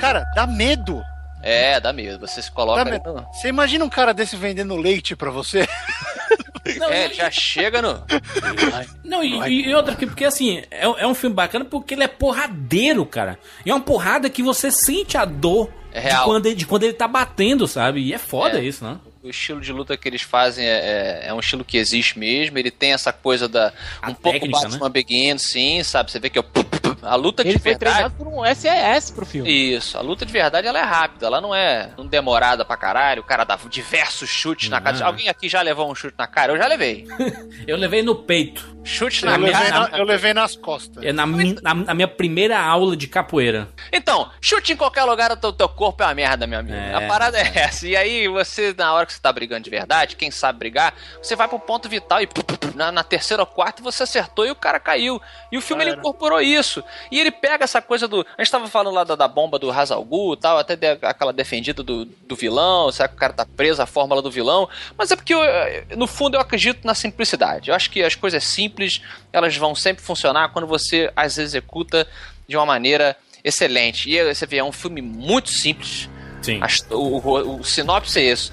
Cara, 0.00 0.24
dá 0.34 0.46
medo. 0.46 1.02
É, 1.42 1.78
dá 1.80 1.92
medo. 1.92 2.26
Você 2.26 2.40
se 2.40 2.50
coloca 2.50 2.80
ali. 2.80 2.98
Você 3.32 3.48
imagina 3.48 3.84
um 3.84 3.88
cara 3.90 4.14
desse 4.14 4.36
vendendo 4.36 4.76
leite 4.76 5.14
pra 5.16 5.30
você? 5.30 5.68
É, 6.90 7.08
já 7.12 7.28
chega 7.28 7.82
no. 7.82 8.04
Não, 9.04 9.22
e, 9.24 9.68
e 9.68 9.74
outra, 9.74 9.96
que- 9.96 10.06
porque 10.06 10.24
assim, 10.24 10.62
é, 10.70 10.84
é 10.84 11.06
um 11.06 11.14
filme 11.14 11.34
bacana 11.34 11.64
porque 11.64 11.92
ele 11.94 12.04
é 12.04 12.08
porradeiro, 12.08 13.04
cara. 13.04 13.36
E 13.66 13.70
é 13.70 13.74
uma 13.74 13.80
porrada 13.80 14.30
que 14.30 14.44
você 14.44 14.70
sente 14.70 15.18
a 15.18 15.24
dor 15.24 15.68
É 15.92 16.10
de, 16.10 16.22
quando 16.24 16.46
ele, 16.46 16.54
de 16.54 16.64
quando 16.64 16.84
ele 16.84 16.92
tá 16.92 17.08
batendo, 17.08 17.66
sabe? 17.66 18.00
E 18.00 18.14
é 18.14 18.18
foda 18.18 18.60
É. 18.60 18.64
isso, 18.64 18.84
né? 18.84 18.96
O 19.22 19.28
estilo 19.30 19.60
de 19.60 19.72
luta 19.72 19.96
que 19.96 20.08
eles 20.08 20.22
fazem 20.22 20.66
é, 20.66 20.70
é- 20.70 21.28
é 21.28 21.34
um 21.34 21.38
estilo 21.38 21.64
que 21.64 21.76
existe 21.76 22.18
mesmo. 22.18 22.58
Ele 22.58 22.72
tem 22.72 22.92
essa 22.92 23.12
coisa 23.12 23.48
da. 23.48 23.72
A 24.00 24.10
um 24.10 24.14
pouco 24.14 24.40
técnica, 24.40 24.68
Batman 24.68 24.90
Begins, 24.90 25.42
sim, 25.42 25.82
sabe? 25.84 26.10
Você 26.10 26.18
vê 26.18 26.28
que 26.28 26.38
é 26.38 26.40
o. 26.40 26.44
A 27.02 27.14
luta 27.16 27.42
Ele 27.42 27.54
de 27.54 27.58
foi 27.58 27.72
verdade. 27.72 27.94
treinado 27.96 28.14
por 28.16 28.28
um 28.28 28.42
SES 28.54 29.10
pro 29.10 29.26
filme. 29.26 29.50
Isso, 29.50 29.98
a 29.98 30.00
luta 30.00 30.24
de 30.24 30.32
verdade 30.32 30.66
ela 30.68 30.78
é 30.78 30.82
rápida, 30.82 31.26
ela 31.26 31.40
não 31.40 31.54
é 31.54 31.90
não 31.98 32.06
demorada 32.06 32.64
pra 32.64 32.76
caralho, 32.76 33.22
o 33.22 33.24
cara 33.24 33.44
dá 33.44 33.58
diversos 33.68 34.28
chutes 34.28 34.68
na 34.68 34.80
cara. 34.80 35.04
Alguém 35.04 35.28
aqui 35.28 35.48
já 35.48 35.60
levou 35.62 35.90
um 35.90 35.94
chute 35.94 36.14
na 36.16 36.26
cara? 36.26 36.52
Eu 36.52 36.58
já 36.58 36.66
levei. 36.66 37.06
Eu 37.66 37.76
levei 37.76 38.02
no 38.02 38.14
peito. 38.14 38.72
Chute 38.84 39.24
Eu 39.24 39.30
na 39.30 39.36
levei, 39.36 39.52
cara. 39.70 39.88
na- 39.90 39.98
eu 39.98 40.04
levei 40.04 40.34
nas 40.34 40.56
costas. 40.56 41.04
É 41.04 41.12
na, 41.12 41.24
mi- 41.24 41.56
na, 41.62 41.72
na 41.74 41.94
minha 41.94 42.08
primeira 42.08 42.58
aula 42.60 42.96
de 42.96 43.06
capoeira. 43.06 43.68
Então, 43.92 44.28
chute 44.40 44.72
em 44.72 44.76
qualquer 44.76 45.04
lugar, 45.04 45.30
o 45.30 45.36
teu, 45.36 45.52
teu 45.52 45.68
corpo 45.68 46.02
é 46.02 46.06
uma 46.06 46.14
merda, 46.14 46.46
meu 46.48 46.58
amigo. 46.58 46.76
É. 46.76 46.92
A 46.94 47.02
parada 47.06 47.38
é 47.38 47.52
essa. 47.60 47.86
E 47.86 47.94
aí, 47.94 48.26
você, 48.26 48.74
na 48.76 48.92
hora 48.92 49.06
que 49.06 49.12
você 49.12 49.20
tá 49.20 49.32
brigando 49.32 49.62
de 49.62 49.70
verdade, 49.70 50.16
quem 50.16 50.32
sabe 50.32 50.58
brigar, 50.58 50.94
você 51.22 51.36
vai 51.36 51.46
pro 51.46 51.60
ponto 51.60 51.88
vital 51.88 52.20
e 52.22 52.28
na, 52.74 52.90
na 52.90 53.04
terceira 53.04 53.42
ou 53.44 53.46
quarta 53.46 53.80
você 53.82 54.02
acertou 54.02 54.44
e 54.46 54.50
o 54.50 54.56
cara 54.56 54.80
caiu. 54.80 55.20
E 55.52 55.56
o 55.56 55.60
filme 55.62 55.84
ele 55.84 55.92
incorporou 55.92 56.40
isso. 56.40 56.82
E 57.10 57.18
ele 57.20 57.30
pega 57.30 57.64
essa 57.64 57.80
coisa 57.82 58.06
do. 58.08 58.26
A 58.36 58.42
gente 58.42 58.50
tava 58.50 58.66
falando 58.68 58.94
lá 58.94 59.04
da, 59.04 59.14
da 59.16 59.28
bomba 59.28 59.58
do 59.58 59.70
Hazalgu 59.70 60.34
e 60.34 60.36
tal, 60.36 60.58
até 60.58 60.76
de- 60.76 60.98
aquela 61.02 61.32
defendida 61.32 61.82
do, 61.82 62.04
do 62.04 62.36
vilão, 62.36 62.90
será 62.92 63.08
que 63.08 63.14
o 63.14 63.18
cara 63.18 63.32
tá 63.32 63.46
preso 63.46 63.82
à 63.82 63.86
fórmula 63.86 64.20
do 64.22 64.30
vilão? 64.30 64.68
Mas 64.96 65.10
é 65.10 65.16
porque, 65.16 65.34
eu, 65.34 65.40
no 65.96 66.06
fundo, 66.06 66.36
eu 66.36 66.40
acredito 66.40 66.84
na 66.86 66.94
simplicidade. 66.94 67.70
Eu 67.70 67.74
acho 67.74 67.90
que 67.90 68.02
as 68.02 68.14
coisas 68.14 68.44
simples, 68.44 69.00
elas 69.32 69.56
vão 69.56 69.74
sempre 69.74 70.02
funcionar 70.02 70.48
quando 70.50 70.66
você 70.66 71.12
as 71.16 71.38
executa 71.38 72.06
de 72.48 72.56
uma 72.56 72.66
maneira 72.66 73.16
excelente. 73.44 74.10
E 74.10 74.34
você 74.34 74.46
vê, 74.46 74.58
é 74.58 74.64
um 74.64 74.72
filme 74.72 75.00
muito 75.02 75.50
simples. 75.50 76.08
Sim. 76.42 76.60
O, 76.90 77.18
o, 77.18 77.60
o 77.60 77.64
sinopse 77.64 78.18
é 78.18 78.32
isso. 78.32 78.52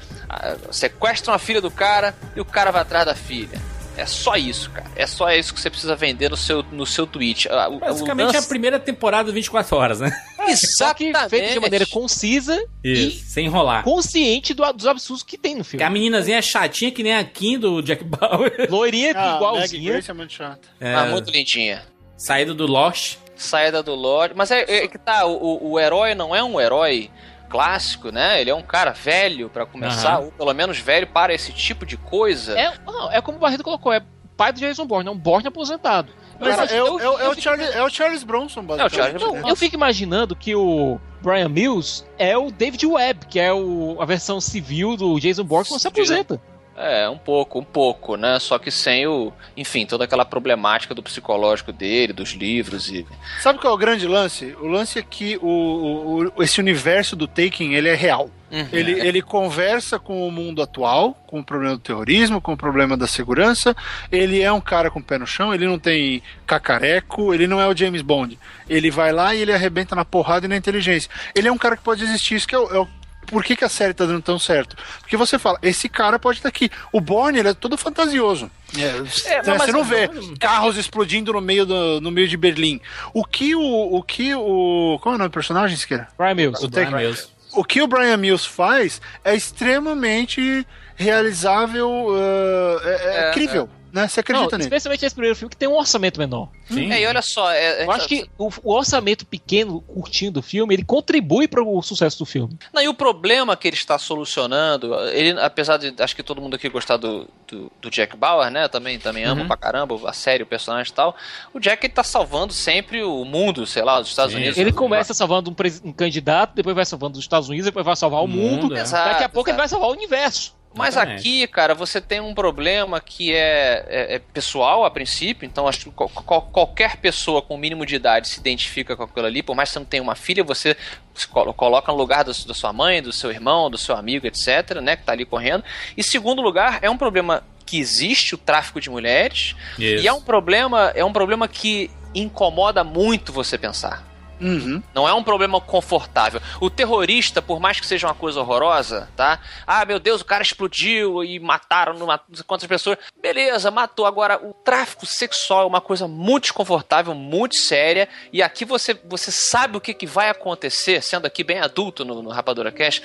Sequestram 0.72 1.34
a 1.34 1.40
filha 1.40 1.60
do 1.62 1.72
cara 1.72 2.16
e 2.36 2.40
o 2.42 2.46
cara 2.46 2.72
vai 2.72 2.82
atrás 2.82 3.06
da 3.06 3.16
filha. 3.16 3.60
É 4.00 4.06
só 4.06 4.36
isso, 4.36 4.70
cara. 4.72 4.90
É 4.96 5.06
só 5.06 5.30
isso 5.32 5.54
que 5.54 5.60
você 5.60 5.70
precisa 5.70 5.96
vender 5.96 6.30
no 6.30 6.38
seu, 6.38 6.64
no 6.72 6.86
seu 6.86 7.06
tweet. 7.06 7.48
Ah, 7.50 7.68
o- 7.70 7.80
Basicamente 7.80 8.28
o 8.28 8.32
é 8.32 8.36
a 8.36 8.40
lance- 8.40 8.48
primeira 8.50 8.80
temporada 8.80 9.30
de 9.30 9.36
24 9.36 9.76
horas, 9.78 10.00
né? 10.00 10.12
Só 10.56 10.94
que 10.94 11.12
feito 11.30 11.54
de 11.54 11.60
maneira 11.60 11.86
concisa 11.86 12.58
Isso, 12.84 13.24
sem 13.26 13.46
enrolar. 13.46 13.84
consciente 13.84 14.54
do- 14.54 14.72
dos 14.74 14.88
absurdos 14.88 15.22
que 15.22 15.38
tem 15.38 15.54
no 15.56 15.64
Que 15.64 15.72
filme. 15.72 15.84
a 15.84 15.90
meninazinha 15.90 16.38
é 16.38 16.42
chatinha 16.42 16.92
que 16.92 17.04
nem 17.04 17.14
a 17.16 17.24
Kim 17.24 17.60
do 17.60 17.82
Jack 17.82 18.04
Bauer. 18.04 18.66
Loirinha 18.72 19.12
Ah, 19.12 19.16
Maggie 19.16 19.36
igualzinha. 19.36 19.92
Grace 19.92 20.10
é 20.10 20.14
muito 20.14 20.34
chata. 20.34 20.68
É, 20.80 20.96
Ah, 20.96 21.06
muito 21.06 21.30
lindinha. 21.30 21.84
Saída 22.18 22.54
do 22.54 22.66
Lost. 22.66 23.18
Saída 23.36 23.82
do 23.84 23.96
Lorde. 23.96 24.34
Mas 24.36 24.52
é, 24.52 24.62
é 24.68 24.88
que 24.88 24.98
tá, 24.98 25.26
o- 25.26 25.72
o 25.72 25.80
herói 25.80 26.14
não 26.16 26.36
é 26.36 26.44
um 26.44 26.60
herói 26.60 27.10
clássico, 27.50 28.12
né? 28.12 28.40
Ele 28.40 28.50
é 28.50 28.56
um 28.56 28.62
cara 28.62 28.92
velho 28.92 29.50
pra 29.50 29.66
começar, 29.66 30.16
Aham. 30.18 30.26
ou 30.26 30.32
pelo 30.32 30.54
menos 30.54 30.78
velho 30.80 31.08
para 31.08 31.34
esse 31.34 31.52
tipo 31.52 31.86
de 31.86 31.98
coisa. 31.98 32.58
É, 32.58 32.74
não, 32.86 33.12
é 33.12 33.22
como 33.22 33.38
o 33.38 33.42
Barreto 33.42 33.64
colocou, 33.64 33.92
é 33.92 34.02
pai 34.38 34.54
do 34.54 34.60
Jason 34.60 34.86
Bourne, 34.86 35.10
é 35.10 35.12
um 35.12 35.18
Bourne 35.18 35.48
aposentado. 35.48 36.14
Mas 36.40 36.72
é, 36.72 36.82
o- 36.82 36.86
eu- 36.88 37.00
é, 37.00 37.10
o- 37.10 37.20
é 37.20 37.26
eu 37.26 37.28
o 37.28 37.30
fico- 37.32 37.42
Charles, 37.42 37.76
é 37.76 37.84
o 37.84 37.90
Charles 37.90 38.24
Bronson, 38.24 38.64
basicamente. 38.64 39.22
Não, 39.22 39.50
eu 39.50 39.56
fico 39.58 39.76
imaginando 39.76 40.34
que 40.38 40.56
o 40.56 40.98
Brian 41.22 41.50
Mills 41.50 42.06
é 42.18 42.38
o 42.38 42.50
David 42.50 42.86
Webb, 42.86 43.26
que 43.26 43.38
é 43.40 43.52
o, 43.52 43.98
a 44.00 44.06
versão 44.06 44.40
civil 44.40 44.96
do 44.96 45.20
Jason 45.20 45.44
Bourne 45.44 45.68
quando 45.68 45.82
se 45.82 45.88
aposenta. 45.90 46.40
É, 46.82 47.10
um 47.10 47.18
pouco, 47.18 47.60
um 47.60 47.64
pouco, 47.64 48.16
né? 48.16 48.40
Só 48.40 48.58
que 48.58 48.72
sem 48.72 49.06
o, 49.06 49.34
enfim, 49.58 49.86
toda 49.86 50.06
aquela 50.06 50.24
problemática 50.24 50.96
do 50.96 51.04
psicológico 51.04 51.74
dele, 51.74 52.14
dos 52.14 52.30
livros 52.32 52.90
e 52.90 53.06
Sabe 53.42 53.60
qual 53.60 53.74
é 53.74 53.76
o 53.76 53.78
grande 53.80 54.08
lance? 54.08 54.56
O 54.62 54.68
lance 54.68 54.98
é 54.98 55.02
que 55.04 55.38
o, 55.42 56.32
o- 56.38 56.42
esse 56.44 56.60
universo 56.62 57.18
do 57.18 57.28
Taken, 57.28 57.74
ele 57.76 57.90
é 57.90 57.96
real. 57.96 58.30
Uhum. 58.52 58.68
Ele, 58.72 58.94
ele 58.94 59.22
conversa 59.22 60.00
com 60.00 60.28
o 60.28 60.32
mundo 60.32 60.62
atual, 60.62 61.14
com 61.28 61.40
o 61.40 61.44
problema 61.44 61.74
do 61.76 61.82
terrorismo, 61.82 62.42
com 62.42 62.54
o 62.54 62.58
problema 62.58 62.96
da 62.98 63.06
segurança. 63.06 63.76
Ele 64.12 64.42
é 64.42 64.52
um 64.52 64.62
cara 64.62 64.90
com 64.90 65.00
o 65.00 65.04
pé 65.04 65.18
no 65.20 65.28
chão, 65.28 65.54
ele 65.54 65.68
não 65.68 65.78
tem 65.78 66.24
cacareco, 66.48 67.34
ele 67.34 67.46
não 67.46 67.60
é 67.60 67.68
o 67.68 67.76
James 67.76 68.02
Bond. 68.02 68.40
Ele 68.70 68.90
vai 68.90 69.12
lá 69.12 69.36
e 69.36 69.42
ele 69.42 69.52
arrebenta 69.54 69.96
na 69.96 70.06
porrada 70.06 70.46
e 70.46 70.50
na 70.50 70.56
inteligência. 70.58 71.10
Ele 71.36 71.48
é 71.48 71.52
um 71.52 71.58
cara 71.58 71.76
que 71.78 71.84
pode 71.84 72.04
existir, 72.04 72.36
isso 72.36 72.48
que 72.48 72.56
é 72.56 72.60
o. 72.60 72.74
é 72.74 72.80
o- 72.80 72.88
por 73.30 73.44
que, 73.44 73.56
que 73.56 73.64
a 73.66 73.70
série 73.70 73.94
tá 73.94 74.06
dando 74.06 74.22
tão 74.22 74.38
certo? 74.40 74.76
Porque 75.00 75.16
você 75.18 75.38
fala, 75.40 75.58
esse 75.62 75.88
cara 75.88 76.18
pode 76.20 76.40
estar 76.40 76.50
aqui. 76.50 76.70
O 76.92 77.00
Bourne, 77.00 77.40
ele 77.40 77.50
é 77.50 77.54
todo 77.54 77.78
fantasioso. 77.78 78.50
É, 78.78 78.82
É, 78.82 78.92
né, 79.38 79.44
mas- 79.48 79.62
você 79.64 79.72
não 79.72 79.84
vê 79.84 80.10
carros 80.40 80.78
explodindo 80.78 81.34
no 81.34 81.42
meio, 81.42 81.66
do, 81.66 82.00
no 82.02 82.12
meio 82.12 82.28
de 82.28 82.38
Berlim. 82.38 82.80
O 83.14 83.24
que 83.26 83.56
o. 83.56 83.62
O 83.62 84.04
que 84.04 84.34
o. 84.36 85.00
Qual 85.02 85.14
é 85.14 85.16
o 85.16 85.18
nome 85.18 85.30
do 85.30 85.34
personagem, 85.34 85.76
Siqueira? 85.78 86.08
Brian 86.18 86.36
Mills. 86.36 86.64
O, 86.66 86.70
Brian 86.70 86.92
Mills. 86.92 87.28
o 87.54 87.64
que 87.64 87.82
o 87.82 87.88
Brian 87.88 88.18
Mills 88.18 88.48
faz 88.48 89.02
é 89.24 89.36
extremamente 89.36 90.66
realizável, 90.96 91.90
uh, 91.90 92.80
é, 92.84 92.90
é 92.90 93.30
É, 93.30 93.32
crível. 93.32 93.70
Né? 93.92 94.08
Você 94.08 94.20
acredita 94.20 94.46
Não, 94.46 94.52
nele? 94.58 94.64
especialmente 94.64 95.06
esse 95.06 95.16
primeiro 95.16 95.36
filme 95.36 95.50
que 95.50 95.58
tem 95.58 95.68
um 95.68 95.76
orçamento 95.78 96.20
menor. 96.20 96.50
É, 96.72 97.02
e 97.02 97.06
olha 97.08 97.22
só, 97.22 97.52
é, 97.52 97.86
Eu 97.86 97.92
acho 97.92 98.08
que 98.08 98.30
o, 98.38 98.50
o 98.64 98.74
orçamento 98.74 99.26
pequeno, 99.26 99.82
curtinho 99.82 100.32
do 100.32 100.42
filme, 100.42 100.74
ele 100.76 100.84
contribui 100.84 101.48
para 101.48 101.64
o 101.64 101.82
sucesso 101.82 102.20
do 102.20 102.26
filme. 102.26 102.58
Não, 102.74 102.82
e 102.82 102.88
o 102.88 102.94
problema 102.94 103.56
que 103.58 103.68
ele 103.68 103.76
está 103.76 103.98
solucionando, 103.98 104.94
ele, 105.10 105.40
apesar 105.40 105.78
de 105.78 105.94
acho 106.00 106.16
que 106.16 106.22
todo 106.24 106.42
mundo 106.42 106.56
aqui 106.56 106.70
gostar 106.70 106.98
do, 106.98 107.28
do, 107.48 107.72
do 107.82 107.90
Jack 107.90 108.16
Bauer, 108.16 108.50
né? 108.52 108.68
Também, 108.68 109.00
também 109.00 109.24
amo 109.26 109.42
Uhum. 109.42 109.48
pra 109.48 109.58
caramba 109.58 109.98
a 110.10 110.14
série, 110.14 110.44
o 110.44 110.46
personagem 110.46 110.92
e 110.92 110.96
tal. 110.96 111.16
O 111.54 111.60
Jack 111.60 111.86
ele 111.86 111.94
tá 111.94 112.04
salvando 112.04 112.54
sempre 112.54 113.02
o 113.04 113.24
mundo, 113.26 113.66
sei 113.66 113.84
lá, 113.84 114.00
os 114.00 114.08
Estados 114.10 114.36
Unidos. 114.36 114.58
Ele 114.58 114.72
começa 114.72 115.14
salvando 115.14 115.50
um, 115.50 115.56
um 115.90 115.94
candidato, 115.94 116.54
depois 116.56 116.76
vai 116.76 116.86
salvando 116.86 117.18
os 117.18 117.24
Estados 117.24 117.48
Unidos, 117.50 117.66
depois 117.66 117.86
vai 117.86 117.96
salvar 117.96 118.24
o 118.24 118.28
mundo. 118.28 118.64
mundo, 118.64 118.76
é. 118.76 118.84
Daqui 118.84 118.94
a 118.96 119.00
Exato, 119.16 119.34
pouco 119.34 119.50
ele 119.50 119.58
vai 119.58 119.68
salvar 119.68 119.90
o 119.90 119.94
universo. 119.94 120.59
Mas 120.74 120.96
aqui, 121.16 121.48
cara, 121.48 121.74
você 121.74 122.00
tem 122.00 122.20
um 122.20 122.34
problema 122.34 123.02
que 123.02 123.34
é, 123.34 123.86
é- 123.88 124.16
é 124.16 124.20
pessoal 124.20 124.86
a 124.86 124.92
princípio, 124.92 125.46
então 125.46 125.68
acho 125.68 125.80
que 125.86 125.92
qual- 125.92 126.10
qual- 126.10 126.42
qualquer 126.44 126.98
pessoa 126.98 127.42
com 127.42 127.56
o 127.56 127.58
mínimo 127.58 127.86
de 127.86 127.96
idade 127.96 128.28
se 128.28 128.40
identifica 128.40 128.96
com 128.96 129.04
aquilo 129.04 129.26
ali, 129.26 129.42
por 129.42 129.56
mais 129.56 129.70
que 129.70 129.74
você 129.74 129.80
não 129.80 129.86
tenha 129.86 130.04
uma 130.04 130.16
filha, 130.16 130.44
você 130.44 130.78
se 131.16 131.28
colo- 131.28 131.54
coloca 131.54 131.92
no 131.92 131.98
lugar 131.98 132.24
da, 132.24 132.32
da 132.46 132.54
sua 132.54 132.72
mãe, 132.72 133.02
do 133.02 133.12
seu 133.12 133.32
irmão, 133.32 133.70
do 133.70 133.78
seu 133.80 133.96
amigo, 133.96 134.28
etc, 134.28 134.76
né, 134.82 134.96
que 134.96 135.04
tá 135.04 135.12
ali 135.12 135.26
correndo. 135.26 135.64
E 135.98 136.04
segundo 136.04 136.42
lugar, 136.42 136.80
é 136.84 136.90
um 136.90 136.98
problema 136.98 137.44
que 137.66 137.80
existe 137.80 138.36
o 138.36 138.38
tráfico 138.38 138.80
de 138.80 138.90
mulheres, 138.90 139.56
Isso. 139.78 140.04
e 140.04 140.08
é 140.08 140.14
um 140.14 140.22
problema, 140.22 140.92
é 140.96 141.04
um 141.04 141.12
problema 141.14 141.48
que 141.48 141.90
incomoda 142.16 142.84
muito 142.84 143.32
você 143.34 143.58
pensar. 143.58 144.08
Uhum. 144.40 144.82
Não 144.94 145.08
é 145.08 145.14
um 145.14 145.24
problema 145.24 145.60
confortável. 145.60 146.42
O 146.60 146.70
terrorista, 146.70 147.42
por 147.42 147.60
mais 147.60 147.80
que 147.80 147.86
seja 147.86 148.08
uma 148.08 148.14
coisa 148.14 148.40
horrorosa, 148.40 149.10
tá? 149.16 149.40
Ah, 149.68 149.86
meu 149.86 150.00
Deus, 150.00 150.22
o 150.22 150.26
cara 150.26 150.42
explodiu 150.42 151.24
e 151.24 151.40
mataram 151.40 151.94
não 151.94 152.08
sei 152.34 152.44
quantas 152.46 152.68
pessoas. 152.68 152.98
Beleza, 153.22 153.70
matou. 153.70 154.06
Agora, 154.06 154.40
o 154.44 154.54
tráfico 154.54 155.06
sexual 155.06 155.64
é 155.64 155.68
uma 155.68 155.82
coisa 155.82 156.08
muito 156.08 156.44
desconfortável, 156.44 157.14
muito 157.14 157.56
séria. 157.56 158.08
E 158.32 158.42
aqui 158.42 158.66
você, 158.66 159.00
você 159.06 159.32
sabe 159.32 159.78
o 159.78 159.82
que, 159.82 159.94
que 159.94 160.06
vai 160.06 160.30
acontecer, 160.30 161.02
sendo 161.04 161.26
aqui 161.26 161.44
bem 161.44 161.60
adulto 161.60 162.06
no, 162.06 162.22
no 162.22 162.30
Rapadura 162.30 162.72
Cash. 162.72 163.02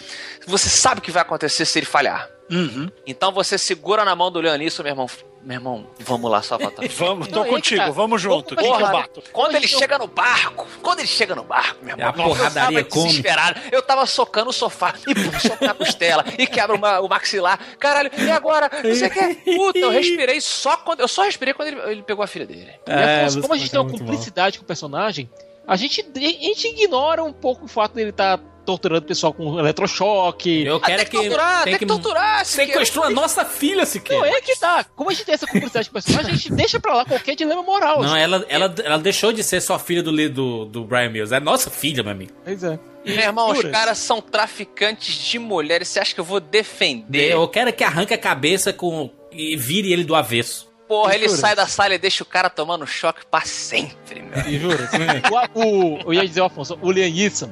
Você 0.47 0.69
sabe 0.69 1.01
o 1.01 1.03
que 1.03 1.11
vai 1.11 1.23
acontecer 1.23 1.65
se 1.65 1.79
ele 1.79 1.87
falhar. 1.87 2.29
Uhum. 2.51 2.91
Então 3.07 3.33
você 3.33 3.57
segura 3.57 4.05
na 4.05 4.15
mão 4.15 4.31
do 4.31 4.41
Leonisson, 4.41 4.83
meu 4.83 4.93
irmão. 4.93 5.09
Meu 5.45 5.57
irmão, 5.57 5.87
vamos 5.99 6.31
lá, 6.31 6.41
Salvatore. 6.41 6.89
Vamos, 6.97 7.29
tô 7.29 7.41
Não, 7.45 7.49
contigo, 7.51 7.81
cara, 7.81 7.93
vamos 7.93 8.23
junto. 8.23 8.57
Porra, 8.57 8.79
que 8.79 8.83
eu 8.85 8.91
bato? 8.93 9.23
Quando 9.31 9.55
ele 9.57 9.69
chega 9.69 9.99
no 9.99 10.07
barco, 10.07 10.67
quando 10.81 11.01
ele 11.01 11.09
chega 11.09 11.35
no 11.35 11.45
barco, 11.45 11.85
meu 11.85 11.95
irmão, 11.95 12.09
A 12.09 12.13
porradaria 12.15 12.79
eu 12.79 12.85
tava 12.85 12.91
come. 12.95 13.09
desesperado. 13.09 13.61
Eu 13.71 13.83
tava 13.83 14.07
socando 14.07 14.49
o 14.49 14.53
sofá 14.55 14.95
e 15.07 15.15
pum, 15.15 15.39
soco 15.39 15.63
na 15.65 15.75
costela 15.75 16.25
e 16.39 16.47
quebra 16.47 16.75
uma- 16.75 17.01
o 17.01 17.09
maxilar. 17.11 17.61
Caralho, 17.79 18.11
e 18.17 18.31
agora? 18.31 18.71
Não 18.83 18.95
sei 18.95 19.09
o 19.09 19.11
que. 19.11 19.35
Puta, 19.57 19.79
eu 19.81 19.91
respirei 19.91 20.41
só 20.41 20.79
quando. 20.79 21.01
Eu 21.01 21.09
só 21.09 21.25
respirei 21.25 21.53
quando 21.53 21.69
ele, 21.69 21.81
ele 21.93 22.03
pegou 22.03 22.25
a 22.25 22.27
filha 22.27 22.47
dele. 22.47 22.71
E, 22.87 22.91
Afonso, 22.93 23.35
você 23.35 23.41
como 23.43 23.53
a 23.55 23.59
gente 23.59 23.71
tem 23.71 23.81
uma 23.81 23.91
cumplicidade 23.91 24.59
com 24.59 24.65
o 24.65 24.67
personagem, 24.67 25.29
a 25.67 25.77
gente, 25.77 26.01
a 26.01 26.19
gente 26.19 26.69
ignora 26.69 27.23
um 27.23 27.35
pouco 27.35 27.67
o 27.67 27.69
fato 27.69 27.93
dele 27.95 28.11
estar 28.11 28.41
torturando 28.65 29.05
o 29.05 29.09
pessoal 29.09 29.33
com 29.33 29.59
eletrochoque. 29.59 30.65
Eu 30.65 30.81
quero 30.81 30.99
tem 30.99 31.07
que 31.07 31.17
torturar, 31.17 31.65
tem 31.65 31.79
que 31.79 31.87
torturar, 31.87 32.45
Sequestrou 32.45 33.05
a 33.05 33.11
nossa 33.11 33.45
filha, 33.45 33.85
sequer. 33.87 34.19
Não, 34.19 34.25
é 34.25 34.41
que 34.41 34.59
tá. 34.59 34.85
Como 34.97 35.11
a 35.11 35.13
gente 35.13 35.25
tem 35.25 35.35
essa 35.35 35.47
cumplicidade 35.47 35.89
com 35.89 35.99
o 35.99 36.03
personagem, 36.03 36.33
a 36.33 36.35
gente 36.35 36.53
deixa 36.53 36.81
pra 36.81 36.95
lá 36.95 37.05
qualquer 37.05 37.35
dilema 37.35 37.63
moral. 37.63 38.03
Não, 38.03 38.13
assim. 38.13 38.23
ela, 38.23 38.45
ela, 38.49 38.75
ela 38.83 38.99
deixou 38.99 39.33
de 39.33 39.43
ser 39.43 39.61
só 39.61 39.79
filha 39.79 40.03
do, 40.03 40.13
do, 40.29 40.65
do 40.65 40.85
Brian 40.85 41.11
Mills. 41.11 41.35
É 41.35 41.41
nossa 41.41 41.71
filha, 41.71 42.03
meu 42.03 42.13
amigo. 42.13 42.33
Pois 42.45 42.63
é. 42.63 42.79
Meu 43.05 43.19
irmão, 43.19 43.51
os 43.51 43.59
Jura? 43.59 43.71
caras 43.71 43.99
são 43.99 44.21
traficantes 44.21 45.15
de 45.15 45.39
mulheres. 45.39 45.89
Você 45.89 46.01
acha 46.01 46.15
que 46.15 46.21
eu 46.21 46.25
vou 46.25 46.41
defender? 46.41 47.33
Eu 47.33 47.47
quero 47.49 47.73
que 47.73 47.85
arranque 47.85 48.15
a 48.15 48.19
cabeça 48.19 48.73
com 48.73 49.11
e 49.31 49.57
vire 49.57 49.93
ele 49.93 50.05
do 50.05 50.15
avesso. 50.15 50.73
Porra, 50.87 51.15
ele 51.15 51.29
Jura? 51.29 51.41
sai 51.41 51.57
da 51.57 51.67
sala 51.67 51.95
e 51.95 51.99
deixa 51.99 52.23
o 52.23 52.27
cara 52.27 52.51
tomando 52.51 52.87
choque 52.87 53.25
pra 53.31 53.41
sempre, 53.41 54.23
meu. 54.23 54.47
E 54.47 54.59
jura? 54.59 54.89
o, 55.55 55.61
o, 55.61 56.01
eu 56.07 56.15
ia 56.15 56.27
dizer, 56.27 56.43
o 56.43 56.45
Afonso, 56.45 56.79
o 56.83 56.91
Liam 56.91 57.11
Neeson, 57.11 57.51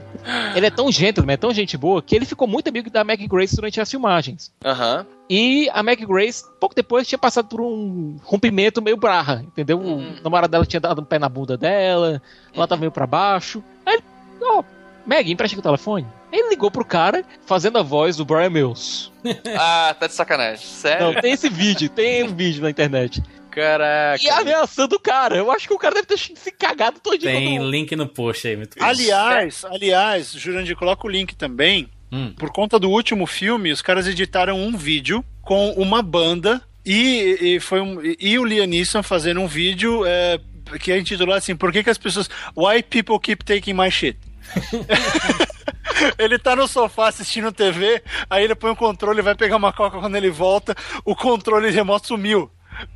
ele 0.54 0.66
é 0.66 0.70
tão 0.70 0.92
gentleman, 0.92 1.32
é 1.32 1.36
tão 1.36 1.52
gente 1.52 1.76
boa, 1.76 2.02
que 2.02 2.14
ele 2.14 2.26
ficou 2.26 2.46
muito 2.46 2.68
amigo 2.68 2.90
da 2.90 3.02
Meg 3.02 3.26
Grace 3.26 3.56
durante 3.56 3.80
as 3.80 3.90
filmagens. 3.90 4.52
Aham. 4.64 5.06
E 5.30 5.70
a 5.72 5.82
Meg 5.82 6.04
Grace, 6.04 6.44
pouco 6.60 6.74
depois, 6.74 7.08
tinha 7.08 7.18
passado 7.18 7.48
por 7.48 7.60
um 7.60 8.18
rompimento 8.22 8.82
meio 8.82 8.98
brarra, 8.98 9.42
entendeu? 9.46 9.80
O 9.80 10.22
namorado 10.22 10.50
dela 10.50 10.66
tinha 10.66 10.80
dado 10.80 11.00
um 11.00 11.04
pé 11.04 11.18
na 11.18 11.28
bunda 11.28 11.56
dela, 11.56 12.20
ela 12.54 12.68
tava 12.68 12.80
meio 12.80 12.92
pra 12.92 13.06
baixo. 13.06 13.64
Aí 13.86 13.94
ele, 13.94 14.04
ó, 14.42 14.62
Meg, 15.06 15.30
empresta 15.30 15.54
aqui 15.54 15.60
o 15.60 15.62
telefone. 15.62 16.06
Ele 16.32 16.48
ligou 16.48 16.70
pro 16.70 16.84
cara, 16.84 17.22
fazendo 17.46 17.78
a 17.78 17.82
voz 17.82 18.16
do 18.16 18.24
Brian 18.24 18.50
Mills. 18.50 19.12
Ah, 19.56 19.94
tá 19.98 20.06
de 20.06 20.14
sacanagem. 20.14 20.66
Sério? 20.66 21.06
Não, 21.06 21.20
tem 21.20 21.32
esse 21.32 21.48
vídeo, 21.48 21.88
tem 21.88 22.24
um 22.24 22.34
vídeo 22.34 22.62
na 22.62 22.70
internet. 22.70 23.22
Caraca. 23.50 24.24
E 24.24 24.30
ameaçando 24.30 24.96
o 24.96 25.00
cara. 25.00 25.36
Eu 25.36 25.50
acho 25.50 25.68
que 25.68 25.74
o 25.74 25.78
cara 25.78 25.94
deve 25.96 26.06
ter 26.06 26.18
se 26.18 26.50
cagado 26.50 26.98
todinho. 26.98 27.30
Tem 27.30 27.70
link 27.70 27.94
no 27.94 28.08
post 28.08 28.48
aí, 28.48 28.56
muito. 28.56 28.82
Aliás, 28.82 29.64
aliás, 29.66 30.32
Jurandir, 30.32 30.74
coloca 30.74 31.06
o 31.06 31.10
link 31.10 31.36
também. 31.36 31.88
Hum. 32.10 32.32
Por 32.36 32.50
conta 32.50 32.78
do 32.78 32.90
último 32.90 33.26
filme, 33.26 33.70
os 33.70 33.82
caras 33.82 34.06
editaram 34.06 34.58
um 34.58 34.76
vídeo 34.76 35.24
com 35.42 35.70
uma 35.72 36.02
banda 36.02 36.62
e, 36.84 37.38
e 37.40 37.60
foi 37.60 37.80
um, 37.80 38.04
e, 38.04 38.16
e 38.18 38.38
o 38.38 38.44
Liam 38.44 38.66
Neeson 38.66 39.02
fazendo 39.02 39.40
um 39.40 39.46
vídeo 39.46 40.04
é, 40.06 40.40
que 40.80 40.90
é 40.90 40.98
intitulado 40.98 41.38
assim: 41.38 41.54
Por 41.54 41.70
que, 41.72 41.84
que 41.84 41.90
as 41.90 41.98
pessoas. 41.98 42.28
Why 42.56 42.82
people 42.82 43.18
keep 43.20 43.44
taking 43.44 43.74
my 43.74 43.90
shit? 43.90 44.18
ele 46.18 46.38
tá 46.38 46.55
no 46.57 46.66
sofá 46.68 47.09
assistindo 47.09 47.53
TV, 47.53 48.03
aí 48.28 48.45
ele 48.45 48.55
põe 48.55 48.70
o 48.70 48.76
controle 48.76 49.22
vai 49.22 49.34
pegar 49.34 49.57
uma 49.57 49.72
coca 49.72 49.99
quando 49.99 50.16
ele 50.16 50.30
volta, 50.30 50.74
o 51.05 51.14
controle 51.14 51.70
remoto 51.70 52.09
sumiu. 52.09 52.51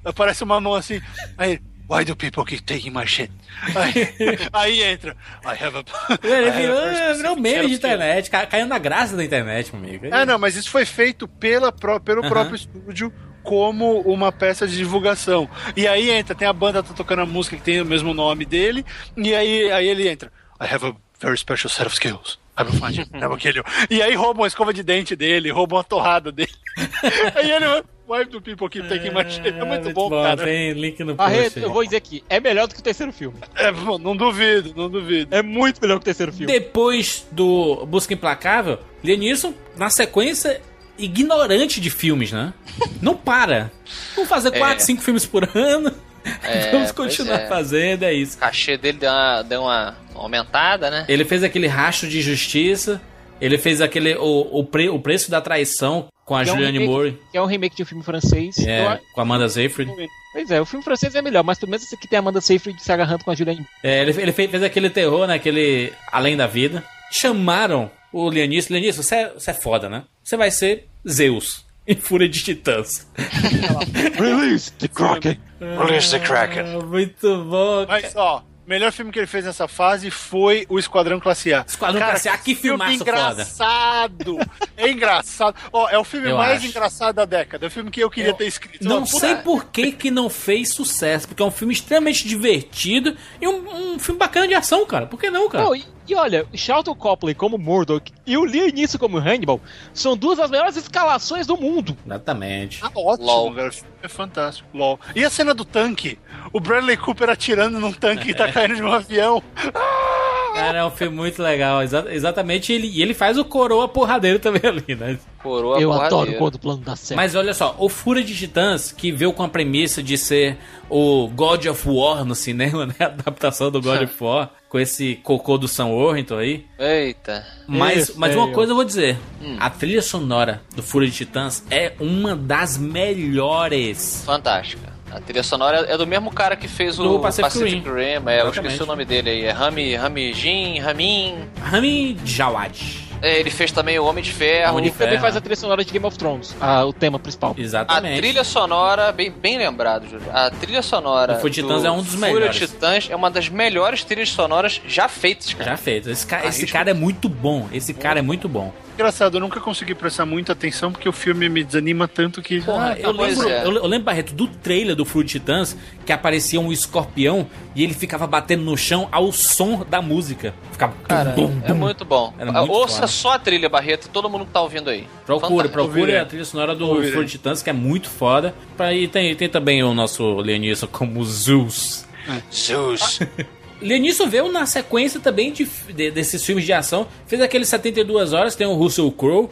Aparece 0.04 0.42
uma 0.44 0.60
mão 0.60 0.74
assim, 0.74 1.00
aí. 1.36 1.60
Why 1.88 2.04
do 2.04 2.16
people 2.16 2.44
keep 2.44 2.64
taking 2.64 2.90
my 2.90 3.06
shit? 3.06 3.30
Aí, 3.72 3.92
aí 4.52 4.82
entra. 4.82 5.16
I 5.44 5.64
have 5.64 5.76
a. 5.76 5.84
Ele 6.26 6.50
virou, 6.50 7.16
virou 7.16 7.36
meme 7.36 7.42
de 7.42 7.48
of 7.66 7.74
skills." 7.74 7.76
internet, 7.76 8.28
ca- 8.28 8.46
caiu 8.46 8.66
na 8.66 8.76
graça 8.76 9.14
da 9.16 9.24
internet, 9.24 9.70
amigo. 9.72 10.06
É, 10.06 10.26
não, 10.26 10.36
mas 10.36 10.56
isso 10.56 10.68
foi 10.68 10.84
feito 10.84 11.28
pela, 11.28 11.70
pelo 11.70 12.28
próprio 12.28 12.56
estúdio 12.56 13.12
como 13.44 14.00
uma 14.00 14.32
peça 14.32 14.66
de 14.66 14.76
divulgação. 14.76 15.48
E 15.76 15.86
aí 15.86 16.10
entra, 16.10 16.34
tem 16.34 16.48
a 16.48 16.52
banda 16.52 16.82
tá 16.82 16.92
tocando 16.92 17.22
a 17.22 17.26
música 17.26 17.56
que 17.56 17.62
tem 17.62 17.80
o 17.80 17.84
mesmo 17.86 18.12
nome 18.12 18.44
dele, 18.44 18.84
e 19.16 19.32
aí, 19.32 19.70
aí 19.70 19.86
ele 19.86 20.08
entra. 20.08 20.32
I 20.60 20.64
have 20.64 20.84
a 20.84 20.92
very 21.20 21.38
special 21.38 21.70
set 21.70 21.86
of 21.86 21.94
skills. 21.94 22.36
You. 22.58 23.04
I 23.22 23.26
will 23.26 23.36
kill 23.36 23.54
you. 23.56 23.64
E 23.90 24.00
aí 24.02 24.14
roubam 24.14 24.44
a 24.44 24.46
escova 24.46 24.72
de 24.72 24.82
dente 24.82 25.14
dele, 25.14 25.50
roubam 25.50 25.78
a 25.78 25.84
torrada 25.84 26.32
dele. 26.32 26.52
aí 27.34 27.50
ele 27.50 27.66
vai. 27.66 27.82
Why 28.08 28.24
do 28.24 28.40
people 28.40 28.68
keep 28.68 28.88
taking 28.88 29.10
my 29.10 29.28
shit? 29.28 29.48
É 29.48 29.64
muito, 29.64 29.92
bom, 29.92 30.08
cara. 30.08 30.44
Tem 30.44 30.72
link 30.72 31.02
no 31.02 31.16
post. 31.16 31.58
Aí. 31.58 31.62
eu 31.64 31.72
vou 31.72 31.82
dizer 31.84 31.96
aqui, 31.96 32.22
é 32.28 32.38
melhor 32.38 32.68
do 32.68 32.74
que 32.74 32.80
o 32.80 32.82
terceiro 32.84 33.12
filme. 33.12 33.36
É, 33.56 33.72
bom, 33.72 33.98
não 33.98 34.16
duvido, 34.16 34.72
não 34.76 34.88
duvido. 34.88 35.34
É 35.34 35.42
muito 35.42 35.80
melhor 35.82 35.96
que 35.96 36.02
o 36.02 36.04
terceiro 36.04 36.32
filme. 36.32 36.46
Depois 36.46 37.26
do 37.32 37.84
Busca 37.86 38.14
Implacável, 38.14 38.78
Lianisson, 39.02 39.52
na 39.76 39.90
sequência, 39.90 40.62
ignorante 40.96 41.80
de 41.80 41.90
filmes, 41.90 42.30
né? 42.30 42.54
Não 43.02 43.16
para. 43.16 43.72
Vamos 44.14 44.30
fazer 44.30 44.54
É. 44.54 44.58
4, 44.58 44.84
5 44.84 45.02
filmes 45.02 45.26
por 45.26 45.48
ano. 45.56 45.92
É, 46.42 46.70
Vamos 46.70 46.92
continuar 46.92 47.40
é. 47.42 47.46
fazendo, 47.48 48.02
é 48.04 48.12
isso. 48.12 48.36
O 48.36 48.40
cachê 48.40 48.76
dele 48.76 48.98
deu 48.98 49.10
uma, 49.10 49.42
deu 49.42 49.62
uma 49.62 49.96
aumentada, 50.14 50.90
né? 50.90 51.04
Ele 51.08 51.24
fez 51.24 51.42
aquele 51.44 51.66
rastro 51.66 52.08
de 52.08 52.20
justiça, 52.20 53.00
Ele 53.40 53.56
fez 53.58 53.80
aquele. 53.80 54.14
O, 54.16 54.60
o, 54.60 54.64
pre- 54.64 54.88
o 54.88 54.98
preço 54.98 55.30
da 55.30 55.40
traição 55.40 56.08
com 56.24 56.34
a 56.34 56.42
Que 56.42 56.50
é 56.50 56.52
um 56.52 56.56
Julianne 56.56 56.78
remake- 56.78 56.92
Moore. 56.92 57.18
Que 57.30 57.38
é 57.38 57.42
um 57.42 57.46
remake 57.46 57.76
de 57.76 57.82
um 57.82 57.86
filme 57.86 58.02
francês. 58.02 58.58
É, 58.58 58.98
com 59.14 59.20
a 59.20 59.22
Amanda 59.22 59.48
Seyfried. 59.48 59.90
Pois 60.32 60.50
é, 60.50 60.60
o 60.60 60.66
filme 60.66 60.84
francês 60.84 61.14
é 61.14 61.22
melhor, 61.22 61.44
mas 61.44 61.58
pelo 61.58 61.70
menos 61.70 61.84
esse 61.86 61.94
aqui 61.94 62.08
tem 62.08 62.16
a 62.16 62.20
Amanda 62.20 62.40
Seyfried 62.40 62.82
se 62.82 62.90
agarrando 62.92 63.22
com 63.24 63.30
a 63.30 63.34
Julianne. 63.34 63.64
É, 63.82 64.02
ele, 64.02 64.20
ele 64.20 64.32
fez, 64.32 64.50
fez 64.50 64.62
aquele 64.62 64.90
terror, 64.90 65.26
né? 65.26 65.34
Aquele 65.34 65.92
Além 66.10 66.36
da 66.36 66.46
Vida. 66.46 66.82
Chamaram 67.12 67.90
o 68.12 68.28
Leonis. 68.28 68.68
Leonis, 68.68 68.96
você 68.96 69.14
é, 69.14 69.28
você 69.34 69.50
é 69.50 69.54
foda, 69.54 69.88
né? 69.88 70.02
Você 70.24 70.36
vai 70.36 70.50
ser 70.50 70.86
Zeus 71.08 71.64
em 71.86 71.94
Fúria 71.94 72.28
de 72.28 72.42
Titãs. 72.42 73.06
Release 74.18 74.72
the 74.72 74.88
Kraken. 74.88 75.38
Release 75.60 76.10
the 76.10 76.16
Ah, 76.16 76.26
Kraken. 76.26 76.64
muito 76.82 77.44
bom. 77.44 77.86
Mas, 77.88 78.14
ó, 78.16 78.38
o 78.38 78.68
melhor 78.68 78.92
filme 78.92 79.10
que 79.12 79.18
ele 79.18 79.26
fez 79.26 79.44
nessa 79.44 79.66
fase 79.68 80.10
foi 80.10 80.66
o 80.68 80.78
Esquadrão 80.78 81.18
Classe 81.20 81.54
A. 81.54 81.64
Esquadrão 81.66 82.00
Classe 82.00 82.28
A, 82.28 82.36
que 82.36 82.54
filmaço 82.54 82.98
foda. 82.98 83.10
engraçado. 83.10 84.38
é 84.76 84.90
engraçado. 84.90 85.56
Ó, 85.72 85.88
é 85.88 85.98
o 85.98 86.04
filme 86.04 86.28
Eu 86.30 86.36
mais 86.36 86.58
acho. 86.58 86.66
engraçado 86.66 87.14
da 87.16 87.24
década. 87.24 87.64
É 87.66 87.68
o 87.68 87.70
filme 87.70 87.90
que 87.90 88.00
eu 88.00 88.10
queria 88.10 88.34
ter 88.34 88.46
escrito. 88.46 88.84
Não 88.84 89.06
sei 89.06 89.36
puta- 89.36 89.42
por 89.42 89.64
que, 89.72 89.92
que 89.92 90.10
não 90.10 90.28
fez 90.28 90.70
sucesso, 90.70 91.28
porque 91.28 91.42
é 91.42 91.46
um 91.46 91.50
filme 91.50 91.72
extremamente 91.72 92.26
divertido 92.28 93.16
e 93.40 93.46
um, 93.48 93.94
um 93.94 93.98
filme 93.98 94.18
bacana 94.18 94.46
de 94.48 94.54
ação, 94.54 94.84
cara. 94.84 95.06
Por 95.06 95.18
que 95.18 95.30
não, 95.30 95.48
cara? 95.48 95.64
Não, 95.64 95.74
e, 95.76 95.84
e 96.08 96.14
olha, 96.14 96.46
Charlton 96.54 96.94
Copley 96.94 97.34
como 97.34 97.58
Murdoch 97.58 98.12
e 98.26 98.36
o 98.36 98.44
Liam 98.44 98.68
Neeson 98.68 98.98
como 98.98 99.18
Hannibal 99.18 99.60
são 99.92 100.16
duas 100.16 100.38
das 100.38 100.50
melhores 100.50 100.76
escalações 100.76 101.46
do 101.46 101.56
mundo. 101.56 101.96
Exatamente. 102.04 102.80
Tá 102.80 102.90
ótimo, 102.94 103.26
LOL. 103.26 103.54
É 104.02 104.08
fantástico. 104.08 104.68
LOL. 104.72 105.00
E 105.14 105.24
a 105.24 105.30
cena 105.30 105.54
do 105.54 105.64
tanque? 105.64 106.18
O 106.52 106.60
Bradley 106.60 106.96
Cooper 106.96 107.30
atirando 107.30 107.80
num 107.80 107.92
tanque 107.92 108.30
e 108.30 108.34
tá 108.34 108.50
caindo 108.52 108.76
de 108.76 108.82
um 108.82 108.92
avião. 108.92 109.42
Cara, 110.56 110.78
é 110.78 110.84
um 110.84 110.90
filme 110.90 111.14
muito 111.16 111.42
legal. 111.42 111.82
Exa- 111.82 112.06
exatamente, 112.10 112.72
ele, 112.72 112.88
e 112.88 113.02
ele 113.02 113.12
faz 113.14 113.36
o 113.38 113.44
coroa 113.44 113.86
porradeiro 113.86 114.38
também 114.38 114.62
ali, 114.64 114.94
né? 114.94 115.18
Coroa 115.42 115.78
Eu 115.80 115.90
porradeiro. 115.90 116.16
adoro 116.22 116.38
quando 116.38 116.54
o 116.54 116.58
plano 116.58 116.82
dá 116.84 116.96
certo. 116.96 117.16
Mas 117.16 117.34
olha 117.34 117.52
só, 117.54 117.74
o 117.78 117.88
Fúria 117.88 118.24
de 118.24 118.34
Titãs, 118.34 118.90
que 118.90 119.12
veio 119.12 119.32
com 119.32 119.42
a 119.42 119.48
premissa 119.48 120.02
de 120.02 120.16
ser 120.18 120.56
o 120.88 121.28
God 121.28 121.66
of 121.66 121.88
War 121.88 122.24
no 122.24 122.34
cinema, 122.34 122.86
né? 122.86 122.94
A 122.98 123.04
adaptação 123.04 123.70
do 123.70 123.80
God 123.82 124.02
of 124.02 124.14
War, 124.24 124.50
com 124.68 124.78
esse 124.78 125.16
cocô 125.22 125.56
do 125.58 125.68
Sam 125.68 125.86
Worthington 125.88 126.38
aí. 126.38 126.64
Eita. 126.78 127.46
Mas, 127.68 128.14
mas 128.16 128.34
uma 128.34 128.50
coisa 128.52 128.72
eu 128.72 128.76
vou 128.76 128.84
dizer: 128.84 129.16
Hum. 129.42 129.56
a 129.60 129.68
trilha 129.70 130.02
sonora 130.02 130.62
do 130.74 130.82
Fúria 130.82 131.08
de 131.08 131.14
Titãs 131.14 131.62
é 131.70 131.92
uma 132.00 132.34
das 132.34 132.76
melhores. 132.78 134.22
Fantástica. 134.24 134.95
A 135.10 135.20
trilha 135.20 135.42
sonora 135.42 135.86
é 135.88 135.96
do 135.96 136.06
mesmo 136.06 136.30
cara 136.30 136.56
que 136.56 136.68
fez 136.68 136.98
o 136.98 137.02
Do 137.02 137.20
Pacific 137.20 137.42
Pacific, 137.52 137.88
Rim. 137.88 137.94
Rim. 137.94 138.22
É, 138.30 138.40
eu 138.42 138.50
esqueci 138.50 138.82
o 138.82 138.86
nome 138.86 139.04
dele 139.04 139.30
aí. 139.30 139.44
É 139.44 139.50
Rami, 139.52 139.94
Rami 139.94 140.32
Jin, 140.34 140.78
Ramin. 140.80 141.36
Rami 141.62 142.18
Jawad. 142.24 143.06
É, 143.22 143.38
ele 143.38 143.50
fez 143.50 143.72
também 143.72 143.98
o 143.98 144.04
Homem 144.04 144.22
de 144.22 144.32
Ferro. 144.32 144.72
Homem 144.72 144.84
de 144.84 144.88
Ele 144.90 144.98
também 144.98 145.18
faz 145.18 145.36
a 145.36 145.40
trilha 145.40 145.56
sonora 145.56 145.84
de 145.84 145.92
Game 145.92 146.04
of 146.04 146.18
Thrones, 146.18 146.54
ah, 146.60 146.84
o 146.84 146.92
tema 146.92 147.18
principal. 147.18 147.54
A 147.56 147.60
Exatamente. 147.60 148.18
trilha 148.18 148.44
sonora, 148.44 149.10
bem, 149.10 149.30
bem 149.30 149.56
lembrado, 149.58 150.08
Júlio. 150.08 150.26
A 150.32 150.50
trilha 150.50 150.82
sonora. 150.82 151.34
O 151.34 151.36
Fúria 151.36 151.54
de 151.54 151.62
Titãs 151.62 151.84
é 151.84 151.90
um 151.90 152.02
dos 152.02 152.14
Fúria 152.14 152.34
melhores. 152.34 152.56
de 152.56 152.66
Titãs 152.66 153.08
é 153.10 153.16
uma 153.16 153.30
das 153.30 153.48
melhores 153.48 154.04
trilhas 154.04 154.28
sonoras 154.30 154.80
já 154.86 155.08
feitas, 155.08 155.54
cara. 155.54 155.70
Já 155.70 155.76
feito. 155.76 156.10
Esse 156.10 156.26
cara, 156.26 156.46
esse 156.46 156.66
cara 156.66 156.90
é 156.90 156.94
muito 156.94 157.28
bom. 157.28 157.68
Esse 157.72 157.94
cara 157.94 158.18
é 158.18 158.22
muito 158.22 158.48
bom. 158.48 158.72
Engraçado, 158.96 159.36
eu 159.36 159.40
nunca 159.42 159.60
consegui 159.60 159.94
prestar 159.94 160.24
muita 160.24 160.52
atenção 160.54 160.90
porque 160.90 161.06
o 161.06 161.12
filme 161.12 161.50
me 161.50 161.62
desanima 161.62 162.08
tanto 162.08 162.40
que. 162.40 162.62
Porra, 162.62 162.92
Ah, 162.94 162.98
eu, 162.98 163.12
lembro, 163.12 163.46
é. 163.46 163.62
eu, 163.66 163.72
eu 163.74 163.86
lembro, 163.86 164.06
Barreto, 164.06 164.32
do 164.32 164.48
trailer 164.48 164.96
do 164.96 165.04
Fruit 165.04 165.28
Titãs 165.30 165.76
que 166.06 166.12
aparecia 166.12 166.58
um 166.58 166.72
escorpião 166.72 167.46
e 167.74 167.84
ele 167.84 167.92
ficava 167.92 168.26
batendo 168.26 168.64
no 168.64 168.74
chão 168.74 169.06
ao 169.12 169.30
som 169.32 169.84
da 169.88 170.00
música. 170.00 170.54
Ficava. 170.72 170.94
Cara, 171.06 171.30
bum, 171.32 171.46
bum, 171.48 171.62
É 171.66 171.72
muito 171.74 172.06
bom. 172.06 172.32
Muito 172.38 172.72
Ouça 172.72 172.94
foda. 172.94 173.06
só 173.06 173.32
a 173.32 173.38
trilha, 173.38 173.68
Barreto, 173.68 174.08
todo 174.10 174.30
mundo 174.30 174.46
que 174.46 174.52
tá 174.52 174.62
ouvindo 174.62 174.88
aí. 174.88 175.06
Procure, 175.26 175.68
Fantástico. 175.68 175.72
procure 175.74 176.16
a 176.16 176.24
trilha 176.24 176.44
sonora 176.46 176.74
do 176.74 176.86
Ouvirei. 176.88 177.12
Fruit 177.12 177.30
Titãs, 177.30 177.62
que 177.62 177.68
é 177.68 177.74
muito 177.74 178.08
foda. 178.08 178.54
Pra, 178.78 178.94
e 178.94 179.06
tem, 179.08 179.34
tem 179.36 179.48
também 179.50 179.82
o 179.82 179.92
nosso 179.92 180.36
Leonisson 180.36 180.86
como 180.86 181.22
Zeus. 181.22 182.06
Zeus. 182.52 183.18
Leonisson 183.80 184.28
veio 184.28 184.50
na 184.50 184.66
sequência 184.66 185.20
também 185.20 185.52
de, 185.52 185.64
de- 185.64 186.10
desses 186.10 186.44
filmes 186.44 186.64
de 186.64 186.72
ação. 186.72 187.06
Fez 187.26 187.40
aqueles 187.42 187.68
72 187.68 188.32
horas, 188.32 188.54
tem 188.54 188.66
o 188.66 188.74
Russell 188.74 189.10
Crowe. 189.12 189.48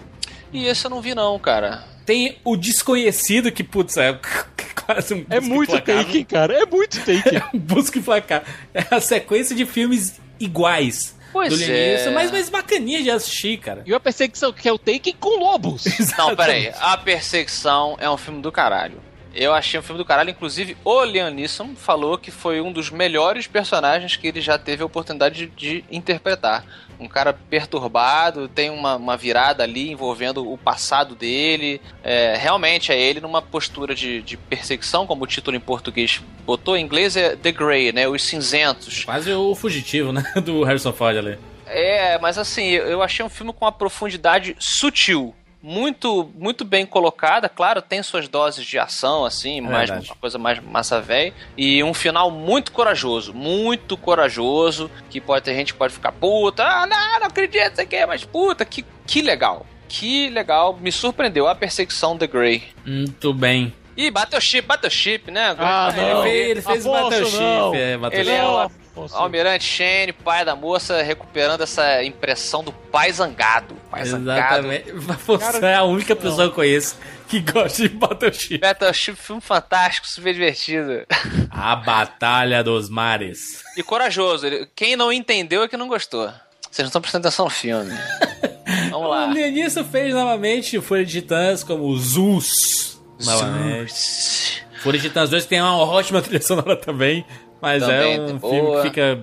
E 0.53 0.67
esse 0.67 0.85
eu 0.87 0.91
não 0.91 1.01
vi, 1.01 1.15
não, 1.15 1.39
cara. 1.39 1.85
Tem 2.07 2.39
o 2.45 2.57
Desconhecido, 2.57 3.51
que, 3.51 3.65
putz, 3.65 3.97
é 3.97 4.19
quase 4.87 5.15
um 5.15 5.27
É 5.31 5.41
muito 5.41 5.79
take, 5.81 6.25
cara. 6.25 6.55
É 6.55 6.67
muito 6.67 6.99
take. 7.05 7.43
Busca 7.59 7.99
implacável. 7.99 8.47
É 8.73 8.85
a 8.91 9.01
sequência 9.01 9.55
de 9.57 9.65
filmes 9.67 10.21
iguais. 10.39 11.15
Pois 11.33 11.57
do 11.59 11.65
é. 11.65 11.67
Leonisson, 11.67 12.11
mas, 12.13 12.31
mas 12.31 12.49
bacaninha 12.49 13.03
de 13.03 13.11
assistir, 13.11 13.59
cara. 13.59 13.83
e 13.85 13.93
uma 13.93 13.99
perseguição 13.99 14.53
que 14.53 14.69
é 14.69 14.73
o 14.73 14.79
take 14.79 15.13
com 15.15 15.41
lobos. 15.41 15.85
Não, 16.17 16.37
peraí. 16.37 16.73
A 16.81 16.97
Perseguição 16.97 17.97
é 17.99 18.09
um 18.09 18.17
filme 18.17 18.41
do 18.41 18.53
caralho. 18.53 18.99
Eu 19.35 19.53
achei 19.53 19.79
um 19.79 19.83
filme 19.83 19.99
do 19.99 20.05
caralho. 20.05 20.31
Inclusive, 20.31 20.77
o 20.85 21.05
Liam 21.05 21.31
Neeson 21.31 21.75
falou 21.77 22.17
que 22.17 22.31
foi 22.31 22.61
um 22.61 22.73
dos 22.73 22.91
melhores 22.91 23.47
personagens 23.47 24.17
que 24.17 24.27
ele 24.29 24.41
já 24.41 24.57
teve 24.57 24.83
a 24.83 24.87
oportunidade 24.87 25.47
de, 25.47 25.81
de 25.81 25.85
interpretar. 25.91 26.65
Um 26.99 27.09
cara 27.09 27.33
perturbado, 27.33 28.47
tem 28.47 28.71
uma, 28.71 28.97
uma 28.97 29.17
virada 29.17 29.65
ali 29.65 29.91
envolvendo 29.91 30.51
o 30.51 30.57
passado 30.57 31.15
dele. 31.15 31.81
É, 32.03 32.37
realmente 32.37 32.93
é 32.93 33.01
ele 33.01 33.21
numa 33.21 33.43
postura 33.43 33.95
de, 33.95 34.23
de 34.23 34.37
perseguição, 34.37 35.07
como 35.07 35.25
o 35.25 35.27
título 35.27 35.57
em 35.57 35.61
português 35.61 36.23
botou. 36.47 36.77
Em 36.77 36.85
inglês 36.85 37.17
é 37.17 37.35
The 37.35 37.51
Grey, 37.51 37.93
né? 37.93 38.07
Os 38.07 38.23
cinzentos. 38.23 39.05
Quase 39.05 39.33
o 39.33 39.55
fugitivo, 39.55 40.13
né? 40.13 40.23
Do 40.45 40.63
Harrison 40.63 40.93
Ford 40.93 41.17
ali. 41.17 41.39
É, 41.67 42.19
mas 42.19 42.39
assim, 42.39 42.69
eu 42.69 42.95
eu 42.95 43.03
achei 43.03 43.25
um 43.25 43.29
filme 43.29 43.53
com 43.53 43.65
uma 43.65 43.73
profundidade 43.73 44.55
sutil. 44.59 45.35
Muito, 45.67 46.31
muito 46.37 46.63
bem 46.63 46.85
colocada, 46.85 47.49
claro, 47.49 47.81
tem 47.81 48.03
suas 48.03 48.29
doses 48.29 48.67
de 48.67 48.79
ação, 48.79 49.25
assim, 49.25 49.63
mais 49.63 49.89
verdade. 49.89 50.11
uma 50.11 50.17
coisa 50.17 50.37
mais 50.39 50.61
massa 50.61 51.01
velha. 51.01 51.33
E 51.57 51.83
um 51.83 51.95
final 51.95 52.31
muito 52.31 52.71
corajoso, 52.71 53.33
muito 53.33 53.97
corajoso. 53.97 54.91
Que 55.09 55.23
pode 55.23 55.43
ter 55.43 55.55
gente 55.55 55.73
que 55.73 55.79
pode 55.79 55.95
ficar 55.95 56.13
puta, 56.13 56.63
ah, 56.63 56.87
não, 56.87 57.21
não 57.21 57.27
acredito, 57.29 57.73
isso 57.73 57.81
aqui, 57.81 58.05
mas 58.05 58.25
puta, 58.25 58.63
que, 58.67 58.85
que 59.07 59.23
legal. 59.23 59.65
Que 59.89 60.29
legal, 60.29 60.77
me 60.79 60.93
surpreendeu 60.93 61.49
a 61.49 61.55
perseguição 61.55 62.19
The 62.19 62.27
Grey. 62.27 62.63
Muito 62.85 63.33
bem. 63.33 63.73
E 63.97 64.11
Battleship, 64.11 64.63
Battleship, 64.67 65.31
né? 65.31 65.57
Ah, 65.59 65.91
Ele 65.97 66.13
não. 66.13 66.23
fez, 66.25 66.51
ele 66.51 66.63
fez 66.63 66.87
Afonso, 66.87 67.05
Battleship. 67.11 67.39
não. 67.39 67.75
É, 67.75 67.97
Battleship. 67.97 68.31
Ele 68.31 68.39
é 68.39 68.45
o 68.45 68.71
Afonso. 68.95 69.17
Almirante 69.17 69.65
Shane, 69.65 70.13
pai 70.13 70.45
da 70.45 70.55
moça, 70.55 71.03
recuperando 71.03 71.63
essa 71.63 72.03
impressão 72.05 72.63
do 72.63 72.73
pai 72.73 73.13
zangado. 73.13 73.75
Pai 73.91 74.05
zangado. 74.05 74.69
Exatamente. 74.73 74.93
Você 75.27 75.67
é 75.67 75.75
a 75.75 75.83
única 75.83 76.15
pessoa 76.15 76.45
que 76.45 76.51
eu 76.51 76.53
conheço 76.53 76.97
que 77.27 77.41
gosta 77.41 77.83
de 77.83 77.89
Battleship. 77.89 78.59
Battleship, 78.59 79.17
filme 79.17 79.41
fantástico, 79.41 80.07
super 80.07 80.33
divertido. 80.33 81.05
A 81.51 81.75
Batalha 81.75 82.63
dos 82.63 82.89
Mares. 82.89 83.63
E 83.77 83.83
corajoso. 83.83 84.47
Quem 84.77 84.95
não 84.95 85.13
entendeu 85.13 85.63
é 85.65 85.69
que 85.69 85.77
não 85.77 85.89
gostou. 85.89 86.27
Vocês 86.71 86.85
não 86.85 86.87
estão 86.87 87.01
prestando 87.01 87.27
atenção 87.27 87.47
no 87.47 87.51
filme. 87.51 87.91
Vamos 88.91 89.07
O 89.07 89.11
lá. 89.11 89.27
Leonisson 89.27 89.85
fez 89.85 90.15
novamente 90.15 90.79
o 90.79 90.83
Fúria 90.83 91.05
de 91.05 91.21
Titãs 91.21 91.65
como 91.65 91.97
Zeus. 91.99 92.99
Novamente. 93.25 94.65
Fúria 94.83 95.01
de 95.01 95.09
Titãs 95.09 95.31
2 95.31 95.47
tem 95.47 95.61
uma 95.61 95.77
ótima 95.79 96.21
trilha 96.21 96.43
sonora 96.43 96.77
também. 96.77 97.25
Mas 97.65 97.83
Também, 97.83 98.15
é 98.17 98.21
um 98.21 98.27
tem 98.27 98.39
filme 98.41 98.61
boa. 98.61 98.83
que 98.83 98.89
fica. 98.89 99.21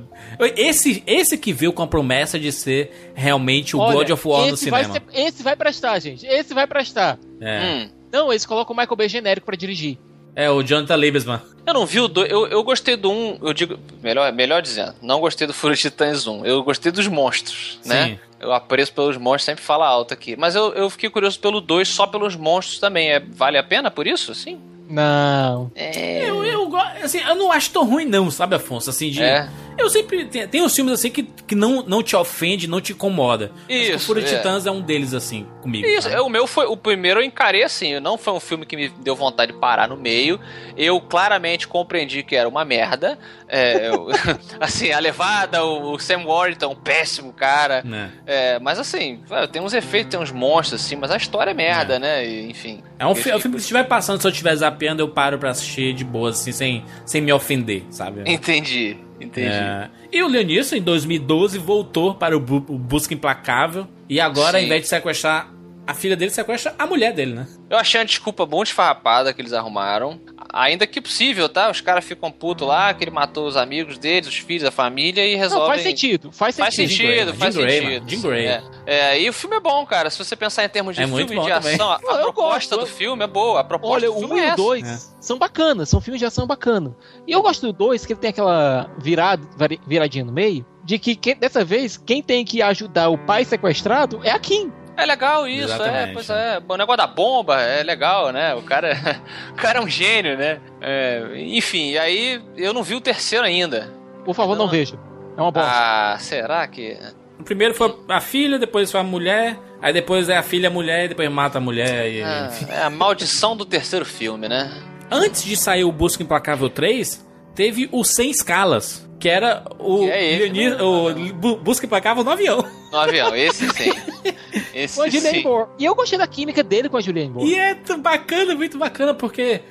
Esse, 0.57 1.03
esse 1.05 1.37
que 1.37 1.53
veio 1.53 1.71
com 1.71 1.83
a 1.83 1.87
promessa 1.87 2.39
de 2.39 2.51
ser 2.51 3.11
realmente 3.13 3.75
o 3.75 3.79
Olha, 3.79 3.93
God 3.97 4.09
of 4.09 4.27
War 4.27 4.47
no 4.47 4.53
esse 4.55 4.69
vai 4.69 4.83
cinema. 4.83 5.01
ser- 5.11 5.19
esse 5.27 5.43
vai 5.43 5.55
prestar, 5.55 5.99
gente. 5.99 6.25
Esse 6.25 6.53
vai 6.53 6.65
prestar. 6.67 7.19
É. 7.39 7.59
Hum. 7.61 7.89
Não, 8.11 8.31
eles 8.31 8.45
colocam 8.45 8.73
o 8.75 8.77
Michael 8.77 8.95
Bay 8.97 9.07
genérico 9.07 9.45
pra 9.45 9.55
dirigir. 9.55 9.97
é 10.35 10.49
o 10.49 10.63
Jonathan 10.63 10.95
Liebesman. 10.95 11.41
Eu 11.67 11.73
não 11.73 11.85
vi 11.85 11.99
o 11.99 12.07
2. 12.07 12.31
Eu, 12.31 12.47
eu 12.47 12.63
gostei 12.63 12.95
do 12.95 13.11
1, 13.11 13.13
um, 13.13 13.37
eu 13.47 13.53
digo. 13.53 13.77
Melhor, 14.01 14.31
melhor 14.33 14.61
dizendo, 14.61 14.95
não 15.01 15.19
gostei 15.19 15.45
do 15.45 15.53
Fúria 15.53 15.75
de 15.75 15.81
Titãs 15.83 16.25
1. 16.25 16.45
Eu 16.45 16.63
gostei 16.63 16.91
dos 16.91 17.07
monstros, 17.07 17.79
né? 17.85 18.05
Sim. 18.07 18.19
Eu 18.39 18.51
apreço 18.51 18.91
pelos 18.93 19.17
monstros, 19.17 19.43
sempre 19.43 19.63
fala 19.63 19.85
alto 19.87 20.13
aqui. 20.15 20.35
Mas 20.35 20.55
eu, 20.55 20.73
eu 20.73 20.89
fiquei 20.89 21.09
curioso 21.11 21.39
pelo 21.39 21.61
2 21.61 21.87
só 21.87 22.07
pelos 22.07 22.35
monstros 22.35 22.79
também. 22.79 23.11
É, 23.11 23.19
vale 23.19 23.57
a 23.57 23.63
pena 23.63 23.91
por 23.91 24.07
isso? 24.07 24.33
Sim. 24.33 24.59
Não. 24.91 25.71
É. 25.75 26.29
Eu, 26.29 26.43
eu, 26.43 26.75
assim, 27.03 27.19
eu 27.19 27.35
não 27.35 27.51
acho 27.51 27.71
tão 27.71 27.85
ruim, 27.85 28.05
não, 28.05 28.29
sabe, 28.29 28.55
Afonso? 28.55 28.89
Assim, 28.89 29.09
de. 29.09 29.23
É. 29.23 29.49
Eu 29.81 29.89
sempre. 29.89 30.25
Tem, 30.25 30.47
tem 30.47 30.61
uns 30.61 30.75
filmes 30.75 30.93
assim 30.93 31.09
que, 31.09 31.23
que 31.23 31.55
não, 31.55 31.83
não 31.83 32.01
te 32.03 32.15
ofende, 32.15 32.67
não 32.67 32.79
te 32.79 32.93
incomoda. 32.93 33.51
Isso, 33.67 34.05
Fúria 34.05 34.23
de 34.23 34.33
é. 34.33 34.37
Titãs 34.37 34.65
é 34.65 34.71
um 34.71 34.81
deles, 34.81 35.13
assim, 35.13 35.45
comigo. 35.61 35.85
Isso, 35.87 36.03
sabe? 36.03 36.15
é, 36.15 36.21
o 36.21 36.29
meu 36.29 36.45
foi. 36.47 36.65
O 36.65 36.77
primeiro 36.77 37.19
eu 37.19 37.23
encarei 37.23 37.63
assim. 37.63 37.99
Não 37.99 38.17
foi 38.17 38.33
um 38.33 38.39
filme 38.39 38.65
que 38.65 38.75
me 38.75 38.89
deu 38.89 39.15
vontade 39.15 39.51
de 39.51 39.57
parar 39.59 39.87
no 39.87 39.97
meio. 39.97 40.39
Eu 40.77 40.99
claramente 41.01 41.67
compreendi 41.67 42.23
que 42.23 42.35
era 42.35 42.47
uma 42.47 42.63
merda. 42.63 43.17
É, 43.47 43.89
eu- 43.89 44.07
assim, 44.59 44.91
a 44.91 44.99
levada, 44.99 45.63
o, 45.65 45.93
o 45.93 45.99
Sam 45.99 46.23
Worthington, 46.25 46.71
um 46.71 46.75
péssimo 46.75 47.33
cara. 47.33 47.81
Né? 47.83 48.11
É, 48.25 48.59
mas 48.59 48.79
assim, 48.79 49.19
é, 49.29 49.47
tem 49.47 49.61
uns 49.61 49.73
efeitos, 49.73 50.11
tem 50.11 50.19
uns 50.19 50.31
monstros, 50.31 50.83
assim, 50.85 50.95
mas 50.95 51.11
a 51.11 51.17
história 51.17 51.51
é 51.51 51.53
merda, 51.53 51.97
né? 51.99 52.25
E, 52.25 52.49
enfim. 52.49 52.83
É 52.99 53.05
um, 53.07 53.15
fi- 53.15 53.29
é 53.31 53.35
um 53.35 53.39
filme 53.39 53.55
que 53.55 53.61
se 53.61 53.65
estiver 53.65 53.83
passando, 53.87 54.21
se 54.21 54.27
eu 54.27 54.31
estiver 54.31 54.55
zapeando, 54.55 55.01
eu 55.01 55.09
paro 55.09 55.37
pra 55.39 55.49
assistir 55.49 55.93
de 55.93 56.03
boa, 56.03 56.29
assim, 56.29 56.51
sem, 56.51 56.85
sem 57.05 57.21
me 57.21 57.33
ofender, 57.33 57.83
sabe? 57.89 58.21
Entendi. 58.25 58.97
Entendi. 59.21 59.47
É, 59.47 59.89
E 60.11 60.21
o 60.23 60.27
Leonisson, 60.27 60.75
em 60.75 60.81
2012, 60.81 61.57
voltou 61.57 62.15
para 62.15 62.35
o, 62.35 62.39
Bu- 62.39 62.65
o 62.67 62.77
Busca 62.77 63.13
Implacável. 63.13 63.87
E 64.09 64.19
agora, 64.19 64.51
Sim. 64.53 64.57
ao 64.57 64.63
invés 64.63 64.81
de 64.83 64.87
sequestrar 64.89 65.51
a 65.91 65.93
filha 65.93 66.15
dele, 66.15 66.31
sequestra 66.31 66.73
a 66.77 66.85
mulher 66.87 67.13
dele, 67.13 67.33
né? 67.33 67.47
Eu 67.69 67.77
achei 67.77 67.99
uma 67.99 68.05
desculpa 68.05 68.45
muito 68.45 68.67
esfarrapada 68.67 69.33
que 69.33 69.41
eles 69.41 69.53
arrumaram. 69.53 70.19
Ainda 70.53 70.85
que 70.85 70.99
possível, 70.99 71.47
tá? 71.47 71.69
Os 71.71 71.79
caras 71.79 72.03
ficam 72.03 72.29
putos 72.29 72.67
lá, 72.67 72.93
que 72.93 73.03
ele 73.03 73.11
matou 73.11 73.47
os 73.47 73.55
amigos 73.55 73.97
deles, 73.97 74.27
os 74.27 74.37
filhos, 74.37 74.65
a 74.65 74.71
família 74.71 75.25
e 75.25 75.35
resolvem. 75.35 75.61
Não, 75.67 75.73
faz 75.73 75.81
sentido. 75.83 76.31
Faz 76.31 76.57
Faz 76.57 76.75
sentido. 76.75 76.97
sentido, 76.97 77.31
Jim 77.31 77.37
faz 77.37 77.55
Grey, 77.55 77.79
sentido. 77.81 78.09
Jim 78.09 78.21
Grey. 78.21 78.45
É. 78.47 78.63
É, 78.85 79.21
e 79.21 79.29
o 79.29 79.33
filme 79.33 79.55
é 79.55 79.59
bom, 79.61 79.85
cara. 79.85 80.09
Se 80.09 80.17
você 80.17 80.35
pensar 80.35 80.65
em 80.65 80.69
termos 80.69 80.95
de 80.95 81.03
É 81.03 81.05
muito 81.05 81.27
filme 81.29 81.41
bom 81.41 81.47
de 81.47 81.53
também. 81.53 81.75
ação, 81.75 81.89
a, 81.89 81.95
a 81.95 81.99
proposta 81.99 82.75
gosto. 82.75 82.79
do 82.79 82.85
filme 82.97 83.23
é 83.23 83.27
boa. 83.27 83.61
A 83.61 83.63
proposta 83.63 83.95
Olha, 83.95 84.07
do 84.07 84.15
o 84.15 84.19
filme 84.19 84.33
1 84.33 84.37
é 84.37 84.41
e 84.41 84.43
o 84.43 84.47
essa. 84.47 84.55
2 84.57 85.15
são 85.21 85.37
bacanas, 85.37 85.87
são 85.87 86.01
filmes 86.01 86.19
de 86.19 86.25
ação 86.25 86.45
bacana. 86.45 86.93
E 87.25 87.31
eu 87.31 87.41
gosto 87.41 87.67
do 87.67 87.71
2, 87.73 88.05
que 88.05 88.13
ele 88.13 88.19
tem 88.19 88.31
aquela 88.31 88.89
virada, 88.97 89.41
viradinha 89.87 90.25
no 90.25 90.31
meio, 90.33 90.65
de 90.83 90.97
que 90.99 91.15
quem- 91.15 91.35
dessa 91.37 91.63
vez, 91.63 91.95
quem 91.95 92.21
tem 92.23 92.43
que 92.43 92.61
ajudar 92.61 93.07
o 93.09 93.17
pai 93.17 93.45
sequestrado 93.45 94.19
é 94.23 94.31
a 94.31 94.39
Kim. 94.39 94.71
É 94.97 95.05
legal 95.05 95.47
isso, 95.47 95.71
é, 95.71 95.75
Exatamente. 95.75 96.13
pois 96.13 96.29
é. 96.29 96.61
O 96.67 96.77
negócio 96.77 96.97
da 96.97 97.07
bomba 97.07 97.61
é 97.61 97.81
legal, 97.83 98.31
né? 98.31 98.53
O 98.55 98.61
cara, 98.61 99.21
o 99.51 99.55
cara 99.55 99.79
é 99.79 99.81
um 99.81 99.87
gênio, 99.87 100.37
né? 100.37 100.59
É, 100.81 101.23
enfim, 101.35 101.91
e 101.91 101.97
aí 101.97 102.41
eu 102.57 102.73
não 102.73 102.83
vi 102.83 102.95
o 102.95 103.01
terceiro 103.01 103.45
ainda. 103.45 103.91
Por 104.25 104.35
favor, 104.35 104.55
não, 104.55 104.65
Não. 104.65 104.71
veja. 104.71 104.97
É 105.37 105.41
uma 105.41 105.51
bosta. 105.51 105.71
Ah, 105.71 106.17
será 106.19 106.67
que. 106.67 106.97
O 107.39 107.43
primeiro 107.43 107.73
foi 107.73 107.95
a 108.07 108.19
filha, 108.21 108.59
depois 108.59 108.91
foi 108.91 108.99
a 108.99 109.03
mulher, 109.03 109.57
aí 109.81 109.91
depois 109.91 110.29
é 110.29 110.37
a 110.37 110.43
filha 110.43 110.67
a 110.67 110.71
mulher, 110.71 111.05
e 111.05 111.07
depois 111.07 111.31
mata 111.31 111.57
a 111.57 111.61
mulher. 111.61 112.07
E... 112.11 112.21
Ah, 112.21 112.49
é 112.69 112.83
a 112.83 112.89
maldição 112.89 113.55
do 113.55 113.65
terceiro 113.65 114.05
filme, 114.05 114.47
né? 114.47 114.71
Antes 115.09 115.43
de 115.43 115.55
sair 115.57 115.83
o 115.83 115.91
Busca 115.91 116.21
Implacável 116.21 116.69
3, 116.69 117.25
teve 117.55 117.89
o 117.91 118.03
Sem 118.03 118.29
Escalas, 118.29 119.09
que 119.21 119.29
era 119.29 119.63
o, 119.79 119.99
Que 119.99 120.09
é 120.11 120.33
esse, 120.33 120.49
Leonis- 120.49 120.77
né? 120.77 120.83
o 120.83 121.33
Bu- 121.35 121.55
Busca 121.57 121.85
Implacável 121.85 122.23
no 122.23 122.31
avião. 122.31 122.65
No 122.91 122.97
avião, 122.97 123.33
esse 123.35 123.69
sim. 123.69 123.91
Esse 124.73 124.95
Com 124.95 125.03
a 125.03 125.09
Julianne 125.09 125.37
sim. 125.37 125.43
Moore. 125.43 125.69
E 125.79 125.85
eu 125.85 125.95
gostei 125.95 126.17
da 126.17 126.27
química 126.27 126.63
dele 126.63 126.89
com 126.89 126.97
a 126.97 127.01
Julianne 127.01 127.29
Moore. 127.31 127.49
E 127.49 127.55
é 127.55 127.75
bacana, 127.99 128.55
muito 128.55 128.77
bacana, 128.77 129.13
porque 129.13 129.61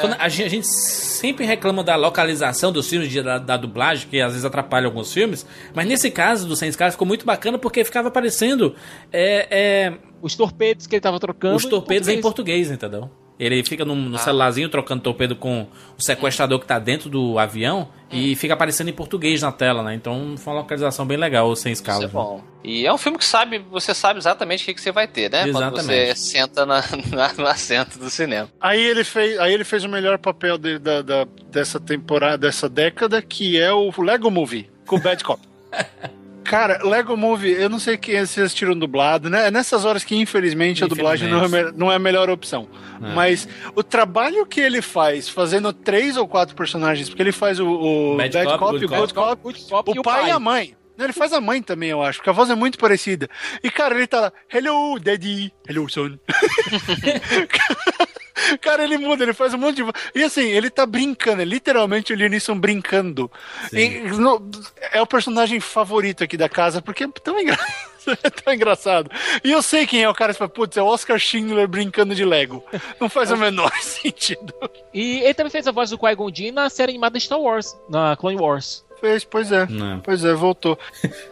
quando 0.00 0.14
a, 0.18 0.28
gente, 0.28 0.46
a 0.46 0.48
gente 0.48 0.66
sempre 0.66 1.44
reclama 1.44 1.82
da 1.82 1.96
localização 1.96 2.70
dos 2.72 2.88
filmes, 2.88 3.08
de- 3.10 3.22
da, 3.22 3.38
da 3.38 3.56
dublagem, 3.56 4.06
que 4.08 4.20
às 4.20 4.32
vezes 4.32 4.44
atrapalha 4.44 4.86
alguns 4.86 5.12
filmes, 5.12 5.44
mas 5.74 5.86
nesse 5.86 6.10
caso 6.10 6.46
do 6.46 6.54
Sem 6.56 6.68
Escalas 6.68 6.94
ficou 6.94 7.06
muito 7.08 7.26
bacana 7.26 7.58
porque 7.58 7.82
ficava 7.84 8.08
aparecendo 8.08 8.74
é, 9.12 9.46
é, 9.50 9.92
Os 10.22 10.34
torpedos 10.36 10.86
que 10.86 10.94
ele 10.94 11.00
tava 11.00 11.18
trocando. 11.18 11.56
os 11.56 11.64
torpedos 11.64 12.08
em 12.08 12.20
português, 12.20 12.70
entendeu? 12.70 13.10
Ele 13.40 13.64
fica 13.64 13.86
num, 13.86 13.94
no 13.96 14.18
celularzinho 14.18 14.68
trocando 14.68 15.02
torpedo 15.02 15.34
com 15.34 15.66
o 15.96 16.02
sequestrador 16.02 16.60
que 16.60 16.66
tá 16.66 16.78
dentro 16.78 17.08
do 17.08 17.38
avião 17.38 17.88
e 18.12 18.36
fica 18.36 18.52
aparecendo 18.52 18.90
em 18.90 18.92
português 18.92 19.40
na 19.40 19.50
tela, 19.50 19.82
né? 19.82 19.94
Então 19.94 20.34
foi 20.36 20.52
uma 20.52 20.60
localização 20.60 21.06
bem 21.06 21.16
legal, 21.16 21.56
Sem 21.56 21.72
Isso 21.72 21.80
Escalas. 21.80 22.02
é 22.04 22.06
né? 22.08 22.12
bom. 22.12 22.44
E 22.62 22.86
é 22.86 22.92
um 22.92 22.98
filme 22.98 23.16
que 23.16 23.24
sabe, 23.24 23.58
você 23.70 23.94
sabe 23.94 24.18
exatamente 24.18 24.62
o 24.62 24.66
que, 24.66 24.74
que 24.74 24.80
você 24.82 24.92
vai 24.92 25.08
ter, 25.08 25.30
né? 25.30 25.50
Quando 25.50 25.70
você 25.70 25.92
Exatamente. 26.10 26.18
senta 26.20 26.66
na- 26.66 26.84
na- 27.16 27.32
no 27.32 27.46
assento 27.46 27.98
do 27.98 28.10
cinema. 28.10 28.50
Aí 28.60 28.78
ele 28.78 29.04
fez, 29.04 29.38
aí 29.38 29.54
ele 29.54 29.64
fez 29.64 29.84
o 29.84 29.88
melhor 29.88 30.18
papel 30.18 30.58
dele 30.58 30.78
da, 30.78 31.00
da- 31.00 31.26
dessa 31.50 31.80
temporada, 31.80 32.36
dessa 32.36 32.68
década, 32.68 33.22
que 33.22 33.58
é 33.58 33.72
o 33.72 33.90
Lego 34.02 34.30
Movie, 34.30 34.70
com 34.86 34.96
o 34.96 35.00
Bad 35.00 35.24
Cop. 35.24 35.40
Cara, 36.44 36.80
Lego 36.82 37.16
Movie, 37.16 37.52
eu 37.52 37.68
não 37.68 37.78
sei 37.78 37.96
quem 37.96 38.14
vocês 38.14 38.46
assistiram 38.46 38.76
dublado, 38.76 39.30
né? 39.30 39.48
É 39.48 39.50
nessas 39.50 39.84
horas 39.84 40.04
que, 40.04 40.16
infelizmente, 40.16 40.82
a 40.82 40.86
dublagem 40.86 41.28
não 41.28 41.44
é, 41.44 41.72
não 41.72 41.92
é 41.92 41.96
a 41.96 41.98
melhor 41.98 42.28
opção. 42.30 42.68
É. 43.02 43.14
Mas 43.14 43.48
o 43.74 43.82
trabalho 43.82 44.44
que 44.46 44.60
ele 44.60 44.82
faz, 44.82 45.28
fazendo 45.28 45.72
três 45.72 46.16
ou 46.16 46.26
quatro 46.26 46.54
personagens, 46.54 47.08
porque 47.08 47.22
ele 47.22 47.32
faz 47.32 47.60
o, 47.60 47.68
o 47.68 48.16
Bad 48.16 48.32
Bad, 48.32 48.46
Cop, 48.46 48.58
Cop, 48.58 48.72
Good 48.72 48.84
o 48.84 48.88
Good 48.88 49.14
Cop, 49.14 49.42
Good 49.42 49.64
Cop 49.68 49.90
o 49.90 49.94
e 49.94 49.98
o 49.98 50.02
pai 50.02 50.20
pai. 50.22 50.30
e 50.30 50.32
a 50.32 50.38
mãe. 50.38 50.76
Não, 50.96 51.06
Ele 51.06 51.14
faz 51.14 51.32
a 51.32 51.40
mãe 51.40 51.62
também, 51.62 51.88
eu 51.88 52.02
acho, 52.02 52.18
porque 52.18 52.28
a 52.28 52.32
voz 52.32 52.50
é 52.50 52.54
muito 52.54 52.78
parecida. 52.78 53.26
E, 53.64 53.70
cara, 53.70 53.94
ele 53.94 54.06
tá 54.06 54.20
lá, 54.20 54.32
hello, 54.52 54.98
daddy, 54.98 55.50
hello, 55.66 55.88
son. 55.88 56.18
Cara, 58.60 58.84
ele 58.84 58.98
muda, 58.98 59.22
ele 59.24 59.32
faz 59.32 59.54
um 59.54 59.58
monte 59.58 59.76
de. 59.82 59.90
E 60.14 60.22
assim, 60.22 60.44
ele 60.48 60.70
tá 60.70 60.84
brincando, 60.86 61.42
é 61.42 61.44
literalmente 61.44 62.12
o 62.12 62.16
Lianisson 62.16 62.58
brincando. 62.58 63.30
E, 63.72 64.00
no- 64.18 64.50
é 64.92 65.00
o 65.00 65.06
personagem 65.06 65.60
favorito 65.60 66.24
aqui 66.24 66.36
da 66.36 66.48
casa, 66.48 66.80
porque 66.82 67.04
é 67.04 67.08
tão, 67.22 67.38
engra... 67.40 67.58
é 68.22 68.30
tão 68.30 68.52
engraçado. 68.52 69.10
E 69.44 69.50
eu 69.50 69.62
sei 69.62 69.86
quem 69.86 70.02
é 70.02 70.08
o 70.08 70.14
cara, 70.14 70.32
você 70.32 70.38
fala, 70.38 70.50
putz, 70.50 70.76
é 70.76 70.82
o 70.82 70.86
Oscar 70.86 71.18
Schindler 71.18 71.68
brincando 71.68 72.14
de 72.14 72.24
Lego. 72.24 72.64
Não 73.00 73.08
faz 73.08 73.30
o 73.30 73.36
menor 73.36 73.72
sentido. 73.82 74.54
E 74.92 75.20
ele 75.20 75.34
também 75.34 75.50
fez 75.50 75.66
a 75.66 75.72
voz 75.72 75.90
do 75.90 75.98
Qui-Gon 75.98 76.30
Jinn 76.34 76.52
na 76.52 76.68
série 76.70 76.90
animada 76.92 77.18
de 77.18 77.24
Star 77.24 77.40
Wars, 77.40 77.76
na 77.88 78.16
Clone 78.16 78.36
Wars. 78.40 78.84
Fez, 79.00 79.24
pois 79.24 79.50
é. 79.50 79.64
Não. 79.66 79.98
Pois 80.00 80.22
é, 80.24 80.34
voltou. 80.34 80.78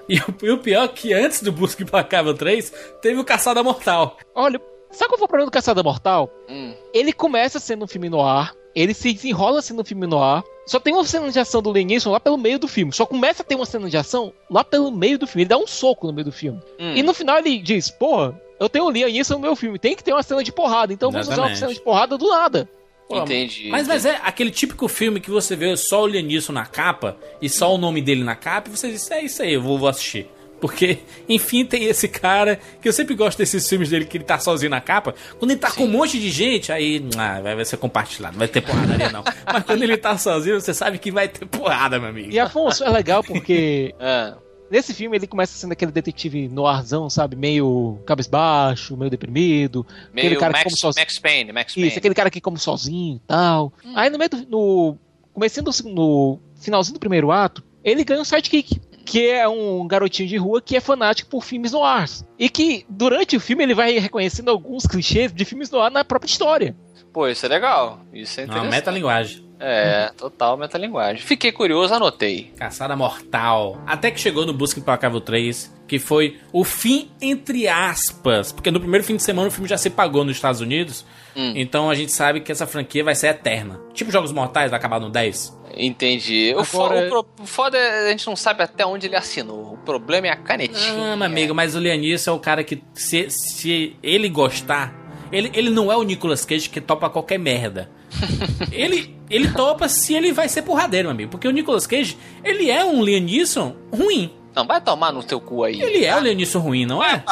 E, 0.09 0.18
o, 0.18 0.34
e 0.42 0.50
o 0.50 0.56
pior 0.59 0.84
é 0.84 0.88
que 0.88 1.12
antes 1.12 1.42
do 1.42 1.52
Busca 1.52 1.82
Implacável 1.82 2.32
3, 2.32 2.72
teve 3.02 3.20
o 3.20 3.24
Caçada 3.24 3.62
Mortal. 3.62 4.16
Olha, 4.34 4.59
sabe 4.91 5.11
qual 5.11 5.18
foi 5.18 5.24
o 5.26 5.28
problema 5.28 5.51
do 5.51 5.53
Caçada 5.53 5.82
Mortal? 5.82 6.30
Hum. 6.49 6.74
Ele 6.93 7.12
começa 7.12 7.59
sendo 7.59 7.84
um 7.84 7.89
filme 7.89 8.09
no 8.09 8.20
ar, 8.20 8.55
ele 8.74 8.95
se 8.95 9.12
desenrola 9.12 9.61
sendo 9.62 9.82
um 9.82 9.84
filme 9.84 10.07
no 10.07 10.22
ar. 10.22 10.43
Só 10.66 10.78
tem 10.78 10.93
uma 10.93 11.05
cena 11.05 11.30
de 11.30 11.39
ação 11.41 11.62
do 11.62 11.72
Lianisson 11.72 12.11
lá 12.11 12.20
pelo 12.20 12.36
meio 12.36 12.59
do 12.59 12.68
filme. 12.68 12.93
Só 12.93 13.07
começa 13.07 13.43
a 13.43 13.45
ter 13.45 13.55
uma 13.55 13.64
cena 13.64 13.89
de 13.89 13.97
ação 13.97 14.32
lá 14.51 14.62
pelo 14.62 14.91
meio 14.91 15.18
do 15.18 15.26
filme. 15.26 15.43
Ele 15.43 15.49
dá 15.49 15.57
um 15.57 15.66
soco 15.66 16.07
no 16.07 16.12
meio 16.12 16.26
do 16.26 16.32
filme. 16.32 16.61
Hum. 16.78 16.95
E 16.95 17.03
no 17.03 17.14
final 17.14 17.39
ele 17.39 17.59
diz: 17.59 17.91
Porra, 17.91 18.39
eu 18.61 18.68
tenho 18.68 18.84
o 18.84 18.91
Lianisson 18.91 19.34
no 19.34 19.41
meu 19.41 19.57
filme. 19.57 19.78
Tem 19.78 19.97
que 19.97 20.05
ter 20.05 20.12
uma 20.12 20.22
cena 20.22 20.45
de 20.45 20.53
porrada. 20.53 20.93
Então 20.93 21.11
vamos 21.11 21.26
usar 21.26 21.41
uma 21.41 21.51
Exatamente. 21.51 21.59
cena 21.59 21.74
de 21.74 21.80
porrada 21.80 22.18
do 22.18 22.28
nada. 22.28 22.68
Pô, 23.09 23.22
Entendi. 23.22 23.70
Mas, 23.70 23.89
mas 23.89 24.05
é 24.05 24.20
aquele 24.22 24.51
típico 24.51 24.86
filme 24.86 25.18
que 25.18 25.30
você 25.30 25.57
vê 25.57 25.74
só 25.76 26.03
o 26.03 26.07
Lianisson 26.07 26.53
na 26.53 26.66
capa 26.66 27.16
e 27.41 27.49
só 27.49 27.74
o 27.74 27.78
nome 27.78 28.03
dele 28.03 28.22
na 28.22 28.36
capa 28.36 28.68
e 28.68 28.76
você 28.76 28.91
diz, 28.91 29.11
é 29.11 29.22
isso 29.22 29.43
aí, 29.43 29.55
eu 29.55 29.62
vou, 29.62 29.78
vou 29.78 29.89
assistir. 29.89 30.28
Porque, 30.61 30.98
enfim, 31.28 31.64
tem 31.64 31.84
esse 31.84 32.09
cara 32.09 32.59
que 32.82 32.88
eu 32.88 32.92
sempre 32.92 33.14
gosto 33.14 33.38
desses 33.38 33.68
filmes 33.68 33.90
dele 33.90 34.04
que 34.04 34.16
ele 34.16 34.24
tá 34.24 34.38
sozinho 34.38 34.70
na 34.70 34.80
capa. 34.80 35.14
Quando 35.38 35.52
ele 35.52 35.61
tá 35.61 35.70
com 35.70 35.84
um 35.84 35.88
monte 35.88 36.18
de 36.18 36.30
gente, 36.30 36.72
aí 36.72 37.04
ah, 37.16 37.40
vai, 37.40 37.54
vai 37.56 37.64
ser 37.64 37.76
compartilhado, 37.76 38.32
não 38.34 38.38
vai 38.40 38.48
ter 38.48 38.61
porradaria 38.61 39.11
não. 39.11 39.22
Mas 39.46 39.62
quando 39.64 39.82
ele 39.82 39.96
tá 39.96 40.18
sozinho, 40.18 40.61
você 40.61 40.74
sabe 40.74 40.98
que 40.98 41.11
vai 41.12 41.28
ter 41.28 41.46
porrada, 41.46 41.98
meu 42.00 42.09
amigo. 42.09 42.30
E 42.32 42.38
Afonso, 42.40 42.82
é 42.84 42.88
legal 42.90 43.22
porque 43.22 43.94
Ah, 44.00 44.36
nesse 44.70 44.92
filme 44.92 45.16
ele 45.16 45.26
começa 45.26 45.56
sendo 45.56 45.72
aquele 45.72 45.92
detetive 45.92 46.48
noirzão, 46.48 47.09
sabe? 47.09 47.36
Meio 47.36 47.98
cabisbaixo, 48.04 48.96
meio 48.96 49.11
deprimido. 49.11 49.86
aquele 50.11 50.28
meio 50.30 50.40
cara 50.40 50.52
que 50.54 50.59
Max, 50.59 50.64
come 50.70 50.76
sozinho. 50.80 51.02
Max 51.02 51.18
Payne, 51.18 51.52
Max 51.52 51.74
Payne. 51.74 51.88
Isso, 51.88 51.98
aquele 51.98 52.14
cara 52.14 52.30
que 52.30 52.40
come 52.40 52.59
sozinho 52.59 53.16
e 53.16 53.20
tal. 53.28 53.72
Aí 53.94 54.11
no 54.11 54.18
meio 54.18 54.30
do. 54.30 54.46
No, 54.48 54.98
comecinho 55.32 55.64
do, 55.64 55.72
seg- 55.72 55.86
no 55.92 56.40
finalzinho 56.61 56.94
do 56.94 57.00
primeiro 57.00 57.30
ato, 57.30 57.62
ele 57.84 58.02
ganha 58.02 58.20
um 58.20 58.24
sidekick. 58.24 58.80
Que 59.09 59.28
é 59.28 59.48
um 59.48 59.86
garotinho 59.86 60.28
de 60.28 60.36
rua 60.36 60.61
que 60.61 60.76
é 60.76 60.80
fanático 60.80 61.30
por 61.30 61.42
filmes 61.42 61.72
noirs. 61.72 62.26
E 62.38 62.50
que 62.50 62.84
durante 62.88 63.36
o 63.36 63.40
filme 63.40 63.62
ele 63.62 63.74
vai 63.74 63.98
reconhecendo 63.98 64.50
alguns 64.50 64.86
clichês 64.86 65.32
de 65.32 65.44
filmes 65.46 65.70
noir 65.70 65.90
na 65.90 66.04
própria 66.04 66.28
história. 66.28 66.76
Pô, 67.18 67.26
isso 67.26 67.44
é 67.46 67.48
legal. 67.48 67.98
Isso 68.14 68.40
é 68.40 68.44
Uma 68.44 68.50
interessante. 68.52 68.70
metalinguagem. 68.76 69.48
É, 69.58 70.12
total 70.16 70.56
metalinguagem. 70.56 71.20
Fiquei 71.20 71.50
curioso, 71.50 71.92
anotei. 71.92 72.52
Caçada 72.56 72.94
Mortal. 72.94 73.76
Até 73.88 74.08
que 74.12 74.20
chegou 74.20 74.46
no 74.46 74.52
Busca 74.52 74.78
Implacável 74.78 75.20
3, 75.20 75.74
que 75.88 75.98
foi 75.98 76.38
o 76.52 76.62
fim 76.62 77.10
entre 77.20 77.66
aspas. 77.66 78.52
Porque 78.52 78.70
no 78.70 78.78
primeiro 78.78 79.04
fim 79.04 79.16
de 79.16 79.22
semana 79.24 79.48
o 79.48 79.50
filme 79.50 79.68
já 79.68 79.76
se 79.76 79.90
pagou 79.90 80.22
nos 80.24 80.36
Estados 80.36 80.60
Unidos. 80.60 81.04
Hum. 81.34 81.54
Então 81.56 81.90
a 81.90 81.94
gente 81.96 82.12
sabe 82.12 82.40
que 82.40 82.52
essa 82.52 82.68
franquia 82.68 83.02
vai 83.02 83.16
ser 83.16 83.26
eterna. 83.30 83.80
Tipo 83.92 84.12
Jogos 84.12 84.30
Mortais, 84.30 84.70
vai 84.70 84.78
acabar 84.78 85.00
no 85.00 85.10
10. 85.10 85.58
Entendi. 85.76 86.54
O, 86.56 86.64
fo- 86.64 86.84
Agora- 86.84 87.06
o 87.06 87.08
pro- 87.24 87.26
o 87.42 87.46
foda 87.46 87.76
é 87.76 88.06
a 88.06 88.10
gente 88.10 88.26
não 88.28 88.36
sabe 88.36 88.62
até 88.62 88.86
onde 88.86 89.06
ele 89.08 89.16
assinou. 89.16 89.74
O 89.74 89.76
problema 89.78 90.28
é 90.28 90.30
a 90.30 90.36
canetinha. 90.36 91.12
Ah, 91.14 91.16
meu 91.16 91.26
amigo, 91.26 91.52
mas 91.54 91.74
o 91.74 91.80
Lianisson 91.80 92.30
é 92.30 92.34
o 92.34 92.38
cara 92.38 92.62
que, 92.62 92.80
se, 92.94 93.28
se 93.28 93.96
ele 94.02 94.28
gostar, 94.28 94.94
ele, 95.33 95.51
ele 95.55 95.70
não 95.70 95.91
é 95.93 95.97
o 95.97 96.03
Nicolas 96.03 96.45
Cage 96.45 96.68
que 96.68 96.81
topa 96.81 97.09
qualquer 97.11 97.39
merda. 97.39 97.91
ele, 98.72 99.16
ele 99.31 99.51
topa 99.53 99.89
se 99.89 100.14
ele 100.14 100.33
vai 100.33 100.49
ser 100.49 100.62
porradeiro, 100.62 101.09
meu 101.09 101.14
amigo. 101.14 101.31
Porque 101.31 101.47
o 101.49 101.51
Nicolas 101.51 101.87
Cage, 101.87 102.16
ele 102.45 102.70
é 102.70 102.85
um 102.85 103.03
Lianisson 103.03 103.75
ruim. 103.92 104.33
Não, 104.55 104.67
vai 104.67 104.80
tomar 104.80 105.13
no 105.13 105.22
teu 105.22 105.41
cu 105.41 105.63
aí. 105.64 105.80
Ele 105.80 106.05
é 106.05 106.17
o 106.17 106.21
Lianisson 106.21 106.59
ruim, 106.59 106.84
não 106.87 107.03
é? 107.03 107.22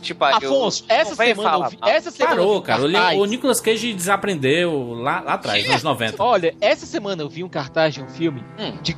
Tipo, 0.00 0.24
ah, 0.24 0.38
eu- 0.42 0.50
Afonso, 0.50 0.84
essa 0.88 1.10
não 1.10 1.16
vem 1.16 1.28
semana, 1.28 1.50
falar 1.50 1.66
eu 1.66 1.70
vi, 1.70 1.78
mal. 1.80 1.88
essa 1.90 2.10
semana 2.10 2.34
eu 2.34 2.38
Parou, 2.38 2.60
vi 2.60 2.66
cara. 2.66 2.82
Cartaz. 2.92 3.18
o 3.18 3.24
Nicolas 3.24 3.60
Cage 3.62 3.92
desaprendeu 3.94 4.92
lá, 4.92 5.20
lá 5.20 5.32
atrás, 5.34 5.66
nos 5.66 5.82
90. 5.82 6.22
Olha, 6.22 6.54
essa 6.60 6.84
semana 6.84 7.22
eu 7.22 7.28
vi 7.30 7.42
um 7.42 7.48
cartaz 7.48 7.94
de 7.94 8.02
um 8.02 8.08
filme 8.08 8.44
Hum. 8.58 8.76
de 8.82 8.94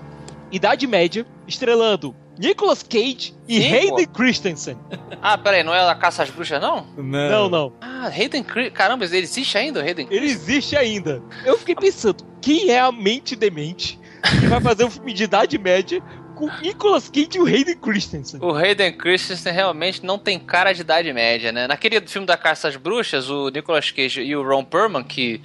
Idade 0.53 0.87
Média, 0.87 1.27
estrelando 1.49 2.15
Nicolas 2.39 2.83
Cage 2.83 3.35
e 3.49 3.61
Sim, 3.61 3.75
Hayden 3.75 4.07
pô. 4.07 4.13
Christensen. 4.13 4.77
Ah, 5.25 5.39
peraí, 5.39 5.63
não 5.63 5.73
é 5.73 5.89
a 5.89 5.95
Caça 5.95 6.25
às 6.25 6.31
Bruxas, 6.31 6.61
não? 6.61 6.85
Não, 6.97 7.49
não. 7.49 7.73
Ah, 7.81 8.09
Hayden 8.09 8.43
Christensen. 8.43 8.73
Caramba, 8.73 9.05
ele 9.05 9.19
existe 9.19 9.57
ainda, 9.57 9.79
o 9.79 9.83
Hayden 9.83 10.09
Ele 10.11 10.27
existe 10.27 10.77
ainda. 10.77 11.23
Eu 11.45 11.57
fiquei 11.57 11.77
pensando, 11.77 12.25
quem 12.41 12.71
é 12.71 12.81
a 12.81 12.91
mente 12.91 13.37
demente 13.37 14.01
que 14.41 14.47
vai 14.47 14.61
fazer 14.61 14.85
um 14.85 14.91
filme 14.91 15.13
de 15.13 15.23
Idade 15.25 15.57
Média 15.59 16.03
com 16.35 16.51
Nicolas 16.61 17.09
Cage 17.09 17.29
e 17.37 17.41
o 17.41 17.47
Hayden 17.47 17.77
Christensen? 17.77 18.41
O 18.43 18.53
Hayden 18.53 18.93
Christensen 18.97 19.53
realmente 19.53 20.05
não 20.05 20.19
tem 20.19 20.41
cara 20.41 20.73
de 20.73 20.81
idade 20.81 21.13
média, 21.13 21.53
né? 21.53 21.69
Naquele 21.69 22.01
filme 22.01 22.27
da 22.27 22.37
Caça 22.37 22.67
às 22.67 22.75
Bruxas, 22.75 23.31
o 23.31 23.49
Nicolas 23.51 23.93
Cage 23.93 24.23
e 24.23 24.35
o 24.35 24.43
Ron 24.43 24.65
Perlman, 24.65 25.05
que, 25.05 25.41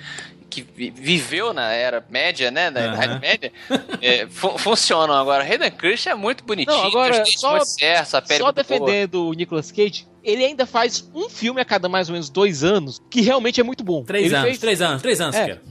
que 0.49 0.61
vi- 0.61 0.89
viveu 0.89 1.53
na 1.53 1.71
era 1.73 2.03
média, 2.09 2.49
né? 2.49 2.69
Na. 2.69 2.85
Idade 2.87 3.19
Média, 3.19 3.51
é, 4.01 4.25
fu- 4.27 4.57
funcionam 4.57 5.13
agora. 5.15 5.43
Hayden 5.43 5.71
Christensen 5.71 6.11
é 6.13 6.15
muito 6.15 6.43
bonitinho, 6.43 6.75
Não, 6.77 6.85
agora, 6.85 7.23
só, 7.25 7.51
muito 7.51 7.65
certos, 7.65 8.13
a 8.13 8.21
pele 8.21 8.39
só 8.39 8.45
muito 8.45 8.55
boa. 8.55 8.63
defendendo 8.79 9.27
o 9.27 9.33
Nicolas 9.33 9.71
Cage, 9.71 10.07
ele 10.23 10.43
ainda 10.45 10.65
faz 10.65 11.09
um 11.13 11.29
filme 11.29 11.61
a 11.61 11.65
cada 11.65 11.87
mais 11.89 12.09
ou 12.09 12.13
menos 12.13 12.29
dois 12.29 12.63
anos, 12.63 13.01
que 13.09 13.21
realmente 13.21 13.59
é 13.61 13.63
muito 13.63 13.83
bom. 13.83 14.03
Três 14.03 14.25
Ele 14.25 14.35
anos, 14.35 14.47
fez- 14.47 14.59
três 14.59 14.81
anos, 14.81 15.01
três 15.01 15.21
anos, 15.21 15.35
É. 15.35 15.39
Siqueira. 15.39 15.61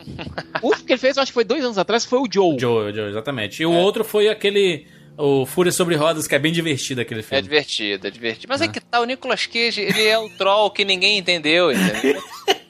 O 0.63 0.67
último 0.69 0.87
que 0.87 0.93
ele 0.93 1.01
fez, 1.01 1.17
eu 1.17 1.23
acho 1.23 1.31
que 1.31 1.35
foi 1.35 1.45
dois 1.45 1.65
anos 1.65 1.79
atrás, 1.79 2.05
foi 2.05 2.19
o 2.21 2.27
Joe. 2.31 2.59
Joe, 2.59 2.93
Joe, 2.95 3.09
exatamente. 3.11 3.63
E 3.63 3.67
o 3.67 3.73
outro 3.73 4.05
foi 4.05 4.29
aquele. 4.29 4.87
O 5.19 5.47
Fúria 5.47 5.73
sobre 5.73 5.95
Rodas, 5.97 6.27
que 6.27 6.35
é 6.35 6.39
bem 6.39 6.53
divertido 6.53 7.01
aquele 7.01 7.21
É 7.21 7.23
filme. 7.23 7.41
divertido, 7.43 8.07
é 8.07 8.11
divertido. 8.11 8.47
Mas 8.51 8.61
é 8.61 8.69
que 8.69 8.79
tá, 8.81 9.01
o 9.01 9.05
Nicolas 9.07 9.47
Cage, 9.47 9.81
ele 9.81 10.05
é 10.05 10.19
o 10.19 10.29
troll 10.37 10.71
que 10.71 10.85
ninguém 10.85 11.17
entendeu, 11.17 11.73
entendeu? 11.73 12.23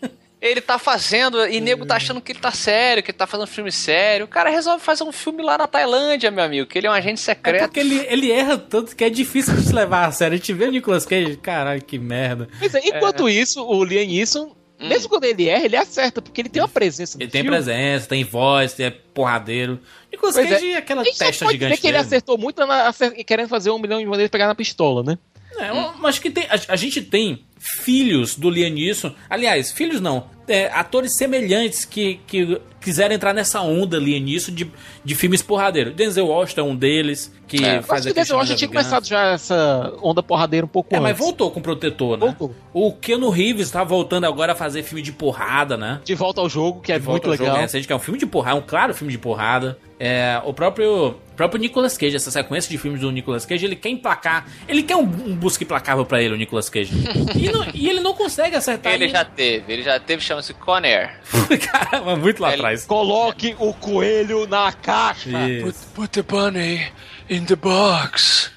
Ele 0.50 0.60
tá 0.60 0.78
fazendo, 0.78 1.46
e 1.46 1.60
nego 1.60 1.84
tá 1.86 1.96
achando 1.96 2.20
que 2.20 2.32
ele 2.32 2.38
tá 2.38 2.50
sério, 2.52 3.02
que 3.02 3.10
ele 3.10 3.18
tá 3.18 3.26
fazendo 3.26 3.46
filme 3.46 3.70
sério. 3.72 4.24
O 4.24 4.28
cara 4.28 4.50
resolve 4.50 4.82
fazer 4.82 5.04
um 5.04 5.12
filme 5.12 5.42
lá 5.42 5.58
na 5.58 5.66
Tailândia, 5.66 6.30
meu 6.30 6.44
amigo, 6.44 6.66
que 6.68 6.78
ele 6.78 6.86
é 6.86 6.90
um 6.90 6.94
agente 6.94 7.20
É 7.20 7.24
secreto. 7.24 7.62
porque 7.64 7.80
ele, 7.80 8.06
ele 8.08 8.30
erra 8.32 8.56
tanto 8.58 8.94
que 8.94 9.04
é 9.04 9.10
difícil 9.10 9.54
de 9.54 9.62
se 9.62 9.72
levar 9.72 10.06
a 10.06 10.12
sério. 10.12 10.34
A 10.34 10.36
gente 10.36 10.52
vê 10.52 10.66
o 10.66 10.70
Nicolas 10.70 11.04
Cage, 11.06 11.36
caralho, 11.36 11.82
que 11.82 11.98
merda. 11.98 12.48
Pois 12.58 12.74
é, 12.74 12.80
enquanto 12.84 13.28
isso, 13.28 13.64
o 13.64 13.84
Liam 13.84 14.06
Neeson, 14.06 14.54
mesmo 14.78 15.08
quando 15.08 15.24
ele 15.24 15.48
erra, 15.48 15.64
ele 15.64 15.76
acerta, 15.76 16.20
porque 16.20 16.40
ele 16.42 16.48
tem 16.48 16.60
uma 16.62 16.68
presença 16.68 17.16
no 17.16 17.22
Hum. 17.22 17.24
Ele 17.24 17.30
tem 17.32 17.42
filme. 17.42 17.56
presença, 17.56 18.06
tem 18.08 18.24
voz, 18.24 18.72
tem 18.74 18.90
porradeiro. 19.14 19.80
Nicolas 20.12 20.34
Pois 20.34 20.48
Cage 20.48 20.66
é. 20.66 20.72
é 20.72 20.76
aquela 20.76 21.02
testa 21.02 21.24
pode 21.46 21.52
gigante 21.52 21.70
dizer 21.72 21.80
que 21.80 21.86
ele 21.86 21.96
dele. 21.96 22.06
acertou 22.06 22.36
muito 22.38 22.64
na- 22.66 22.92
querendo 23.26 23.48
fazer 23.48 23.70
um 23.70 23.78
milhão 23.78 23.98
de 23.98 24.04
maneiras 24.06 24.30
pegar 24.30 24.46
na 24.46 24.54
pistola, 24.54 25.02
né? 25.02 25.18
É, 25.58 25.70
eu 25.70 26.06
acho 26.06 26.20
que 26.20 26.30
tem, 26.30 26.44
a, 26.44 26.60
a 26.72 26.76
gente 26.76 27.00
tem 27.00 27.45
filhos 27.66 28.36
do 28.36 28.48
Liam 28.50 28.70
Neeson. 28.70 29.12
Aliás, 29.28 29.72
filhos 29.72 30.00
não. 30.00 30.24
é, 30.48 30.66
atores 30.72 31.16
semelhantes 31.16 31.84
que, 31.84 32.20
que 32.26 32.60
quiseram 32.80 33.14
entrar 33.16 33.34
nessa 33.34 33.60
onda 33.60 33.98
Liam 33.98 34.20
Neeson 34.22 34.52
de, 34.52 34.70
de 35.04 35.14
filmes 35.16 35.42
porradeiros. 35.42 35.92
Denzel 35.94 36.28
Washington 36.28 36.60
é 36.60 36.64
um 36.64 36.76
deles, 36.76 37.34
que 37.48 37.56
É, 37.64 37.82
faz 37.82 38.06
acho 38.06 38.14
que 38.14 38.20
acho 38.20 38.46
que 38.52 38.54
tinha 38.54 38.68
começado 38.68 39.04
já 39.06 39.32
essa 39.32 39.92
onda 40.00 40.22
porradeira 40.22 40.64
um 40.64 40.68
pouco 40.68 40.94
É, 40.94 40.98
antes. 40.98 41.02
mas 41.10 41.18
voltou 41.18 41.50
com 41.50 41.58
o 41.58 41.62
Protetor, 41.62 42.16
né? 42.16 42.26
Voltou. 42.38 42.54
O 42.72 42.92
Keanu 42.92 43.28
Reeves 43.28 43.70
tá 43.72 43.82
voltando 43.82 44.24
agora 44.24 44.52
a 44.52 44.54
fazer 44.54 44.84
filme 44.84 45.02
de 45.02 45.10
porrada, 45.10 45.76
né? 45.76 46.00
De 46.04 46.14
volta 46.14 46.40
ao 46.40 46.48
jogo, 46.48 46.80
que 46.80 46.92
é 46.92 46.98
De 46.98 47.04
volta 47.04 47.26
muito 47.26 47.32
ao 47.32 47.36
jogo 47.38 47.50
legal. 47.50 47.62
recente, 47.62 47.86
que 47.86 47.92
é 47.92 47.96
um 47.96 48.00
filme 48.00 48.20
de 48.20 48.26
porrada, 48.26 48.56
um 48.56 48.62
claro 48.62 48.94
filme 48.94 49.12
de 49.12 49.18
porrada. 49.18 49.76
É, 49.98 50.40
o 50.44 50.52
próprio, 50.54 51.16
próprio 51.36 51.60
Nicolas 51.60 51.96
Cage, 51.96 52.16
essa 52.16 52.30
sequência 52.30 52.70
de 52.70 52.78
filmes 52.78 53.00
do 53.00 53.12
Nicolas 53.12 53.44
Cage, 53.46 53.64
ele 53.64 53.76
quer 53.76 53.90
emplacar. 53.90 54.46
Ele 54.66 54.82
quer 54.82 54.96
um, 54.96 55.02
um 55.02 55.36
busca 55.36 55.62
implacável 55.62 56.04
pra 56.06 56.22
ele, 56.22 56.34
o 56.34 56.36
Nicolas 56.36 56.68
Cage. 56.68 56.92
e, 57.36 57.50
não- 57.50 57.66
e 57.74 57.88
ele 57.88 58.00
não 58.00 58.14
consegue 58.14 58.56
acertar. 58.56 58.92
Ele 58.94 59.04
e- 59.06 59.08
já 59.08 59.24
teve, 59.24 59.72
ele 59.72 59.82
já 59.82 60.00
teve, 60.00 60.22
chama-se 60.22 60.54
Conair. 60.54 61.20
Caramba, 61.70 62.16
muito 62.16 62.40
lá 62.42 62.54
atrás. 62.54 62.84
Coloque 62.86 63.54
o 63.58 63.72
coelho 63.74 64.46
na 64.46 64.72
caixa. 64.72 65.30
Isso. 65.48 65.86
Put 65.94 66.08
the 66.10 66.22
bunny 66.22 66.86
in 67.28 67.44
the 67.44 67.56
box. 67.56 68.50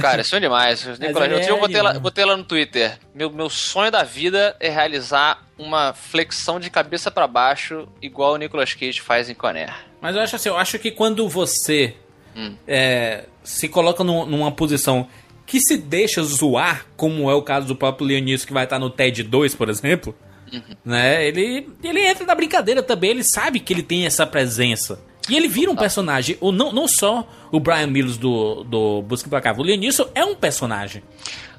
Cara, 0.00 0.20
isso 0.22 0.36
é 0.36 0.40
demais. 0.40 0.84
Nicolas, 1.00 1.30
ele 1.32 1.40
dia 1.40 1.50
eu 1.50 1.56
é 1.56 1.60
botei 1.60 1.82
lá, 1.82 1.90
animal. 1.90 2.00
botei 2.02 2.24
lá 2.24 2.36
no 2.36 2.44
Twitter. 2.44 2.96
Meu, 3.12 3.28
meu 3.30 3.50
sonho 3.50 3.90
da 3.90 4.04
vida 4.04 4.54
é 4.60 4.68
realizar 4.68 5.42
uma 5.58 5.92
flexão 5.92 6.60
de 6.60 6.70
cabeça 6.70 7.10
pra 7.10 7.26
baixo, 7.26 7.88
igual 8.00 8.34
o 8.34 8.36
Nicolas 8.36 8.72
Cage 8.74 9.00
faz 9.00 9.28
em 9.28 9.34
Conair. 9.34 9.74
Mas 10.00 10.14
eu 10.14 10.22
acho 10.22 10.36
assim, 10.36 10.48
eu 10.48 10.56
acho 10.56 10.78
que 10.78 10.92
quando 10.92 11.28
você 11.28 11.96
Hum. 12.38 12.54
é, 12.68 13.24
se 13.42 13.68
coloca 13.68 14.04
num- 14.04 14.24
numa 14.26 14.52
posição 14.52 15.08
que 15.44 15.58
se 15.60 15.76
deixa 15.76 16.22
zoar, 16.22 16.86
como 16.96 17.28
é 17.28 17.34
o 17.34 17.42
caso 17.42 17.66
do 17.66 17.74
próprio 17.74 18.06
Leonício 18.06 18.46
que 18.46 18.52
vai 18.52 18.62
estar 18.64 18.78
no 18.78 18.88
TED 18.90 19.24
2, 19.24 19.54
por 19.56 19.68
exemplo, 19.68 20.14
Uhum. 20.52 20.60
né? 20.84 21.26
Ele, 21.26 21.68
ele 21.82 22.00
entra 22.06 22.24
na 22.24 22.34
brincadeira 22.34 22.82
também, 22.82 23.10
ele 23.10 23.24
sabe 23.24 23.58
que 23.60 23.72
ele 23.72 23.82
tem 23.82 24.06
essa 24.06 24.26
presença. 24.26 25.00
E 25.28 25.36
ele 25.36 25.48
vira 25.48 25.70
um 25.70 25.76
personagem, 25.76 26.36
ou 26.40 26.52
não, 26.52 26.72
não 26.72 26.86
só 26.88 27.28
o 27.50 27.58
Brian 27.60 27.86
Mills 27.88 28.18
do, 28.18 28.62
do 28.64 29.02
Busca 29.02 29.26
Implacável, 29.26 29.62
o 29.62 29.66
Leonício 29.66 30.08
é 30.14 30.24
um 30.24 30.34
personagem. 30.34 31.02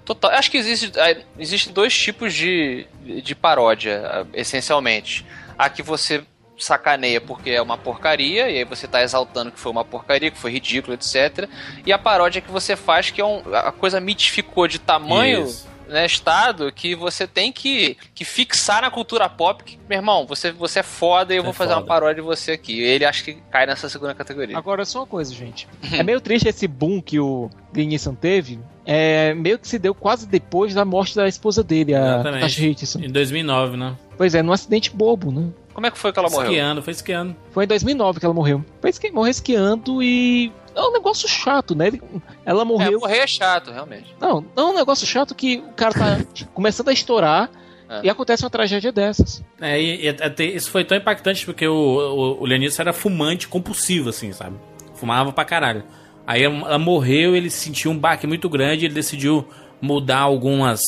Total. 0.06 0.32
Acho 0.32 0.50
que 0.50 0.58
existe, 0.58 0.92
é, 0.98 1.22
existe 1.38 1.70
dois 1.72 1.96
tipos 1.96 2.34
de, 2.34 2.88
de 3.24 3.36
paródia, 3.36 4.02
ah, 4.06 4.26
essencialmente. 4.34 5.24
A 5.58 5.70
que 5.70 5.84
você 5.84 6.24
sacaneia 6.64 7.20
porque 7.22 7.50
é 7.52 7.62
uma 7.62 7.78
porcaria, 7.78 8.50
e 8.50 8.58
aí 8.58 8.66
você 8.66 8.88
tá 8.88 9.02
exaltando 9.04 9.52
que 9.52 9.60
foi 9.60 9.72
uma 9.72 9.86
porcaria, 9.86 10.32
que 10.32 10.38
foi 10.38 10.52
ridículo, 10.52 10.94
etc. 10.94 11.48
E 11.86 11.92
a 11.94 11.98
paródia 11.98 12.42
que 12.42 12.52
você 12.52 12.76
faz, 12.76 13.10
que 13.12 13.22
é 13.22 13.26
um, 13.26 13.42
a 13.54 13.72
coisa 13.72 14.00
mitificou 14.00 14.68
de 14.68 14.80
tamanho. 14.80 15.46
Isso. 15.46 15.70
Né, 15.90 16.06
estado 16.06 16.72
que 16.72 16.94
você 16.94 17.26
tem 17.26 17.52
que, 17.52 17.98
que 18.14 18.24
fixar 18.24 18.84
na 18.84 18.92
cultura 18.92 19.28
pop 19.28 19.64
que, 19.64 19.80
meu 19.90 19.98
irmão, 19.98 20.24
você, 20.28 20.52
você 20.52 20.82
é 20.82 20.84
foda 20.84 21.34
e 21.34 21.38
eu 21.38 21.42
Você 21.42 21.46
vou 21.46 21.50
é 21.50 21.56
fazer 21.56 21.72
uma 21.74 21.78
foda. 21.78 21.88
paródia 21.88 22.16
de 22.18 22.22
você 22.22 22.52
aqui. 22.52 22.80
Ele 22.80 23.04
acho 23.04 23.24
que 23.24 23.34
cai 23.50 23.66
nessa 23.66 23.90
segunda 23.90 24.14
categoria. 24.14 24.56
Agora, 24.56 24.86
só 24.86 25.00
uma 25.00 25.08
coisa, 25.08 25.34
gente. 25.34 25.68
É 25.92 26.04
meio 26.04 26.22
triste 26.22 26.48
esse 26.48 26.68
boom 26.68 27.02
que 27.02 27.20
o 27.20 27.50
Neeson 27.74 28.14
teve. 28.14 28.60
É, 28.86 29.34
meio 29.34 29.58
que 29.58 29.68
se 29.68 29.80
deu 29.80 29.96
quase 29.96 30.28
depois 30.28 30.76
da 30.76 30.86
morte 30.86 31.16
da 31.16 31.28
esposa 31.28 31.64
dele, 31.64 31.96
a 31.96 32.22
Richardson. 32.46 33.00
Em 33.00 33.12
2009, 33.12 33.76
né? 33.76 33.96
Pois 34.16 34.36
é, 34.36 34.44
num 34.44 34.54
acidente 34.54 34.92
bobo, 34.92 35.32
né? 35.32 35.48
Como 35.80 35.88
é 35.88 35.92
que 35.92 35.98
foi 35.98 36.12
que 36.12 36.20
ela 36.20 36.30
morreu? 36.30 36.50
Esquiando, 36.52 36.82
foi 36.84 36.92
esquiando. 36.92 37.36
Foi 37.52 37.64
em 37.64 37.68
2009 37.68 38.20
que 38.20 38.26
ela 38.26 38.34
morreu. 38.34 38.66
Foi 38.82 38.90
esqui 38.90 39.10
morreu 39.12 39.32
esquiando 39.32 40.04
e... 40.04 40.52
É 40.76 40.82
um 40.82 40.92
negócio 40.92 41.26
chato, 41.26 41.74
né? 41.74 41.88
Ele- 41.88 42.02
Ela 42.46 42.64
É, 42.64 42.66
morreu... 42.66 43.00
morrer 43.00 43.20
é 43.20 43.28
chato, 43.28 43.72
realmente. 43.72 44.14
Não, 44.20 44.46
não 44.54 44.68
é 44.68 44.72
um 44.72 44.76
negócio 44.76 45.08
chato 45.08 45.34
que 45.34 45.60
o 45.60 45.72
cara 45.72 45.94
tá 45.94 46.20
começando 46.54 46.90
a 46.90 46.92
estourar 46.92 47.50
É. 47.90 48.02
e 48.04 48.10
acontece 48.10 48.44
uma 48.44 48.50
tragédia 48.50 48.92
dessas. 48.92 49.42
É, 49.62 49.82
e, 49.82 50.04
e 50.06 50.10
até 50.10 50.44
isso 50.44 50.70
foi 50.70 50.84
tão 50.84 50.98
impactante 50.98 51.46
porque 51.46 51.66
o, 51.66 51.74
o, 51.74 52.42
o 52.42 52.46
Leonício 52.46 52.82
era 52.82 52.92
fumante 52.92 53.48
compulsivo, 53.48 54.10
assim, 54.10 54.34
sabe? 54.34 54.58
Fumava 54.96 55.32
pra 55.32 55.46
caralho. 55.46 55.86
Aí 56.28 56.44
ela 56.44 56.78
morreu, 56.78 57.38
ele 57.38 57.50
sentiu 57.50 57.90
um 57.92 57.98
baque 57.98 58.28
muito 58.28 58.50
grande, 58.50 58.84
ele 58.84 58.94
decidiu 58.94 59.48
mudar 59.82 60.20
algumas, 60.20 60.82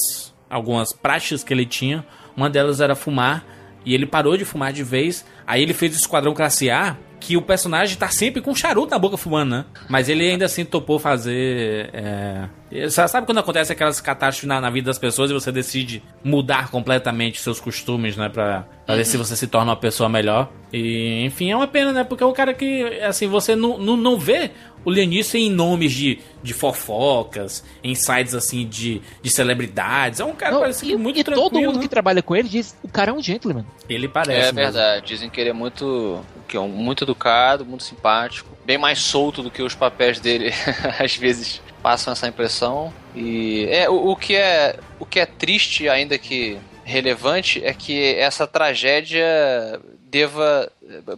algumas 0.49 0.91
práticas 0.91 1.45
que 1.45 1.53
ele 1.53 1.65
tinha. 1.65 2.05
Uma 2.35 2.49
delas 2.49 2.81
era 2.81 2.93
fumar, 2.93 3.45
e 3.85 3.93
ele 3.93 4.05
parou 4.05 4.37
de 4.37 4.45
fumar 4.45 4.71
de 4.71 4.83
vez. 4.83 5.25
Aí 5.45 5.61
ele 5.61 5.73
fez 5.73 5.93
o 5.93 5.97
Esquadrão 5.97 6.33
Classe 6.33 6.69
A, 6.69 6.97
que 7.19 7.37
o 7.37 7.41
personagem 7.41 7.97
tá 7.97 8.09
sempre 8.09 8.41
com 8.41 8.53
charuto 8.55 8.91
na 8.91 8.99
boca 8.99 9.17
fumando, 9.17 9.51
né? 9.51 9.65
Mas 9.89 10.09
ele 10.09 10.29
ainda 10.29 10.45
assim 10.45 10.65
topou 10.65 10.99
fazer. 10.99 11.89
É... 11.93 12.49
Sa- 12.89 13.07
Sabe 13.07 13.25
quando 13.25 13.39
acontece 13.39 13.71
aquelas 13.71 13.99
catástrofes 13.99 14.47
na, 14.47 14.61
na 14.61 14.69
vida 14.69 14.85
das 14.87 14.97
pessoas 14.99 15.29
e 15.29 15.33
você 15.33 15.51
decide 15.51 16.01
mudar 16.23 16.69
completamente 16.71 17.39
seus 17.41 17.59
costumes, 17.59 18.15
né? 18.15 18.29
Pra, 18.29 18.65
pra 18.85 18.95
ver 18.95 19.05
se 19.05 19.17
você 19.17 19.35
se 19.35 19.47
torna 19.47 19.71
uma 19.71 19.77
pessoa 19.77 20.07
melhor. 20.07 20.49
E, 20.71 21.23
enfim, 21.25 21.51
é 21.51 21.55
uma 21.55 21.67
pena, 21.67 21.91
né? 21.91 22.03
Porque 22.03 22.23
é 22.23 22.27
um 22.27 22.33
cara 22.33 22.53
que, 22.53 22.83
assim, 23.01 23.27
você 23.27 23.55
não, 23.55 23.77
não, 23.77 23.97
não 23.97 24.17
vê 24.17 24.51
o 24.85 24.89
Leonício 24.89 25.37
em 25.37 25.49
nomes 25.49 25.91
de, 25.91 26.19
de 26.41 26.53
fofocas, 26.53 27.63
em 27.83 27.93
sites, 27.93 28.33
assim, 28.33 28.67
de, 28.67 29.01
de 29.21 29.29
celebridades. 29.29 30.19
É 30.19 30.25
um 30.25 30.33
cara 30.33 30.53
Não, 30.53 30.61
parecido 30.61 30.91
e, 30.93 30.97
muito 30.97 31.19
e 31.19 31.23
tranquilo. 31.23 31.49
todo 31.49 31.59
mundo 31.61 31.75
né? 31.75 31.81
que 31.83 31.87
trabalha 31.89 32.21
com 32.21 32.35
ele 32.35 32.47
diz 32.49 32.75
o 32.83 32.87
cara 32.87 33.11
é 33.11 33.13
um 33.13 33.21
gentleman. 33.21 33.65
Ele 33.89 34.07
parece. 34.07 34.31
É 34.31 34.51
mesmo. 34.51 34.55
verdade, 34.55 35.05
dizem 35.05 35.29
que 35.29 35.39
ele 35.41 35.49
é 35.49 35.53
muito, 35.53 36.21
que 36.47 36.55
é 36.57 36.59
um- 36.59 36.67
muito 36.69 37.03
educado, 37.03 37.65
muito 37.65 37.83
simpático, 37.83 38.49
bem 38.65 38.77
mais 38.77 38.99
solto 38.99 39.43
do 39.43 39.51
que 39.51 39.61
os 39.61 39.75
papéis 39.75 40.19
dele 40.19 40.51
às 40.99 41.15
vezes 41.15 41.61
passam 41.81 42.13
essa 42.13 42.27
impressão. 42.27 42.93
E 43.15 43.65
é 43.69 43.89
o, 43.89 44.11
o 44.11 44.15
que 44.15 44.35
é 44.35 44.77
o 44.99 45.05
que 45.05 45.19
é 45.19 45.25
triste, 45.25 45.89
ainda 45.89 46.17
que 46.17 46.57
relevante, 46.83 47.63
é 47.63 47.73
que 47.73 48.15
essa 48.15 48.47
tragédia 48.47 49.25
deva 49.99 50.71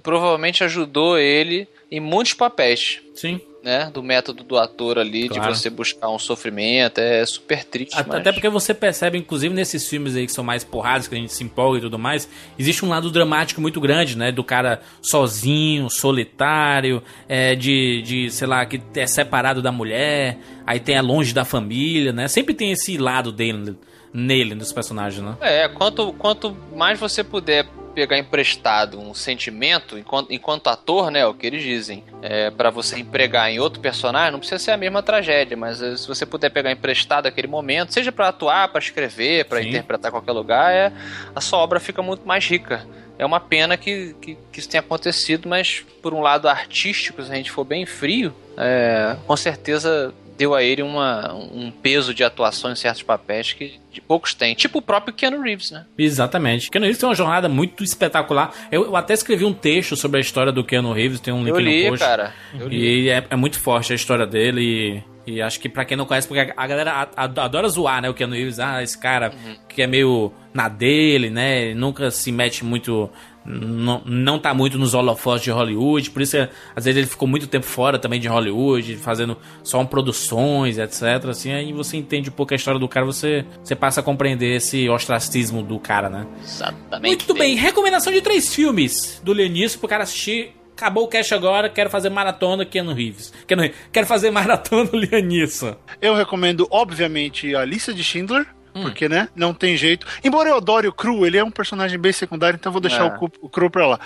provavelmente 0.03 0.63
ajudou 0.63 1.17
ele 1.17 1.67
em 1.89 1.99
muitos 1.99 2.33
papéis. 2.33 3.01
Sim. 3.15 3.41
Né, 3.63 3.89
do 3.93 4.03
método 4.03 4.43
do 4.43 4.57
ator 4.57 4.99
ali, 4.99 5.29
Claro. 5.29 5.53
de 5.53 5.57
você 5.57 5.69
buscar 5.69 6.09
um 6.09 6.19
sofrimento, 6.19 6.97
é 6.99 7.25
super 7.25 7.63
triste. 7.63 7.93
Até, 7.97 8.09
mas- 8.09 8.19
até 8.19 8.31
porque 8.33 8.49
você 8.49 8.73
percebe, 8.73 9.17
inclusive 9.17 9.53
nesses 9.55 9.87
filmes 9.87 10.17
aí 10.17 10.25
que 10.25 10.33
são 10.33 10.43
mais 10.43 10.65
porrados, 10.65 11.07
que 11.07 11.15
a 11.15 11.17
gente 11.17 11.31
se 11.31 11.45
empolga 11.45 11.77
e 11.77 11.81
tudo 11.81 11.97
mais, 11.97 12.27
existe 12.59 12.83
um 12.83 12.89
lado 12.89 13.09
dramático 13.09 13.61
muito 13.61 13.79
grande, 13.79 14.17
né? 14.17 14.33
Do 14.33 14.43
cara 14.43 14.81
sozinho, 15.01 15.89
solitário, 15.89 17.01
é, 17.29 17.55
de, 17.55 18.01
de, 18.01 18.29
sei 18.31 18.47
lá, 18.47 18.65
que 18.65 18.81
é 18.95 19.07
separado 19.07 19.61
da 19.61 19.71
mulher, 19.71 20.37
aí 20.67 20.79
tem 20.81 20.95
é 20.95 21.01
longe 21.01 21.33
da 21.33 21.45
família, 21.45 22.11
né? 22.11 22.27
Sempre 22.27 22.53
tem 22.53 22.71
esse 22.73 22.97
lado 22.97 23.31
dele, 23.31 23.77
nele, 24.13 24.55
dos 24.55 24.73
personagens, 24.73 25.23
né? 25.23 25.37
É, 25.39 25.69
quanto, 25.69 26.11
quanto 26.13 26.53
mais 26.75 26.99
você 26.99 27.23
puder 27.23 27.65
pegar 27.93 28.17
emprestado 28.17 28.99
um 28.99 29.13
sentimento, 29.13 29.97
enquanto, 29.97 30.31
enquanto 30.31 30.67
ator, 30.67 31.11
né, 31.11 31.25
o 31.25 31.33
que 31.33 31.45
eles 31.47 31.63
dizem, 31.63 32.03
é, 32.21 32.49
para 32.49 32.69
você 32.69 32.99
empregar 32.99 33.49
em 33.49 33.59
outro 33.59 33.79
personagem, 33.79 34.31
não 34.31 34.39
precisa 34.39 34.59
ser 34.59 34.71
a 34.71 34.77
mesma 34.77 35.01
tragédia, 35.03 35.55
mas 35.55 35.81
eh, 35.81 35.95
se 35.95 36.07
você 36.07 36.25
puder 36.25 36.49
pegar 36.49 36.71
emprestado 36.71 37.27
aquele 37.27 37.47
momento, 37.47 37.93
seja 37.93 38.11
para 38.11 38.29
atuar, 38.29 38.69
para 38.69 38.79
escrever, 38.79 39.45
para 39.45 39.61
interpretar 39.61 40.11
qualquer 40.11 40.31
lugar, 40.31 40.73
é, 40.73 40.91
a 41.35 41.41
sua 41.41 41.59
obra 41.59 41.79
fica 41.79 42.01
muito 42.01 42.27
mais 42.27 42.45
rica. 42.45 42.85
É 43.17 43.25
uma 43.25 43.39
pena 43.39 43.77
que, 43.77 44.15
que, 44.19 44.37
que 44.51 44.59
isso 44.59 44.67
tenha 44.67 44.81
acontecido, 44.81 45.47
mas 45.47 45.85
por 46.01 46.13
um 46.13 46.21
lado 46.21 46.49
artístico, 46.49 47.21
se 47.21 47.31
a 47.31 47.35
gente 47.35 47.51
for 47.51 47.63
bem 47.63 47.85
frio, 47.85 48.33
é, 48.57 49.15
com 49.25 49.37
certeza 49.37 50.13
deu 50.43 50.53
a 50.53 50.61
ele 50.61 50.81
uma, 50.81 51.33
um 51.33 51.71
peso 51.71 52.13
de 52.13 52.23
atuação 52.23 52.71
em 52.71 52.75
certos 52.75 53.01
papéis 53.01 53.53
que 53.53 53.79
de 53.91 54.01
poucos 54.01 54.33
têm. 54.33 54.53
Tipo 54.55 54.79
o 54.79 54.81
próprio 54.81 55.13
Keanu 55.13 55.41
Reeves, 55.41 55.71
né? 55.71 55.85
Exatamente. 55.97 56.69
Keanu 56.69 56.85
Reeves 56.85 56.99
tem 56.99 57.07
uma 57.07 57.15
jornada 57.15 57.47
muito 57.47 57.83
espetacular. 57.83 58.53
Eu, 58.71 58.85
eu 58.85 58.95
até 58.95 59.13
escrevi 59.13 59.45
um 59.45 59.53
texto 59.53 59.95
sobre 59.95 60.17
a 60.17 60.21
história 60.21 60.51
do 60.51 60.63
Keanu 60.63 60.91
Reeves, 60.91 61.19
tem 61.21 61.33
um 61.33 61.43
link 61.43 61.49
Eu 61.55 61.59
li, 61.59 61.83
no 61.85 61.89
post. 61.91 62.05
cara. 62.05 62.33
Eu 62.59 62.67
li. 62.67 63.05
E 63.05 63.09
é, 63.09 63.23
é 63.29 63.35
muito 63.35 63.57
forte 63.59 63.93
a 63.93 63.95
história 63.95 64.25
dele 64.25 65.03
e, 65.25 65.33
e 65.35 65.41
acho 65.41 65.59
que 65.59 65.69
pra 65.69 65.85
quem 65.85 65.95
não 65.95 66.05
conhece, 66.05 66.27
porque 66.27 66.51
a 66.55 66.67
galera 66.67 67.07
adora 67.15 67.69
zoar, 67.69 68.01
né, 68.01 68.09
o 68.09 68.13
Keanu 68.13 68.33
Reeves, 68.33 68.59
ah, 68.59 68.83
esse 68.83 68.97
cara 68.97 69.31
que 69.69 69.81
é 69.81 69.87
meio 69.87 70.33
na 70.53 70.67
dele, 70.67 71.29
né, 71.29 71.67
ele 71.67 71.75
nunca 71.75 72.11
se 72.11 72.31
mete 72.31 72.65
muito, 72.65 73.09
não, 73.45 74.01
não 74.05 74.39
tá 74.39 74.53
muito 74.53 74.77
nos 74.77 74.93
holofotes 74.93 75.43
de 75.43 75.51
Hollywood, 75.51 76.11
por 76.11 76.21
isso, 76.21 76.37
às 76.75 76.85
vezes 76.85 76.97
ele 76.97 77.07
ficou 77.07 77.27
muito 77.27 77.47
tempo 77.47 77.65
fora 77.65 77.99
também 77.99 78.19
de 78.19 78.27
Hollywood, 78.27 78.95
fazendo 78.97 79.37
só 79.63 79.79
um 79.79 79.85
produções, 79.85 80.77
etc, 80.77 81.29
assim, 81.29 81.51
aí 81.51 81.73
você 81.73 81.97
entende 81.97 82.29
um 82.29 82.33
pouco 82.33 82.53
a 82.53 82.55
história 82.55 82.79
do 82.79 82.87
cara, 82.87 83.05
você, 83.05 83.45
você 83.63 83.75
passa 83.75 83.99
a 83.99 84.03
compreender 84.03 84.55
esse 84.55 84.89
ostracismo 84.89 85.61
do 85.61 85.79
cara, 85.79 86.09
né. 86.09 86.27
Exatamente. 86.41 87.25
Muito 87.25 87.33
bem, 87.33 87.55
recomendação 87.55 88.11
de 88.11 88.21
três 88.21 88.53
filmes 88.53 89.21
do 89.23 89.33
Leonício 89.33 89.79
pro 89.79 89.87
cara 89.87 90.03
assistir. 90.03 90.55
Acabou 90.75 91.03
o 91.03 91.07
cast 91.07 91.33
agora, 91.33 91.69
quero 91.69 91.89
fazer 91.89 92.09
maratona 92.09 92.65
Keanu 92.65 92.93
Reeves. 92.93 93.31
Keanu 93.47 93.61
Reeves. 93.61 93.77
Quero 93.91 94.07
fazer 94.07 94.31
maratona 94.31 94.89
Leonício. 94.91 95.77
Eu 96.01 96.15
recomendo, 96.15 96.67
obviamente, 96.71 97.55
a 97.55 97.63
lista 97.63 97.93
de 97.93 98.03
Schindler. 98.03 98.47
Hum. 98.75 98.81
Porque, 98.83 99.07
né? 99.07 99.27
Não 99.35 99.53
tem 99.53 99.77
jeito. 99.77 100.05
Embora 100.23 100.49
eu 100.49 100.57
adore 100.57 100.87
o 100.87 100.93
Cru, 100.93 101.25
ele 101.25 101.37
é 101.37 101.43
um 101.43 101.51
personagem 101.51 101.99
bem 101.99 102.11
secundário, 102.11 102.55
então 102.57 102.69
eu 102.69 102.73
vou 102.73 102.81
deixar 102.81 103.05
É. 103.05 103.17
o, 103.19 103.29
o 103.41 103.49
Cru 103.49 103.69
pra 103.69 103.85
lá. 103.87 103.99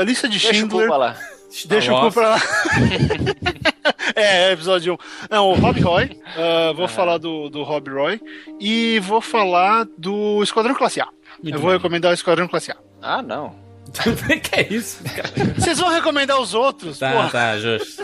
A 0.00 0.02
lista 0.04 0.28
de 0.28 0.38
Deixa 0.38 0.50
o 0.50 0.54
Schindler. 0.54 0.86
pra 0.88 0.96
lá. 0.96 1.16
Deixa 1.66 1.92
o 1.92 2.00
cu 2.00 2.12
pra 2.12 2.28
lá. 2.30 2.38
é, 4.14 4.48
é, 4.48 4.52
episódio 4.52 4.94
1. 4.94 4.96
Não, 5.30 5.50
o 5.50 5.54
Rob 5.54 5.80
Roy. 5.80 6.20
ah, 6.36 6.72
vou 6.76 6.86
falar 6.88 7.18
do, 7.18 7.48
do 7.48 7.62
Rob 7.64 7.90
Roy. 7.90 8.20
E 8.60 9.00
vou 9.00 9.20
falar 9.20 9.84
do 9.98 10.42
Esquadrão 10.42 10.74
Classe 10.74 11.00
A. 11.00 11.08
Muito 11.42 11.56
eu 11.56 11.60
vou 11.60 11.70
bem. 11.70 11.78
recomendar 11.78 12.10
o 12.10 12.14
Esquadrão 12.14 12.46
Classe 12.46 12.70
A. 12.70 12.76
Ah, 13.02 13.22
não. 13.22 13.54
que 14.44 14.54
é 14.60 14.72
isso? 14.72 15.02
Vocês 15.56 15.78
vão 15.78 15.88
recomendar 15.88 16.40
os 16.40 16.54
outros? 16.54 16.98
Tá, 17.00 17.10
porra. 17.12 17.30
tá, 17.30 17.58
justo. 17.58 18.02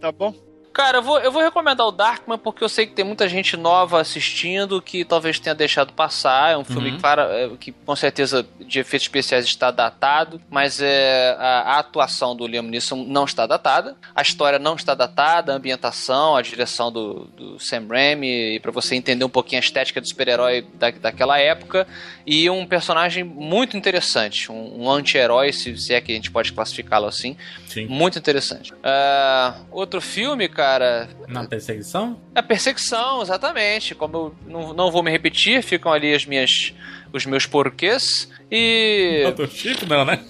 Tá 0.00 0.12
bom? 0.12 0.32
Cara, 0.78 0.98
eu 0.98 1.02
vou, 1.02 1.18
eu 1.18 1.32
vou 1.32 1.42
recomendar 1.42 1.84
o 1.88 1.90
Darkman 1.90 2.38
porque 2.38 2.62
eu 2.62 2.68
sei 2.68 2.86
que 2.86 2.92
tem 2.92 3.04
muita 3.04 3.28
gente 3.28 3.56
nova 3.56 4.00
assistindo 4.00 4.80
que 4.80 5.04
talvez 5.04 5.40
tenha 5.40 5.52
deixado 5.52 5.92
passar. 5.92 6.52
É 6.52 6.56
um 6.56 6.62
filme 6.62 6.90
Uhum. 6.90 6.94
que, 6.94 7.02
para- 7.02 7.24
é, 7.32 7.50
que 7.58 7.72
com 7.72 7.96
certeza 7.96 8.46
de 8.60 8.78
efeitos 8.78 9.06
especiais 9.06 9.44
está 9.44 9.72
datado, 9.72 10.40
mas 10.48 10.80
é, 10.80 11.34
a, 11.36 11.62
a 11.62 11.78
atuação 11.80 12.36
do 12.36 12.46
Liam 12.46 12.62
Neeson 12.62 13.04
não 13.08 13.24
está 13.24 13.44
datada, 13.44 13.96
a 14.14 14.22
história 14.22 14.60
não 14.60 14.76
está 14.76 14.94
datada, 14.94 15.52
a 15.52 15.56
ambientação, 15.56 16.36
a 16.36 16.42
direção 16.42 16.92
do, 16.92 17.24
do 17.36 17.58
Sam 17.58 17.88
Raimi, 17.90 18.54
e 18.54 18.60
para 18.60 18.70
você 18.70 18.94
entender 18.94 19.24
um 19.24 19.28
pouquinho 19.28 19.58
a 19.60 19.64
estética 19.64 20.00
do 20.00 20.06
super-herói 20.06 20.64
da, 20.74 20.92
daquela 20.92 21.40
época, 21.40 21.88
e 22.24 22.48
um 22.48 22.64
personagem 22.64 23.24
muito 23.24 23.76
interessante, 23.76 24.52
um, 24.52 24.84
um 24.84 24.88
anti-herói, 24.88 25.52
se, 25.52 25.76
se 25.76 25.92
é 25.92 26.00
que 26.00 26.12
a 26.12 26.14
gente 26.14 26.30
pode 26.30 26.52
classificá-lo 26.52 27.06
assim, 27.06 27.36
Sim. 27.66 27.86
muito 27.86 28.16
interessante. 28.16 28.72
Ah, 28.84 29.56
outro 29.72 30.00
filme, 30.00 30.48
cara, 30.48 30.67
Na 31.28 31.44
perseguição? 31.46 32.20
a 32.34 32.42
perseguição, 32.42 33.22
exatamente. 33.22 33.94
Como 33.94 34.16
eu 34.16 34.34
não, 34.46 34.72
não 34.74 34.90
vou 34.90 35.02
me 35.02 35.10
repetir, 35.10 35.62
ficam 35.62 35.92
ali 35.92 36.14
as 36.14 36.24
minhas, 36.26 36.72
os 37.12 37.24
meus 37.26 37.46
porquês. 37.46 38.28
E. 38.50 39.24
Battleship 39.26 39.84
não, 39.86 40.04
né? 40.06 40.24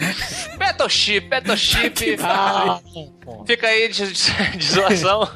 Battleship, 0.56 1.20
Battleship. 1.20 2.16
Ah, 2.20 2.80
Fica 3.46 3.68
aí 3.68 3.88
de, 3.88 4.12
de, 4.12 4.56
de 4.56 4.64
zoação. 4.66 5.28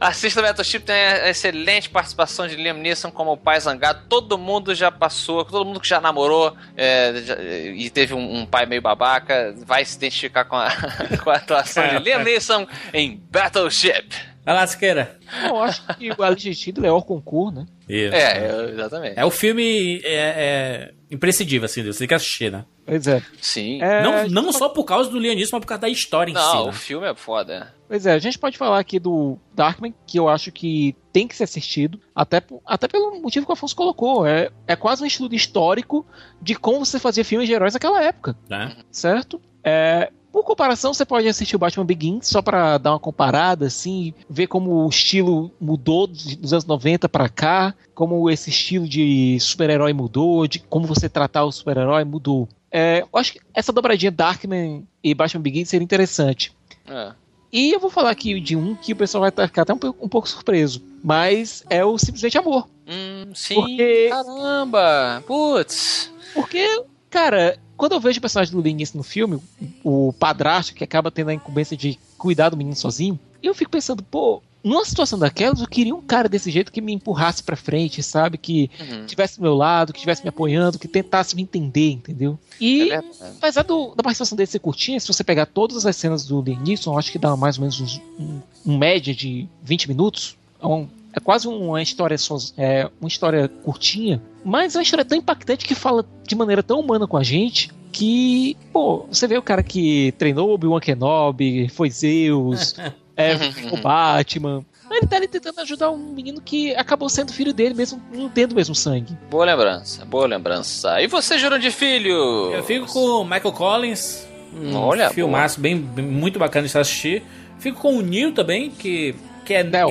Assista 0.00 0.40
Battleship, 0.40 0.80
tem 0.80 0.94
a 0.96 1.28
excelente 1.28 1.90
participação 1.90 2.46
de 2.48 2.56
Liam 2.56 2.74
Neeson 2.78 3.10
como 3.10 3.32
o 3.32 3.36
pai 3.36 3.60
zangado. 3.60 4.04
Todo 4.08 4.38
mundo 4.38 4.74
já 4.74 4.90
passou, 4.90 5.44
todo 5.44 5.64
mundo 5.66 5.80
que 5.80 5.88
já 5.88 6.00
namorou 6.00 6.56
é, 6.76 7.12
já- 7.24 7.36
e 7.42 7.90
teve 7.90 8.14
um, 8.14 8.38
um 8.40 8.46
pai 8.46 8.64
meio 8.64 8.80
babaca 8.80 9.54
vai 9.66 9.84
se 9.84 9.96
identificar 9.96 10.44
com 10.46 10.56
a, 10.56 10.70
com 11.22 11.30
a 11.30 11.34
atuação 11.36 11.86
de 11.86 11.98
Liam 11.98 12.22
Neeson 12.24 12.66
em 12.94 13.20
Battleship. 13.30 14.08
A 14.44 14.52
lasqueira. 14.52 15.18
eu 15.48 15.56
acho 15.62 15.86
que 15.96 16.10
o 16.10 16.22
Alice 16.22 16.42
de 16.42 16.54
Schindler 16.54 16.90
é 16.90 16.92
o 16.92 17.00
concurso, 17.02 17.54
né? 17.60 17.66
Isso. 17.88 18.14
É, 18.14 18.70
exatamente. 18.70 19.18
É 19.18 19.24
o 19.24 19.30
filme 19.30 20.00
é, 20.04 20.90
é 20.90 20.94
imprescindível, 21.10 21.66
assim, 21.66 21.82
você 21.84 22.00
tem 22.00 22.08
que 22.08 22.14
assistir, 22.14 22.50
né? 22.50 22.64
Pois 22.84 23.06
é. 23.06 23.22
Sim. 23.40 23.80
É, 23.80 24.02
não 24.02 24.28
não 24.44 24.52
só 24.52 24.68
por 24.68 24.82
causa 24.84 25.08
do 25.08 25.18
Leonismo, 25.18 25.50
mas 25.52 25.60
por 25.60 25.68
causa 25.68 25.82
da 25.82 25.88
história 25.88 26.32
em 26.32 26.34
Não, 26.34 26.50
si. 26.50 26.56
o 26.56 26.66
né? 26.66 26.72
filme 26.72 27.06
é 27.06 27.14
foda. 27.14 27.72
Pois 27.86 28.04
é, 28.06 28.12
a 28.12 28.18
gente 28.18 28.38
pode 28.38 28.58
falar 28.58 28.80
aqui 28.80 28.98
do 28.98 29.38
Darkman, 29.54 29.94
que 30.06 30.18
eu 30.18 30.28
acho 30.28 30.50
que 30.50 30.96
tem 31.12 31.28
que 31.28 31.36
ser 31.36 31.44
assistido, 31.44 32.00
até, 32.14 32.42
até 32.66 32.88
pelo 32.88 33.20
motivo 33.20 33.46
que 33.46 33.52
o 33.52 33.54
Afonso 33.54 33.76
colocou. 33.76 34.26
É, 34.26 34.50
é 34.66 34.74
quase 34.74 35.02
um 35.04 35.06
estudo 35.06 35.34
histórico 35.36 36.04
de 36.40 36.56
como 36.56 36.84
você 36.84 36.98
fazia 36.98 37.24
filmes 37.24 37.46
de 37.46 37.54
heróis 37.54 37.74
naquela 37.74 38.02
época, 38.02 38.34
Né? 38.48 38.74
certo? 38.90 39.40
É, 39.62 40.10
por 40.32 40.42
comparação, 40.44 40.92
você 40.94 41.04
pode 41.04 41.28
assistir 41.28 41.54
o 41.54 41.58
Batman 41.58 41.84
Begins 41.84 42.26
só 42.26 42.40
pra 42.40 42.78
dar 42.78 42.92
uma 42.92 42.98
comparada, 42.98 43.66
assim, 43.66 44.14
ver 44.28 44.46
como 44.46 44.84
o 44.84 44.88
estilo 44.88 45.50
mudou 45.60 46.06
de- 46.06 46.36
dos 46.36 46.52
anos 46.52 46.64
90 46.64 47.08
pra 47.08 47.28
cá, 47.28 47.74
como 47.94 48.28
esse 48.30 48.50
estilo 48.50 48.88
de 48.88 49.38
super-herói 49.40 49.92
mudou, 49.92 50.46
de 50.46 50.58
como 50.58 50.86
você 50.86 51.08
tratar 51.08 51.44
o 51.44 51.52
super-herói 51.52 52.04
mudou. 52.04 52.48
É, 52.70 53.02
eu 53.12 53.18
acho 53.18 53.34
que 53.34 53.40
essa 53.52 53.72
dobradinha 53.72 54.10
Darkman 54.10 54.84
e 55.04 55.14
Batman 55.14 55.42
Begins 55.42 55.68
seria 55.68 55.84
interessante. 55.84 56.52
É. 56.88 57.12
E 57.52 57.70
eu 57.70 57.78
vou 57.78 57.90
falar 57.90 58.08
aqui 58.10 58.40
de 58.40 58.56
um 58.56 58.74
que 58.74 58.94
o 58.94 58.96
pessoal 58.96 59.30
vai 59.30 59.46
ficar 59.46 59.62
até 59.62 59.74
um, 59.74 59.78
pouco- 59.78 60.02
um 60.04 60.08
pouco 60.08 60.26
surpreso. 60.26 60.80
Mas 61.04 61.62
é 61.68 61.84
o 61.84 61.98
Simplesmente 61.98 62.38
Amor. 62.38 62.66
Hum, 62.88 63.30
sim. 63.34 63.54
Porque- 63.56 64.08
Caramba! 64.08 65.22
Putz! 65.26 66.10
Porque, 66.32 66.84
cara, 67.10 67.58
quando 67.82 67.94
eu 67.94 68.00
vejo 68.00 68.18
o 68.18 68.20
personagem 68.20 68.54
do 68.54 68.60
Linus 68.62 68.92
no 68.94 69.02
filme, 69.02 69.40
o 69.82 70.12
padrasto 70.16 70.72
que 70.72 70.84
acaba 70.84 71.10
tendo 71.10 71.30
a 71.30 71.34
incumbência 71.34 71.76
de 71.76 71.98
cuidar 72.16 72.48
do 72.48 72.56
menino 72.56 72.76
sozinho, 72.76 73.18
eu 73.42 73.52
fico 73.56 73.72
pensando, 73.72 74.04
pô, 74.04 74.40
numa 74.62 74.84
situação 74.84 75.18
daquelas, 75.18 75.60
eu 75.60 75.66
queria 75.66 75.92
um 75.92 76.00
cara 76.00 76.28
desse 76.28 76.48
jeito 76.48 76.70
que 76.70 76.80
me 76.80 76.92
empurrasse 76.92 77.42
pra 77.42 77.56
frente, 77.56 78.00
sabe? 78.00 78.38
Que 78.38 78.70
Uhum. 78.78 79.04
tivesse 79.06 79.38
do 79.38 79.42
meu 79.42 79.54
lado, 79.56 79.92
que 79.92 79.98
estivesse 79.98 80.22
me 80.22 80.28
apoiando, 80.28 80.78
que 80.78 80.86
tentasse 80.86 81.34
me 81.34 81.42
entender, 81.42 81.90
entendeu? 81.90 82.38
E 82.60 82.92
É 82.92 83.02
apesar 83.38 83.62
do- 83.64 83.96
da 83.96 84.02
participação 84.04 84.36
dele 84.36 84.46
ser 84.46 84.60
curtinha, 84.60 85.00
se 85.00 85.08
você 85.08 85.24
pegar 85.24 85.46
todas 85.46 85.84
as 85.84 85.96
cenas 85.96 86.24
do 86.24 86.40
Liam 86.40 86.60
Neeson, 86.60 86.92
eu 86.92 86.98
acho 87.00 87.10
que 87.10 87.18
dá 87.18 87.36
mais 87.36 87.58
ou 87.58 87.62
menos 87.62 87.80
uns- 87.80 88.00
um, 88.16 88.40
um 88.64 88.78
média 88.78 89.12
de 89.12 89.48
20 89.60 89.88
minutos. 89.88 90.36
É, 90.62 90.66
um- 90.68 90.86
é 91.12 91.20
quase 91.20 91.46
uma 91.48 91.82
história 91.82 92.16
soz- 92.18 92.54
é, 92.56 92.88
uma 93.00 93.08
história 93.08 93.48
curtinha, 93.48 94.22
mas 94.44 94.74
é 94.74 94.78
uma 94.78 94.82
história 94.82 95.04
tão 95.04 95.16
impactante 95.18 95.64
que 95.66 95.74
fala 95.74 96.04
de 96.26 96.34
maneira 96.34 96.62
tão 96.62 96.80
humana 96.80 97.06
com 97.06 97.16
a 97.16 97.22
gente 97.22 97.70
que, 97.92 98.56
pô, 98.72 99.04
você 99.10 99.26
vê 99.26 99.36
o 99.36 99.42
cara 99.42 99.62
que 99.62 100.12
treinou 100.16 100.50
Obi-Wan 100.54 100.80
Kenobi, 100.80 101.68
foi 101.68 101.90
Zeus, 101.90 102.74
é, 103.16 103.34
o 103.70 103.76
Batman. 103.76 104.64
Ele 104.90 105.06
tá 105.06 105.16
ali 105.16 105.26
tentando 105.28 105.58
ajudar 105.60 105.90
um 105.90 105.96
menino 106.12 106.38
que 106.40 106.74
acabou 106.74 107.08
sendo 107.08 107.32
filho 107.32 107.52
dele, 107.54 107.72
mesmo 107.74 108.00
não 108.12 108.28
tendo 108.28 108.52
o 108.52 108.54
mesmo 108.54 108.74
sangue. 108.74 109.16
Boa 109.30 109.44
lembrança, 109.46 110.04
boa 110.04 110.26
lembrança. 110.26 111.00
E 111.00 111.06
você, 111.06 111.38
Jurandir 111.38 111.72
Filho? 111.72 112.12
Eu 112.52 112.62
fico 112.62 112.86
com 112.86 112.98
o 113.00 113.24
Michael 113.24 113.52
Collins. 113.52 114.26
Um 114.54 114.74
Olha, 114.76 115.08
filmaço 115.08 115.58
bem, 115.60 115.78
bem- 115.78 116.04
muito 116.04 116.38
bacana 116.38 116.66
de 116.66 116.72
se 116.72 116.78
assistir. 116.78 117.22
Fico 117.58 117.80
com 117.80 117.96
o 117.96 118.02
Neil 118.02 118.32
também, 118.34 118.68
que, 118.70 119.14
que 119.46 119.54
é 119.54 119.62
Neo. 119.64 119.88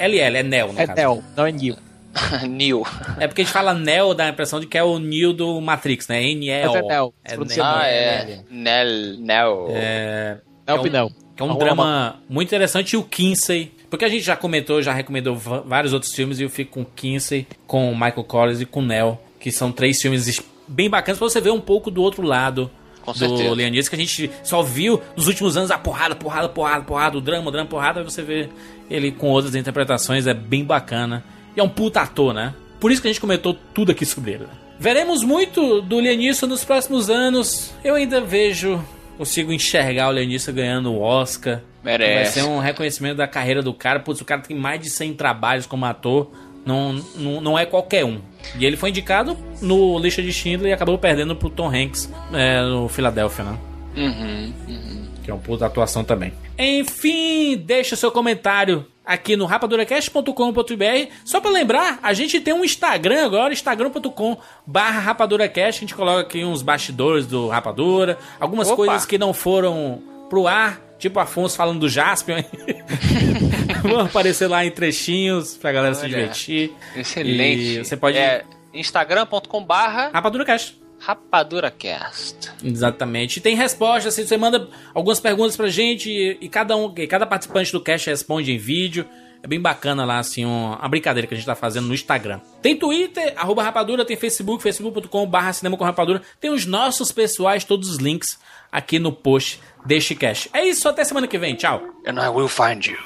N-E-L-L, 0.00 0.36
é 0.36 0.42
Neo, 0.42 0.72
no 0.72 0.80
É 0.80 0.86
caso. 0.86 0.96
Neo, 1.00 1.24
não 1.36 1.46
é 1.46 1.52
Neil. 1.52 1.76
Neil. 2.48 2.82
É 3.18 3.26
porque 3.28 3.42
a 3.42 3.44
gente 3.44 3.52
fala 3.52 3.72
Neo, 3.74 4.14
dá 4.14 4.24
a 4.26 4.28
impressão 4.30 4.58
de 4.60 4.66
que 4.66 4.76
é 4.76 4.82
o 4.82 4.98
Neo 4.98 5.32
do 5.32 5.60
Matrix, 5.60 6.08
né? 6.08 6.22
N-E-O. 6.22 6.76
É 6.76 6.82
Neo, 6.82 7.14
É 7.24 7.36
Neo. 7.36 7.62
Ah, 7.62 7.82
N-E-L. 7.88 8.32
é. 8.32 8.38
Nel, 8.50 9.16
Nel. 9.18 9.66
É, 9.70 10.38
É 10.66 10.74
o 10.74 10.80
um- 10.80 10.82
que 10.82 10.96
é 10.96 11.44
um 11.44 11.50
Arroba 11.50 11.64
drama 11.64 12.16
muito 12.28 12.48
interessante. 12.48 12.92
E 12.92 12.96
o 12.96 13.02
Kinsey, 13.02 13.72
porque 13.88 14.04
a 14.04 14.08
gente 14.08 14.22
já 14.22 14.36
comentou, 14.36 14.82
já 14.82 14.92
recomendou 14.92 15.34
vários 15.36 15.92
outros 15.92 16.12
filmes, 16.14 16.38
e 16.38 16.42
eu 16.42 16.50
fico 16.50 16.72
com 16.72 16.80
o 16.82 16.84
Kinsey, 16.84 17.46
com 17.66 17.90
o 17.90 17.94
Michael 17.94 18.24
Collins 18.24 18.60
e 18.60 18.66
com 18.66 18.80
o 18.80 18.86
Neo, 18.86 19.18
que 19.38 19.50
são 19.52 19.70
três 19.72 20.00
filmes 20.02 20.26
es- 20.26 20.42
bem 20.68 20.90
bacanas 20.90 21.18
pra 21.18 21.28
você 21.28 21.40
ver 21.40 21.50
um 21.50 21.60
pouco 21.60 21.90
do 21.90 22.02
outro 22.02 22.22
lado 22.22 22.70
Com 23.04 23.12
do. 23.12 23.54
Leonis, 23.54 23.88
que 23.88 23.94
a 23.94 23.98
gente 23.98 24.30
só 24.42 24.62
viu 24.62 25.00
nos 25.16 25.26
últimos 25.26 25.56
anos 25.56 25.70
a 25.70 25.78
porrada, 25.78 26.14
porrada, 26.14 26.48
porrada, 26.48 26.84
porrada, 26.84 27.18
o 27.18 27.20
drama, 27.20 27.48
o 27.48 27.50
drama, 27.50 27.68
porrada, 27.68 28.00
aí 28.00 28.04
você 28.04 28.22
vê 28.22 28.48
ele 28.90 29.10
com 29.12 29.28
outras 29.28 29.54
interpretações, 29.54 30.26
é 30.26 30.34
bem 30.34 30.64
bacana. 30.64 31.24
E 31.56 31.60
é 31.60 31.62
um 31.62 31.68
puta 31.68 32.00
ator, 32.00 32.32
né? 32.34 32.54
Por 32.78 32.90
isso 32.90 33.00
que 33.02 33.08
a 33.08 33.10
gente 33.10 33.20
comentou 33.20 33.56
tudo 33.74 33.92
aqui 33.92 34.04
sobre 34.06 34.32
ele. 34.32 34.44
né? 34.44 34.50
Veremos 34.78 35.22
muito 35.22 35.82
do 35.82 35.98
Leonisson 36.00 36.46
nos 36.46 36.64
próximos 36.64 37.10
anos. 37.10 37.72
Eu 37.84 37.94
ainda 37.96 38.20
vejo, 38.20 38.82
consigo 39.18 39.52
enxergar 39.52 40.08
o 40.08 40.12
Leonisson 40.12 40.52
ganhando 40.52 40.92
o 40.92 41.00
Oscar. 41.00 41.60
Vai 41.82 41.98
Merece. 41.98 42.40
ser 42.40 42.42
um 42.44 42.58
reconhecimento 42.58 43.16
da 43.16 43.26
carreira 43.28 43.62
do 43.62 43.72
cara. 43.74 44.00
Putz, 44.00 44.20
o 44.20 44.24
cara 44.24 44.40
tem 44.40 44.56
mais 44.56 44.80
de 44.80 44.88
100 44.90 45.14
trabalhos 45.14 45.66
como 45.66 45.84
ator. 45.84 46.30
Não, 46.64 46.92
não, 47.16 47.40
não 47.40 47.58
é 47.58 47.64
qualquer 47.66 48.04
um. 48.04 48.20
E 48.58 48.64
ele 48.64 48.76
foi 48.76 48.90
indicado 48.90 49.36
no 49.60 49.98
Lista 49.98 50.22
de 50.22 50.32
Schindler 50.32 50.70
e 50.70 50.72
acabou 50.72 50.98
perdendo 50.98 51.36
pro 51.36 51.50
Tom 51.50 51.68
Hanks 51.68 52.10
é, 52.32 52.62
no 52.62 52.88
Philadelphia, 52.88 53.44
né? 53.44 53.58
Uhum, 53.96 54.52
uhum. 54.68 55.08
Que 55.22 55.30
é 55.30 55.34
uma 55.34 55.40
puta 55.40 55.66
atuação 55.66 56.04
também. 56.04 56.32
Enfim, 56.58 57.56
deixa 57.56 57.96
seu 57.96 58.10
comentário 58.10 58.86
aqui 59.04 59.36
no 59.36 59.44
rapaduracast.com.br. 59.44 61.12
Só 61.24 61.40
pra 61.40 61.50
lembrar, 61.50 61.98
a 62.02 62.12
gente 62.12 62.40
tem 62.40 62.54
um 62.54 62.64
Instagram 62.64 63.24
agora, 63.24 63.52
instagram.com 63.52 64.36
barra 64.66 65.00
rapaduracast. 65.00 65.78
A 65.78 65.80
gente 65.80 65.94
coloca 65.94 66.20
aqui 66.20 66.44
uns 66.44 66.62
bastidores 66.62 67.26
do 67.26 67.48
Rapadura, 67.48 68.18
algumas 68.38 68.68
Opa. 68.68 68.76
coisas 68.76 69.04
que 69.04 69.18
não 69.18 69.32
foram 69.32 70.00
pro 70.28 70.46
ar, 70.46 70.80
tipo 71.00 71.18
Afonso 71.18 71.56
falando 71.56 71.80
do 71.80 71.88
Jaspion. 71.88 72.42
Vão 73.82 74.00
aparecer 74.00 74.46
lá 74.46 74.64
em 74.64 74.70
trechinhos 74.70 75.56
pra 75.56 75.72
galera 75.72 75.94
se 75.94 76.02
Olha, 76.02 76.08
divertir. 76.10 76.72
Excelente. 76.94 77.62
E 77.80 77.84
você 77.84 77.96
pode... 77.96 78.18
É 78.18 78.44
instagram.com 78.72 79.64
barra 79.64 80.10
RapaduraCast. 80.12 80.78
RapaduraCast. 80.98 82.50
Exatamente. 82.62 83.38
E 83.38 83.40
tem 83.40 83.56
respostas, 83.56 84.12
assim, 84.14 84.26
você 84.26 84.36
manda 84.36 84.68
algumas 84.94 85.18
perguntas 85.18 85.56
pra 85.56 85.68
gente 85.68 86.10
e, 86.10 86.36
e 86.40 86.48
cada 86.48 86.76
um, 86.76 86.92
e 86.96 87.06
cada 87.06 87.26
participante 87.26 87.72
do 87.72 87.80
cast 87.80 88.08
responde 88.08 88.52
em 88.52 88.58
vídeo. 88.58 89.06
É 89.42 89.46
bem 89.46 89.58
bacana 89.58 90.04
lá, 90.04 90.18
assim, 90.18 90.44
um- 90.44 90.74
uma 90.74 90.88
brincadeira 90.88 91.26
que 91.26 91.32
a 91.32 91.36
gente 91.36 91.46
tá 91.46 91.54
fazendo 91.54 91.86
no 91.86 91.94
Instagram. 91.94 92.40
Tem 92.60 92.76
Twitter, 92.76 93.32
arroba 93.36 93.62
rapadura, 93.62 94.04
tem 94.04 94.14
Facebook, 94.16 94.62
facebook.com 94.62 95.26
barra 95.26 95.52
cinema 95.54 95.78
com 95.78 95.84
rapadura. 95.84 96.20
Tem 96.38 96.50
os 96.50 96.66
nossos 96.66 97.10
pessoais, 97.10 97.64
todos 97.64 97.88
os 97.88 97.96
links 97.96 98.38
aqui 98.70 98.98
no 98.98 99.12
post 99.12 99.60
deste 99.84 100.14
cast. 100.14 100.50
É 100.52 100.64
isso, 100.64 100.88
até 100.88 101.04
semana 101.04 101.26
que 101.26 101.38
vem. 101.38 101.54
Tchau. 101.54 101.82
And 102.06 102.20
I 102.20 102.28
will 102.28 102.48
find 102.48 102.84
you. 102.86 102.98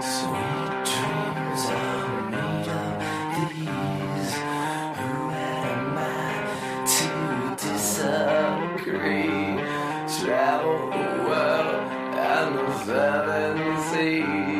Sweet 0.00 0.72
dreams 0.90 1.62
are 1.70 2.30
made 2.30 2.68
of 2.68 3.48
these. 3.50 4.32
Who 4.98 5.12
am 5.30 5.98
I 5.98 6.10
to 6.94 7.10
disagree? 7.66 9.42
Travel 10.18 10.78
the 10.90 11.08
world 11.28 11.84
and 12.32 12.50
the 12.58 12.68
seven 12.86 13.54
seas. 13.90 14.51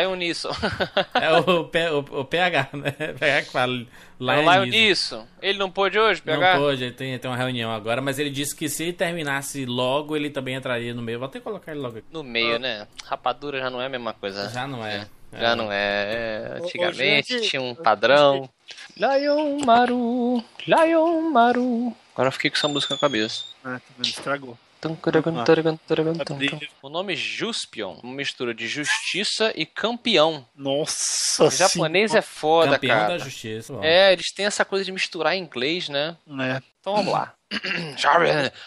Lion 0.00 0.14
Nisson. 0.16 0.50
É 1.14 1.32
o, 1.32 1.64
P- 1.64 1.90
o, 1.90 1.98
o 2.20 2.24
PH, 2.24 2.68
né? 2.72 2.90
PH 3.18 3.42
que 3.42 3.50
fala. 3.52 3.86
Lá 4.18 4.36
Lion 4.36 4.46
o 4.48 4.52
Lion 4.52 4.62
Neeson. 4.66 5.16
Nisson. 5.16 5.26
Ele 5.40 5.58
não 5.58 5.70
pôde 5.70 5.98
hoje, 5.98 6.22
Não 6.24 6.34
PH? 6.38 6.58
pôde, 6.58 6.84
ele 6.84 6.92
tem, 6.92 7.18
tem 7.18 7.30
uma 7.30 7.36
reunião 7.36 7.72
agora, 7.72 8.00
mas 8.02 8.18
ele 8.18 8.28
disse 8.30 8.54
que 8.54 8.68
se 8.68 8.92
terminasse 8.92 9.64
logo, 9.64 10.14
ele 10.16 10.28
também 10.30 10.54
entraria 10.54 10.92
no 10.92 11.00
meio. 11.02 11.18
Vou 11.18 11.26
até 11.26 11.40
colocar 11.40 11.72
ele 11.72 11.80
logo 11.80 11.98
aqui. 11.98 12.06
No 12.12 12.22
meio, 12.22 12.58
né? 12.58 12.86
Rapadura 13.06 13.58
já 13.60 13.70
não 13.70 13.80
é 13.80 13.86
a 13.86 13.88
mesma 13.88 14.12
coisa. 14.12 14.48
Já 14.50 14.66
não 14.66 14.84
é. 14.84 15.06
Já 15.32 15.50
É. 15.50 15.54
não 15.54 15.70
é. 15.72 15.76
é. 15.78 16.58
Antigamente 16.62 17.34
gente, 17.38 17.48
tinha 17.48 17.62
um 17.62 17.74
padrão. 17.74 18.48
Lion 18.96 19.58
Maru, 19.64 20.44
Lion 20.66 21.20
Maru. 21.30 21.94
Agora 22.12 22.28
eu 22.28 22.32
fiquei 22.32 22.50
com 22.50 22.56
essa 22.56 22.68
música 22.68 22.94
na 22.94 23.00
cabeça. 23.00 23.44
Ah, 23.64 23.78
tá 23.78 23.80
vendo? 23.96 24.06
Estragou. 24.06 24.58
Tum, 24.80 24.96
caragan, 24.96 25.44
taragan, 25.44 25.76
taragan, 25.86 26.14
A 26.18 26.24
tum, 26.24 26.36
trilha. 26.38 26.58
tum. 26.58 26.66
O 26.82 26.88
nome 26.88 27.14
Juspion, 27.14 27.98
uma 28.02 28.14
mistura 28.14 28.54
de 28.54 28.66
justiça 28.66 29.52
e 29.54 29.66
campeão. 29.66 30.46
Nossa 30.56 31.44
O 31.44 31.50
japonês 31.50 32.14
é 32.14 32.22
foda, 32.22 32.72
Campeão 32.72 32.96
cara. 32.98 33.08
da 33.08 33.18
justiça. 33.18 33.74
É, 33.82 34.12
eles 34.12 34.32
têm 34.32 34.46
essa 34.46 34.64
coisa 34.64 34.84
de 34.84 34.90
misturar 34.92 35.34
em 35.34 35.42
inglês, 35.42 35.88
né? 35.90 36.16
É. 36.40 36.62
Então 36.80 36.94
vamos 36.96 37.12
lá. 37.12 37.34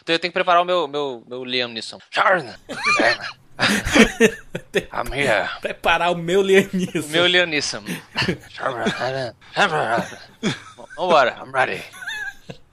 Então 0.01 0.13
eu 0.13 0.19
tenho 0.19 0.31
que 0.31 0.33
preparar 0.33 0.61
o 0.61 0.65
meu, 0.65 0.87
meu, 0.87 1.23
meu 1.25 1.43
Liam 1.43 1.69
Neeson. 1.69 1.97
I'm 4.91 5.13
here. 5.13 5.47
Preparar 5.61 6.11
o 6.11 6.15
meu 6.15 6.41
Lianismo. 6.41 7.05
O 7.05 7.09
meu 7.09 7.27
Neeson. 7.47 7.83
Vambora. 10.97 11.37
I'm 11.39 11.51
ready. 11.51 11.81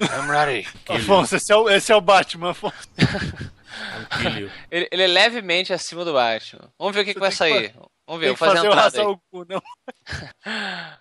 I'm 0.00 0.30
ready. 0.30 0.66
Afonso, 0.88 1.36
esse 1.36 1.52
é 1.52 1.56
o, 1.56 1.68
esse 1.68 1.92
é 1.92 1.96
o 1.96 2.00
Batman, 2.00 2.50
Afonso. 2.50 2.76
Ele, 4.70 4.88
ele 4.90 5.02
é 5.02 5.06
levemente 5.06 5.72
acima 5.72 6.04
do 6.04 6.12
Batman. 6.12 6.70
Vamos 6.78 6.94
ver 6.94 7.02
o 7.02 7.04
que, 7.04 7.14
que 7.14 7.20
vai 7.20 7.30
sair. 7.30 7.72
Vamos 8.06 8.20
ver, 8.20 8.28
vou 8.28 8.36
fazer 8.36 8.56
fazer 8.56 8.66
a 8.66 8.70
entrada 8.70 8.98
aí. 8.98 9.04
Raza 9.04 9.04
Goku, 9.04 9.46
não. 9.48 9.62